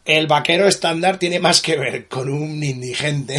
El 0.04 0.28
vaquero 0.28 0.68
estándar 0.68 1.18
tiene 1.18 1.39
más 1.39 1.62
que 1.62 1.78
ver 1.78 2.08
con 2.08 2.30
un 2.30 2.64
indigente, 2.64 3.38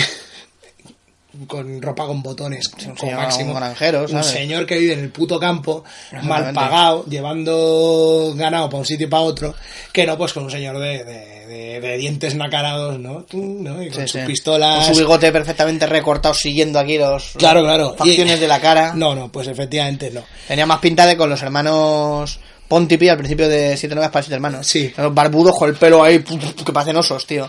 con 1.47 1.81
ropa 1.83 2.07
con 2.07 2.23
botones, 2.23 2.69
como 2.69 2.97
señor, 2.97 3.17
máximo. 3.19 3.51
un 3.53 3.57
granjero, 3.57 4.07
un 4.09 4.25
señor 4.25 4.65
que 4.67 4.79
vive 4.79 4.95
en 4.95 5.01
el 5.01 5.11
puto 5.11 5.39
campo, 5.39 5.85
mal 6.23 6.53
pagado, 6.53 7.05
llevando 7.07 8.33
ganado 8.37 8.69
para 8.69 8.79
un 8.79 8.87
sitio 8.87 9.07
y 9.07 9.11
para 9.11 9.23
otro, 9.23 9.55
que 9.93 10.07
no 10.07 10.17
pues 10.17 10.33
con 10.33 10.45
un 10.45 10.51
señor 10.51 10.79
de, 10.79 11.05
de- 11.05 11.36
de- 11.47 11.81
de 11.81 11.97
dientes 11.97 12.35
nacarados, 12.35 12.99
¿no? 12.99 13.25
¿no? 13.33 13.83
Y 13.83 13.91
con 13.91 14.03
Sí, 14.07 14.09
sus 14.09 14.21
sí. 14.21 14.27
pistolas. 14.27 14.87
Con 14.87 14.95
su 14.95 15.01
bigote 15.01 15.33
perfectamente 15.33 15.87
recortado, 15.87 16.35
siguiendo 16.35 16.79
aquí 16.79 16.99
los 16.99 17.33
Claro, 17.39 17.63
claro. 17.63 17.95
facciones 17.97 18.37
Y- 18.37 18.41
de 18.41 18.49
la 18.49 18.61
cara. 18.61 18.93
No, 18.95 19.15
no, 19.15 19.31
pues 19.31 19.49
efectivamente 19.49 20.11
no. 20.11 20.23
Tenía 20.49 20.67
más 20.67 20.81
pinta 20.81 21.07
de 21.07 21.17
con 21.17 21.31
los 21.31 21.43
hermanos 21.43 22.39
Pontipi 22.69 23.09
al 23.09 23.17
principio 23.17 23.49
de 23.49 23.77
Siete 23.77 23.95
Nuevas 23.95 24.11
para 24.11 24.23
Siete 24.25 24.35
Hermanos. 24.35 24.67
Sí. 24.67 24.93
Los 24.97 25.15
barbudos 25.15 25.55
con 25.57 25.69
el 25.69 25.77
pelo 25.77 26.03
ahí, 26.03 26.19
que 26.65 26.73
parecen 26.73 26.97
osos, 26.97 27.25
tío. 27.27 27.49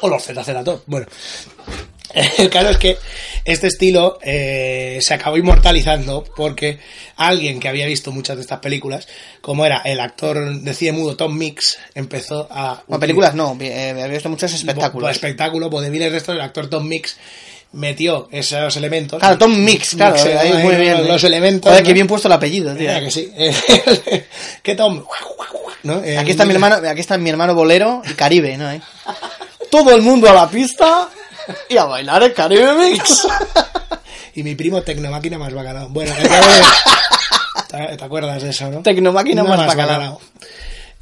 O 0.00 0.08
los 0.08 0.24
Top. 0.64 0.82
Bueno. 0.86 1.06
El 2.38 2.50
caso 2.50 2.70
es 2.70 2.78
que 2.78 2.96
este 3.44 3.66
estilo 3.66 4.18
eh, 4.22 4.98
se 5.00 5.14
acabó 5.14 5.36
inmortalizando 5.36 6.24
porque 6.36 6.78
alguien 7.16 7.60
que 7.60 7.68
había 7.68 7.86
visto 7.86 8.12
muchas 8.12 8.36
de 8.36 8.42
estas 8.42 8.60
películas, 8.60 9.08
como 9.40 9.66
era 9.66 9.82
el 9.84 10.00
actor 10.00 10.60
de 10.60 10.74
cine 10.74 10.92
mudo 10.92 11.16
Tom 11.16 11.36
Mix, 11.36 11.78
empezó 11.94 12.46
a... 12.50 12.82
Bueno, 12.86 13.00
películas 13.00 13.34
no, 13.34 13.56
eh, 13.60 13.90
había 13.90 14.06
visto 14.06 14.28
muchos 14.28 14.52
espectáculos. 14.52 15.10
Espectáculo, 15.10 15.68
vodevil 15.68 16.10
de 16.10 16.16
esto, 16.16 16.32
el 16.32 16.40
actor 16.40 16.68
Tom 16.68 16.86
Mix 16.86 17.16
metió 17.72 18.28
esos 18.30 18.76
elementos. 18.76 19.18
Claro, 19.18 19.36
Tom 19.36 19.64
Mix, 19.64 19.94
claro, 19.96 20.14
Mixeó 20.14 20.38
ahí 20.38 20.52
muy 20.62 20.76
bien. 20.76 20.98
Los, 20.98 21.06
¿eh? 21.06 21.08
los 21.08 21.24
elementos. 21.24 21.68
Joder, 21.68 21.82
¿no? 21.82 21.86
qué 21.86 21.92
bien 21.92 22.06
puesto 22.06 22.28
el 22.28 22.32
apellido, 22.32 22.74
tío. 22.74 22.88
Mira 22.88 23.00
que 23.00 23.10
sí. 23.10 23.32
¿Qué 24.62 24.74
Tom? 24.74 25.04
¿No? 25.82 26.02
Eh, 26.02 26.16
Aquí 26.16 26.30
está 26.30 26.46
mi 26.46 26.54
hermano, 26.54 26.76
aquí 26.88 27.00
está 27.00 27.18
mi 27.18 27.28
hermano 27.28 27.54
bolero 27.54 28.00
y 28.08 28.14
Caribe, 28.14 28.56
¿no? 28.56 28.70
¿Eh? 28.70 28.80
Todo 29.70 29.94
el 29.94 30.00
mundo 30.00 30.30
a 30.30 30.32
la 30.32 30.48
pista 30.48 31.10
y 31.68 31.76
a 31.76 31.84
bailar 31.84 32.22
el 32.22 32.32
Caribe 32.34 32.74
Mix. 32.74 33.26
Y 34.36 34.42
mi 34.42 34.56
primo 34.56 34.82
Tecnomáquina 34.82 35.38
más 35.38 35.54
bacalao. 35.54 35.88
Bueno, 35.90 36.12
te, 37.68 38.04
acuerdas 38.04 38.42
de 38.42 38.50
eso, 38.50 38.68
¿no? 38.68 38.82
Tecnomáquina 38.82 39.44
más 39.44 39.64
bacalao. 39.64 40.20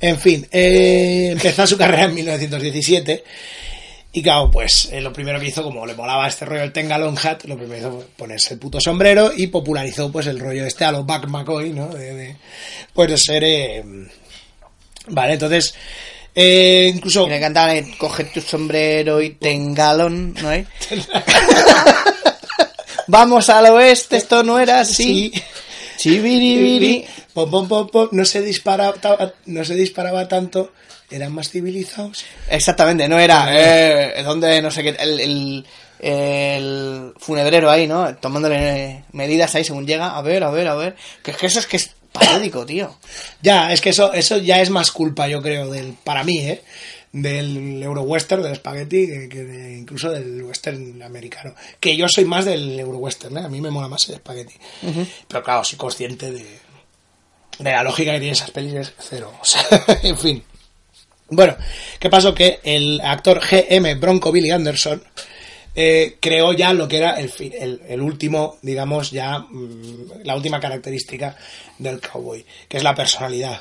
En 0.01 0.18
fin, 0.18 0.47
eh, 0.51 1.30
empezó 1.32 1.66
su 1.66 1.78
carrera 1.78 2.05
en 2.05 2.14
1917. 2.14 3.24
Y 4.12 4.22
claro, 4.22 4.51
pues 4.51 4.90
eh, 4.93 5.01
lo 5.01 5.12
primero 5.14 5.40
que 5.40 5.47
hizo, 5.47 5.62
como 5.62 5.86
le 5.86 5.95
molaba 5.95 6.28
este 6.28 6.45
rollo 6.45 6.61
del 6.61 6.72
Tengalong 6.72 7.16
Hat, 7.24 7.45
lo 7.45 7.57
primero 7.57 7.72
que 7.72 7.78
hizo 7.78 7.93
fue 7.93 8.05
ponerse 8.18 8.53
el 8.53 8.61
puto 8.61 8.78
sombrero 8.80 9.32
y 9.34 9.47
popularizó 9.47 10.12
pues 10.12 10.26
el 10.26 10.38
rollo 10.38 10.66
este 10.66 10.84
a 10.84 10.93
los 10.93 11.07
Buck 11.07 11.26
McCoy, 11.28 11.70
¿no? 11.70 11.86
De, 11.88 12.14
de- 12.14 12.36
pues 12.93 13.11
de 13.11 13.16
ser... 13.16 13.45
eh, 13.45 13.82
Vale, 15.09 15.32
entonces... 15.32 15.74
eh, 16.34 16.92
incluso... 16.94 17.26
Y 17.26 17.30
le 17.30 17.40
cantaban, 17.40 17.76
eh, 17.76 17.94
coge 17.98 18.24
tu 18.24 18.40
sombrero 18.40 19.20
y 19.20 19.30
tengalón, 19.30 20.34
¿no? 20.34 20.52
¿Eh? 20.52 20.66
Vamos 23.08 23.50
al 23.50 23.66
oeste, 23.66 24.16
esto 24.16 24.42
no 24.42 24.58
era 24.58 24.80
así. 24.80 25.32
Chibiribiri. 25.98 27.04
Pom, 27.34 27.50
pom, 27.50 27.68
pom, 27.68 27.88
pom, 27.88 28.08
no 28.12 28.24
se 28.24 28.42
disparaba, 28.42 28.94
no 29.46 29.64
se 29.64 29.74
disparaba 29.74 30.28
tanto, 30.28 30.72
eran 31.10 31.32
más 31.32 31.50
civilizados. 31.50 32.24
Exactamente, 32.48 33.08
no 33.08 33.18
era, 33.18 33.48
eh, 33.50 34.22
donde, 34.22 34.62
no 34.62 34.70
sé 34.70 34.82
qué, 34.82 34.96
el, 34.98 35.20
el, 35.20 35.66
el 35.98 37.12
funebrero 37.18 37.70
ahí, 37.70 37.86
¿no? 37.86 38.16
Tomándole 38.16 39.04
medidas 39.12 39.54
ahí 39.54 39.64
según 39.64 39.86
llega, 39.86 40.16
a 40.16 40.22
ver, 40.22 40.44
a 40.44 40.50
ver, 40.50 40.68
a 40.68 40.74
ver. 40.74 40.96
Que 41.22 41.30
es 41.30 41.36
que 41.36 41.46
eso 41.46 41.58
es 41.60 41.66
que 41.66 41.76
es 41.76 41.90
patético, 42.12 42.64
tío. 42.66 42.96
Ya, 43.40 43.72
es 43.72 43.80
que 43.80 43.90
eso, 43.90 44.12
eso 44.12 44.36
ya 44.38 44.60
es 44.60 44.70
más 44.70 44.90
culpa, 44.92 45.28
yo 45.28 45.42
creo, 45.42 45.70
del, 45.70 45.94
para 46.04 46.22
mí, 46.24 46.38
¿eh? 46.40 46.62
Del 47.12 47.82
Euro-Western, 47.82 48.42
del 48.42 48.56
Spaghetti, 48.56 49.06
que, 49.06 49.28
que 49.28 49.44
de- 49.44 49.78
incluso 49.78 50.10
del 50.10 50.42
western 50.44 51.02
americano. 51.02 51.54
Que 51.78 51.94
yo 51.96 52.06
soy 52.08 52.24
más 52.24 52.44
del 52.46 52.78
Euro-Western, 52.80 53.36
¿eh? 53.38 53.42
A 53.44 53.48
mí 53.48 53.60
me 53.60 53.70
mola 53.70 53.88
más 53.88 54.08
el 54.08 54.16
Spaghetti. 54.16 54.54
Pero 55.28 55.42
claro, 55.42 55.62
soy 55.64 55.76
consciente 55.78 56.30
de, 56.30 56.46
de 57.58 57.70
la 57.70 57.82
lógica 57.82 58.12
que 58.12 58.18
tiene 58.20 58.32
esas 58.32 58.50
pelis, 58.50 58.74
es 58.74 58.92
cero. 58.98 59.32
O 59.40 59.44
sea, 59.44 59.62
en 60.02 60.16
fin. 60.18 60.42
Bueno, 61.28 61.56
¿qué 61.98 62.08
pasó? 62.10 62.34
Que 62.34 62.60
el 62.62 63.00
actor 63.02 63.40
G.M. 63.40 63.94
Bronco 63.96 64.32
Billy 64.32 64.50
Anderson 64.50 65.02
eh, 65.74 66.16
creó 66.20 66.52
ya 66.52 66.72
lo 66.72 66.86
que 66.88 66.98
era 66.98 67.12
el, 67.20 67.30
el, 67.38 67.82
el 67.88 68.00
último, 68.02 68.58
digamos, 68.62 69.10
ya 69.10 69.38
mm, 69.38 70.22
la 70.24 70.36
última 70.36 70.60
característica 70.60 71.36
del 71.78 72.00
cowboy, 72.00 72.44
que 72.68 72.76
es 72.76 72.82
la 72.82 72.94
personalidad, 72.94 73.60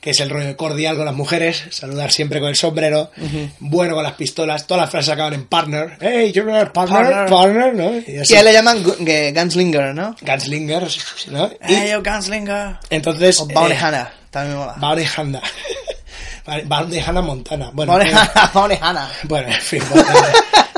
que 0.00 0.10
es 0.10 0.20
el 0.20 0.30
rollo 0.30 0.56
cordial 0.56 0.96
con 0.96 1.04
las 1.04 1.14
mujeres, 1.14 1.64
saludar 1.70 2.10
siempre 2.10 2.40
con 2.40 2.48
el 2.48 2.56
sombrero, 2.56 3.10
bueno 3.58 3.94
con 3.94 4.02
las 4.02 4.14
pistolas, 4.14 4.66
todas 4.66 4.82
las 4.82 4.90
frases 4.90 5.10
acaban 5.12 5.34
en 5.34 5.44
partner, 5.46 5.98
hey, 6.00 6.32
you're 6.32 6.50
partner, 6.72 7.02
Partner. 7.02 7.28
partner, 7.28 7.74
¿no? 7.74 7.98
Y 8.10 8.18
así. 8.18 8.34
Él 8.34 8.44
le 8.46 8.52
llaman 8.54 8.82
Gunslinger, 8.82 9.94
¿no? 9.94 10.16
Gunslinger, 10.22 10.88
¿no? 11.28 11.46
Y 11.46 11.56
Hey, 11.60 11.88
yo 11.92 12.02
Gunslinger. 12.02 12.76
entonces... 12.88 13.38
O 13.40 13.46
Bounty 13.46 13.72
eh, 13.74 13.78
Hunter, 13.84 14.06
también 14.30 14.56
mola. 14.58 14.74
Bounty 14.78 15.04
Hunter. 15.18 15.42
Bounty 16.64 16.98
Hunter 16.98 17.22
Montana. 17.22 17.70
Bueno, 17.74 17.92
Bounty 17.92 18.10
eh, 18.10 18.14
Hunter, 18.16 18.42
Bounty 18.54 18.74
Hunter. 18.76 19.28
bueno, 19.28 19.48
en 19.48 19.60
fin. 19.60 19.82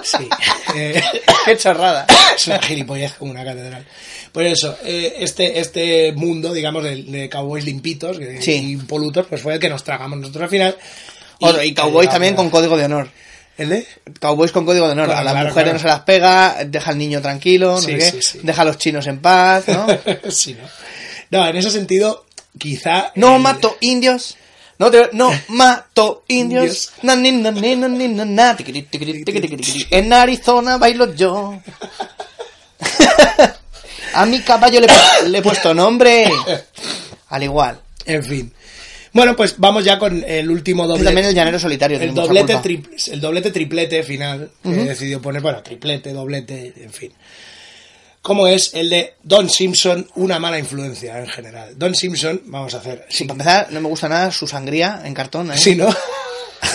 Sí. 0.02 0.28
Eh, 0.74 1.02
Qué 1.44 1.56
chorrada. 1.58 2.06
es 2.34 2.46
una 2.46 2.58
gilipollez 2.62 3.12
como 3.14 3.32
una 3.32 3.44
catedral. 3.44 3.84
Pues 4.32 4.52
eso, 4.52 4.78
eh, 4.84 5.16
este, 5.18 5.58
este 5.60 6.12
mundo, 6.12 6.52
digamos, 6.54 6.82
de, 6.84 7.02
de 7.02 7.28
cowboys 7.28 7.64
limpitos 7.64 8.18
y 8.18 8.40
Sí. 8.40 8.72
impolutos, 8.72 9.26
pues 9.26 9.42
fue 9.42 9.54
el 9.54 9.60
que 9.60 9.68
nos 9.68 9.84
tragamos 9.84 10.18
nosotros 10.18 10.44
al 10.44 10.48
final. 10.48 10.76
Otro, 11.40 11.62
y 11.62 11.74
cowboys 11.74 12.08
eh, 12.08 12.12
también 12.12 12.34
con 12.34 12.48
código 12.48 12.76
de 12.78 12.84
honor. 12.86 13.10
¿El 13.58 13.68
de? 13.68 13.86
Cowboys 14.18 14.50
con 14.50 14.64
código 14.64 14.86
de 14.86 14.92
honor. 14.92 15.06
Claro, 15.06 15.20
a 15.20 15.24
las 15.24 15.32
claro, 15.34 15.48
mujeres 15.50 15.64
claro. 15.72 15.78
no 15.78 15.82
se 15.82 15.88
las 15.88 16.00
pega, 16.00 16.64
deja 16.64 16.90
al 16.92 16.98
niño 16.98 17.20
tranquilo, 17.20 17.72
no 17.72 17.80
Sí, 17.80 17.92
sé 17.92 17.98
qué, 17.98 18.10
sí, 18.12 18.18
sí. 18.22 18.38
deja 18.42 18.62
a 18.62 18.64
los 18.64 18.78
chinos 18.78 19.06
en 19.08 19.18
paz, 19.20 19.64
¿no? 19.68 19.86
sí, 20.30 20.54
¿no? 20.58 20.68
No, 21.38 21.46
en 21.48 21.56
ese 21.56 21.70
sentido, 21.70 22.24
quizá... 22.58 23.12
No 23.16 23.36
el- 23.36 23.42
mato 23.42 23.76
indios. 23.80 24.36
No, 24.82 24.90
te- 24.90 25.10
no 25.12 25.30
mato 25.48 26.24
indios. 26.28 26.62
Indios. 26.64 26.92
Na, 27.02 27.14
ni, 27.16 27.30
na, 27.32 27.50
ni, 27.50 27.76
na, 27.76 27.88
ni, 27.88 28.08
na, 28.08 28.24
na. 28.24 28.56
Tiquiri, 28.56 28.82
tiquiri, 28.82 29.24
tiquiri, 29.24 29.48
tiquiri. 29.48 29.86
En 29.90 30.12
Arizona 30.12 30.76
bailo 30.78 31.14
yo. 31.14 31.54
A 34.14 34.26
mi 34.26 34.40
caballo 34.40 34.80
le, 34.80 34.86
he- 34.88 35.28
le 35.28 35.38
he 35.38 35.42
puesto 35.42 35.72
nombre. 35.72 36.30
Al 37.30 37.42
igual. 37.42 37.80
En 38.04 38.22
fin. 38.24 38.52
Bueno, 39.14 39.36
pues 39.36 39.54
vamos 39.58 39.84
ya 39.84 39.98
con 39.98 40.24
el 40.26 40.50
último 40.50 40.86
doblete. 40.86 41.04
también 41.06 41.26
el 41.28 41.34
llanero 41.34 41.58
solitario. 41.58 41.98
el 42.00 42.14
doblete, 42.14 42.52
el 43.12 43.20
doblete 43.20 43.50
triplete 43.50 44.02
final 44.02 44.50
que 44.62 44.70
decidió 44.70 45.20
poner, 45.20 45.42
bueno, 45.42 45.62
triplete, 45.62 46.12
doblete, 46.12 46.72
en 46.76 46.92
fin. 46.92 47.12
Como 48.22 48.46
es 48.46 48.72
el 48.74 48.88
de 48.88 49.14
Don 49.24 49.50
Simpson, 49.50 50.08
una 50.14 50.38
mala 50.38 50.58
influencia 50.58 51.18
en 51.18 51.26
general. 51.26 51.76
Don 51.76 51.94
Simpson, 51.94 52.40
vamos 52.44 52.72
a 52.74 52.78
hacer. 52.78 53.04
Sí, 53.10 53.24
para 53.24 53.34
empezar, 53.34 53.66
no 53.72 53.80
me 53.80 53.88
gusta 53.88 54.08
nada 54.08 54.30
su 54.30 54.46
sangría 54.46 55.02
en 55.04 55.12
cartón. 55.12 55.50
¿eh? 55.52 55.58
Sí, 55.58 55.74
¿no? 55.74 55.88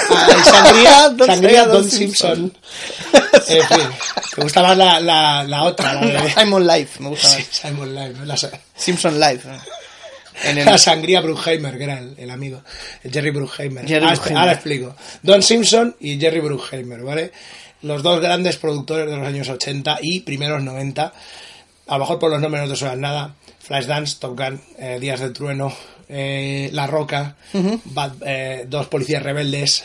Ah, 0.09 0.27
sangría, 0.43 1.09
Don- 1.15 1.27
sangría 1.27 1.65
Don 1.65 1.81
Don 1.81 1.89
Simpson. 1.89 2.57
En 3.47 3.63
fin, 3.65 3.87
te 4.35 4.41
gusta 4.41 4.61
más 4.61 4.77
la, 4.77 4.99
la, 4.99 5.43
la 5.45 5.63
otra, 5.63 5.93
la 5.93 6.21
de 6.23 6.33
Simon 6.33 6.67
Life, 6.67 6.99
me 7.01 7.09
gusta 7.09 7.29
Sí, 7.29 7.37
más. 7.37 7.47
Simon 7.57 7.95
Live, 7.95 8.13
¿no? 8.17 8.25
la, 8.25 8.35
Simpson 8.75 9.17
Life. 9.19 9.47
¿no? 9.47 9.57
En 10.43 10.57
el- 10.57 10.65
la 10.65 10.77
sangría 10.77 11.21
Bruckheimer, 11.21 11.77
que 11.77 11.83
era 11.85 11.99
el, 11.99 12.15
el 12.17 12.29
amigo, 12.29 12.61
el 13.03 13.11
Jerry 13.11 13.29
Bruckheimer. 13.31 13.85
Jerry 13.87 14.03
ahora, 14.03 14.15
Bruckheimer. 14.15 14.39
ahora 14.41 14.51
explico. 14.53 14.95
Don 15.23 15.41
Simpson 15.41 15.95
y 16.01 16.19
Jerry 16.19 16.41
Bruckheimer, 16.41 17.01
¿vale? 17.03 17.31
Los 17.81 18.03
dos 18.03 18.19
grandes 18.21 18.57
productores 18.57 19.09
de 19.09 19.17
los 19.17 19.27
años 19.27 19.49
80 19.49 19.99
y 20.01 20.21
primeros 20.21 20.63
90. 20.63 21.13
A 21.87 21.93
lo 21.93 21.99
mejor 21.99 22.19
por 22.19 22.31
los 22.31 22.41
nombres 22.41 22.63
no 22.63 22.69
te 22.69 22.75
suenan 22.75 23.01
nada. 23.01 23.35
Flashdance, 23.59 24.17
Top 24.19 24.37
Gun, 24.37 24.61
eh, 24.79 24.97
Días 24.99 25.19
del 25.19 25.33
Trueno, 25.33 25.73
eh, 26.09 26.69
La 26.73 26.87
Roca, 26.87 27.35
Bad- 27.85 28.15
eh, 28.25 28.65
Dos 28.67 28.87
Policías 28.87 29.21
Rebeldes, 29.21 29.83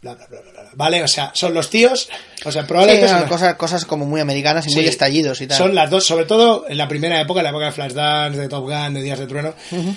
bla, 0.00 0.14
bla, 0.14 0.26
bla, 0.28 0.40
bla. 0.40 0.60
¿Vale? 0.74 1.02
O 1.02 1.08
sea, 1.08 1.32
son 1.34 1.52
los 1.52 1.68
tíos, 1.68 2.08
o 2.44 2.52
sea, 2.52 2.64
probablemente... 2.66 3.08
son 3.08 3.18
son- 3.20 3.28
cosas, 3.28 3.54
cosas 3.56 3.84
como 3.84 4.06
muy 4.06 4.20
americanas 4.20 4.64
y 4.68 4.74
muy 4.74 4.86
estallidos 4.86 5.40
y 5.40 5.48
tal. 5.48 5.58
Son 5.58 5.74
las 5.74 5.90
dos, 5.90 6.04
sobre 6.06 6.24
todo 6.26 6.64
en 6.68 6.78
la 6.78 6.86
primera 6.86 7.20
época, 7.20 7.40
en 7.40 7.44
la 7.44 7.50
época 7.50 7.64
de 7.66 7.72
Flashdance, 7.72 8.38
de 8.38 8.48
Top 8.48 8.64
Gun, 8.70 8.94
de 8.94 9.02
Días 9.02 9.18
de 9.18 9.26
Trueno. 9.26 9.52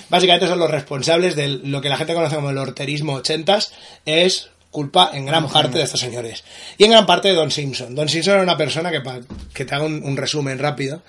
Básicamente 0.09 0.47
son 0.47 0.57
los 0.57 0.71
responsables 0.71 1.35
de 1.35 1.47
lo 1.47 1.79
que 1.81 1.89
la 1.89 1.97
gente 1.97 2.15
conoce 2.15 2.35
como 2.35 2.49
el 2.49 2.57
horterismo 2.57 3.13
ochentas. 3.13 3.71
Es 4.05 4.49
culpa 4.73 5.11
en 5.13 5.25
gran 5.25 5.47
parte 5.47 5.77
de 5.77 5.85
estos 5.85 6.01
señores. 6.01 6.43
Y 6.77 6.83
en 6.83 6.91
gran 6.91 7.05
parte 7.05 7.29
de 7.29 7.35
Don 7.35 7.49
Simpson. 7.51 7.95
Don 7.95 8.09
Simpson 8.09 8.33
era 8.33 8.43
una 8.43 8.57
persona 8.57 8.91
que, 8.91 8.99
para 8.99 9.21
que 9.53 9.63
te 9.63 9.73
haga 9.75 9.85
un, 9.85 10.03
un 10.03 10.17
resumen 10.17 10.59
rápido, 10.59 11.01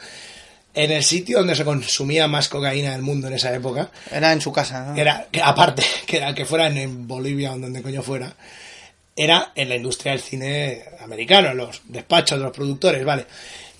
en 0.75 0.91
el 0.93 1.03
sitio 1.05 1.39
donde 1.39 1.55
se 1.57 1.65
consumía 1.65 2.29
más 2.29 2.49
cocaína 2.49 2.93
del 2.93 3.03
mundo 3.03 3.27
en 3.29 3.35
esa 3.35 3.53
época, 3.55 3.91
Era 4.13 4.33
en 4.33 4.41
su 4.41 4.53
casa. 4.53 4.85
¿no? 4.93 4.97
era, 4.97 5.27
que 5.33 5.41
aparte, 5.43 5.83
que 6.07 6.19
era 6.19 6.35
que 6.35 6.45
fuera 6.45 6.67
en, 6.69 7.09
Bolivia 7.09 7.53
o 7.53 7.59
donde 7.59 7.83
coño 7.83 8.03
fuera, 8.03 8.35
era 9.17 9.53
en 9.55 9.69
la 9.69 9.77
industria 9.77 10.13
del 10.13 10.21
cine 10.21 10.83
americano, 11.03 11.51
en 11.51 11.57
los 11.59 11.81
despachos 11.87 12.39
de 12.39 12.45
los 12.45 12.53
productores, 12.53 13.05
¿vale? 13.05 13.27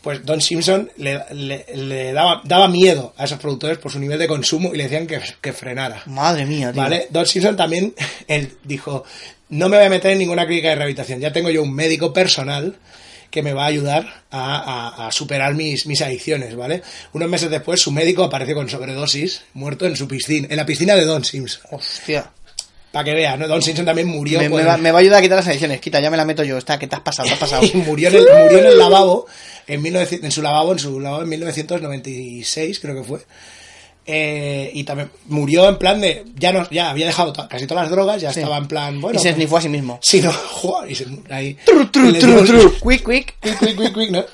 Pues 0.01 0.25
Don 0.25 0.41
Simpson 0.41 0.91
le, 0.99 1.19
le- 1.33 1.65
le 1.75 2.13
daba, 2.13 2.43
daba 2.45 2.69
miedo 2.69 3.15
a 3.17 3.25
esos 3.25 3.39
productores 3.39 3.79
por 3.79 3.91
su 3.91 3.99
nivel 3.99 4.19
de 4.19 4.29
consumo 4.29 4.73
y 4.73 4.77
le 4.77 4.85
decían 4.85 5.07
que, 5.07 5.19
que 5.41 5.53
frenara. 5.55 6.03
Madre 6.07 6.45
mía, 6.47 6.73
tío. 6.73 6.83
¿Vale? 6.83 7.09
Don 7.11 7.27
Simpson 7.27 7.57
también, 7.57 7.95
él 8.29 8.53
dijo, 8.63 9.03
no 9.57 9.69
me 9.69 9.77
voy 9.77 9.87
a 9.87 9.91
meter 9.91 10.13
en 10.13 10.19
ninguna 10.19 10.47
clínica 10.47 10.69
de 10.71 10.75
rehabilitación, 10.77 11.21
ya 11.21 11.33
tengo 11.33 11.51
yo 11.51 11.63
un 11.63 11.73
médico 11.75 12.13
personal 12.13 12.77
que 13.31 13.43
me 13.43 13.53
va 13.53 13.65
a 13.65 13.67
ayudar 13.67 14.23
a, 14.31 14.57
a- 15.03 15.09
a 15.09 15.13
superar 15.13 15.55
mis, 15.55 15.87
mis 15.87 16.01
adicciones, 16.03 16.55
¿vale? 16.55 16.83
Unos 17.15 17.29
meses 17.29 17.51
después 17.51 17.81
su 17.81 17.91
médico 17.91 18.23
apareció 18.23 18.55
con 18.55 18.69
sobredosis, 18.69 19.43
muerto 19.55 19.87
en 19.87 19.97
su 19.97 20.07
piscina, 20.07 20.47
en 20.51 20.57
la 20.57 20.65
piscina 20.67 20.95
de 20.95 21.05
Don 21.05 21.25
Simpson. 21.25 21.63
Hostia. 21.73 22.31
Para 22.93 23.07
que 23.07 23.15
veas, 23.15 23.37
¿no? 23.37 23.49
Don 23.49 23.61
Simpson 23.61 23.85
también 23.85 24.07
murió 24.07 24.39
Me, 24.39 24.49
va, 24.49 24.77
me 24.77 24.93
va 24.93 24.99
a 24.99 25.01
ayudar 25.01 25.19
a 25.19 25.23
quitar 25.23 25.39
las 25.39 25.49
ediciones. 25.49 25.81
Quita, 25.81 25.99
ya 25.99 26.13
me 26.13 26.17
la 26.17 26.25
meto 26.25 26.45
yo. 26.45 26.57
Está, 26.57 26.79
¿qué 26.79 26.87
te 26.87 26.95
has 26.95 27.03
pasado? 27.03 27.27
¿Te 27.27 27.35
has 27.35 27.41
pasado? 27.41 27.65
y 27.75 27.77
murió 27.79 28.09
en 28.09 28.15
el, 28.15 28.21
murió 28.45 28.59
en 28.61 28.67
el 28.67 28.79
lavabo 28.79 29.27
en, 29.67 29.83
1900 29.83 30.25
en 30.27 30.31
su 30.31 30.41
lavabo 30.43 30.71
en 30.73 30.79
su 30.79 31.01
lavabo 31.01 31.23
en 31.25 31.29
1996 31.31 32.79
creo 32.79 32.95
que 32.95 33.03
fue 33.03 33.19
Eh, 34.07 34.71
y 34.75 34.85
también 34.85 35.11
murió 35.29 35.69
en 35.69 35.79
plan 35.79 36.01
de. 36.01 36.25
Ya 36.37 36.53
no, 36.53 36.69
ya 36.71 36.91
había 36.91 37.07
dejado 37.07 37.33
to- 37.33 37.49
casi 37.49 37.67
todas 37.67 37.85
las 37.85 37.91
drogas, 37.91 38.21
ya 38.21 38.33
Sí. 38.33 38.41
estaba 38.41 38.59
en 38.59 38.69
plan. 38.69 39.01
Bueno, 39.01 39.17
y 39.19 39.23
se 39.23 39.29
pues- 39.29 39.33
esnifó 39.37 39.57
a 39.57 39.61
sí 39.63 39.69
mismo. 39.71 39.99
Sí, 40.03 40.21
no, 40.21 40.31
joder, 40.51 40.91
y 40.91 40.95
se, 40.95 41.07
ahí. 41.31 41.55
Tru, 41.65 41.87
tru, 41.87 42.13
tru. 42.13 42.73
Quick, 42.83 43.07
quick. 43.09 43.35
quick, 43.41 43.59
quick, 43.59 43.77
quick, 43.79 43.95
quick, 43.95 44.11
¿no? 44.11 44.25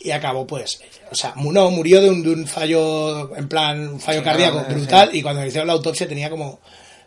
Y 0.00 0.10
acabó, 0.10 0.46
pues, 0.46 0.80
o 1.10 1.14
sea, 1.14 1.32
no, 1.36 1.70
murió 1.70 2.02
de 2.02 2.10
un, 2.10 2.22
de 2.22 2.30
un 2.30 2.46
fallo, 2.46 3.34
en 3.36 3.48
plan, 3.48 3.88
un 3.88 4.00
fallo 4.00 4.18
Sí, 4.18 4.24
cardíaco 4.24 4.62
no, 4.68 4.74
brutal, 4.74 5.10
y 5.14 5.22
cuando 5.22 5.40
le 5.40 5.48
hicieron 5.48 5.66
la 5.68 5.72
autopsia 5.72 6.06
tenía 6.06 6.28
como 6.28 6.58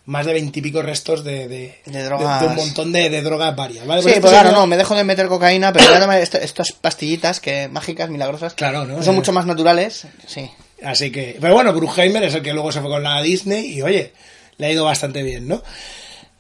más 0.06 0.26
de 0.26 0.34
veintipico 0.34 0.82
restos 0.82 1.24
de, 1.24 1.48
de, 1.48 1.76
De 1.86 2.04
drogas. 2.04 2.42
de 2.42 2.48
un 2.48 2.56
montón 2.56 2.92
de, 2.94 3.10
de 3.12 3.22
drogas 3.22 3.56
varias, 3.56 3.86
¿vale? 3.86 4.02
Sí, 4.02 4.06
Pero 4.06 4.16
este 4.16 4.22
pues 4.22 4.32
claro, 4.34 4.52
no, 4.52 4.66
me 4.66 4.78
dejo 4.78 4.96
de 4.96 5.04
meter 5.04 5.28
cocaína, 5.28 5.72
pero 5.74 5.86
voy 5.86 5.96
a 5.96 6.00
tomar 6.00 6.22
esto- 6.22 6.38
estas 6.40 6.72
pastillitas 6.72 7.40
que 7.42 7.68
mágicas, 7.68 8.10
milagrosas. 8.10 8.54
Claro, 8.56 8.86
¿no? 8.86 9.04
Son 9.04 9.14
Eh. 9.14 9.18
mucho 9.18 9.34
más 9.34 9.46
naturales. 9.46 10.08
Sí. 10.26 10.50
Así 10.84 11.12
que, 11.12 11.38
pero 11.42 11.54
bueno, 11.54 11.74
Bruckheimer 11.74 12.24
es 12.24 12.36
el 12.36 12.42
que 12.42 12.54
luego 12.54 12.72
se 12.72 12.82
fue 12.82 12.90
con 12.90 13.04
la 13.04 13.22
Disney 13.22 13.74
y 13.74 13.82
oye, 13.82 14.14
le 14.58 14.68
ha 14.68 14.72
ido 14.72 14.86
bastante 14.86 15.24
bien, 15.24 15.48
¿no? 15.48 15.64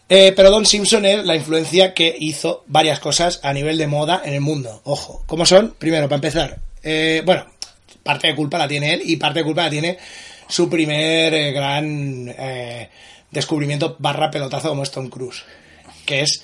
Eh, 0.09 0.31
pero 0.35 0.51
Don 0.51 0.65
Simpson 0.65 1.05
es 1.05 1.25
la 1.25 1.35
influencia 1.35 1.93
que 1.93 2.15
hizo 2.17 2.63
varias 2.67 2.99
cosas 2.99 3.41
a 3.43 3.51
nivel 3.51 3.77
de 3.77 3.88
moda 3.88 4.21
en 4.23 4.33
el 4.33 4.41
mundo. 4.41 4.81
Ojo, 4.85 5.23
¿cómo 5.25 5.45
son? 5.45 5.75
Primero, 5.77 6.07
para 6.07 6.15
empezar, 6.15 6.59
eh, 6.81 7.21
bueno, 7.25 7.45
parte 8.03 8.27
de 8.27 8.35
culpa 8.35 8.57
la 8.57 8.67
tiene 8.67 8.93
él 8.93 9.01
y 9.03 9.17
parte 9.17 9.39
de 9.39 9.45
culpa 9.45 9.63
la 9.63 9.69
tiene 9.69 9.97
su 10.47 10.69
primer 10.69 11.33
eh, 11.33 11.51
gran 11.51 12.33
eh, 12.38 12.89
descubrimiento 13.29 13.97
barra 13.99 14.31
pelotazo 14.31 14.69
como 14.69 14.83
es 14.83 14.91
Tom 14.91 15.09
Cruise, 15.09 15.43
que 16.05 16.21
es 16.21 16.43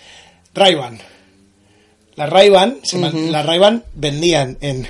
Ray-Ban. 0.54 1.00
Las 2.16 2.30
Ray-Ban, 2.30 3.84
vendían 3.96 4.58
en 4.62 4.88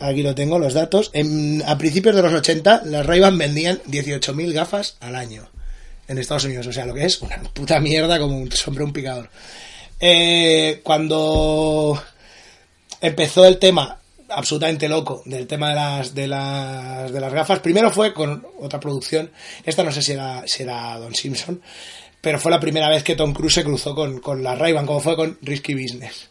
Aquí 0.00 0.22
lo 0.22 0.34
tengo, 0.34 0.58
los 0.58 0.74
datos. 0.74 1.10
A 1.66 1.78
principios 1.78 2.14
de 2.14 2.22
los 2.22 2.32
80, 2.32 2.82
las 2.84 3.06
Ray-Ban 3.06 3.36
vendían 3.36 3.80
18.000 3.88 4.52
gafas 4.52 4.96
al 5.00 5.16
año 5.16 5.48
en 6.06 6.18
Estados 6.18 6.44
Unidos. 6.44 6.66
O 6.66 6.72
sea, 6.72 6.86
lo 6.86 6.94
que 6.94 7.04
es 7.04 7.20
una 7.20 7.42
puta 7.52 7.80
mierda 7.80 8.18
como 8.18 8.36
un 8.36 8.50
sombrero 8.52 8.86
un 8.86 8.92
picador. 8.92 9.28
Eh, 10.00 10.80
cuando 10.82 12.00
empezó 13.00 13.44
el 13.44 13.58
tema 13.58 13.98
absolutamente 14.30 14.88
loco 14.88 15.22
del 15.24 15.46
tema 15.46 15.70
de 15.70 15.74
las, 15.74 16.14
de 16.14 16.28
las, 16.28 17.12
de 17.12 17.20
las 17.20 17.32
gafas, 17.32 17.60
primero 17.60 17.90
fue 17.90 18.12
con 18.12 18.46
otra 18.60 18.78
producción. 18.80 19.30
Esta 19.64 19.82
no 19.82 19.92
sé 19.92 20.02
si 20.02 20.12
era, 20.12 20.46
si 20.46 20.62
era 20.62 20.96
Don 20.98 21.14
Simpson, 21.14 21.60
pero 22.20 22.38
fue 22.38 22.50
la 22.50 22.60
primera 22.60 22.88
vez 22.88 23.02
que 23.02 23.16
Tom 23.16 23.32
Cruise 23.32 23.54
se 23.54 23.64
cruzó 23.64 23.94
con, 23.94 24.20
con 24.20 24.42
la 24.42 24.54
Ray-Ban, 24.54 24.86
como 24.86 25.00
fue 25.00 25.16
con 25.16 25.38
Risky 25.42 25.74
Business. 25.74 26.27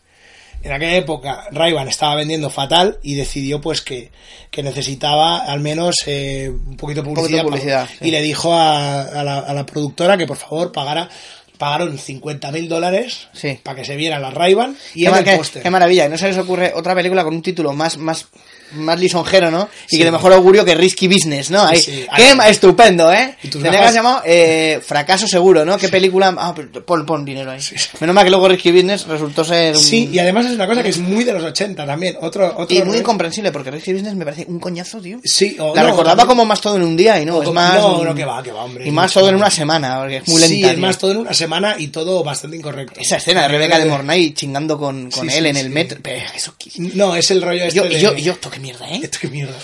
En 0.68 0.74
aquella 0.74 0.97
época 0.97 1.47
Ray-Ban 1.49 1.88
estaba 1.88 2.15
vendiendo 2.15 2.49
fatal 2.49 2.99
y 3.01 3.15
decidió 3.15 3.61
pues 3.61 3.82
que, 3.82 4.11
que 4.51 4.63
necesitaba 4.63 5.38
al 5.38 5.61
menos 5.61 5.95
eh, 6.07 6.49
un 6.49 6.76
poquito 6.76 7.01
de 7.01 7.07
poquito 7.07 7.22
publicidad, 7.22 7.43
de 7.43 7.49
publicidad, 7.49 7.89
y 8.01 8.05
sí. 8.05 8.11
le 8.11 8.22
dijo 8.22 8.53
a, 8.53 9.01
a 9.03 9.24
la, 9.24 9.39
a 9.39 9.53
la 9.53 9.65
productora 9.65 10.18
que 10.18 10.28
por 10.28 10.36
favor 10.36 10.74
pagara 10.74 11.09
pagaron 11.58 11.97
50 11.97 12.51
mil 12.51 12.70
dólares 12.70 13.28
Sí. 13.34 13.60
para 13.64 13.78
que 13.78 13.86
se 13.86 13.95
viera 13.95 14.20
la 14.20 14.30
Ray-Ban 14.32 14.76
y 14.95 15.05
Qué, 15.05 15.32
el 15.32 15.38
póster. 15.38 15.62
qué 15.64 15.70
maravilla. 15.70 16.05
Y 16.05 16.10
no 16.10 16.18
se 16.18 16.28
les 16.28 16.38
ocurre 16.38 16.72
otra 16.76 16.93
película 16.95 17.24
con 17.24 17.34
un 17.36 17.41
título 17.41 17.74
más, 17.74 17.97
más, 17.97 18.28
más 18.74 18.99
lisonjero, 18.99 19.49
¿no? 19.51 19.70
Y 19.88 19.91
Sí. 19.91 19.97
que 19.97 20.05
de 20.05 20.12
mejor 20.12 20.34
augurio 20.34 20.64
que 20.66 20.76
Risky 20.76 21.08
Business, 21.08 21.49
¿no? 21.51 21.64
Ahí. 21.64 21.80
sí. 21.80 22.05
Qué 22.16 22.36
estupendo, 22.49 23.12
¿eh? 23.12 23.36
Gafas- 23.43 23.68
haberse 23.78 23.93
llamado 23.95 24.22
eh, 24.26 24.80
Fracaso 24.86 25.28
Seguro, 25.28 25.66
¿no? 25.66 25.78
¿Qué 25.78 25.89
película? 25.89 26.36
Ah, 26.38 26.53
pon, 26.86 27.05
pon 27.05 27.26
dinero 27.26 27.51
ahí. 27.51 27.60
Menos 27.99 28.14
mal 28.16 28.24
que 28.24 28.30
luego 28.30 28.47
Risky 28.47 28.72
Business 28.72 29.05
resultó 29.08 29.43
ser 29.43 29.76
un... 29.76 29.82
Sí, 29.82 30.10
y 30.12 30.20
además 30.20 30.45
es 30.45 30.51
una 30.53 30.68
cosa 30.68 30.84
que 30.84 30.89
es 30.89 30.97
muy 30.99 31.24
de 31.24 31.34
los 31.34 31.43
80 31.43 31.86
también. 31.86 32.18
Otro, 32.22 32.53
otro 32.58 32.76
Y 32.76 32.82
muy 32.84 32.97
incomprensible, 32.97 33.51
porque 33.51 33.72
Risky 33.72 33.93
Business 33.93 34.16
me 34.16 34.26
parece 34.26 34.45
un 34.47 34.60
coñazo, 34.60 34.99
tío. 35.01 35.20
Sí, 35.24 35.55
o 35.60 35.74
La 35.76 35.84
no, 35.84 35.89
recordaba 35.89 36.26
como 36.26 36.45
más 36.45 36.62
todo 36.62 36.76
en 36.76 36.84
un 36.84 36.95
día 36.97 37.20
y 37.22 37.26
no, 37.26 37.41
es 37.41 37.51
más... 37.51 37.76
No, 37.82 38.03
no, 38.03 38.14
que 38.16 38.26
va, 38.26 38.43
que 38.43 38.51
va, 38.51 38.64
hombre. 38.64 38.88
Y 38.88 38.91
más 38.91 39.14
todo 39.14 39.30
en 39.30 39.36
una 39.36 39.49
semana, 39.49 39.97
porque 39.99 40.18
es 40.18 40.28
muy 40.28 40.41
lenta. 40.41 40.55
Sí, 40.55 40.64
es 40.64 40.78
más 40.78 40.97
todo 40.97 41.12
en 41.12 41.18
una 41.18 41.34
semana 41.34 41.46
y 41.79 41.87
todo 41.87 42.23
bastante 42.23 42.57
incorrecto. 42.57 42.99
Esa 42.99 43.17
escena 43.17 43.43
de 43.43 43.47
Rebeca 43.47 43.79
de 43.79 43.85
Mornay 43.85 44.33
chingando 44.33 44.77
con, 44.77 45.09
con 45.11 45.29
Sí, 45.29 45.37
él 45.37 45.43
sí, 45.45 45.49
en 45.49 45.57
el 45.57 45.63
sí. 45.67 45.69
metro. 45.69 45.99
Pero 46.01 46.25
eso, 46.35 46.53
¿qué- 46.57 46.69
No, 46.95 47.15
es 47.15 47.31
el 47.31 47.41
rollo 47.41 47.63
este 47.63 47.75
yo, 47.77 47.83
de... 48.13 48.21
yo, 48.21 48.31
esto 48.33 48.49
qué 48.49 48.59
mierda, 48.59 48.89
¿eh? 48.89 48.99
Esto 49.03 49.17
qué 49.21 49.27
mierda. 49.29 49.57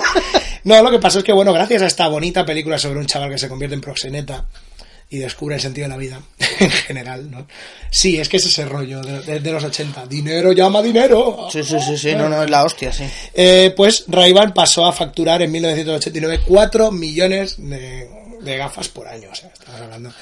no, 0.64 0.82
lo 0.82 0.90
que 0.90 0.98
pasó 0.98 1.18
es 1.18 1.24
que, 1.24 1.32
bueno, 1.32 1.52
gracias 1.52 1.82
a 1.82 1.86
esta 1.86 2.08
bonita 2.08 2.44
película 2.44 2.78
sobre 2.78 2.98
un 3.00 3.06
chaval 3.06 3.30
que 3.30 3.38
se 3.38 3.48
convierte 3.48 3.74
en 3.74 3.80
proxeneta 3.80 4.46
y 5.08 5.18
descubre 5.18 5.54
el 5.54 5.60
sentido 5.60 5.84
de 5.84 5.90
la 5.90 5.96
vida 5.96 6.20
en 6.60 6.70
general, 6.70 7.30
¿no? 7.30 7.46
Sí, 7.90 8.18
es 8.18 8.28
que 8.28 8.38
es 8.38 8.46
ese 8.46 8.64
rollo 8.64 9.00
de, 9.02 9.20
de- 9.22 9.40
de 9.40 9.52
los 9.52 9.62
80. 9.62 10.06
Dinero 10.06 10.52
llama 10.52 10.82
dinero. 10.82 11.48
Sí, 11.52 11.62
sí, 11.62 11.76
sí, 11.80 11.96
sí, 11.96 12.14
no, 12.16 12.28
no, 12.28 12.42
es 12.42 12.50
la 12.50 12.64
hostia, 12.64 12.92
sí. 12.92 13.04
Eh, 13.32 13.72
pues 13.76 14.04
Ray-Ban 14.08 14.52
pasó 14.52 14.84
a 14.84 14.92
facturar 14.92 15.42
en 15.42 15.52
1989 15.52 16.40
4 16.46 16.90
millones 16.90 17.54
de, 17.58 18.08
de 18.46 18.56
gafas 18.56 18.88
por 18.88 19.06
año. 19.08 19.28
O 19.30 19.34
sea, 19.34 19.50
estamos 19.52 19.80
hablando. 19.80 20.12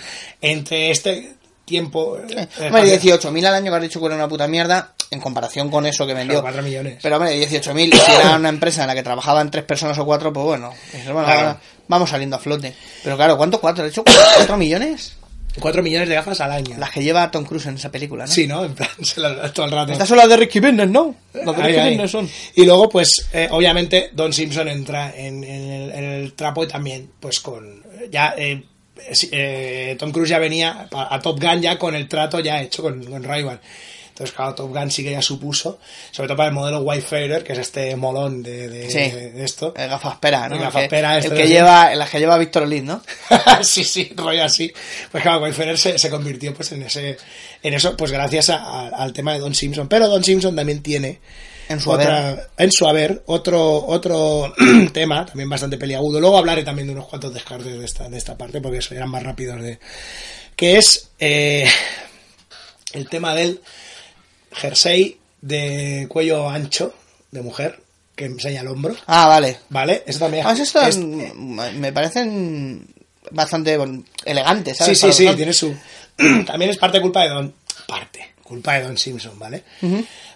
Entre 0.41 0.91
este 0.91 1.35
tiempo. 1.65 2.19
eh, 2.19 2.49
Hombre, 2.67 3.01
18.000 3.01 3.47
al 3.47 3.55
año 3.55 3.71
que 3.71 3.77
has 3.77 3.83
dicho 3.83 4.01
que 4.01 4.07
era 4.07 4.15
una 4.17 4.29
puta 4.29 4.47
mierda, 4.49 4.93
en 5.11 5.21
comparación 5.21 5.71
con 5.71 5.87
eso 5.87 6.07
que 6.07 6.15
vendió. 6.15 6.43
4 6.43 6.63
millones. 6.63 6.99
Pero 7.03 7.17
hombre, 7.17 7.39
18.000, 7.49 7.95
si 7.95 8.13
era 8.13 8.37
una 8.37 8.49
empresa 8.49 8.83
en 8.83 8.89
la 8.89 8.95
que 8.95 9.03
trabajaban 9.03 9.51
tres 9.51 9.65
personas 9.65 9.97
o 9.99 10.05
cuatro, 10.05 10.33
pues 10.33 10.45
bueno, 10.45 10.73
Claro. 11.05 11.59
vamos 11.89 12.11
saliendo 12.11 12.37
a 12.37 12.39
flote. 12.39 12.75
Pero 13.03 13.17
claro, 13.17 13.37
¿cuánto? 13.37 13.61
¿Cuatro? 13.61 13.85
¿Has 13.85 13.91
dicho 13.91 14.05
cuatro 14.37 14.57
millones? 14.57 15.17
4 15.61 15.85
millones 15.85 16.09
de 16.09 16.17
gafas 16.17 16.41
al 16.41 16.51
año. 16.51 16.77
Las 16.79 16.91
que 16.91 17.01
lleva 17.01 17.31
Tom 17.31 17.45
Cruise 17.45 17.67
en 17.67 17.77
esa 17.77 17.89
película, 17.89 18.27
¿no? 18.27 18.33
Sí, 18.33 18.45
¿no? 18.49 18.65
En 18.65 18.75
plan, 18.75 18.89
se 19.03 19.21
las- 19.21 19.53
todo 19.53 19.67
el 19.67 19.71
rato. 19.71 19.93
Estas 19.93 20.09
son 20.09 20.17
las 20.19 20.29
de 20.29 20.37
Ricky 20.37 20.59
Business, 20.59 20.89
¿no? 20.89 21.15
Las 21.33 21.57
de 21.57 21.63
Ricky 21.63 22.09
son. 22.09 22.29
Y 22.57 22.65
luego, 22.65 22.89
pues, 22.89 23.29
eh, 23.33 23.47
obviamente, 23.53 24.11
Don 24.15 24.33
Simpson 24.33 24.67
entra 24.67 25.15
en, 25.17 25.45
en 25.45 25.71
el, 25.71 25.91
en 25.93 26.05
el 26.05 26.33
trapo 26.33 26.65
y 26.65 26.67
también, 26.67 27.09
pues, 27.21 27.39
con. 27.39 27.85
Ya. 28.11 28.35
eh, 28.37 28.63
eh, 29.33 29.97
Tom 29.99 30.13
Cruise 30.13 30.29
ya 30.31 30.39
venía 30.39 30.89
a, 30.93 31.15
a 31.15 31.21
Top 31.21 31.41
Gun 31.41 31.61
ya 31.61 31.79
con 31.79 31.95
el 31.95 32.09
trato 32.09 32.41
ya 32.41 32.63
hecho 32.63 32.83
con, 32.83 33.05
con 33.05 33.23
Ray-Ban. 33.23 33.61
Entonces, 34.11 34.37
claro, 34.37 34.55
Top 34.55 34.71
Gun 34.73 34.93
sí 34.93 35.03
que 35.03 35.11
ya 35.11 35.21
supuso, 35.21 35.81
sobre 36.13 36.29
todo 36.29 36.37
para 36.37 36.49
el 36.51 36.55
modelo 36.55 36.79
Wayfarer, 36.83 37.43
que 37.43 37.53
es 37.55 37.59
este 37.59 37.97
molón 37.97 38.45
de, 38.45 38.69
de, 38.69 38.89
Sí. 38.89 39.11
de 39.11 39.45
esto. 39.45 39.75
El 39.77 39.89
gafaspera, 39.89 40.49
¿no? 40.49 40.55
El 40.55 40.61
El 40.61 40.67
gafaspera 40.67 41.13
que, 41.15 41.19
este 41.19 41.31
el 41.31 41.37
que 41.37 41.43
de- 41.43 41.49
lleva, 41.49 41.95
las 41.97 42.11
que 42.11 42.21
lleva 42.21 42.39
Víctor 42.39 42.69
Liz, 42.69 42.85
¿no? 42.85 43.03
sí, 43.63 43.83
sí, 43.83 44.13
rollo 44.15 44.45
así. 44.45 44.73
Pues 45.11 45.21
claro, 45.21 45.41
Wayfarer 45.41 45.77
se, 45.77 45.99
se 45.99 46.11
convirtió 46.11 46.55
pues 46.55 46.71
en 46.71 46.85
ese, 46.85 47.17
en 47.61 47.75
eso, 47.75 47.97
pues 47.97 48.13
gracias 48.13 48.51
a- 48.51 48.59
a- 48.63 48.89
al 48.91 49.13
tema 49.13 49.33
de 49.33 49.41
Don 49.41 49.53
Simpson. 49.53 49.89
Pero 49.89 50.07
Don 50.09 50.23
Simpson 50.23 50.55
también 50.55 50.81
tiene 50.81 51.19
En 51.69 51.81
su 51.81 51.91
otra, 51.91 52.29
haber. 52.29 52.49
en 52.59 52.73
su 52.73 52.87
haber 52.87 53.23
otro, 53.27 53.87
otro 53.87 54.53
tema, 54.93 55.25
también 55.27 55.49
bastante 55.49 55.79
peliagudo. 55.79 56.21
Luego 56.21 56.39
hablaré 56.39 56.63
también 56.65 56.87
de 56.89 56.95
unos 56.95 57.07
cuantos 57.07 57.33
descartes 57.33 57.79
de 57.79 57.85
esta, 57.85 58.09
de 58.09 58.19
esta 58.19 58.37
parte, 58.37 58.61
porque 58.61 58.79
eso 58.79 58.95
eran 58.95 59.09
más 59.11 59.23
rápidos 59.23 59.61
de. 59.63 59.79
Que 60.57 60.77
es 60.79 61.11
eh, 61.19 61.69
el 62.93 63.09
tema 63.09 63.35
del 63.35 63.61
jersey 64.53 65.19
de 65.41 66.07
cuello 66.09 66.49
ancho 66.49 66.95
de 67.31 67.43
mujer 67.43 67.81
que 68.15 68.27
enseña 68.27 68.61
el 68.61 68.69
hombro. 68.69 68.95
Ah, 69.07 69.27
vale. 69.27 69.59
¿Vale? 69.71 70.05
Eso 70.07 70.21
también 70.21 70.47
Ah, 70.47 70.53
estas 70.53 70.97
es- 70.97 70.99
me 70.99 71.93
parecen 71.93 72.87
bastante 73.31 73.77
elegantes, 74.25 74.77
Sí, 74.79 74.85
¿sabes? 74.95 74.99
sí, 75.01 75.13
sí, 75.13 75.25
los 75.25 75.37
tiene 75.37 75.53
su. 75.53 75.75
También 76.47 76.71
es 76.71 76.77
parte 76.79 77.01
culpa 77.01 77.23
de 77.25 77.31
Don. 77.31 77.55
Parte. 77.89 78.35
Culpa 78.45 78.75
de 78.75 78.83
Don 78.85 78.97
Simpson, 78.97 79.37
¿vale? 79.39 79.65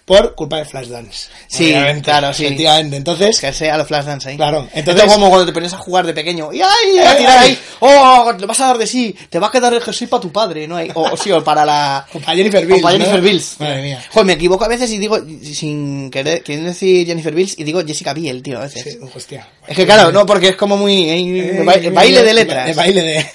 Por 0.08 0.34
culpa 0.34 0.56
de 0.56 0.64
Flashdance. 0.64 1.28
Sí, 1.46 1.72
claro, 2.02 2.32
sí. 2.32 2.46
Efectivamente. 2.46 2.96
Entonces, 2.96 3.38
Que 3.38 3.52
sea 3.52 3.76
los 3.78 3.86
Flashdance 3.86 4.30
ahí. 4.30 4.36
Claro, 4.36 4.62
Entonces, 4.74 4.78
entonces- 4.88 5.12
como 5.12 5.28
cuando 5.28 5.46
te 5.46 5.52
pones 5.52 5.72
a 5.72 5.76
jugar 5.78 6.06
de 6.06 6.14
pequeño. 6.14 6.52
Y 6.52 6.60
ay, 6.62 6.98
a 7.06 7.16
tirar 7.16 7.38
ahí. 7.38 7.58
Oh, 7.80 8.32
le 8.36 8.46
vas 8.46 8.60
a 8.60 8.66
dar 8.68 8.78
de 8.78 8.86
sí. 8.86 9.14
Te 9.30 9.38
va 9.38 9.46
a 9.48 9.50
quedar 9.52 9.72
el 9.74 9.80
jersey 9.82 10.08
para 10.08 10.20
tu 10.20 10.32
padre, 10.32 10.66
¿no? 10.66 10.76
hay- 10.76 10.90
O, 10.94 11.02
o 11.02 11.16
sí, 11.16 11.30
o 11.30 11.44
para 11.44 11.64
la. 11.64 12.06
o 12.14 12.18
para 12.18 12.36
Jennifer 12.36 12.64
o 12.64 13.20
Bills. 13.20 13.56
Madre 13.60 13.82
mía. 13.82 14.02
Joder, 14.10 14.26
me 14.26 14.32
equivoco 14.32 14.64
a 14.64 14.68
veces 14.68 14.90
y 14.90 14.98
digo, 14.98 15.18
sin 15.42 16.10
querer, 16.10 16.42
queriendo 16.42 16.70
decir 16.70 17.06
Jennifer 17.06 17.34
Bills 17.34 17.58
y 17.58 17.64
digo 17.64 17.82
Jessica 17.86 18.12
Biel, 18.14 18.42
tío, 18.42 18.58
a 18.58 18.62
veces. 18.62 18.82
Sí, 18.84 18.98
hostia. 19.14 19.46
Es 19.66 19.76
que 19.76 19.84
claro, 19.84 20.10
no, 20.10 20.24
porque 20.24 20.48
es 20.48 20.56
como 20.56 20.76
muy. 20.76 21.08
eh, 21.10 21.18
Eh, 21.18 21.60
eh, 21.84 21.90
baile 21.90 22.22
de 22.22 22.30
eh, 22.30 22.34
letras. 22.34 22.70
eh, 22.70 22.74
baile 22.74 23.02
de. 23.02 23.26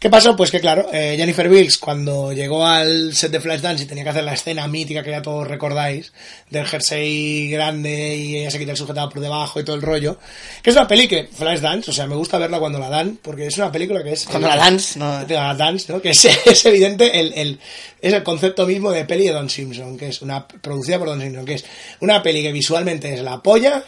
¿Qué 0.00 0.10
pasó? 0.10 0.36
Pues 0.36 0.52
que 0.52 0.60
claro, 0.60 0.86
eh, 0.92 1.14
Jennifer 1.18 1.48
Bills 1.48 1.76
cuando 1.76 2.32
llegó 2.32 2.64
al 2.64 3.16
set 3.16 3.32
de 3.32 3.40
Flashdance 3.40 3.82
y 3.82 3.86
tenía 3.86 4.04
que 4.04 4.10
hacer 4.10 4.22
la 4.22 4.34
escena 4.34 4.68
mítica 4.68 5.02
que 5.02 5.10
ya 5.10 5.22
todos 5.22 5.48
recordáis, 5.48 6.12
del 6.50 6.66
jersey 6.66 7.50
grande 7.50 8.14
y 8.14 8.36
ella 8.36 8.50
se 8.52 8.60
quita 8.60 8.70
el 8.70 8.76
sujetado 8.76 9.08
por 9.08 9.20
debajo 9.20 9.58
y 9.58 9.64
todo 9.64 9.74
el 9.74 9.82
rollo, 9.82 10.16
que 10.62 10.70
es 10.70 10.76
una 10.76 10.86
peli 10.86 11.08
que 11.08 11.24
Flashdance, 11.26 11.90
o 11.90 11.92
sea, 11.92 12.06
me 12.06 12.14
gusta 12.14 12.38
verla 12.38 12.60
cuando 12.60 12.78
la 12.78 12.88
dan, 12.88 13.18
porque 13.20 13.48
es 13.48 13.58
una 13.58 13.72
película 13.72 14.04
que 14.04 14.12
es... 14.12 14.26
Cuando 14.26 14.46
la 14.46 14.56
dance, 14.56 14.96
no. 15.00 15.26
la 15.28 15.54
dance, 15.54 15.92
¿no? 15.92 16.00
Que 16.00 16.10
es, 16.10 16.24
es 16.46 16.64
evidente 16.66 17.18
el, 17.18 17.32
el- 17.34 17.58
es 18.00 18.12
el 18.12 18.22
concepto 18.22 18.64
mismo 18.68 18.92
de 18.92 19.04
peli 19.04 19.26
de 19.26 19.32
Don 19.32 19.50
Simpson, 19.50 19.98
que 19.98 20.06
es 20.10 20.22
una 20.22 20.46
producida 20.46 21.00
por 21.00 21.08
Don 21.08 21.20
Simpson, 21.20 21.44
que 21.44 21.54
es 21.54 21.64
una 21.98 22.22
peli 22.22 22.42
que 22.42 22.52
visualmente 22.52 23.12
es 23.14 23.20
la 23.22 23.42
polla 23.42 23.82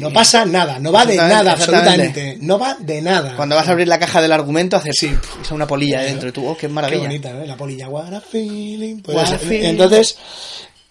no 0.00 0.12
pasa 0.12 0.44
nada, 0.44 0.78
no 0.78 0.90
va 0.92 1.06
de 1.06 1.16
nada 1.16 1.52
absolutamente, 1.52 2.38
no 2.40 2.58
va 2.58 2.76
de 2.80 3.00
nada. 3.02 3.36
Cuando 3.36 3.54
vas 3.54 3.68
a 3.68 3.72
abrir 3.72 3.86
la 3.88 3.98
caja 3.98 4.20
del 4.20 4.32
argumento, 4.32 4.76
haces 4.76 4.96
Sí. 4.98 5.12
una 5.50 5.66
polilla 5.66 6.00
dentro. 6.00 6.28
Y 6.28 6.32
tú, 6.32 6.46
oh, 6.46 6.54
qué 6.56 6.62
Qué 6.62 6.68
maravilla. 6.68 7.02
bonita, 7.02 7.30
¿eh? 7.30 7.46
La 7.46 7.56
polilla, 7.56 7.88
what 7.88 8.12
a 8.12 8.20
feeling. 8.20 9.00
Pues 9.02 9.16
What 9.16 9.24
a 9.32 9.36
eso. 9.36 9.38
feeling. 9.46 9.68
Entonces, 9.68 10.16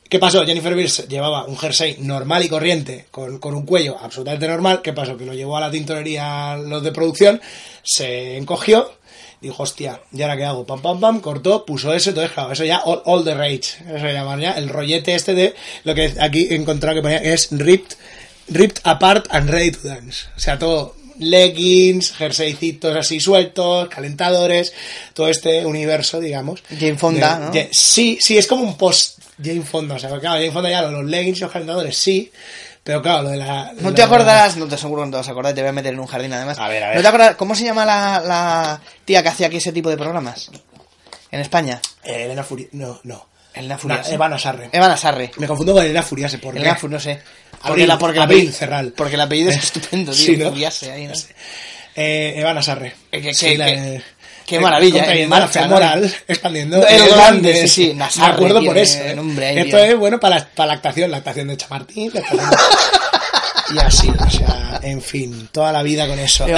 ¿Qué 0.07 0.19
pasó? 0.19 0.45
Jennifer 0.45 0.75
Beals 0.75 1.07
llevaba 1.07 1.45
un 1.45 1.57
jersey 1.57 1.97
normal 1.99 2.45
y 2.45 2.47
corriente, 2.47 3.07
con, 3.09 3.39
con 3.39 3.55
un 3.55 3.65
cuello 3.65 3.97
absolutamente 3.99 4.47
normal. 4.47 4.81
¿Qué 4.83 4.93
pasó? 4.93 5.17
Que 5.17 5.25
lo 5.25 5.33
llevó 5.33 5.57
a 5.57 5.61
la 5.61 5.71
tintorería 5.71 6.55
los 6.57 6.83
de 6.83 6.91
producción, 6.91 7.41
se 7.83 8.37
encogió, 8.37 8.91
dijo, 9.41 9.63
hostia, 9.63 9.99
¿y 10.13 10.21
ahora 10.21 10.37
qué 10.37 10.45
hago? 10.45 10.63
Pam, 10.63 10.79
pam, 10.83 10.99
pam, 10.99 11.19
cortó, 11.21 11.65
puso 11.65 11.91
eso, 11.91 12.11
entonces 12.11 12.31
claro, 12.33 12.51
eso 12.51 12.63
ya 12.63 12.81
all, 12.85 13.01
all 13.05 13.23
the 13.23 13.33
rage, 13.33 13.77
eso 13.87 13.99
se 13.99 14.13
llama 14.13 14.39
ya 14.39 14.51
el 14.51 14.69
rollete 14.69 15.15
este 15.15 15.33
de 15.33 15.55
lo 15.83 15.95
que 15.95 16.13
aquí 16.21 16.47
he 16.51 16.55
encontrado 16.55 16.95
que 16.95 17.01
ponía 17.01 17.21
que 17.21 17.33
es 17.33 17.47
ripped, 17.51 17.97
ripped 18.49 18.81
apart 18.83 19.27
and 19.31 19.49
ready 19.49 19.71
to 19.71 19.87
dance. 19.87 20.27
O 20.35 20.39
sea, 20.39 20.57
todo 20.59 20.95
leggings, 21.17 22.11
jerseycitos 22.13 22.95
así 22.95 23.19
sueltos, 23.19 23.87
calentadores, 23.89 24.73
todo 25.13 25.29
este 25.29 25.65
universo, 25.65 26.19
digamos. 26.19 26.61
Jane 26.69 26.97
Fonda, 26.97 27.39
De- 27.39 27.45
¿no? 27.45 27.51
de- 27.51 27.69
sí, 27.71 28.17
sí, 28.21 28.37
es 28.37 28.47
como 28.47 28.63
un 28.63 28.77
post 28.77 29.19
Jane 29.41 29.61
Fonda, 29.61 29.95
o 29.95 29.99
sea, 29.99 30.09
claro, 30.19 30.35
Jane 30.35 30.51
Fonda 30.51 30.69
ya 30.69 30.81
lo- 30.81 30.91
los 30.91 31.05
leggings 31.09 31.37
y 31.37 31.41
los 31.41 31.51
calentadores 31.51 31.97
sí, 31.97 32.31
pero 32.83 33.01
claro, 33.01 33.23
lo 33.23 33.29
de 33.29 33.37
la... 33.37 33.73
No 33.79 33.93
te 33.93 34.01
la- 34.01 34.05
acordarás, 34.07 34.57
no 34.57 34.67
te 34.67 34.77
seguro 34.77 35.01
que 35.03 35.05
no 35.07 35.11
te 35.11 35.17
vas 35.17 35.27
a 35.27 35.31
acordar, 35.31 35.53
te 35.53 35.61
voy 35.61 35.69
a 35.69 35.73
meter 35.73 35.93
en 35.93 35.99
un 35.99 36.05
jardín 36.07 36.33
además. 36.33 36.59
A 36.59 36.67
ver, 36.67 36.83
a 36.83 36.87
ver. 36.89 36.95
¿No 36.97 37.01
te 37.01 37.07
acuerdas 37.07 37.35
cómo 37.35 37.55
se 37.55 37.63
llama 37.63 37.85
la, 37.85 38.21
la 38.25 38.81
tía 39.05 39.23
que 39.23 39.29
hacía 39.29 39.47
aquí 39.47 39.57
ese 39.57 39.71
tipo 39.71 39.89
de 39.89 39.97
programas? 39.97 40.51
En 41.31 41.39
España. 41.39 41.81
Eh, 42.03 42.25
Elena 42.25 42.43
Furia, 42.43 42.67
no, 42.73 42.99
no. 43.03 43.25
Elena 43.55 43.75
No, 43.75 43.79
Furiase. 43.79 44.13
Evana 44.13 44.37
Sarre. 44.39 44.69
Evana 44.71 44.97
Sarre. 44.97 45.31
Me 45.37 45.47
confundo 45.47 45.73
con 45.73 45.83
Elena 45.83 46.03
Furiase, 46.03 46.37
¿por 46.39 46.53
qué? 46.53 46.59
Elena 46.59 46.75
Fu- 46.75 46.87
no 46.89 46.99
sé. 46.99 47.19
Porque, 47.51 47.67
Abril, 47.69 47.87
la, 47.87 47.97
porque, 47.97 48.17
el 48.17 48.23
Abril 48.23 48.37
apellido, 48.39 48.57
Cerral. 48.57 48.93
porque 48.95 49.15
el 49.15 49.21
apellido 49.21 49.49
es 49.51 49.57
estupendo, 49.63 50.11
tío. 50.11 50.25
Sí, 50.25 50.37
¿no? 50.37 50.49
Furiase 50.49 50.91
ahí, 50.91 51.07
¿no? 51.07 51.13
Eh, 51.95 52.33
Evana 52.37 52.61
Sarre. 52.61 52.93
Eh, 53.11 53.21
que- 53.21 53.33
Sí, 53.33 53.45
que- 53.47 53.57
la 53.57 53.65
que- 53.67 54.01
qué 54.45 54.59
maravilla, 54.59 54.97
Contrayendo 54.99 55.35
en 55.35 55.39
la 55.39 55.45
marcha, 55.45 55.61
fe 55.61 55.67
¿no? 55.67 55.73
moral, 55.73 56.15
expandiendo. 56.27 56.85
El 56.87 57.01
el 57.01 57.09
grande, 57.09 57.61
sí, 57.61 57.67
sí, 57.67 57.93
Nazarre, 57.93 58.27
Me 58.27 58.33
acuerdo 58.35 58.59
tío, 58.59 58.69
por 58.69 58.77
eso. 58.77 58.99
¿eh? 58.99 59.15
nombre 59.15 59.59
Esto 59.61 59.77
tío. 59.77 59.85
es 59.85 59.97
bueno 59.97 60.19
para, 60.19 60.35
la- 60.39 60.47
para 60.49 60.67
la 60.67 60.73
actuación, 60.73 61.09
la 61.11 61.17
actuación 61.17 61.47
de 61.47 61.57
Chamartín, 61.57 62.11
la 62.13 62.19
actuación 62.19 62.49
de- 62.51 62.57
y 63.73 63.79
así, 63.79 64.09
o 64.09 64.29
sea, 64.29 64.79
en 64.83 65.01
fin, 65.01 65.49
toda 65.51 65.71
la 65.71 65.81
vida 65.83 66.07
con 66.07 66.19
eso. 66.19 66.45
Sí. 66.45 66.51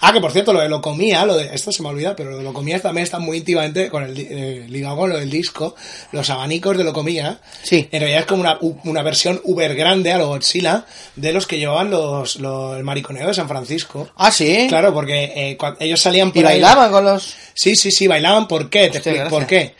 Ah, 0.00 0.12
que 0.12 0.20
por 0.20 0.32
cierto, 0.32 0.52
lo 0.52 0.60
de 0.60 0.68
lo 0.68 0.80
comía, 0.80 1.24
lo 1.26 1.36
de, 1.36 1.54
esto 1.54 1.72
se 1.72 1.82
me 1.82 1.88
olvida, 1.90 2.16
pero 2.16 2.30
lo 2.30 2.38
de 2.38 2.42
lo 2.44 2.52
comía 2.52 2.80
también 2.80 3.04
está 3.04 3.18
muy 3.18 3.38
íntimamente 3.38 3.90
con 3.90 4.02
el, 4.04 4.18
eh, 4.18 4.64
ligado 4.68 4.96
con 4.96 5.10
lo 5.10 5.18
del 5.18 5.30
disco, 5.30 5.74
los 6.12 6.30
abanicos 6.30 6.76
de 6.78 6.84
lo 6.84 6.92
comía. 6.92 7.38
Sí. 7.62 7.88
En 7.92 8.00
realidad 8.00 8.20
es 8.20 8.26
como 8.26 8.40
una, 8.42 8.58
una 8.84 9.02
versión 9.02 9.40
uber 9.44 9.74
grande 9.74 10.12
a 10.12 10.18
lo 10.18 10.28
Godzilla 10.28 10.86
de 11.16 11.32
los 11.32 11.46
que 11.46 11.58
llevaban 11.58 11.90
los, 11.90 12.36
los 12.36 12.76
el 12.76 12.84
mariconeo 12.84 13.26
de 13.28 13.34
San 13.34 13.48
Francisco. 13.48 14.08
Ah, 14.16 14.30
sí. 14.30 14.66
Claro, 14.68 14.94
porque 14.94 15.32
eh, 15.36 15.58
ellos 15.80 16.00
salían 16.00 16.30
por 16.32 16.42
Y 16.42 16.46
ahí- 16.46 16.60
bailaban 16.60 16.90
con 16.90 17.04
los. 17.04 17.34
Sí, 17.54 17.76
sí, 17.76 17.90
sí, 17.90 18.06
bailaban. 18.06 18.48
¿Por 18.48 18.70
qué? 18.70 18.88
Te 18.88 18.98
Hostia, 18.98 19.28
¿Por 19.28 19.46
qué? 19.46 19.74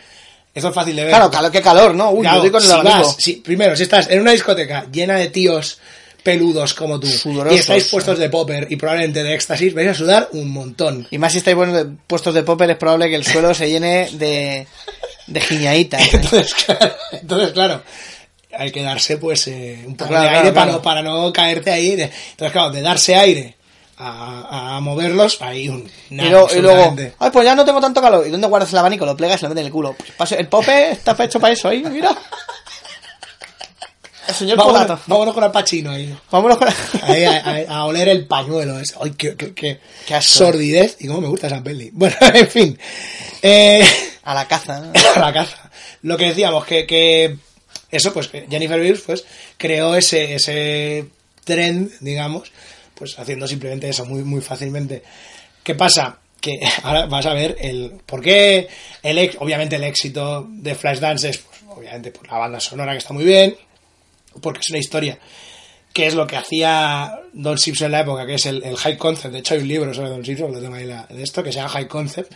Esto 0.54 0.68
es 0.68 0.74
fácil 0.74 0.96
de 0.96 1.04
ver. 1.04 1.10
Claro, 1.30 1.50
qué 1.50 1.60
calor, 1.60 1.94
¿no? 1.94 2.10
Uy, 2.12 2.22
Claro, 2.22 2.42
yo 2.44 2.50
con 2.50 2.62
el 2.62 2.66
si 2.66 2.72
abanico. 2.72 2.96
vas- 2.96 3.16
si- 3.18 3.34
primero, 3.36 3.76
si 3.76 3.82
estás 3.82 4.08
en 4.08 4.20
una 4.22 4.32
discoteca 4.32 4.86
llena 4.90 5.16
de 5.16 5.28
tíos 5.28 5.78
peludos 6.26 6.74
como 6.74 6.98
tú 6.98 7.06
Sudorosos, 7.06 7.56
y 7.56 7.60
estáis 7.60 7.86
¿eh? 7.86 7.88
puestos 7.92 8.18
de 8.18 8.28
popper 8.28 8.66
y 8.68 8.74
probablemente 8.76 9.22
de 9.22 9.32
éxtasis, 9.34 9.72
vais 9.72 9.88
a 9.88 9.94
sudar 9.94 10.28
un 10.32 10.50
montón. 10.50 11.06
Y 11.12 11.18
más 11.18 11.30
si 11.32 11.38
estáis 11.38 11.56
buenos 11.56 11.76
de- 11.76 11.86
puestos 12.08 12.34
de 12.34 12.42
popper, 12.42 12.68
es 12.70 12.76
probable 12.76 13.08
que 13.08 13.14
el 13.14 13.24
suelo 13.24 13.54
se 13.54 13.70
llene 13.70 14.10
de, 14.12 14.66
de 15.28 15.40
giñaditas. 15.40 16.02
¿eh? 16.02 16.10
Entonces, 16.14 16.54
claro, 16.54 16.94
entonces, 17.12 17.52
claro, 17.52 17.82
hay 18.58 18.72
que 18.72 18.82
darse 18.82 19.18
pues 19.18 19.46
eh, 19.46 19.84
un 19.86 19.96
poco 19.96 20.08
Claro, 20.10 20.24
de 20.24 20.28
claro, 20.30 20.44
aire 20.46 20.52
para, 20.54 20.72
no, 20.72 20.82
para 20.82 21.02
no 21.02 21.32
caerte 21.32 21.70
ahí. 21.70 21.94
de- 21.94 22.10
entonces, 22.32 22.52
claro, 22.52 22.70
de 22.72 22.82
darse 22.82 23.14
aire 23.14 23.54
a, 23.98 24.76
a 24.76 24.80
moverlos, 24.80 25.40
hay 25.40 25.68
un... 25.70 25.88
Y, 26.10 26.16
luego, 26.16 26.48
y 26.54 26.58
luego, 26.60 26.94
ay, 27.18 27.30
pues 27.32 27.44
ya 27.46 27.54
no 27.54 27.64
tengo 27.64 27.80
tanto 27.80 28.02
calor. 28.02 28.26
¿Y 28.26 28.30
dónde 28.30 28.46
guardas 28.46 28.70
el 28.72 28.78
abanico? 28.78 29.06
Lo 29.06 29.16
plegas 29.16 29.40
y 29.40 29.44
lo 29.44 29.48
metes 29.50 29.60
en 29.62 29.66
el 29.66 29.72
culo. 29.72 29.94
Pues 29.96 30.10
paso- 30.12 30.36
el 30.36 30.48
pope 30.48 30.90
está 30.90 31.16
hecho 31.24 31.38
para 31.40 31.54
eso 31.54 31.68
ahí, 31.68 31.82
mira. 31.84 32.10
El 34.28 34.34
señor 34.34 34.58
Vámonos, 35.06 35.34
con 35.34 35.44
el 35.44 35.50
pachino 35.50 35.90
ahí. 35.90 36.16
Vámonos 36.30 36.58
con 36.58 36.68
Ahí 37.02 37.24
a, 37.24 37.36
a- 37.68 37.76
a 37.78 37.84
oler 37.84 38.08
el 38.08 38.26
pañuelo 38.26 38.78
ese. 38.78 38.94
Ay, 39.00 39.12
qué, 39.16 39.36
qué, 39.36 39.54
qué 39.54 39.78
Qué 40.06 40.14
asco. 40.14 40.34
sordidez. 40.44 40.96
Y 41.00 41.06
cómo 41.06 41.20
me 41.20 41.28
gusta 41.28 41.46
esa 41.46 41.62
peli. 41.62 41.90
Bueno, 41.92 42.16
en 42.34 42.48
fin. 42.48 42.78
Eh, 43.42 43.82
a 44.24 44.34
la 44.34 44.46
caza. 44.48 44.80
¿no? 44.80 44.92
a 45.14 45.18
la 45.20 45.32
caza. 45.32 45.70
Lo 46.02 46.16
que 46.16 46.26
decíamos, 46.26 46.64
que, 46.66 46.86
que 46.86 47.36
eso, 47.90 48.12
pues 48.12 48.28
que 48.28 48.46
Jennifer 48.50 48.78
Beals 48.80 49.00
pues, 49.06 49.24
creó 49.56 49.94
ese, 49.96 50.34
ese 50.34 51.06
trend, 51.44 51.90
digamos, 52.00 52.50
pues 52.94 53.18
haciendo 53.18 53.46
simplemente 53.46 53.88
eso 53.88 54.04
muy, 54.04 54.22
muy 54.22 54.40
fácilmente. 54.40 55.02
¿Qué 55.62 55.74
pasa? 55.74 56.18
Que 56.40 56.58
ahora 56.82 57.06
vas 57.06 57.26
a 57.26 57.32
ver 57.34 57.56
el 57.60 57.92
por 58.04 58.20
qué 58.22 58.68
el 59.02 59.18
ex- 59.18 59.36
obviamente 59.40 59.76
el 59.76 59.84
éxito 59.84 60.46
de 60.48 60.74
Flashdance 60.74 61.28
es 61.30 61.38
pues, 61.38 61.60
obviamente 61.68 62.10
por 62.10 62.26
la 62.30 62.38
banda 62.38 62.60
sonora 62.60 62.92
que 62.92 62.98
está 62.98 63.12
muy 63.14 63.24
bien, 63.24 63.56
porque 64.40 64.60
es 64.60 64.70
una 64.70 64.78
historia 64.78 65.18
que 65.92 66.06
es 66.06 66.14
lo 66.14 66.26
que 66.26 66.36
hacía 66.36 67.20
Don 67.32 67.56
Simpson 67.56 67.86
en 67.86 67.92
la 67.92 68.00
época, 68.00 68.26
que 68.26 68.34
es 68.34 68.44
el, 68.46 68.62
el 68.64 68.76
high 68.76 68.98
concept. 68.98 69.32
De 69.32 69.38
hecho, 69.40 69.54
hay 69.54 69.60
un 69.60 69.68
libro 69.68 69.94
sobre 69.94 70.10
Don 70.10 70.24
Simpson, 70.24 70.52
lo 70.52 70.60
tengo 70.60 70.74
ahí 70.74 70.84
la- 70.84 71.06
de 71.08 71.22
esto, 71.22 71.42
que 71.42 71.50
se 71.52 71.56
llama 71.58 71.70
High 71.70 71.88
Concept, 71.88 72.32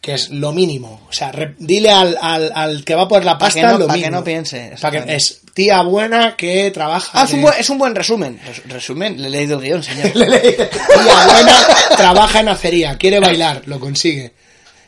que 0.00 0.14
es 0.14 0.30
lo 0.30 0.52
mínimo. 0.52 1.04
O 1.08 1.12
sea, 1.12 1.32
re- 1.32 1.56
dile 1.58 1.90
al, 1.90 2.16
al, 2.20 2.52
al 2.54 2.84
que 2.84 2.94
va 2.94 3.08
por 3.08 3.24
la 3.24 3.36
pasta 3.36 3.72
no- 3.72 3.78
lo 3.78 3.86
para 3.88 3.94
que 3.98 4.04
mínimo. 4.06 4.18
no 4.20 4.24
piense, 4.24 4.72
Para 4.80 5.04
que 5.04 5.16
es 5.16 5.40
tía 5.52 5.82
buena 5.82 6.36
que 6.36 6.70
trabaja. 6.70 7.10
Ah, 7.20 7.24
es 7.24 7.32
un, 7.32 7.42
buen, 7.42 7.54
es 7.58 7.68
un 7.70 7.78
buen 7.78 7.92
resumen. 7.94 8.38
Res- 8.46 8.62
Resumen, 8.68 9.20
le 9.20 9.26
he 9.26 9.30
leído 9.32 9.58
el 9.58 9.64
guion, 9.64 9.82
señor. 9.82 10.12
tía 10.12 11.26
buena 11.26 11.66
trabaja 11.96 12.38
en 12.38 12.48
acería, 12.50 12.96
quiere 12.96 13.18
bailar, 13.18 13.62
lo 13.66 13.80
consigue. 13.80 14.32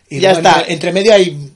Y 0.08 0.20
Ya 0.20 0.32
luego 0.34 0.46
está. 0.48 0.60
Entre, 0.60 0.72
entre 0.74 0.92
medio 0.92 1.14
hay 1.14 1.50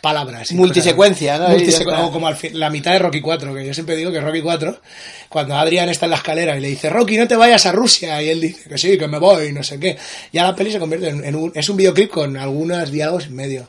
palabras. 0.00 0.50
y 0.50 0.54
Multisecuencia. 0.54 1.38
¿no? 1.38 1.54
Y 1.56 1.60
ya 1.60 1.64
Multisecu- 1.66 1.90
está. 1.92 2.06
o 2.06 2.10
como 2.12 2.26
al 2.28 2.36
fin- 2.36 2.58
la 2.58 2.70
mitad 2.70 2.92
de 2.92 2.98
Rocky 3.00 3.20
4, 3.20 3.54
que 3.54 3.66
yo 3.66 3.74
siempre 3.74 3.96
digo 3.96 4.10
que 4.12 4.20
Rocky 4.20 4.40
4, 4.40 4.80
cuando 5.28 5.56
Adrián 5.56 5.88
está 5.88 6.06
en 6.06 6.10
la 6.10 6.16
escalera 6.16 6.56
y 6.56 6.60
le 6.60 6.68
dice, 6.68 6.88
Rocky, 6.90 7.16
no 7.16 7.26
te 7.28 7.36
vayas 7.36 7.66
a 7.66 7.72
Rusia, 7.72 8.20
y 8.22 8.28
él 8.28 8.40
dice 8.40 8.68
que 8.68 8.78
sí, 8.78 8.96
que 8.98 9.08
me 9.08 9.18
voy, 9.18 9.52
no 9.52 9.62
sé 9.62 9.78
qué. 9.80 9.96
Ya 10.32 10.44
la 10.44 10.54
peli 10.54 10.72
se 10.72 10.78
convierte 10.78 11.08
en, 11.08 11.24
en 11.24 11.34
un, 11.36 11.52
es 11.54 11.68
un 11.68 11.76
videoclip 11.76 12.10
con 12.10 12.36
algunos 12.36 12.90
diálogos 12.90 13.26
en 13.26 13.34
medio. 13.36 13.68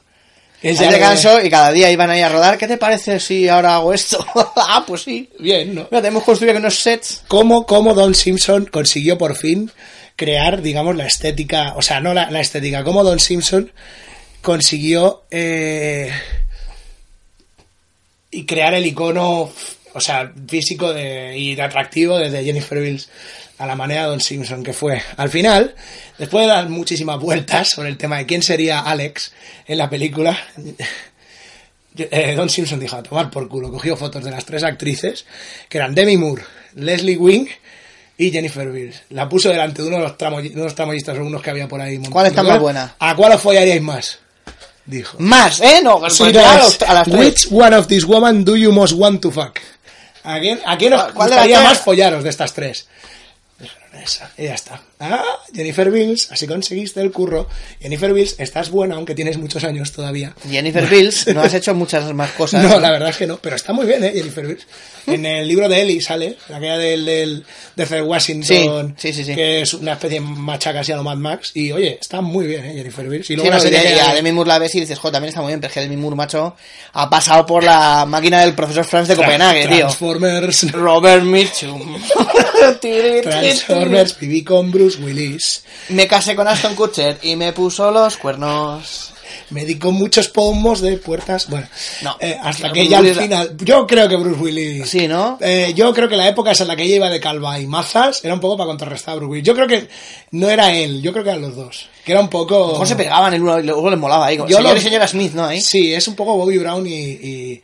Es 0.62 0.78
ya 0.78 0.88
de- 0.88 0.98
descanso 0.98 1.40
y 1.42 1.50
cada 1.50 1.72
día 1.72 1.90
iban 1.90 2.10
ahí 2.10 2.22
a 2.22 2.28
rodar. 2.30 2.58
¿Qué 2.58 2.68
te 2.68 2.76
parece 2.78 3.20
si 3.22 3.48
ahora 3.48 3.76
hago 3.76 3.94
esto? 3.94 4.26
ah, 4.58 4.84
pues 4.86 5.04
sí. 5.04 5.30
Bien, 5.40 5.74
¿no? 5.74 5.88
Mira, 5.90 6.02
tenemos 6.02 6.24
construido 6.24 6.58
unos 6.58 6.76
sets. 6.80 7.24
cómo, 7.30 7.66
cómo 7.66 7.94
Don 7.94 8.14
Simpson 8.14 8.66
consiguió 8.66 9.18
por 9.18 9.38
fin 9.38 9.72
crear, 10.18 10.62
digamos, 10.62 10.98
la 10.98 11.06
estética, 11.08 11.76
o 11.78 11.82
sea, 11.82 12.02
no 12.02 12.14
la, 12.14 12.30
la 12.30 12.42
estética, 12.42 12.84
cómo 12.84 13.06
Don 13.06 13.20
Simpson 13.22 13.72
consiguió 14.42 15.24
eh, 15.32 16.12
y 18.32 18.46
crear 18.46 18.74
el 18.74 18.86
icono, 18.86 19.52
o 19.94 20.00
sea, 20.02 20.32
físico 20.48 20.94
de, 20.94 21.38
y 21.38 21.56
de 21.56 21.62
atractivo 21.62 22.18
desde 22.18 22.44
Jennifer 22.44 22.80
Bills 22.80 23.10
a 23.58 23.66
la 23.66 23.76
manera 23.76 24.04
de 24.04 24.08
Don 24.10 24.22
Simpson 24.22 24.64
que 24.64 24.72
fue. 24.74 25.02
Al 25.18 25.30
final, 25.30 25.76
después 26.18 26.46
de 26.46 26.52
dar 26.54 26.70
muchísimas 26.70 27.20
vueltas 27.20 27.70
sobre 27.72 27.90
el 27.90 27.98
tema 27.98 28.18
de 28.18 28.26
quién 28.26 28.42
sería 28.42 28.80
Alex 28.80 29.34
en 29.68 29.78
la 29.78 29.90
película, 29.90 30.38
eh, 31.98 32.36
Don 32.36 32.50
Simpson 32.50 32.80
dijo 32.80 32.96
a 32.96 33.04
tomar 33.04 33.30
por 33.30 33.50
culo, 33.50 33.72
cogió 33.72 33.98
fotos 33.98 34.24
de 34.24 34.32
las 34.32 34.46
tres 34.46 34.64
actrices, 34.64 35.26
que 35.68 35.78
eran 35.80 35.94
Demi 35.96 36.16
Moore, 36.16 36.44
Leslie 36.76 37.18
Wing 37.18 37.48
y 38.18 38.32
Jennifer 38.32 38.70
Beals. 38.72 39.02
La 39.10 39.28
puso 39.28 39.50
delante 39.50 39.82
de 39.82 39.88
uno 39.90 39.98
de 39.98 40.04
los, 40.04 40.18
tramo- 40.18 40.42
de 40.42 40.50
unos 40.62 40.76
tramoyistas 40.76 41.18
o 41.18 41.22
unos 41.26 41.42
que 41.42 41.50
había 41.50 41.68
por 41.68 41.82
ahí. 41.82 41.98
¿Cuál 42.10 42.28
está 42.28 42.44
más 42.44 42.60
buena? 42.62 42.96
¿A 43.00 43.16
cuál 43.16 43.34
os 43.34 43.42
follaríais 43.42 43.82
más? 43.82 44.20
Dijo. 44.90 45.18
Más, 45.20 45.62
¿eh? 45.62 45.82
No, 45.84 46.00
pues 46.00 46.16
Sí, 46.16 46.24
a, 46.24 46.94
las 46.94 47.06
tres. 47.06 47.06
Which 47.08 47.48
one 47.52 47.76
of 47.76 47.86
these 47.86 48.08
women 48.08 48.44
do 48.44 48.56
you 48.56 48.72
most 48.72 48.94
want 48.94 49.22
to 49.22 49.30
fuck? 49.30 49.60
¿A 50.24 50.40
quién, 50.40 50.60
a 50.66 50.78
quién 50.80 50.94
os 50.94 51.04
¿Cuál 51.14 51.30
de 51.30 51.36
las 51.36 51.46
gustaría 51.46 51.62
más 51.62 51.80
follaros 51.80 52.24
de 52.24 52.30
estas 52.32 52.54
tres? 52.54 52.88
Dijeron 53.60 54.02
esa, 54.02 54.32
y 54.36 54.46
ya 54.46 54.56
está. 54.56 54.82
Ah, 55.02 55.24
Jennifer 55.54 55.90
Bills, 55.90 56.30
así 56.30 56.46
conseguiste 56.46 57.00
el 57.00 57.12
curro. 57.12 57.48
Jennifer 57.80 58.14
Bills, 58.14 58.36
estás 58.38 58.70
buena, 58.70 58.96
aunque 58.96 59.16
tienes 59.16 59.38
muchos 59.38 59.64
años 59.64 59.94
todavía. 59.94 60.36
Jennifer 60.50 60.86
Bills, 60.88 61.28
no 61.34 61.42
has 61.42 61.54
hecho 61.54 61.74
muchas 61.74 62.14
más 62.14 62.32
cosas. 62.32 62.64
No, 62.66 62.80
la 62.82 62.92
verdad 62.92 63.10
es 63.10 63.16
que 63.18 63.26
no, 63.26 63.38
pero 63.38 63.56
está 63.56 63.72
muy 63.72 63.86
bien, 63.86 64.04
¿eh? 64.04 64.12
Jennifer 64.14 64.46
Bills. 64.46 64.68
En 65.08 65.26
el 65.26 65.48
libro 65.48 65.70
de 65.70 65.82
Ellie 65.82 66.02
sale, 66.02 66.38
aquella 66.54 66.78
del, 66.78 67.06
del 67.06 67.46
de 67.78 68.02
Washington, 68.02 68.94
Sí, 68.98 69.14
sí, 69.14 69.14
sí, 69.14 69.24
sí. 69.24 69.36
que 69.36 69.62
es 69.62 69.74
una 69.74 69.94
especie 69.94 70.20
de 70.20 70.26
machaca 70.26 70.82
así 70.82 70.92
a 70.92 70.98
lo 70.98 71.04
Mad 71.04 71.16
Max. 71.18 71.52
Y 71.54 71.72
oye, 71.72 71.98
está 72.00 72.20
muy 72.20 72.46
bien, 72.46 72.66
¿eh? 72.66 72.74
Jennifer 72.76 73.08
Bills. 73.08 73.24
Y 73.26 73.28
Sí, 73.28 73.36
luego 73.38 73.52
no, 73.52 73.56
la 73.56 73.62
serie 73.62 73.80
y 73.80 73.94
que 73.96 74.02
a 74.02 74.14
Demi 74.14 74.34
Moore 74.34 74.50
la 74.50 74.60
ves 74.60 74.76
y 74.76 74.82
dices, 74.82 75.00
jo, 75.00 75.10
también 75.12 75.30
está 75.30 75.42
muy 75.42 75.50
bien, 75.52 75.62
pero 75.62 75.70
es 75.70 75.74
que 75.76 75.80
Demi 75.80 75.96
Moore, 75.96 76.18
macho, 76.18 76.56
ha 76.92 77.10
pasado 77.10 77.46
por 77.46 77.64
la 77.64 78.06
máquina 78.06 78.42
del 78.42 78.54
profesor 78.54 78.84
Franz 78.84 79.08
de 79.08 79.16
Copenhague, 79.16 79.66
tío. 79.68 79.78
Transformers, 79.78 80.72
Robert 80.74 81.24
Mitchum. 81.24 81.98
Transformers, 82.82 84.20
viví 84.20 84.44
con 84.44 84.70
Bruce 84.72 84.89
Willis. 84.98 85.64
Me 85.90 86.08
casé 86.08 86.36
con 86.36 86.48
Aston 86.48 86.76
Kutcher 86.76 87.18
y 87.22 87.36
me 87.36 87.54
puso 87.54 87.92
los 87.92 88.18
cuernos. 88.18 89.14
Me 89.52 89.64
di 89.66 89.78
con 89.78 89.94
muchos 89.94 90.28
pomos 90.28 90.82
de 90.82 90.98
puertas. 90.98 91.48
Bueno, 91.50 91.68
No. 92.02 92.18
eh, 92.20 92.36
hasta 92.42 92.70
Bruce 92.70 92.82
que 92.82 92.88
ya 92.88 92.98
al 92.98 93.06
Willis- 93.06 93.20
final. 93.22 93.58
Yo 93.60 93.86
creo 93.86 94.08
que 94.10 94.16
Bruce 94.16 94.40
Willis. 94.42 94.90
Sí, 94.90 95.08
¿no? 95.08 95.38
Eh, 95.42 95.74
yo 95.76 95.94
creo 95.94 96.10
que 96.10 96.18
la 96.18 96.28
época 96.28 96.52
esa 96.52 96.64
en 96.64 96.70
la 96.70 96.76
que 96.76 96.84
ella 96.84 96.96
iba 96.96 97.10
de 97.10 97.20
calva 97.20 97.60
y 97.60 97.68
mazas 97.68 98.24
era 98.26 98.34
un 98.34 98.40
poco 98.40 98.58
para 98.58 98.68
contrarrestar 98.70 99.14
a 99.14 99.16
Bruce 99.18 99.32
Willis. 99.32 99.46
Yo 99.46 99.54
creo 99.56 99.68
que 99.68 99.88
no 100.32 100.50
era 100.50 100.74
él, 100.74 101.02
yo 101.04 101.12
creo 101.12 101.24
que 101.24 101.30
eran 101.30 101.42
los 101.44 101.56
dos. 101.56 101.90
Que 102.04 102.12
era 102.14 102.22
un 102.22 102.30
poco. 102.30 102.70
Mejor 102.72 102.88
se 102.88 102.96
pegaban 102.96 103.34
el 103.34 103.42
uno 103.44 103.60
y 103.60 103.64
luego 103.64 103.88
les 103.90 104.00
molaba 104.00 104.26
ahí. 104.28 104.38
Yo 104.38 104.48
Señor 104.48 104.64
lo- 104.64 104.78
y 104.78 104.82
señora 104.82 105.08
Smith, 105.08 105.34
¿no? 105.34 105.50
Sí, 105.62 105.94
es 105.94 106.08
un 106.08 106.16
poco 106.16 106.36
Bobby 106.36 106.58
Brown 106.58 106.86
y, 106.88 106.94
y, 106.94 107.62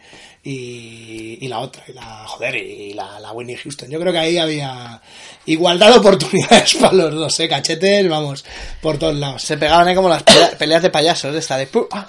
y, 0.47 1.39
y 1.41 1.47
la 1.47 1.59
otra, 1.59 1.83
y 1.87 1.93
la, 1.93 2.23
joder, 2.27 2.55
y 2.55 2.93
la, 2.93 3.19
la 3.19 3.31
Whitney 3.31 3.55
Houston. 3.57 3.89
Yo 3.89 3.99
creo 3.99 4.13
que 4.13 4.19
ahí 4.19 4.37
había 4.37 5.01
igualdad 5.47 5.91
de 5.91 5.97
oportunidades 5.97 6.75
para 6.79 6.93
los 6.93 7.13
dos, 7.15 7.39
¿eh? 7.39 7.49
Cachetes, 7.49 8.07
vamos, 8.07 8.45
por 8.81 8.97
todos 8.99 9.15
lados. 9.15 9.41
Se 9.41 9.57
pegaban 9.57 9.87
ahí 9.87 9.95
como 9.95 10.07
las 10.07 10.23
pelea- 10.23 10.55
peleas 10.57 10.83
de 10.83 10.89
payasos 10.91 11.33
de 11.33 11.39
esta 11.39 11.57
de... 11.57 11.67
¡Ah! 11.91 12.07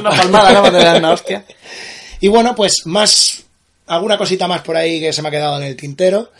Una 0.00 0.10
palmada, 0.16 0.52
¿no? 0.52 0.70
Le 0.70 0.78
dan 0.82 0.96
una 0.96 1.12
hostia. 1.12 1.44
Y 2.20 2.28
bueno, 2.28 2.54
pues 2.54 2.86
más, 2.86 3.42
alguna 3.86 4.16
cosita 4.18 4.48
más 4.48 4.62
por 4.62 4.76
ahí 4.76 4.98
que 4.98 5.12
se 5.12 5.20
me 5.22 5.28
ha 5.28 5.30
quedado 5.30 5.58
en 5.58 5.64
el 5.64 5.76
tintero. 5.76 6.32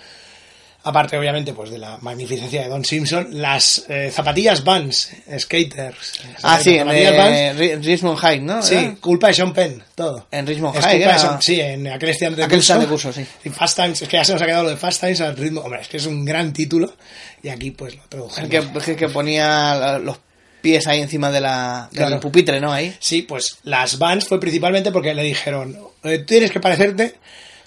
Aparte, 0.89 1.19
obviamente, 1.19 1.53
pues 1.53 1.71
de 1.71 1.79
la 1.79 1.99
magnificencia 2.01 2.63
de 2.63 2.69
Don 2.69 2.85
Simpson, 2.85 3.27
las 3.33 3.85
eh, 3.89 4.11
zapatillas 4.13 4.63
Vans, 4.63 5.11
skaters. 5.37 6.21
Ah, 6.45 6.61
sí, 6.63 6.77
en 6.77 6.89
eh, 6.91 7.77
Richmond 7.83 8.17
High, 8.19 8.41
¿no? 8.41 8.63
Sí, 8.63 8.75
¿Era? 8.77 8.95
culpa 9.01 9.27
de 9.27 9.35
Sean 9.35 9.53
Penn, 9.53 9.83
todo. 9.97 10.29
En 10.31 10.47
Richmond 10.47 10.77
Es 10.77 10.85
High, 10.85 11.03
era- 11.03 11.19
Sean- 11.19 11.43
sí, 11.43 11.61
en 11.61 11.89
aquel 11.89 12.11
estudiante 12.11 12.37
de 12.37 12.45
Aquel 12.45 12.59
curso. 12.59 12.79
de 12.79 12.87
curso, 12.87 13.13
sí. 13.13 13.27
Y 13.45 13.51
Fast 13.51 13.77
Times, 13.77 14.03
es 14.03 14.09
que 14.09 14.17
ya 14.17 14.25
se 14.25 14.33
nos 14.35 14.43
ha 14.43 14.47
quedado 14.47 14.63
lo 14.65 14.71
de 14.71 14.77
Fast 14.77 15.01
Times 15.01 15.21
al 15.21 15.37
ritmo. 15.37 15.63
Hombre, 15.63 15.81
es 15.81 15.89
que 15.89 15.97
es 15.97 16.07
un 16.07 16.25
gran 16.25 16.53
título. 16.53 16.95
Y 17.43 17.49
aquí, 17.49 17.73
pues 17.73 17.97
lo 17.97 18.03
El 18.05 18.09
tradujimos. 18.09 18.85
que, 18.85 18.91
el 18.93 18.97
que 18.97 19.09
ponía 19.09 19.99
los 19.99 20.19
pies 20.63 20.87
ahí 20.87 21.01
encima 21.01 21.31
de 21.33 21.41
la, 21.41 21.89
del 21.91 21.99
Claro. 22.07 22.21
pupitre, 22.21 22.61
¿no? 22.61 22.73
Ahí. 22.73 22.95
Sí, 23.01 23.23
pues 23.23 23.59
las 23.65 23.99
Vans 23.99 24.27
fue 24.27 24.39
principalmente 24.41 24.91
porque 24.93 25.15
le 25.15 25.23
dijeron, 25.25 25.77
eh, 26.05 26.21
tienes 26.21 26.51
que 26.51 26.61
parecerte 26.61 27.15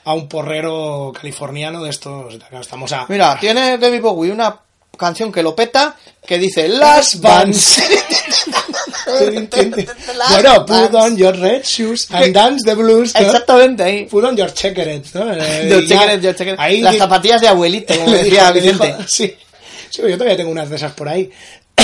a 0.09 0.13
un 0.13 0.27
porrero 0.27 1.11
californiano 1.15 1.83
de 1.83 1.91
estos. 1.91 2.35
Estamos 2.59 2.91
a. 2.93 3.05
Mira, 3.09 3.37
tiene 3.39 3.77
David 3.77 4.01
Bowie 4.01 4.31
una 4.31 4.59
canción 4.97 5.31
que 5.31 5.43
lo 5.43 5.55
peta 5.55 5.95
que 6.25 6.39
dice 6.39 6.67
Las 6.67 7.21
Vans. 7.21 7.79
Bueno, 10.29 10.65
put 10.65 10.93
on 10.93 11.17
your 11.17 11.35
red 11.35 11.63
shoes 11.63 12.07
and 12.11 12.33
dance 12.33 12.63
the 12.63 12.75
blues. 12.75 13.13
¿no? 13.15 13.21
Exactamente 13.21 13.83
ahí. 13.83 14.05
Put 14.05 14.23
on 14.23 14.35
your 14.37 14.53
checkered, 14.53 15.03
¿no? 15.13 15.25
Los 15.33 15.83
y 15.83 15.87
ya- 15.87 15.99
chequeres, 15.99 16.23
los 16.23 16.35
chequeres. 16.35 16.59
ahí 16.59 16.81
Las 16.81 16.97
zapatillas 16.97 17.41
de 17.41 17.47
abuelito, 17.47 17.93
como 17.97 18.11
decía 18.11 18.51
le 18.51 18.61
dijo- 18.61 18.83
Vicente. 18.83 19.03
sí, 19.07 19.35
sí, 19.89 20.01
yo 20.03 20.13
todavía 20.17 20.37
tengo 20.37 20.51
unas 20.51 20.69
de 20.69 20.75
esas 20.75 20.91
por 20.93 21.09
ahí. 21.09 21.29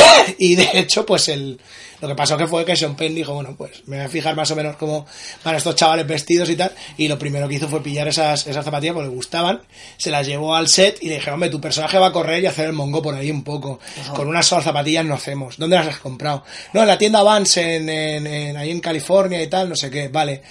y 0.37 0.55
de 0.55 0.69
hecho, 0.73 1.05
pues 1.05 1.27
el, 1.29 1.59
lo 2.01 2.07
que 2.07 2.15
pasó 2.15 2.37
que 2.37 2.47
fue 2.47 2.65
que 2.65 2.75
Sean 2.75 2.95
Penn 2.95 3.15
dijo, 3.15 3.33
bueno, 3.33 3.55
pues 3.57 3.83
me 3.87 3.97
voy 3.97 4.05
a 4.05 4.09
fijar 4.09 4.35
más 4.35 4.49
o 4.51 4.55
menos 4.55 4.75
cómo 4.75 5.05
van 5.43 5.55
estos 5.55 5.75
chavales 5.75 6.05
vestidos 6.07 6.49
y 6.49 6.55
tal. 6.55 6.71
Y 6.97 7.07
lo 7.07 7.17
primero 7.19 7.47
que 7.47 7.55
hizo 7.55 7.67
fue 7.67 7.81
pillar 7.81 8.07
esas, 8.07 8.47
esas 8.47 8.65
zapatillas 8.65 8.93
porque 8.93 9.09
le 9.09 9.15
gustaban, 9.15 9.61
se 9.97 10.11
las 10.11 10.27
llevó 10.27 10.55
al 10.55 10.67
set 10.67 10.97
y 11.01 11.07
le 11.09 11.15
dijeron, 11.15 11.35
hombre, 11.35 11.49
tu 11.49 11.61
personaje 11.61 11.97
va 11.97 12.07
a 12.07 12.11
correr 12.11 12.43
y 12.43 12.47
hacer 12.47 12.65
el 12.67 12.73
mongo 12.73 13.01
por 13.01 13.15
ahí 13.15 13.31
un 13.31 13.43
poco. 13.43 13.79
Con 14.15 14.27
unas 14.27 14.45
solas 14.45 14.65
zapatillas 14.65 15.05
no 15.05 15.13
hacemos. 15.15 15.57
¿Dónde 15.57 15.75
las 15.77 15.87
has 15.87 15.99
comprado? 15.99 16.43
No, 16.73 16.81
en 16.81 16.87
la 16.87 16.97
tienda 16.97 17.23
Vans, 17.23 17.57
en, 17.57 17.87
en, 17.89 18.27
en- 18.27 18.57
ahí 18.57 18.71
en 18.71 18.79
California 18.79 19.41
y 19.41 19.47
tal, 19.47 19.69
no 19.69 19.75
sé 19.75 19.89
qué. 19.89 20.07
Vale, 20.09 20.41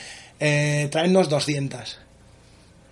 eh, 0.41 0.89
tráenos 0.91 1.29
200. 1.29 1.99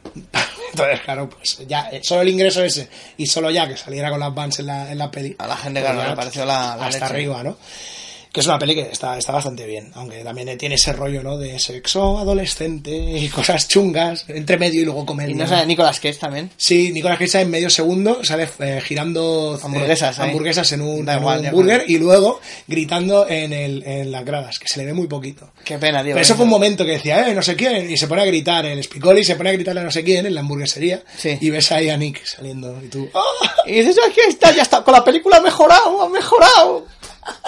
Entonces, 0.72 1.00
claro, 1.00 1.28
pues 1.28 1.58
ya, 1.66 1.88
eh, 1.90 2.00
solo 2.02 2.22
el 2.22 2.28
ingreso 2.30 2.62
ese 2.64 2.88
y 3.18 3.26
solo 3.26 3.50
ya 3.50 3.68
que 3.68 3.76
saliera 3.76 4.10
con 4.10 4.20
las 4.20 4.34
Vans 4.34 4.58
en 4.60 4.66
la, 4.66 4.90
en 4.90 4.98
la 4.98 5.10
peli. 5.10 5.36
A 5.38 5.46
la 5.46 5.56
gente, 5.56 5.80
pues 5.80 5.92
claro, 5.92 6.10
le 6.10 6.16
pareció 6.16 6.44
la, 6.44 6.76
la 6.76 6.86
hasta 6.86 6.88
leche. 6.88 7.04
arriba, 7.04 7.42
¿no? 7.42 7.56
Que 8.32 8.40
es 8.40 8.46
una 8.46 8.58
peli 8.58 8.74
que 8.74 8.80
está, 8.90 9.18
está 9.18 9.32
bastante 9.32 9.66
bien, 9.66 9.90
aunque 9.94 10.24
también 10.24 10.56
tiene 10.56 10.76
ese 10.76 10.94
rollo, 10.94 11.22
¿no? 11.22 11.36
De 11.36 11.58
sexo 11.58 12.18
adolescente 12.18 12.90
y 12.90 13.28
cosas 13.34 13.68
chungas, 13.68 14.24
entre 14.28 14.56
medio 14.56 14.80
y 14.80 14.84
luego 14.86 15.04
comer. 15.04 15.28
Y 15.30 15.34
no 15.34 15.46
sale 15.46 15.66
Nicolas 15.66 16.00
Cage 16.00 16.18
también. 16.18 16.50
Sí, 16.56 16.92
Nicolas 16.92 17.18
Cage 17.18 17.28
sale 17.30 17.44
en 17.44 17.50
medio 17.50 17.68
segundo, 17.68 18.24
sale 18.24 18.48
eh, 18.60 18.80
girando 18.82 19.56
eh, 19.56 19.64
Hamburguesas 19.64 20.18
hamburguesas 20.18 20.72
en 20.72 20.80
un, 20.80 21.06
en 21.08 21.18
igual, 21.18 21.38
un 21.38 21.44
ya 21.44 21.50
burger 21.52 21.84
y 21.86 21.98
luego 21.98 22.40
gritando 22.66 23.28
en, 23.28 23.52
el, 23.52 23.82
en 23.84 24.10
las 24.10 24.24
gradas, 24.24 24.58
que 24.58 24.66
se 24.66 24.78
le 24.80 24.86
ve 24.86 24.94
muy 24.94 25.08
poquito. 25.08 25.50
Qué 25.64 25.76
pena, 25.78 26.02
tío. 26.02 26.14
Pero 26.14 26.22
eso 26.22 26.34
fue 26.34 26.44
un 26.44 26.50
momento 26.50 26.86
que 26.86 26.92
decía, 26.92 27.28
eh, 27.28 27.34
no 27.34 27.42
sé 27.42 27.54
quién, 27.54 27.90
y 27.90 27.96
se 27.98 28.06
pone 28.06 28.22
a 28.22 28.24
gritar 28.24 28.64
el 28.64 28.82
Spicoli, 28.82 29.24
se 29.24 29.36
pone 29.36 29.50
a 29.50 29.52
gritarle 29.52 29.82
a 29.82 29.84
no 29.84 29.90
sé 29.90 30.02
quién 30.02 30.24
en 30.24 30.34
la 30.34 30.40
hamburguesería, 30.40 31.02
Sí. 31.18 31.36
y 31.38 31.50
ves 31.50 31.70
ahí 31.70 31.90
a 31.90 31.96
Nick 31.98 32.24
saliendo, 32.24 32.80
y 32.82 32.88
tú, 32.88 33.10
¡ah! 33.14 33.52
Y 33.66 33.72
dices, 33.74 33.96
aquí 34.08 34.20
está, 34.26 34.52
ya 34.54 34.62
está, 34.62 34.82
con 34.82 34.94
la 34.94 35.04
película 35.04 35.36
ha 35.36 35.40
mejorado, 35.40 36.02
ha 36.02 36.08
mejorado. 36.08 36.86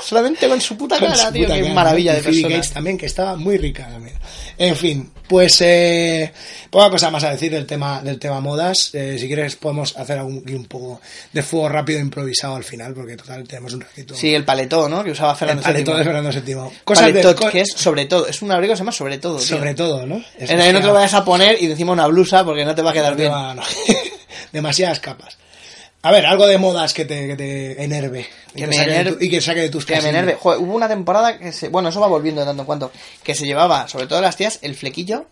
Solamente 0.03 0.49
con 0.49 0.61
su 0.61 0.77
puta 0.77 0.99
Con 0.99 1.09
cara, 1.09 1.27
su 1.27 1.33
tío, 1.33 1.45
puta 1.45 1.55
qué 1.57 1.63
cara, 1.63 1.75
maravilla 1.75 2.13
¿no? 2.13 2.17
de 2.17 2.23
Phoebe 2.23 2.37
persona. 2.37 2.57
Gates 2.57 2.73
también, 2.73 2.99
que 2.99 3.07
estaba 3.07 3.37
muy 3.37 3.57
rica 3.59 3.89
también. 3.89 4.15
En 4.57 4.77
fin, 4.77 5.11
pues 5.27 5.61
eh, 5.63 6.33
poca 6.71 6.91
cosa 6.91 7.11
más 7.11 7.25
a 7.25 7.31
decir 7.31 7.51
del 7.51 7.67
tema 7.67 8.01
del 8.03 8.19
tema 8.21 8.41
modas. 8.41 8.91
Eh, 8.95 9.17
si 9.19 9.27
quieres 9.27 9.57
podemos 9.57 9.97
hacer 9.97 10.19
algún, 10.19 10.45
un 10.49 10.65
poco 10.67 11.01
de 11.33 11.43
fuego 11.43 11.69
rápido 11.69 11.99
improvisado 11.99 12.55
al 12.55 12.63
final, 12.65 12.95
porque 12.95 13.17
total 13.17 13.43
tenemos 13.49 13.73
un 13.75 13.81
ratito. 13.81 14.15
Sí, 14.15 14.33
el 14.35 14.45
paletó, 14.45 14.89
¿no? 14.89 15.03
Que 15.03 15.11
usaba 15.11 15.33
el 15.33 15.39
Fernando 15.39 15.63
paletón 15.63 15.95
VII. 15.95 15.99
de 15.99 16.05
Fernando 16.05 16.31
VII. 16.71 16.79
Cosas 16.85 17.07
de- 17.07 17.13
Paletot, 17.13 17.39
co- 17.41 17.51
que 17.51 17.61
es 17.63 17.71
sobre 17.75 18.05
todo, 18.05 18.27
es 18.29 18.43
un 18.43 18.53
abrigo 18.53 18.73
que 18.73 18.77
se 18.77 18.81
llama 18.83 18.93
sobre 18.93 19.19
todo. 19.19 19.39
tío. 19.39 19.47
sobre 19.57 19.75
todo, 19.75 20.07
¿no? 20.07 20.23
Es 20.39 20.51
En 20.51 20.61
ahí 20.61 20.73
no 20.73 20.81
te 20.81 20.87
lo 20.87 20.95
vayas 20.95 21.15
a 21.15 21.25
poner 21.25 21.61
y 21.61 21.67
encima 21.67 21.93
una 21.93 22.07
blusa 22.07 22.45
porque 22.45 22.65
no 22.65 22.75
te 22.75 22.83
va 22.83 22.91
a 22.91 22.95
quedar 22.95 23.13
no 23.13 23.19
bien. 23.19 23.33
va- 23.33 23.55
no. 23.55 23.63
demasiadas 24.53 25.01
capas. 25.01 25.37
A 26.05 26.11
ver, 26.13 26.27
algo 26.27 26.47
de 26.47 26.59
modas 26.59 26.93
que 26.95 27.05
te, 27.05 27.27
que 27.29 27.35
te 27.37 27.83
enerve. 27.83 28.29
y 28.55 28.61
Que 28.61 28.61
te 28.63 28.67
me 28.69 28.77
de 28.77 28.85
enerve- 29.01 29.17
tu- 29.19 29.25
y 29.25 29.31
que 29.31 29.41
saque 29.41 29.61
de 29.63 29.69
tus 29.71 29.85
Que 29.87 30.01
me 30.01 30.11
enerve. 30.11 30.37
Joder, 30.41 30.61
hubo 30.61 30.75
una 30.75 30.87
temporada 30.87 31.39
que 31.39 31.51
se... 31.51 31.69
Bueno, 31.69 31.89
eso 31.89 31.99
va 32.01 32.07
volviendo 32.07 32.43
de 32.43 32.47
tanto 32.47 32.63
en 32.63 32.67
cuanto. 32.67 32.93
Que 33.23 33.35
se 33.35 33.47
llevaba, 33.47 33.89
sobre 33.89 34.07
todo 34.07 34.21
las 34.21 34.37
tías, 34.37 34.59
el 34.63 34.75
flequillo, 34.77 35.25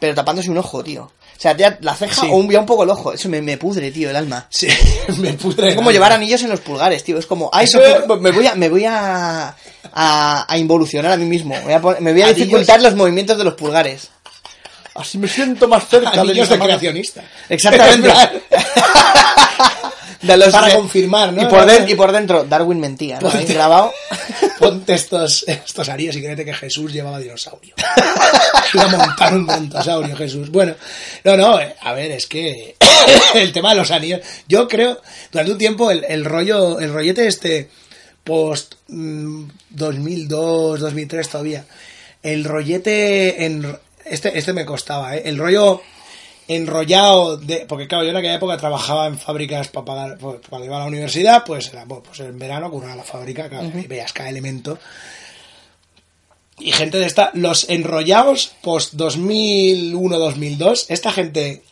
pero 0.00 0.14
tapándose 0.14 0.50
un 0.50 0.58
ojo, 0.58 0.82
tío. 0.82 1.04
O 1.04 1.40
sea, 1.42 1.56
la 1.80 1.94
ceja 1.94 2.20
Sí. 2.20 2.28
o 2.30 2.34
un, 2.36 2.50
ya 2.50 2.60
un 2.60 2.66
poco 2.66 2.82
el 2.84 2.90
ojo. 2.90 3.12
Eso 3.12 3.28
me, 3.28 3.40
me 3.42 3.56
pudre, 3.58 3.90
tío, 3.90 4.10
el 4.10 4.16
alma. 4.16 4.46
Sí, 4.50 4.68
me 5.18 5.32
pudre. 5.34 5.68
Es 5.70 5.74
como 5.76 5.90
llevar 5.90 6.12
anillos 6.12 6.42
en 6.42 6.50
los 6.50 6.60
pulgares, 6.60 7.02
tío. 7.04 7.18
Es 7.18 7.26
como, 7.26 7.48
ay, 7.52 7.64
Eso 7.64 7.80
me 8.20 8.30
voy 8.32 8.46
a, 8.46 8.54
me 8.56 8.68
voy 8.68 8.84
a, 8.84 9.54
a, 9.92 10.46
a 10.52 10.58
involucionar 10.58 11.12
a 11.12 11.16
mí 11.16 11.24
mismo. 11.26 11.56
Voy 11.62 11.72
a 11.72 11.80
pon- 11.80 11.96
me 12.00 12.12
voy 12.12 12.22
a 12.22 12.28
dificultar 12.32 12.80
los 12.82 12.94
movimientos 12.96 13.38
de 13.38 13.44
los 13.44 13.54
pulgares. 13.54 14.10
Así 14.94 15.16
me 15.16 15.26
siento 15.26 15.66
más 15.68 15.88
cerca 15.88 16.10
de 16.10 16.20
Anillos 16.20 16.48
de 16.50 16.54
amados. 16.56 16.76
creacionista. 16.76 17.22
Exactamente. 17.48 18.10
De 20.22 20.36
los 20.36 20.50
Para 20.50 20.68
de- 20.68 20.74
confirmar, 20.74 21.32
¿no? 21.32 21.42
Y 21.42 21.46
por, 21.46 21.66
den- 21.66 21.88
y 21.88 21.94
por 21.94 22.12
dentro, 22.12 22.44
Darwin 22.44 22.78
mentía, 22.80 23.18
¿no? 23.20 23.28
Ponte- 23.28 23.52
grabado. 23.52 23.92
Ponte 24.58 24.94
estos, 24.94 25.44
estos 25.48 25.88
anillos 25.88 26.14
y 26.16 26.22
créete 26.22 26.44
que 26.44 26.54
Jesús 26.54 26.92
llevaba 26.92 27.18
dinosaurio. 27.18 27.74
Iba 28.74 28.84
a 28.84 28.88
montar 28.88 29.34
un 29.34 29.44
montosaurio 29.44 30.16
Jesús. 30.16 30.50
Bueno, 30.50 30.74
no, 31.24 31.36
no, 31.36 31.60
eh, 31.60 31.74
a 31.80 31.92
ver, 31.92 32.12
es 32.12 32.26
que 32.26 32.76
el 33.34 33.52
tema 33.52 33.70
de 33.70 33.76
los 33.76 33.90
anillos, 33.90 34.20
yo 34.46 34.68
creo, 34.68 35.00
durante 35.32 35.52
un 35.52 35.58
tiempo 35.58 35.90
el, 35.90 36.04
el 36.08 36.24
rollo, 36.24 36.78
el 36.78 36.92
rollete 36.92 37.26
este 37.26 37.68
post 38.22 38.74
mm, 38.88 39.44
2002, 39.70 40.80
2003 40.80 41.28
todavía, 41.28 41.64
el 42.22 42.44
rollete 42.44 43.44
en, 43.44 43.76
este, 44.04 44.38
este 44.38 44.52
me 44.52 44.64
costaba, 44.64 45.16
¿eh? 45.16 45.22
el 45.26 45.36
rollo 45.38 45.82
enrollado 46.48 47.36
de 47.36 47.64
porque 47.68 47.86
claro 47.86 48.04
yo 48.04 48.10
en 48.10 48.16
aquella 48.16 48.34
época 48.34 48.56
trabajaba 48.56 49.06
en 49.06 49.18
fábricas 49.18 49.68
para 49.68 49.84
pagar 49.84 50.18
pues, 50.18 50.40
cuando 50.48 50.66
iba 50.66 50.76
a 50.76 50.80
la 50.80 50.86
universidad 50.86 51.44
pues 51.44 51.68
era 51.72 51.84
pues 51.86 52.20
en 52.20 52.38
verano 52.38 52.70
curraba 52.70 52.96
la 52.96 53.04
fábrica 53.04 53.48
claro, 53.48 53.70
y 53.78 53.86
veías 53.86 54.12
cada 54.12 54.28
elemento 54.28 54.78
y 56.58 56.72
gente 56.72 56.98
de 56.98 57.06
esta 57.06 57.30
los 57.34 57.68
enrollados 57.70 58.52
post 58.62 58.94
2001 58.94 60.18
2002 60.18 60.86
esta 60.88 61.12
gente 61.12 61.62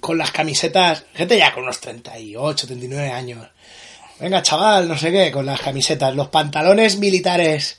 con 0.00 0.18
las 0.18 0.30
camisetas 0.30 1.04
gente 1.14 1.36
ya 1.38 1.52
con 1.52 1.64
unos 1.64 1.80
38 1.80 2.66
39 2.66 3.10
años 3.10 3.46
venga 4.18 4.42
chaval 4.42 4.88
no 4.88 4.96
sé 4.98 5.12
qué 5.12 5.30
con 5.30 5.46
las 5.46 5.60
camisetas 5.60 6.14
los 6.14 6.28
pantalones 6.28 6.96
militares 6.98 7.78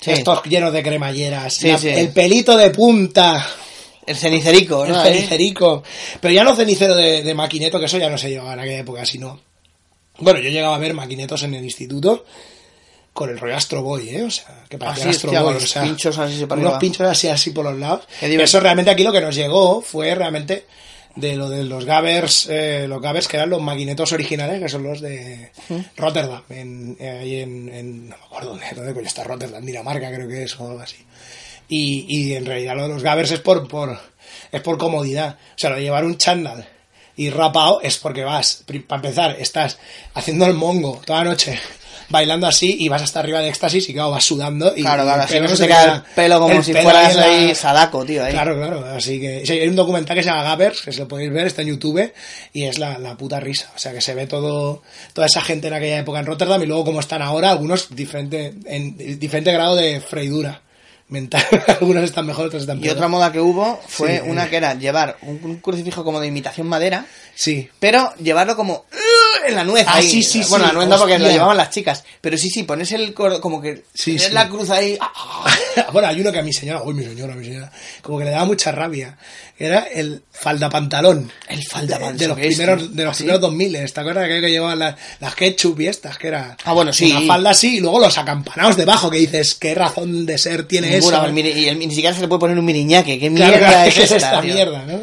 Sí. 0.00 0.12
estos 0.12 0.44
llenos 0.44 0.72
de 0.72 0.84
cremalleras 0.84 1.54
Sí, 1.54 1.66
la- 1.72 1.78
sí. 1.78 1.88
el 1.88 2.10
pelito 2.10 2.56
de 2.56 2.70
punta 2.70 3.44
El 4.08 4.16
cenicerico, 4.16 4.84
el 4.84 4.92
¿no? 4.92 4.98
Ahí. 5.00 5.12
cenicerico. 5.14 5.82
Pero 6.20 6.34
ya 6.34 6.44
no 6.44 6.56
cenicero 6.56 6.94
de, 6.94 7.22
de 7.22 7.34
maquineto, 7.34 7.78
que 7.78 7.86
eso 7.86 7.98
ya 7.98 8.08
no 8.10 8.18
se 8.18 8.30
llevaba 8.30 8.54
en 8.54 8.60
aquella 8.60 8.78
época, 8.78 9.04
sino. 9.04 9.40
Bueno, 10.18 10.40
yo 10.40 10.50
llegaba 10.50 10.74
a 10.74 10.78
ver 10.78 10.94
maquinetos 10.94 11.42
en 11.44 11.54
el 11.54 11.64
instituto 11.64 12.24
con 13.12 13.30
el 13.30 13.38
rollo 13.38 13.56
Astro 13.56 13.82
Boy, 13.82 14.08
¿eh? 14.10 14.22
O 14.24 14.30
sea, 14.30 14.64
que 14.68 14.78
parecía 14.78 15.04
Así, 15.10 15.16
Astro 15.16 15.30
Boy, 15.30 15.40
con 15.42 15.56
o 15.56 15.60
los 15.60 15.70
sea, 15.70 15.82
pinchos 15.82 16.18
así 16.18 16.46
para 16.46 16.60
unos 16.60 16.78
pinchos 16.78 17.06
así, 17.08 17.28
así 17.28 17.50
por 17.50 17.64
los 17.64 17.76
lados. 17.78 18.06
Eso 18.20 18.60
realmente 18.60 18.90
aquí 18.90 19.02
lo 19.02 19.12
que 19.12 19.20
nos 19.20 19.34
llegó 19.34 19.80
fue 19.82 20.14
realmente 20.14 20.66
de 21.16 21.34
lo 21.34 21.48
de 21.50 21.64
los 21.64 21.84
Gavers, 21.84 22.46
eh, 22.48 22.86
los 22.88 23.00
Gavers 23.02 23.26
que 23.26 23.36
eran 23.38 23.50
los 23.50 23.60
maquinetos 23.60 24.12
originales, 24.12 24.60
que 24.62 24.68
son 24.68 24.84
los 24.84 25.00
de 25.00 25.50
Rotterdam, 25.96 26.42
en, 26.50 26.96
eh, 27.00 27.10
ahí 27.10 27.40
en, 27.40 27.68
en- 27.74 28.08
no 28.08 28.16
me 28.16 28.24
acuerdo 28.24 28.50
dónde, 28.50 28.66
dónde 28.76 28.94
coño 28.94 29.06
está 29.06 29.24
Rotterdam, 29.24 29.64
Dinamarca 29.64 30.12
creo 30.14 30.28
que 30.28 30.44
es 30.44 30.58
o 30.60 30.68
algo 30.68 30.80
así. 30.80 30.96
Y, 31.68 32.06
y 32.08 32.34
en 32.34 32.46
realidad 32.46 32.76
lo 32.76 32.82
de 32.82 32.88
los 32.88 33.02
Gavers 33.02 33.30
es 33.30 33.40
por, 33.40 33.68
por, 33.68 33.98
es 34.50 34.60
por 34.62 34.78
comodidad. 34.78 35.36
O 35.50 35.58
sea, 35.58 35.70
lo 35.70 35.76
de 35.76 35.82
llevar 35.82 36.04
un 36.04 36.16
chándal 36.16 36.66
y 37.18 37.30
rapado 37.30 37.80
es 37.82 37.98
porque 37.98 38.22
vas, 38.22 38.64
para 38.86 39.02
empezar, 39.02 39.36
estás 39.40 39.78
haciendo 40.14 40.46
el 40.46 40.54
mongo 40.54 41.02
toda 41.04 41.24
la 41.24 41.30
noche, 41.30 41.58
bailando 42.08 42.46
así 42.46 42.76
y 42.78 42.88
vas 42.88 43.02
hasta 43.02 43.18
arriba 43.18 43.40
de 43.40 43.48
éxtasis 43.48 43.88
y 43.88 43.92
claro, 43.92 44.12
vas 44.12 44.24
sudando 44.24 44.72
y 44.74 44.82
Claro, 44.82 45.02
claro, 45.02 45.22
así 45.22 45.40
no 45.40 45.48
se 45.48 45.56
te 45.56 45.66
queda 45.66 45.94
el 45.96 46.14
pelo 46.14 46.38
como 46.38 46.54
el 46.54 46.64
si 46.64 46.72
pelo 46.72 46.84
fueras 46.84 47.16
ahí 47.16 47.54
Sadako, 47.56 48.04
tío. 48.04 48.24
Ahí. 48.24 48.32
Claro, 48.32 48.56
claro, 48.56 48.84
así 48.96 49.20
que 49.20 49.44
sí, 49.44 49.54
hay 49.54 49.66
un 49.66 49.74
documental 49.74 50.16
que 50.16 50.22
se 50.22 50.28
llama 50.28 50.44
Gavers, 50.44 50.80
que 50.80 50.92
se 50.92 51.00
lo 51.00 51.08
podéis 51.08 51.32
ver, 51.32 51.48
está 51.48 51.62
en 51.62 51.68
YouTube, 51.68 52.12
y 52.52 52.64
es 52.64 52.78
la, 52.78 52.98
la 52.98 53.16
puta 53.16 53.40
risa, 53.40 53.72
o 53.74 53.78
sea 53.78 53.92
que 53.92 54.00
se 54.00 54.14
ve 54.14 54.28
todo, 54.28 54.82
toda 55.12 55.26
esa 55.26 55.40
gente 55.40 55.66
en 55.66 55.74
aquella 55.74 55.98
época 55.98 56.20
en 56.20 56.26
Rotterdam 56.26 56.62
y 56.62 56.66
luego 56.66 56.84
como 56.84 57.00
están 57.00 57.20
ahora, 57.20 57.50
algunos 57.50 57.94
diferente, 57.96 58.54
en 58.66 58.96
diferente 59.18 59.50
grado 59.50 59.74
de 59.74 60.00
freidura, 60.00 60.62
mental. 61.08 61.42
Algunos 61.80 62.04
están 62.04 62.26
mejor, 62.26 62.46
otros 62.46 62.62
están 62.62 62.78
Y 62.78 62.82
peor. 62.82 62.96
otra 62.96 63.08
moda 63.08 63.32
que 63.32 63.40
hubo 63.40 63.80
fue 63.86 64.18
Sí, 64.22 64.30
una 64.30 64.44
eh. 64.46 64.48
que 64.50 64.56
era 64.56 64.74
llevar 64.74 65.16
un, 65.22 65.40
un 65.42 65.56
crucifijo 65.56 66.04
como 66.04 66.20
de 66.20 66.26
imitación 66.26 66.66
madera, 66.66 67.06
Sí. 67.34 67.68
pero 67.80 68.12
llevarlo 68.16 68.56
como. 68.56 68.84
En 69.46 69.54
la 69.54 69.64
nuez. 69.64 69.84
Ah, 69.88 69.94
ahí. 69.96 70.08
sí, 70.08 70.22
sí, 70.22 70.42
Bueno, 70.48 70.64
sí, 70.66 70.68
la 70.70 70.74
nuez 70.74 70.88
no 70.88 70.96
porque 70.98 71.12
lo 71.18 71.24
hostia. 71.24 71.32
llevaban 71.32 71.56
las 71.56 71.70
chicas. 71.70 72.04
Pero 72.20 72.36
sí, 72.38 72.50
sí, 72.50 72.62
pones 72.64 72.90
el 72.92 73.14
cor- 73.14 73.40
como 73.40 73.60
que 73.60 73.84
Sí, 73.94 74.12
tener 74.16 74.28
sí. 74.28 74.34
la 74.34 74.48
cruz 74.48 74.70
ahí. 74.70 74.98
bueno, 75.92 76.08
hay 76.08 76.20
uno 76.20 76.32
que 76.32 76.38
a 76.38 76.42
mi 76.42 76.52
señora, 76.52 76.82
uy, 76.82 76.94
mi 76.94 77.04
señora, 77.04 77.34
mi 77.34 77.44
señora, 77.44 77.70
como 78.02 78.18
que 78.18 78.24
le 78.24 78.30
daba 78.30 78.44
mucha 78.44 78.72
rabia. 78.72 79.16
Era 79.60 79.80
el 79.92 80.22
falda 80.30 80.70
pantalón. 80.70 81.32
El 81.48 81.64
falda 81.66 81.98
de, 81.98 82.12
de 82.12 82.12
los 82.12 82.20
¿eso 82.20 82.34
qué 82.36 82.46
es, 82.48 82.56
primeros, 82.56 82.94
de 82.94 83.04
los 83.04 83.10
¿Ah, 83.10 83.14
sí? 83.14 83.22
primeros 83.24 83.40
2000, 83.40 83.92
¿te 83.92 84.00
acuerdas 84.00 84.28
que, 84.28 84.40
que 84.40 84.50
llevaban 84.50 84.78
las, 84.78 84.94
las 85.18 85.34
ketchup 85.34 85.80
y 85.80 85.86
estas? 85.88 86.16
Que 86.16 86.28
era 86.28 86.56
Ah, 86.64 86.72
bueno, 86.74 86.92
sí. 86.92 87.10
una 87.10 87.22
falda 87.26 87.50
así 87.50 87.78
y 87.78 87.80
luego 87.80 87.98
los 87.98 88.16
acampanados 88.18 88.76
debajo 88.76 89.10
que 89.10 89.18
dices, 89.18 89.56
¿qué 89.56 89.74
razón 89.74 90.26
de 90.26 90.38
ser 90.38 90.68
tiene 90.68 90.96
eso? 90.96 91.24
el- 91.24 91.34
ni 91.34 91.90
siquiera 91.90 92.14
se 92.14 92.20
le 92.20 92.28
puede 92.28 92.38
poner 92.40 92.58
un 92.58 92.64
miriñaque. 92.64 93.18
¿Qué 93.18 93.30
mierda 93.30 93.58
claro, 93.58 93.78
es 93.88 93.94
¿qué 93.94 94.02
es 94.04 94.10
esta, 94.12 94.28
esta 94.28 94.42
mierda, 94.42 94.84
no? 94.86 95.00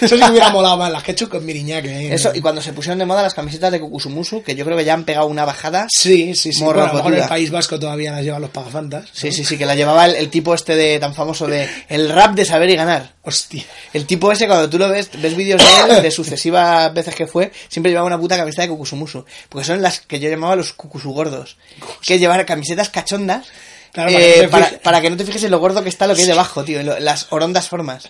Eso 0.00 0.14
sí 0.16 0.22
que 0.22 0.30
hubiera 0.30 0.50
molado 0.50 0.76
más, 0.76 0.90
las 0.92 1.02
ketchup 1.02 1.30
con 1.30 1.44
miriñaque. 1.46 1.88
¿eh? 2.08 2.14
Eso, 2.14 2.32
y 2.34 2.40
cuando 2.40 2.60
se 2.60 2.72
pusieron 2.72 2.98
de 2.98 3.06
moda 3.06 3.22
las 3.22 3.34
camisetas 3.34 3.72
de 3.72 3.80
Kukusumusu, 3.80 4.42
que 4.42 4.54
yo 4.54 4.64
creo 4.64 4.76
que 4.76 4.84
ya 4.84 4.92
han 4.94 5.04
pegado 5.04 5.26
una 5.26 5.44
bajada. 5.44 5.86
Sí, 5.90 6.34
sí, 6.34 6.52
sí. 6.52 6.62
Bueno, 6.62 6.82
a 6.82 6.88
lo 6.88 6.94
mejor 6.94 7.14
en 7.14 7.22
el. 7.22 7.28
País 7.28 7.50
Vasco 7.50 7.78
todavía 7.80 8.12
las 8.12 8.22
llevan 8.22 8.42
los 8.42 8.50
pagafantas. 8.50 9.04
¿no? 9.04 9.08
Sí, 9.12 9.32
sí, 9.32 9.44
sí, 9.44 9.56
que 9.56 9.64
la 9.66 9.74
llevaba 9.74 10.04
el, 10.06 10.14
el 10.16 10.28
tipo 10.28 10.54
este 10.54 10.76
de 10.76 10.98
tan 10.98 11.14
famoso 11.14 11.46
de 11.46 11.68
el 11.88 12.10
rap 12.10 12.34
de 12.34 12.44
saber 12.44 12.68
y 12.70 12.76
ganar. 12.76 13.14
Hostia. 13.22 13.64
El 13.92 14.06
tipo 14.06 14.30
ese, 14.32 14.46
cuando 14.46 14.68
tú 14.68 14.78
lo 14.78 14.88
ves, 14.88 15.10
ves 15.14 15.34
vídeos 15.36 15.62
de 15.62 15.94
él, 15.96 16.02
de 16.02 16.10
sucesivas 16.10 16.92
veces 16.92 17.14
que 17.14 17.26
fue, 17.26 17.50
siempre 17.68 17.90
llevaba 17.90 18.06
una 18.06 18.18
puta 18.18 18.36
camiseta 18.36 18.62
de 18.62 18.68
Kukusumusu. 18.68 19.24
Porque 19.48 19.66
son 19.66 19.80
las 19.82 20.00
que 20.00 20.20
yo 20.20 20.28
llamaba 20.28 20.56
los 20.56 20.72
Kukusu 20.72 21.12
gordos. 21.12 21.56
Que 22.06 22.18
llevar 22.18 22.44
camisetas 22.46 22.90
cachondas 22.90 23.46
Claro, 23.92 24.10
eh, 24.12 24.14
para 24.14 24.30
que 24.30 24.42
no 24.42 24.42
te 24.42 24.48
para, 24.48 24.82
para 24.82 25.00
que 25.00 25.10
no 25.10 25.16
te 25.16 25.24
fijes 25.24 25.42
en 25.42 25.50
lo 25.50 25.58
gordo 25.58 25.82
que 25.82 25.88
está 25.88 26.06
lo 26.06 26.14
que 26.14 26.20
hay 26.22 26.28
debajo, 26.28 26.62
tío, 26.62 26.78
en 26.78 26.86
lo- 26.86 27.00
las 27.00 27.26
orondas 27.30 27.68
formas. 27.68 28.08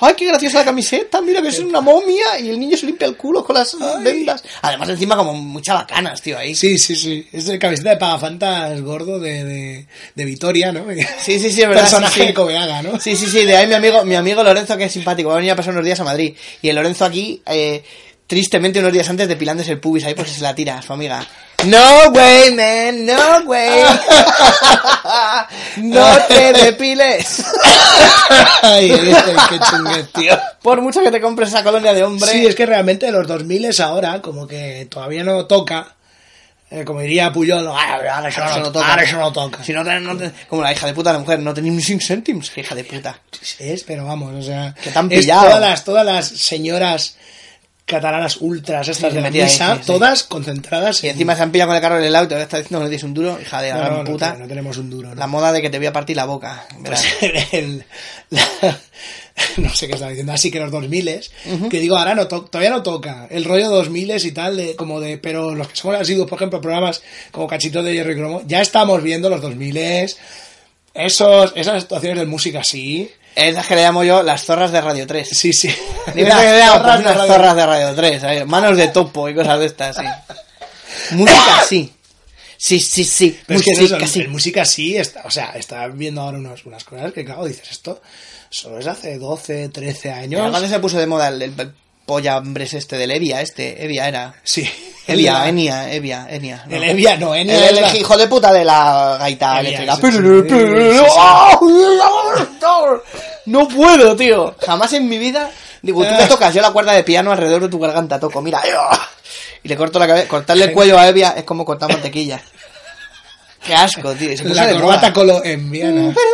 ¡Ay, 0.00 0.14
qué 0.16 0.26
graciosa 0.26 0.58
la 0.58 0.64
camiseta! 0.64 1.20
Mira 1.20 1.42
que 1.42 1.48
es 1.48 1.58
una 1.58 1.80
momia 1.80 2.38
y 2.38 2.48
el 2.48 2.58
niño 2.58 2.76
se 2.76 2.86
limpia 2.86 3.06
el 3.06 3.16
culo 3.16 3.44
con 3.44 3.54
las 3.54 3.76
vendas. 4.02 4.42
Además, 4.62 4.88
encima, 4.88 5.16
como 5.16 5.34
muchas 5.34 5.76
bacanas, 5.76 6.22
tío, 6.22 6.38
ahí. 6.38 6.54
Sí, 6.54 6.78
sí, 6.78 6.96
sí. 6.96 7.26
Es 7.32 7.48
el 7.48 7.58
camiseta 7.58 7.90
de 7.90 7.96
pagafantas 7.96 8.80
gordo 8.80 9.18
de, 9.18 9.44
de, 9.44 9.86
de 10.14 10.24
Vitoria, 10.24 10.72
¿no? 10.72 10.86
Sí, 11.20 11.38
sí, 11.38 11.50
sí, 11.50 11.62
es 11.62 11.68
verdad. 11.68 11.82
Personaje 11.82 12.20
sí, 12.20 12.32
de 12.32 12.82
¿no? 12.82 12.98
Sí, 12.98 13.16
sí, 13.16 13.26
sí, 13.26 13.44
de 13.44 13.56
ahí 13.56 13.66
mi 13.66 13.74
amigo, 13.74 14.04
mi 14.04 14.14
amigo 14.14 14.42
Lorenzo, 14.42 14.76
que 14.76 14.84
es 14.84 14.92
simpático, 14.92 15.28
va 15.28 15.34
a 15.34 15.38
venir 15.38 15.52
a 15.52 15.56
pasar 15.56 15.72
unos 15.72 15.84
días 15.84 16.00
a 16.00 16.04
Madrid. 16.04 16.34
Y 16.62 16.68
el 16.68 16.76
Lorenzo 16.76 17.04
aquí, 17.04 17.42
eh, 17.46 17.82
tristemente 18.30 18.78
unos 18.78 18.92
días 18.92 19.10
antes 19.10 19.26
depilándose 19.26 19.72
el 19.72 19.80
pubis 19.80 20.04
ahí 20.04 20.14
porque 20.14 20.30
se 20.30 20.40
la 20.40 20.54
tira 20.54 20.78
a 20.78 20.82
su 20.82 20.92
amiga. 20.92 21.26
No 21.66 22.10
way, 22.12 22.54
man, 22.54 23.04
no 23.04 23.40
way. 23.50 23.82
no 25.78 26.06
te 26.28 26.52
depiles. 26.52 27.44
Ay, 28.62 28.90
este, 28.92 29.32
qué 29.48 29.58
chunguez, 29.68 30.12
tío. 30.12 30.38
Por 30.62 30.80
mucho 30.80 31.02
que 31.02 31.10
te 31.10 31.20
compres 31.20 31.48
esa 31.48 31.64
colonia 31.64 31.92
de 31.92 32.04
hombre. 32.04 32.30
Sí, 32.30 32.46
es 32.46 32.54
que 32.54 32.66
realmente 32.66 33.10
los 33.10 33.26
2000 33.26 33.64
es 33.66 33.80
ahora, 33.80 34.22
como 34.22 34.46
que 34.46 34.86
todavía 34.88 35.24
no 35.24 35.46
toca. 35.46 35.96
eh, 36.70 36.84
como 36.84 37.00
diría 37.00 37.32
Puyol, 37.32 37.66
"Ah, 37.66 37.94
ahora 37.96 38.28
eso 38.28 38.44
no, 38.44 38.58
no 38.60 38.70
toca. 38.72 38.86
ahora 38.88 39.02
eso 39.02 39.16
no 39.18 39.32
toca. 39.32 39.64
Si 39.64 39.72
no, 39.72 39.82
no 39.82 40.16
te- 40.16 40.30
como 40.48 40.62
la 40.62 40.70
hija 40.72 40.86
de 40.86 40.94
puta 40.94 41.12
la 41.12 41.18
mujer, 41.18 41.40
no 41.40 41.52
tenéis 41.52 41.74
ni 41.74 41.82
5 41.82 42.00
céntimos, 42.06 42.56
hija 42.56 42.76
de 42.76 42.84
puta. 42.84 43.18
Es, 43.58 43.82
pero 43.82 44.06
vamos, 44.06 44.32
o 44.32 44.40
sea. 44.42 44.72
Que 44.80 44.90
te 44.92 44.98
han 44.98 45.10
es 45.10 45.18
pillado. 45.22 45.46
Todas 45.46 45.60
las, 45.60 45.84
todas 45.84 46.06
las 46.06 46.28
señoras 46.28 47.16
catalanas 47.90 48.36
ultras, 48.38 48.88
estas 48.88 49.10
Sí, 49.12 49.16
de 49.20 49.20
la 49.20 49.48
sí, 49.48 49.62
todas 49.86 50.22
concentradas 50.24 51.02
Y 51.04 51.08
encima 51.08 51.34
se 51.36 51.42
han 51.42 51.50
pillado 51.52 51.68
con 51.68 51.76
el 51.76 51.82
carro 51.82 51.98
del 51.98 52.14
auto, 52.16 52.34
ahora 52.34 52.44
está 52.44 52.58
diciendo 52.58 52.78
que 52.78 52.84
no 52.84 52.88
tienes 52.88 53.04
un 53.04 53.14
duro, 53.14 53.38
hija 53.40 53.60
de 53.60 53.68
la 53.70 53.74
No, 53.74 53.80
gran 53.80 53.92
no, 53.92 53.98
no, 54.04 54.10
puta. 54.10 54.36
no 54.38 54.46
tenemos 54.48 54.76
un 54.78 54.88
duro. 54.90 55.14
La 55.14 55.26
moda 55.26 55.52
de 55.52 55.60
que 55.60 55.68
te 55.70 55.78
voy 55.78 55.86
a 55.88 55.92
partir 55.92 56.16
la 56.16 56.24
boca. 56.24 56.66
Pues 56.84 57.04
el- 57.52 57.84
la- 58.30 58.48
no 59.56 59.74
sé 59.74 59.86
qué 59.86 59.94
estaba 59.94 60.10
diciendo, 60.10 60.32
así 60.32 60.50
que 60.50 60.60
los 60.60 60.70
2000 60.70 61.20
que 61.70 61.80
digo, 61.80 61.96
ahora 61.96 62.14
no 62.14 62.28
to- 62.28 62.44
todavía 62.44 62.70
no 62.70 62.82
toca, 62.82 63.26
el 63.30 63.44
rollo 63.44 63.68
2000 63.70 64.24
y 64.24 64.32
tal, 64.32 64.56
de, 64.56 64.76
como 64.76 65.00
de, 65.00 65.18
pero 65.18 65.54
los 65.54 65.68
que 65.68 65.76
somos 65.76 65.98
asiduos, 66.00 66.28
por 66.28 66.36
ejemplo, 66.38 66.60
programas 66.60 67.02
como 67.30 67.46
Cachito 67.46 67.82
de 67.82 67.94
Hierro 67.94 68.12
y 68.12 68.16
Cromo, 68.16 68.42
ya 68.46 68.60
estamos 68.60 69.02
viendo 69.02 69.28
los 69.30 69.40
2000 69.40 69.76
esos, 70.92 71.52
esas 71.54 71.82
situaciones 71.82 72.18
de 72.18 72.26
música 72.26 72.60
así, 72.60 73.10
Esas 73.34 73.66
que 73.66 73.76
le 73.76 73.82
llamo 73.82 74.02
yo 74.04 74.22
las 74.22 74.44
zorras 74.44 74.72
de 74.72 74.80
Radio 74.80 75.06
3. 75.06 75.28
sí, 75.28 75.52
sí. 75.52 75.68
Dime 76.14 76.28
Las 76.28 76.40
que 76.40 76.50
le 76.50 76.58
llamo, 76.58 76.72
zorras 76.78 77.00
pues 77.02 77.14
unas 77.14 77.26
zorras 77.28 77.56
de 77.56 77.66
Radio 77.66 77.94
3, 77.94 78.20
¿sabes? 78.20 78.46
manos 78.46 78.76
de 78.76 78.88
topo 78.88 79.28
y 79.28 79.34
cosas 79.34 79.58
de 79.60 79.66
estas, 79.66 79.96
sí. 79.96 80.02
Música 81.12 81.62
sí. 81.68 81.92
Sí, 82.56 82.78
sí, 82.78 83.04
sí. 83.04 83.40
Pero 83.46 83.58
es 83.60 83.64
que 83.64 83.70
Música 83.74 83.96
eso, 83.96 84.06
sí. 84.06 84.20
en 84.20 84.30
música 84.32 84.64
sí, 84.66 84.96
está, 84.96 85.22
o 85.24 85.30
sea, 85.30 85.52
está 85.56 85.86
viendo 85.88 86.20
ahora 86.20 86.38
unos- 86.38 86.66
unas 86.66 86.84
cosas 86.84 87.10
que, 87.12 87.24
claro, 87.24 87.46
dices 87.46 87.70
esto, 87.70 88.02
solo 88.50 88.78
es 88.78 88.86
hace 88.86 89.16
12, 89.18 89.70
13 89.70 90.10
años. 90.12 90.42
Además 90.42 90.68
se 90.68 90.78
puso 90.78 90.98
de 90.98 91.06
moda 91.06 91.28
el, 91.28 91.40
el, 91.40 91.54
el 91.58 91.72
polla 92.04 92.36
hombres 92.36 92.74
este 92.74 92.98
del 92.98 93.12
Evia, 93.12 93.40
este, 93.40 93.82
Evia 93.82 94.08
era. 94.08 94.34
Sí. 94.42 94.68
Evia, 95.12 95.48
Enia, 95.48 95.92
Evia, 95.92 96.26
Enia. 96.28 96.64
El 96.68 96.84
Evia, 96.84 97.16
no, 97.16 97.34
Enia 97.34 97.68
El, 97.68 97.96
hijo 97.96 98.16
de 98.16 98.26
puta 98.26 98.52
de 98.52 98.64
la 98.64 99.16
gaita 99.18 99.60
eléctrica. 99.60 99.96
No 103.46 103.68
puedo, 103.68 104.16
tío. 104.16 104.54
Jamás 104.64 104.92
en 104.92 105.08
mi 105.08 105.18
vida. 105.18 105.50
Digo, 105.82 106.04
tú 106.04 106.10
me 106.10 106.26
tocas 106.26 106.54
yo 106.54 106.60
la 106.60 106.72
cuerda 106.72 106.92
de 106.92 107.02
piano 107.04 107.32
alrededor 107.32 107.62
de 107.62 107.68
tu 107.68 107.78
garganta, 107.78 108.20
toco, 108.20 108.42
mira. 108.42 108.60
Y 109.62 109.68
le 109.68 109.76
corto 109.76 109.98
la 109.98 110.06
cabeza. 110.06 110.28
Cortarle 110.28 110.66
el 110.66 110.72
cuello 110.72 110.98
a 110.98 111.08
Evia 111.08 111.34
es 111.36 111.44
como 111.44 111.64
cortar 111.64 111.90
mantequilla. 111.90 112.40
Qué 113.64 113.74
asco, 113.74 114.12
tío. 114.14 114.36
se 114.36 114.42
puso 114.42 114.54
La 114.54 114.72
corbata 114.72 115.12
colo 115.12 115.44
en 115.44 115.70
Viena. 115.70 116.14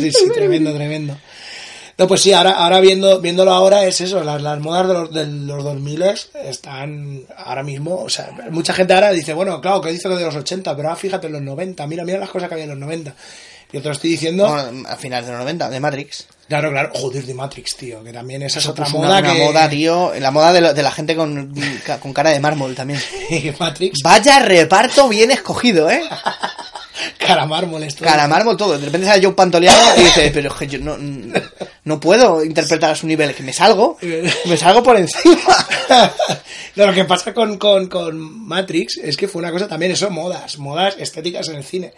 Sí, 0.00 0.10
sí, 0.12 0.30
tremendo, 0.32 0.72
tremendo. 0.74 1.14
No, 2.00 2.08
pues 2.08 2.22
sí, 2.22 2.32
ahora, 2.32 2.52
ahora 2.52 2.80
viendo, 2.80 3.20
viéndolo 3.20 3.52
ahora 3.52 3.84
es 3.84 4.00
eso, 4.00 4.24
las, 4.24 4.40
las 4.40 4.58
modas 4.58 4.88
de 4.88 4.94
los, 4.94 5.12
de 5.12 5.26
los 5.26 5.62
2000 5.62 6.02
están 6.46 7.26
ahora 7.36 7.62
mismo, 7.62 8.04
o 8.04 8.08
sea, 8.08 8.30
mucha 8.50 8.72
gente 8.72 8.94
ahora 8.94 9.10
dice, 9.10 9.34
bueno, 9.34 9.60
claro, 9.60 9.82
que 9.82 9.90
dice 9.90 10.08
que 10.08 10.14
de 10.14 10.24
los 10.24 10.34
80, 10.34 10.74
pero 10.74 10.88
ahora 10.88 10.98
fíjate 10.98 11.26
en 11.26 11.34
los 11.34 11.42
90, 11.42 11.86
mira, 11.86 12.02
mira 12.06 12.18
las 12.18 12.30
cosas 12.30 12.48
que 12.48 12.54
había 12.54 12.64
en 12.64 12.70
los 12.70 12.78
90. 12.78 13.14
Yo 13.70 13.82
te 13.82 13.88
lo 13.88 13.92
estoy 13.92 14.08
diciendo, 14.08 14.46
a 14.46 14.96
finales 14.96 15.26
de 15.26 15.32
los 15.32 15.40
90, 15.42 15.68
de 15.68 15.78
Matrix. 15.78 16.26
Claro, 16.50 16.70
claro, 16.70 16.90
joder, 16.92 17.24
de 17.24 17.32
Matrix, 17.32 17.76
tío, 17.76 18.04
que 18.04 18.12
también 18.12 18.42
esa 18.42 18.58
es 18.58 18.66
otra 18.68 18.86
moda 18.90 19.08
una, 19.08 19.18
una 19.20 19.32
que... 19.32 19.38
moda, 19.44 19.68
tío. 19.70 20.12
La 20.20 20.30
moda 20.30 20.52
de, 20.52 20.60
lo- 20.60 20.74
de 20.74 20.82
la 20.82 20.90
gente 20.92 21.16
con, 21.16 21.54
con 22.02 22.12
cara 22.12 22.28
de 22.30 22.40
mármol 22.40 22.74
también. 22.74 23.00
Matrix, 23.58 24.00
Vaya 24.04 24.40
reparto 24.40 25.08
bien 25.08 25.30
escogido, 25.30 25.90
¿eh? 25.90 26.02
cara 27.18 27.46
mármol, 27.46 27.82
esto. 27.82 28.04
Cara 28.04 28.28
mármol 28.28 28.56
todo. 28.58 28.76
De 28.78 28.84
repente 28.84 29.06
sale 29.06 29.24
Joe 29.24 29.32
Pantoliano 29.32 29.78
y 29.96 30.00
dice, 30.02 30.30
pero 30.34 30.50
es 30.52 30.54
que 30.58 30.66
yo 30.66 30.78
no, 30.80 30.98
no 31.84 32.00
puedo 32.00 32.44
interpretar 32.44 32.90
a 32.90 32.94
su 32.94 33.06
nivel, 33.06 33.34
que 33.34 33.42
me 33.42 33.52
salgo, 33.54 33.96
me 34.44 34.56
salgo 34.56 34.82
por 34.82 34.96
encima. 34.98 35.38
No, 36.76 36.86
lo 36.86 36.94
que 36.94 37.04
pasa 37.04 37.34
con, 37.34 37.58
con, 37.58 37.88
con 37.88 38.16
Matrix 38.46 38.98
es 38.98 39.16
que 39.16 39.26
fue 39.26 39.40
una 39.42 39.50
cosa 39.50 39.66
también, 39.66 39.90
eso, 39.90 40.08
modas, 40.08 40.56
modas 40.58 40.94
estéticas 40.98 41.48
en 41.48 41.56
el 41.56 41.64
cine, 41.64 41.92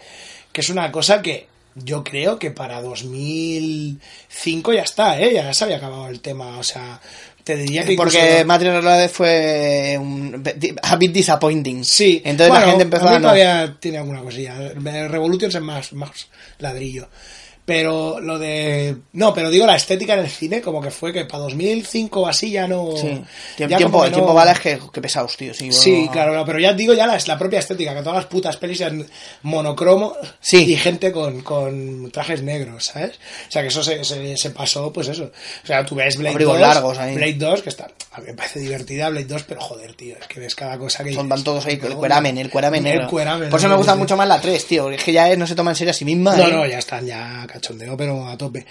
que 0.51 0.61
es 0.61 0.69
una 0.69 0.91
cosa 0.91 1.21
que 1.21 1.47
yo 1.75 2.03
creo 2.03 2.37
que 2.39 2.51
para 2.51 2.81
2005 2.81 4.73
ya 4.73 4.81
está, 4.83 5.19
¿eh? 5.19 5.33
ya 5.33 5.53
se 5.53 5.63
había 5.63 5.77
acabado 5.77 6.07
el 6.07 6.19
tema, 6.19 6.57
o 6.57 6.63
sea, 6.63 6.99
te 7.43 7.55
diría 7.57 7.83
que 7.83 7.95
Porque 7.95 8.43
incluso- 8.43 8.45
Matrix 8.45 9.11
fue 9.11 9.97
un, 9.99 10.43
a 10.81 10.95
bit 10.95 11.11
disappointing. 11.11 11.83
Sí, 11.83 12.21
Entonces 12.23 12.49
bueno, 12.49 12.65
la 12.65 12.69
gente 12.71 12.83
empezó 12.83 13.07
a 13.07 13.09
mí 13.09 13.15
a 13.15 13.19
no. 13.19 13.23
todavía 13.23 13.77
tiene 13.79 13.97
alguna 13.97 14.21
cosilla. 14.21 14.55
Revolutions 15.07 15.55
es 15.55 15.61
más, 15.61 15.93
más 15.93 16.27
ladrillo. 16.59 17.09
Pero 17.65 18.19
lo 18.19 18.39
de. 18.39 18.97
No, 19.13 19.33
pero 19.33 19.49
digo 19.49 19.65
la 19.65 19.77
estética 19.77 20.15
en 20.15 20.19
el 20.19 20.29
cine, 20.29 20.59
como 20.61 20.81
que 20.81 20.91
fue 20.91 21.13
que 21.13 21.23
para 21.23 21.43
2005 21.43 22.19
o 22.21 22.27
así 22.27 22.51
ya 22.51 22.67
no. 22.67 22.89
Sí. 22.97 23.21
ya 23.57 23.67
Tiempo, 23.77 24.03
el 24.03 24.11
no- 24.11 24.17
tiempo 24.17 24.33
vale 24.33 24.51
es 24.51 24.59
que, 24.59 24.79
que 24.91 24.99
pesados, 25.01 25.37
tío. 25.37 25.53
Sí, 25.53 26.09
claro, 26.11 26.43
pero 26.45 26.59
ya 26.59 26.73
digo 26.73 26.93
ya 26.93 27.07
la, 27.07 27.17
la 27.25 27.39
propia 27.39 27.59
estética, 27.59 27.93
que 27.95 28.01
todas 28.01 28.15
las 28.17 28.25
putas 28.25 28.57
pelis 28.57 28.79
sean 28.79 29.07
monocromo 29.43 30.13
Sí. 30.41 30.73
y 30.73 30.75
gente 30.75 31.11
con, 31.13 31.41
con 31.41 32.11
trajes 32.11 32.41
negros, 32.41 32.85
¿sabes? 32.85 33.11
O 33.47 33.51
sea, 33.51 33.61
que 33.61 33.69
eso 33.69 33.81
se, 33.83 34.03
se, 34.03 34.35
se 34.35 34.49
pasó, 34.49 34.91
pues 34.91 35.07
eso. 35.07 35.31
O 35.63 35.65
sea, 35.67 35.85
tú 35.85 35.95
ves 35.95 36.17
Blade 36.17 36.33
Abrigos 36.33 36.59
2, 36.59 36.61
largos 36.61 36.97
ahí. 36.97 37.15
Blade 37.15 37.33
2, 37.35 37.61
que 37.61 37.69
está, 37.69 37.87
a 38.11 38.19
mí 38.19 38.25
me 38.27 38.33
parece 38.33 38.59
divertida 38.59 39.07
Blade 39.09 39.25
2, 39.25 39.43
pero 39.43 39.61
joder, 39.61 39.93
tío, 39.93 40.15
es 40.19 40.27
que 40.27 40.39
ves 40.41 40.55
cada 40.55 40.77
cosa 40.77 41.03
que... 41.03 41.13
Son, 41.13 41.29
van 41.29 41.43
todos 41.43 41.65
ahí, 41.65 41.77
"Me 41.77 41.87
el 41.87 41.95
cueramen, 41.95 42.37
el 42.37 42.49
cueramen. 42.49 42.85
El 42.87 43.07
cueramen, 43.07 43.49
Por 43.49 43.59
eso 43.59 43.69
me 43.69 43.75
gusta 43.75 43.95
mucho 43.95 44.17
más 44.17 44.27
la 44.27 44.41
3, 44.41 44.65
tío. 44.65 44.89
Es 44.91 45.03
que 45.03 45.13
ya 45.13 45.33
no 45.37 45.47
se 45.47 45.55
toma 45.55 45.71
en 45.71 45.75
serio 45.77 45.91
a 45.91 45.93
sí 45.93 46.03
misma. 46.05 46.35
No, 46.35 46.47
¿eh? 46.47 46.51
no, 46.51 46.65
ya 46.65 46.79
están, 46.79 47.05
ya 47.05 47.47
cachondeo, 47.53 47.95
pero 47.95 48.27
a 48.27 48.37
tope. 48.37 48.65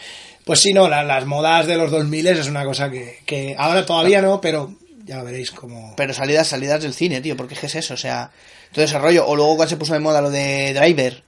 Pues 0.45 0.61
sí, 0.61 0.73
no, 0.73 0.89
la- 0.89 1.03
las 1.05 1.25
modas 1.27 1.67
de 1.67 1.77
los 1.77 1.91
2000 1.91 2.27
es 2.27 2.47
una 2.49 2.65
cosa 2.65 2.91
que, 2.91 3.21
que 3.25 3.55
ahora 3.59 3.87
todavía 3.87 4.21
no, 4.21 4.41
pero 4.41 4.75
ya 5.05 5.23
veréis 5.23 5.51
como... 5.51 5.95
Pero 5.97 6.13
salidas, 6.15 6.49
salidas 6.49 6.83
del 6.83 6.95
cine, 6.95 7.21
tío, 7.21 7.37
porque 7.37 7.55
es 7.55 7.61
que 7.61 7.67
es 7.67 7.75
eso, 7.77 7.95
o 7.95 7.97
sea, 7.97 8.31
todo 8.73 8.85
ese 8.85 8.99
rollo. 8.99 9.27
O 9.27 9.35
luego 9.37 9.57
cuando 9.57 9.71
se 9.71 9.77
puso 9.77 9.95
de 9.95 10.01
moda 10.01 10.21
lo 10.21 10.31
de 10.31 10.73
Driver. 10.75 11.23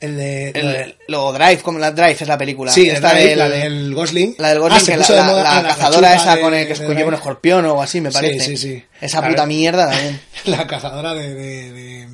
El 0.00 0.16
de... 0.16 0.50
El, 0.50 0.66
lo 0.66 0.72
de- 0.72 0.96
luego 1.08 1.32
Drive, 1.32 1.58
como 1.62 1.78
la 1.78 1.90
Drive 1.92 2.16
es 2.20 2.28
la 2.28 2.36
película. 2.36 2.70
sí, 2.72 2.88
Esta 2.90 3.14
del- 3.14 3.38
la 3.38 3.48
del 3.48 3.94
Gosling. 3.94 4.34
La 4.38 4.48
del 4.48 4.58
Ah, 4.58 4.60
Gosling, 4.60 4.84
que 4.86 4.96
la, 4.96 5.06
de 5.06 5.22
moda- 5.22 5.42
la- 5.42 5.58
ah, 5.58 5.62
la 5.62 5.68
cazadora 5.68 6.14
esa 6.14 6.36
de- 6.36 6.42
con 6.42 6.52
el 6.54 6.66
que 6.66 6.74
de 6.74 6.94
lleva 6.94 7.08
un 7.08 7.14
escorpión 7.14 7.64
o 7.66 7.80
así, 7.80 8.00
me 8.00 8.10
Sí, 8.10 8.14
parece. 8.14 8.44
sí, 8.44 8.56
sí. 8.56 8.84
Esa 9.00 9.18
Claro. 9.18 9.34
puta 9.34 9.46
mierda 9.46 9.90
también. 9.90 10.20
la 10.46 10.66
cazadora 10.66 11.14
de, 11.14 11.32
de, 11.34 11.72
de, 11.72 12.08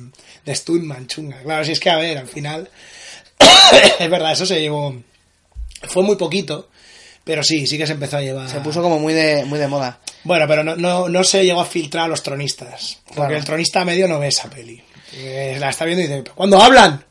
de 0.45 0.55
Stuntman, 0.55 1.07
chunga. 1.07 1.41
Claro, 1.43 1.65
si 1.65 1.73
es 1.73 1.79
que, 1.79 1.89
a 1.89 1.97
ver, 1.97 2.17
al 2.19 2.27
final... 2.27 2.69
es 3.99 4.09
verdad, 4.09 4.31
eso 4.33 4.45
se 4.45 4.59
llevó. 4.59 4.95
Fue 5.83 6.03
muy 6.03 6.15
poquito, 6.15 6.69
pero 7.23 7.43
sí, 7.43 7.65
sí 7.67 7.77
que 7.77 7.87
se 7.87 7.93
empezó 7.93 8.17
a 8.17 8.21
llevar. 8.21 8.49
Se 8.49 8.59
puso 8.61 8.81
como 8.81 8.99
muy 8.99 9.13
de, 9.13 9.45
muy 9.45 9.59
de 9.59 9.67
moda. 9.67 9.99
Bueno, 10.23 10.45
pero 10.47 10.63
no, 10.63 10.75
no, 10.75 11.09
no 11.09 11.23
se 11.23 11.43
llegó 11.43 11.61
a 11.61 11.65
filtrar 11.65 12.05
a 12.05 12.07
los 12.07 12.21
tronistas. 12.23 12.99
Porque 13.07 13.15
Claro. 13.15 13.35
el 13.37 13.43
tronista 13.45 13.83
medio 13.85 14.07
no 14.07 14.19
ve 14.19 14.27
esa 14.27 14.49
peli. 14.49 14.81
Eh, 15.13 15.57
la 15.59 15.69
está 15.69 15.85
viendo 15.85 16.03
y 16.03 16.07
dice, 16.07 16.23
¿cuándo 16.35 16.61
hablan? 16.61 17.03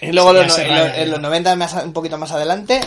Y 0.00 0.12
luego 0.12 0.32
los- 0.32 0.58
en, 0.58 0.74
los, 0.74 0.96
en 0.96 1.10
los 1.10 1.20
90, 1.20 1.56
más, 1.56 1.72
un 1.84 1.92
poquito 1.92 2.18
más 2.18 2.32
adelante, 2.32 2.80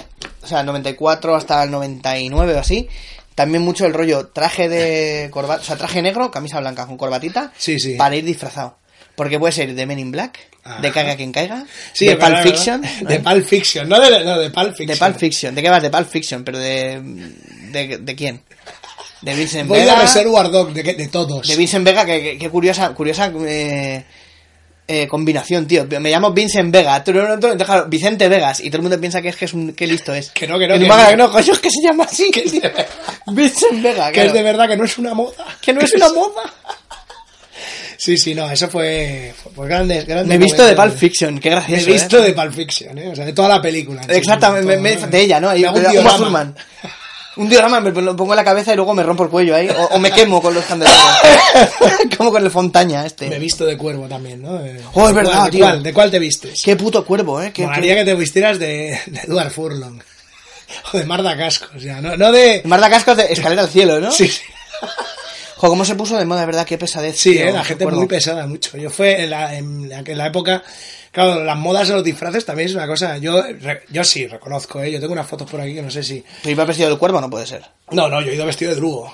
o 0.44 0.48
sea, 0.48 0.60
el 0.60 0.66
94 0.66 1.36
hasta 1.36 1.64
el 1.64 1.72
99 1.72 2.54
o 2.56 2.60
así, 2.60 2.88
también 3.34 3.64
mucho 3.64 3.86
el 3.86 3.94
rollo 3.94 4.28
traje 4.28 4.68
de 4.70 5.30
corbata, 5.32 5.62
o 5.62 5.66
sea, 5.66 5.78
traje 5.78 6.02
negro, 6.02 6.30
camisa 6.32 6.60
blanca 6.60 6.86
con 6.86 6.98
corbatita, 6.98 7.52
Sí, 7.58 7.80
sí. 7.80 7.96
para 7.96 8.16
ir 8.18 8.26
disfrazado. 8.26 8.78
Porque 9.16 9.38
puede 9.40 9.52
ser 9.54 9.74
de 9.76 9.86
Men 9.86 10.00
in 10.00 10.12
Black, 10.12 10.40
de 10.64 10.88
Ajá. 10.88 10.92
Caiga 10.92 11.16
quien 11.16 11.32
caiga, 11.32 11.66
Sí, 11.94 12.06
de 12.08 12.16
Pulp 12.16 12.38
Fiction. 12.44 12.82
De 13.02 13.20
Pulp 13.20 13.46
Fiction, 13.46 13.90
no 13.90 14.00
de, 14.00 14.24
no, 14.24 14.40
de 14.40 14.50
Pulp 14.50 14.76
Fiction. 14.76 14.88
de 14.88 14.96
Pulp 14.98 15.18
Fiction. 15.18 15.56
¿De 15.56 15.62
qué 15.62 15.70
vas? 15.70 15.82
De 15.84 15.90
Pulp 15.90 16.08
Fiction, 16.10 16.44
pero 16.44 16.58
de... 16.60 17.00
¿De, 17.72 17.98
de 18.00 18.16
quién? 18.16 18.42
De 19.22 19.36
Vincent 19.36 19.68
Voy 19.68 19.80
de 19.80 19.86
Vega. 19.86 20.02
Reservoir 20.02 20.50
Dog, 20.50 20.74
de, 20.74 20.82
de 20.82 21.08
todos. 21.10 21.48
De 21.48 21.56
Vincent 21.56 21.86
Vega, 21.86 22.06
que, 22.06 22.22
que- 22.24 22.38
que 22.40 22.50
curiosa, 22.50 22.90
curiosa 22.94 23.32
eh, 23.46 24.04
eh, 24.88 25.08
combinación, 25.08 25.68
tío. 25.68 25.86
Me 26.00 26.10
llamo 26.10 26.32
Vincent 26.34 26.74
Vega, 26.74 27.04
tú, 27.04 27.14
no, 27.14 27.38
no, 27.38 27.56
déjalo, 27.56 27.86
Vicente 27.86 28.28
Vegas, 28.28 28.60
y 28.62 28.70
todo 28.70 28.78
el 28.78 28.82
mundo 28.84 29.00
piensa 29.00 29.22
que 29.22 29.30
es 29.30 29.36
que 29.36 29.46
es 29.46 29.54
un, 29.54 29.74
que 29.74 29.86
listo 29.86 30.14
es. 30.14 30.32
Que 30.32 30.48
no, 30.48 30.58
que 30.58 30.68
no, 30.68 30.74
que 30.80 30.88
no. 30.88 31.08
que 31.08 31.16
no, 31.18 31.32
coño, 31.32 31.54
es 31.54 31.60
que 31.60 31.70
se 31.70 31.82
llama 31.88 32.06
así, 32.06 32.32
que 32.32 32.42
es 32.42 32.52
de- 32.54 32.74
Vincent 33.28 33.82
Vega, 33.84 34.08
que 34.08 34.14
claro. 34.14 34.28
es 34.30 34.34
de 34.34 34.42
verdad 34.44 34.68
que 34.68 34.76
no 34.78 34.86
es 34.86 34.98
una 34.98 35.14
moda. 35.14 35.46
Que 35.62 35.72
no 35.74 35.82
es 35.82 35.94
una 35.94 36.10
moda. 36.12 36.42
Sí, 37.98 38.18
sí, 38.18 38.34
no, 38.36 38.50
eso 38.50 38.68
fue, 38.70 39.34
fue, 39.56 39.68
grandes, 39.68 40.06
grandes 40.06 40.28
Me 40.28 40.36
he 40.36 40.38
visto 40.38 40.64
de. 40.66 40.76
Pulp 40.76 40.96
Fiction, 40.98 41.40
qué 41.40 41.50
Me 41.50 41.56
he 41.56 41.60
gracioso. 41.60 41.86
visto 41.92 42.18
¿eh? 42.20 42.22
de 42.24 42.34
Pulp 42.34 42.54
Fiction, 42.54 42.98
¿eh? 42.98 43.10
O 43.10 43.16
sea, 43.16 43.26
de 43.26 43.34
toda 43.34 43.50
la 43.50 43.62
película. 43.62 44.02
en 44.02 44.10
sí, 44.10 44.16
Exactamente, 44.16 44.78
me- 44.78 44.96
me- 44.96 45.08
de 45.08 45.20
ella, 45.22 45.40
¿no? 45.40 45.50
Ahí, 45.50 45.64
un. 45.66 46.56
Un 47.38 47.48
diorama 47.48 47.80
me 47.80 47.92
lo 47.94 48.14
pongo 48.14 48.34
en 48.34 48.38
la 48.38 48.44
cabeza 48.44 48.74
y 48.74 48.76
luego 48.76 48.94
me 48.94 49.04
rompo 49.04 49.24
el 49.24 49.30
cuello 49.30 49.56
ahí. 49.56 49.70
O, 49.70 49.86
o 49.96 50.00
me 50.00 50.12
quemo 50.12 50.42
con 50.42 50.54
los 50.54 50.66
candeleros. 50.66 51.02
Como 52.18 52.30
con 52.30 52.44
el 52.44 52.52
Fontaña 52.52 52.98
Me 53.00 53.04
he 53.06 53.08
este. 53.08 53.40
visto 53.40 53.66
de 53.66 53.78
cuervo 53.78 54.06
también, 54.10 54.42
¿no? 54.42 54.60
Eh, 54.64 54.82
Oh, 54.94 55.04
es 55.04 55.08
¿de 55.08 55.14
verdad, 55.14 55.32
cuál, 55.38 55.46
de 55.46 55.52
tío. 55.52 55.66
cuál- 55.66 55.84
¿De 55.84 55.94
cuál 55.94 56.12
te 56.12 56.20
vistes? 56.20 56.62
Qué 56.62 56.76
puto 56.76 57.06
cuervo, 57.06 57.42
¿eh? 57.42 57.52
Qué, 57.54 57.64
Molaría 57.64 57.94
qué... 57.94 58.00
que 58.02 58.06
te 58.12 58.16
vistieras 58.16 58.60
de, 58.60 59.00
de 59.06 59.20
Edward 59.22 59.50
Furlong. 59.50 60.02
O 60.94 60.98
de 60.98 61.06
Marda 61.06 61.38
Cascos, 61.38 61.82
ya. 61.82 62.02
No, 62.02 62.18
no 62.18 62.32
de... 62.34 62.62
Marta 62.66 62.90
Cascos 62.90 63.16
de 63.16 63.32
Escalera 63.32 63.62
al 63.62 63.70
Cielo, 63.70 64.00
¿no? 64.02 64.12
Sí, 64.12 64.28
sí. 64.28 64.42
Jo, 65.62 65.68
cómo 65.70 65.86
se 65.86 65.94
puso 65.94 66.18
de 66.18 66.26
moda, 66.26 66.40
de 66.40 66.48
verdad, 66.48 66.66
qué 66.66 66.80
pesadez. 66.80 67.16
Sí, 67.20 67.34
tío, 67.34 67.50
eh, 67.50 67.52
la 67.52 67.64
gente 67.64 67.86
muy 67.86 68.08
pesada, 68.08 68.48
mucho. 68.48 68.78
Yo 68.78 68.90
fue 68.90 69.22
en 69.26 69.30
la, 69.30 69.56
en 69.56 69.88
la, 69.90 70.00
en 70.00 70.18
la 70.18 70.26
época... 70.28 70.64
Claro, 71.12 71.44
las 71.44 71.58
modas 71.58 71.88
de 71.90 71.94
los 71.94 72.04
disfraces 72.04 72.46
también 72.46 72.70
es 72.70 72.74
una 72.74 72.88
cosa... 72.88 73.18
Yo, 73.20 73.44
re- 73.44 73.84
yo 73.90 74.04
sí, 74.04 74.26
reconozco, 74.26 74.82
¿eh? 74.82 74.92
Yo 74.92 75.00
tengo 75.00 75.14
unas 75.14 75.28
fotos 75.28 75.48
por 75.52 75.62
aquí 75.62 75.76
que 75.76 75.82
no 75.84 75.92
sé 75.92 76.02
si... 76.02 76.24
¿Pero 76.42 76.52
iba 76.52 76.66
vestido 76.66 76.90
del 76.90 76.98
cuervo? 76.98 77.22
No 77.22 77.30
puede 77.30 77.46
ser. 77.46 77.62
No, 77.92 78.08
no, 78.10 78.22
yo 78.22 78.32
he 78.32 78.36
ido 78.36 78.46
vestido 78.46 78.72
de 78.72 78.78
drugo. 78.78 79.14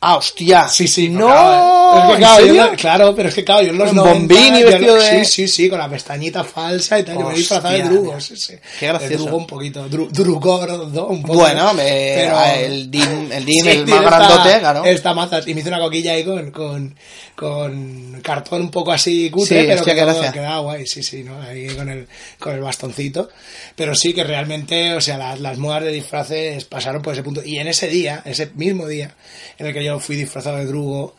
Ah, 0.00 0.16
hostia. 0.18 0.68
Sí, 0.68 0.86
sí. 0.86 1.08
No. 1.08 1.26
claro, 1.26 2.12
es 2.12 2.12
que, 2.12 2.18
claro, 2.18 2.44
¿En 2.46 2.54
yo 2.54 2.76
claro, 2.76 3.14
pero 3.14 3.28
es 3.30 3.34
que 3.34 3.44
claro, 3.44 3.62
yo 3.62 3.70
en 3.70 3.78
los 3.78 3.88
En 3.90 3.96
90, 3.96 4.18
bombín 4.34 4.56
y 4.56 4.60
yo- 4.60 4.66
vestido 4.66 4.94
de- 4.96 5.24
Sí, 5.24 5.24
sí, 5.24 5.48
sí, 5.48 5.68
con 5.70 5.78
la 5.78 5.88
pestañita 5.88 6.44
falsa 6.44 6.98
y 6.98 7.02
tal. 7.02 7.18
Yo 7.18 7.26
me 7.28 7.34
he 7.34 7.36
disfrazado 7.38 7.74
de 7.74 7.82
Hostia, 7.82 7.90
drugo, 7.98 8.20
sí, 8.20 8.36
sí. 8.36 8.54
qué 8.78 8.86
gracioso. 8.88 9.24
Drugo 9.24 9.36
un 9.38 9.46
poquito. 9.46 9.88
Dru, 9.88 10.08
drugordo 10.10 11.06
un 11.08 11.22
poco. 11.22 11.38
Bueno, 11.40 11.72
me- 11.74 11.82
Pero- 12.16 12.40
el 12.56 12.90
Dim, 12.90 13.02
el, 13.32 13.44
dim, 13.44 13.62
Sí, 13.64 13.68
el 13.70 13.86
más 13.86 13.98
esta- 14.00 14.10
grandote, 14.18 14.58
claro. 14.60 14.84
Esta 14.84 15.14
mazas. 15.14 15.46
Y 15.48 15.54
me 15.54 15.60
hice 15.60 15.68
una 15.70 15.78
coquilla 15.80 16.12
ahí 16.12 16.24
con, 16.24 16.50
con, 16.50 16.94
con 17.34 18.20
cartón 18.22 18.62
un 18.62 18.70
poco 18.70 18.92
así 18.92 19.30
cutre, 19.30 19.60
Sí, 19.60 19.66
pero 19.66 19.80
hostia, 19.80 19.94
que 19.94 20.00
gracia. 20.00 20.32
quedaba 20.32 20.58
guay, 20.60 20.86
sí, 20.86 21.02
sí, 21.02 21.22
¿no? 21.22 21.40
Ahí 21.40 21.68
con 21.68 21.88
el, 21.88 22.06
con 22.38 22.54
el 22.54 22.60
bastoncito. 22.60 23.28
Pero 23.74 23.94
sí 23.94 24.12
que 24.12 24.24
realmente, 24.24 24.94
o 24.94 25.00
sea, 25.00 25.16
las, 25.18 25.40
las 25.40 25.58
modas 25.58 25.84
de 25.84 25.92
disfraces 25.92 26.64
pasaron 26.64 27.02
por 27.02 27.12
ese 27.14 27.22
punto. 27.22 27.42
Y 27.44 27.58
en 27.58 27.68
ese 27.68 27.88
día, 27.88 28.22
ese 28.24 28.50
mismo 28.54 28.86
día, 28.88 29.14
en 29.58 29.66
el 29.66 29.72
que 29.72 29.84
yo 29.86 30.00
fui 30.00 30.16
disfrazado 30.16 30.56
de 30.58 30.66
drugo 30.66 31.14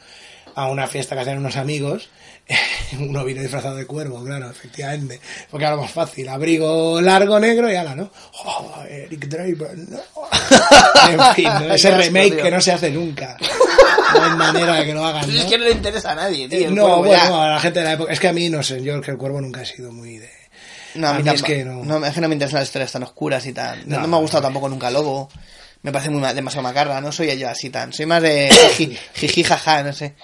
a 0.56 0.68
una 0.70 0.88
fiesta 0.88 1.16
que 1.16 1.22
hacían 1.22 1.38
unos 1.40 1.56
amigos, 1.58 2.10
uno 3.00 3.24
vino 3.26 3.42
disfrazado 3.42 3.76
de 3.76 3.86
cuervo, 3.86 4.24
claro, 4.24 4.50
efectivamente. 4.50 5.20
Porque 5.52 5.66
era 5.66 5.76
lo 5.76 5.82
más 5.84 5.92
fácil. 5.92 6.28
Abrigo 6.30 7.00
largo 7.02 7.40
negro 7.40 7.72
y 7.72 7.76
ala, 7.76 7.96
¿no? 7.96 8.10
Oh, 8.46 8.84
Eric 8.90 9.28
Draper, 9.28 9.78
no. 9.78 10.00
En 11.10 11.36
fin, 11.36 11.46
¿no? 11.46 11.74
ese 11.74 11.92
remake 11.96 12.36
tío. 12.36 12.44
que 12.44 12.52
no 12.52 12.62
se 12.62 12.72
hace 12.72 12.90
nunca. 12.92 13.38
No 14.14 14.24
hay 14.24 14.32
manera 14.38 14.76
de 14.76 14.86
que 14.86 14.94
lo 14.94 15.06
hagan, 15.06 15.24
Pues 15.26 15.36
¿no? 15.36 15.42
es 15.42 15.48
que 15.48 15.58
no 15.58 15.64
le 15.66 15.72
interesa 15.72 16.12
a 16.12 16.16
nadie, 16.16 16.48
tío. 16.48 16.72
no, 16.72 16.84
cuervo, 16.86 17.04
bueno, 17.06 17.42
a 17.42 17.50
la 17.50 17.60
gente 17.60 17.80
de 17.80 17.86
la 17.86 17.94
época. 17.94 18.14
Es 18.14 18.20
que 18.20 18.28
a 18.30 18.34
mí, 18.34 18.50
no 18.50 18.64
sé, 18.64 18.78
yo 18.82 18.94
creo 18.94 19.02
que 19.02 19.12
el 19.12 19.18
cuervo 19.18 19.42
nunca 19.42 19.62
ha 19.62 19.66
sido 19.66 19.92
muy 19.92 20.18
de. 20.18 20.30
No, 20.96 21.10
a 21.10 21.14
mí, 21.14 21.20
a 21.20 21.24
mí 21.24 21.36
es 21.36 21.44
que 21.44 21.64
no. 21.64 22.06
es 22.06 22.14
que 22.14 22.22
no 22.22 22.28
me 22.30 22.34
interesan 22.36 22.60
las 22.60 22.70
historias 22.70 22.92
tan 22.92 23.04
oscuras 23.04 23.46
y 23.46 23.54
tan. 23.54 23.80
No, 23.88 23.98
No, 23.98 24.02
no 24.04 24.08
me 24.08 24.16
ha 24.18 24.20
gustado 24.22 24.42
no. 24.42 24.48
tampoco 24.48 24.70
nunca 24.70 24.90
Lobo. 24.90 25.30
Me 25.88 25.94
parece 25.94 26.10
muy 26.10 26.20
ma- 26.20 26.34
demasiado 26.34 26.64
macarra. 26.64 27.00
No 27.00 27.14
soy 27.14 27.38
yo 27.38 27.48
así 27.50 27.70
tan. 27.70 27.94
Soy 27.94 28.06
más 28.06 28.22
de 28.22 28.50
jiji, 29.16 29.42
jaja, 29.46 29.84
no 29.84 29.94
sé. 29.94 30.16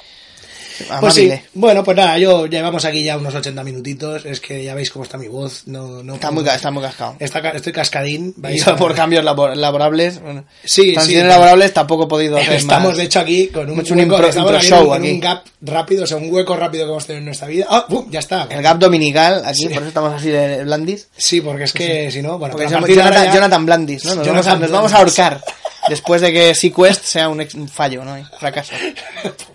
Pues 0.99 1.13
sí, 1.13 1.31
bueno, 1.53 1.83
pues 1.83 1.97
nada, 1.97 2.17
yo 2.17 2.45
llevamos 2.47 2.83
aquí 2.85 3.03
ya 3.03 3.17
unos 3.17 3.33
80 3.35 3.63
minutitos. 3.63 4.25
Es 4.25 4.39
que 4.39 4.63
ya 4.63 4.73
veis 4.75 4.89
cómo 4.89 5.03
está 5.05 5.17
mi 5.17 5.27
voz. 5.27 5.63
No, 5.67 6.03
no 6.03 6.15
Está 6.15 6.31
muy, 6.31 6.47
está 6.47 6.71
muy 6.71 6.81
cascado. 6.83 7.15
Está 7.19 7.39
estoy 7.49 7.73
cascadín. 7.73 8.33
Vais 8.37 8.65
a- 8.67 8.75
por 8.75 8.93
cambios 8.95 9.23
labor- 9.23 9.55
laborables. 9.55 10.19
Bueno, 10.21 10.45
Sí, 10.63 10.95
sí. 10.99 11.15
laborables 11.21 11.73
tampoco 11.73 12.05
he 12.05 12.07
podido 12.07 12.37
hacer 12.37 12.53
Estamos 12.53 12.89
más. 12.89 12.97
de 12.97 13.03
hecho 13.03 13.19
aquí 13.19 13.47
con 13.47 13.69
un, 13.69 13.79
un 13.79 13.85
impro- 13.85 14.35
impro 14.35 14.59
show 14.61 14.93
aquí. 14.93 15.11
un 15.11 15.19
gap 15.19 15.43
rápido, 15.61 16.03
o 16.03 16.07
sea, 16.07 16.17
un 16.17 16.31
hueco 16.33 16.55
rápido 16.55 16.85
que 16.85 16.91
hemos 16.91 17.05
tenido 17.05 17.19
en 17.19 17.25
nuestra 17.25 17.47
vida. 17.47 17.65
¡Ah! 17.69 17.85
¡pum! 17.87 18.05
Ya 18.09 18.19
está. 18.19 18.47
El 18.49 18.61
gap 18.61 18.77
dominical, 18.79 19.43
aquí, 19.45 19.59
Sí. 19.63 19.67
por 19.69 19.77
eso 19.77 19.87
estamos 19.87 20.13
así 20.13 20.29
de 20.29 20.63
blandis. 20.63 21.07
Sí, 21.15 21.41
porque 21.41 21.63
es 21.65 21.73
que 21.73 22.11
si 22.11 22.21
no, 22.21 22.37
bueno, 22.39 22.57
Jonathan, 22.57 23.25
ya- 23.25 23.33
Jonathan 23.33 23.65
Blandis, 23.65 24.05
¿no? 24.05 24.15
Nos, 24.15 24.25
Jonathan 24.27 24.45
vamos, 24.45 24.47
a, 24.47 24.59
nos 24.67 24.71
vamos 24.71 24.93
a 24.93 24.97
ahorcar. 24.97 25.41
Después 25.89 26.21
de 26.21 26.31
que 26.31 26.55
Sequest 26.55 27.03
sea 27.03 27.27
un, 27.27 27.41
ex- 27.41 27.55
un 27.55 27.67
fallo, 27.67 28.05
¿no? 28.05 28.13
Un 28.13 28.25
fracaso. 28.39 28.73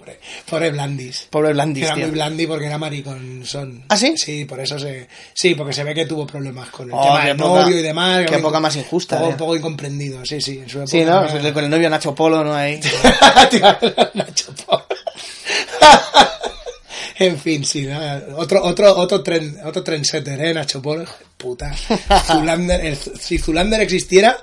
pobre, 0.49 0.71
Blandis. 0.71 1.27
Pobre 1.31 1.53
Blandis, 1.53 1.85
Era 1.85 1.95
tío. 1.95 2.05
muy 2.07 2.13
blandi 2.13 2.47
porque 2.47 2.67
era 2.67 2.79
maricón 2.79 3.43
son. 3.45 3.85
¿Ah, 3.89 3.97
sí? 3.97 4.15
Sí, 4.17 4.45
por 4.45 4.59
eso 4.61 4.79
se... 4.79 5.09
Sí, 5.35 5.55
porque 5.55 5.73
se 5.73 5.85
ve 5.85 5.95
que 5.95 6.07
tuvo 6.07 6.27
problemas 6.27 6.69
con 6.71 6.89
el 6.89 6.95
Oh, 6.95 7.03
tema 7.03 7.25
del 7.27 7.37
poca- 7.37 7.63
novio 7.63 7.79
y 7.79 7.83
demás. 7.83 8.27
qué 8.29 8.37
época 8.37 8.57
un- 8.59 8.63
más 8.63 8.77
injusta, 8.77 9.17
Un 9.17 9.23
poco, 9.23 9.33
eh. 9.33 9.37
poco 9.39 9.57
incomprendido, 9.57 10.25
sí, 10.25 10.41
sí. 10.41 10.59
En 10.59 10.69
su 10.69 10.87
Sí, 10.87 11.05
¿no? 11.05 11.25
era- 11.29 11.53
Con 11.53 11.65
el 11.65 11.71
novio 11.71 11.91
Nacho 11.91 12.15
Polo, 12.15 12.43
¿no? 12.45 12.55
Ahí. 12.55 12.81
Nacho 14.15 14.53
Polo. 14.67 14.85
en 17.19 17.39
fin, 17.39 17.65
sí, 17.65 17.87
nada. 17.87 18.23
otro, 18.37 18.63
otro, 18.63 18.97
otro 18.97 19.23
tren, 19.23 19.59
otro 19.65 19.83
trendsetter, 19.83 20.41
eh, 20.41 20.55
Nacho 20.55 20.81
Polo, 20.81 21.05
puta. 21.37 21.75
Zulander, 22.27 22.85
el- 22.85 22.97
si 22.97 23.39
Zulander 23.39 23.81
existiera, 23.81 24.39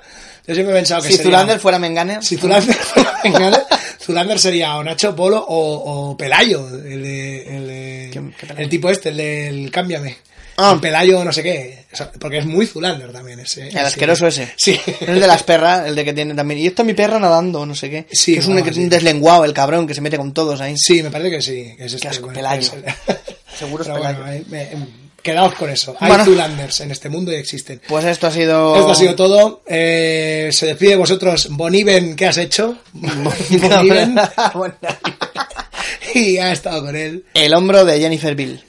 yo 0.46 0.54
siempre 0.54 0.74
he 0.74 0.76
pensado 0.78 1.02
que 1.02 1.08
Si 1.08 1.16
sería- 1.16 1.30
Zulander 1.32 1.60
fuera 1.60 1.78
Menganer. 1.78 2.24
si 2.24 2.36
Zulander 2.36 2.74
fuera 2.74 3.18
Menganer, 3.24 3.62
Zulander 4.00 4.38
sería 4.38 4.76
o 4.76 4.84
Nacho 4.84 5.14
Polo 5.16 5.38
o, 5.46 6.10
o 6.10 6.16
Pelayo, 6.16 6.68
el, 6.68 7.02
de, 7.02 7.56
el, 7.56 7.66
de- 7.66 8.10
¿Qué- 8.12 8.20
qué 8.38 8.46
Pelayo? 8.46 8.60
el 8.62 8.68
tipo 8.68 8.90
este, 8.90 9.08
el 9.10 9.16
del 9.16 9.70
Cámbiame. 9.70 10.16
Ah. 10.58 10.70
El 10.74 10.80
Pelayo 10.80 11.22
no 11.22 11.32
sé 11.34 11.42
qué, 11.42 11.84
o 11.92 11.96
sea, 11.96 12.10
porque 12.18 12.38
es 12.38 12.46
muy 12.46 12.66
Zulander 12.66 13.12
también 13.12 13.38
ese. 13.40 13.68
El 13.68 13.76
asqueroso 13.76 14.26
ese. 14.26 14.48
Sí. 14.56 14.80
El 15.00 15.20
de 15.20 15.26
las 15.26 15.42
perras, 15.42 15.86
el 15.86 15.94
de 15.94 16.02
que 16.02 16.14
tiene 16.14 16.32
también. 16.34 16.58
Y 16.60 16.66
esto 16.66 16.80
es 16.80 16.86
mi 16.86 16.94
perra 16.94 17.18
nadando, 17.18 17.66
no 17.66 17.74
sé 17.74 17.90
qué. 17.90 18.06
Sí, 18.10 18.32
que 18.32 18.38
es 18.38 18.46
un, 18.46 18.64
sí. 18.72 18.88
deslenguado, 18.88 19.44
el 19.44 19.52
cabrón, 19.52 19.86
que 19.86 19.92
se 19.94 20.00
mete 20.00 20.16
con 20.16 20.32
todos 20.32 20.62
ahí. 20.62 20.74
Sí, 20.78 21.02
me 21.02 21.10
parece 21.10 21.30
que 21.30 21.42
sí. 21.42 21.74
Que 21.76 21.84
es 21.84 21.92
este, 21.92 22.08
asco, 22.08 22.24
bueno, 22.26 22.38
Pelayo. 22.38 22.60
es 22.62 22.72
el- 22.72 22.84
Seguro 23.58 23.82
es 23.84 23.88
Pelayo. 23.90 24.18
bueno, 24.22 24.44
me- 24.48 24.62
em, 24.72 24.86
quedaos 25.26 25.54
con 25.54 25.68
eso. 25.68 25.96
Hay 25.98 26.08
Bueno. 26.08 26.24
Zulanders 26.24 26.80
en 26.80 26.92
este 26.92 27.08
mundo 27.08 27.32
y 27.32 27.34
existen. 27.34 27.80
Pues 27.88 28.04
esto 28.04 28.28
ha 28.28 28.30
sido. 28.30 28.76
Esto 28.76 28.92
ha 28.92 28.94
sido 28.94 29.16
todo. 29.16 29.62
Eh, 29.66 30.50
se 30.52 30.66
despide 30.66 30.90
de 30.90 30.96
vosotros 30.96 31.48
Boniven, 31.50 32.14
¿qué 32.14 32.26
has 32.26 32.38
hecho? 32.38 32.78
Boniven. 32.92 34.16
Y 36.14 36.38
ha 36.38 36.52
estado 36.52 36.84
con 36.86 36.96
él. 36.96 37.24
El 37.34 37.52
hombro 37.52 37.84
de 37.84 37.98
Jennifer 37.98 38.34
Bill. 38.34 38.62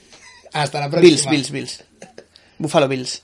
Hasta 0.52 0.80
la 0.80 0.90
próxima. 0.90 1.08
Bills, 1.10 1.30
Bills, 1.30 1.50
Bills. 1.50 1.84
Buffalo 2.58 2.88
Bills. 2.88 3.22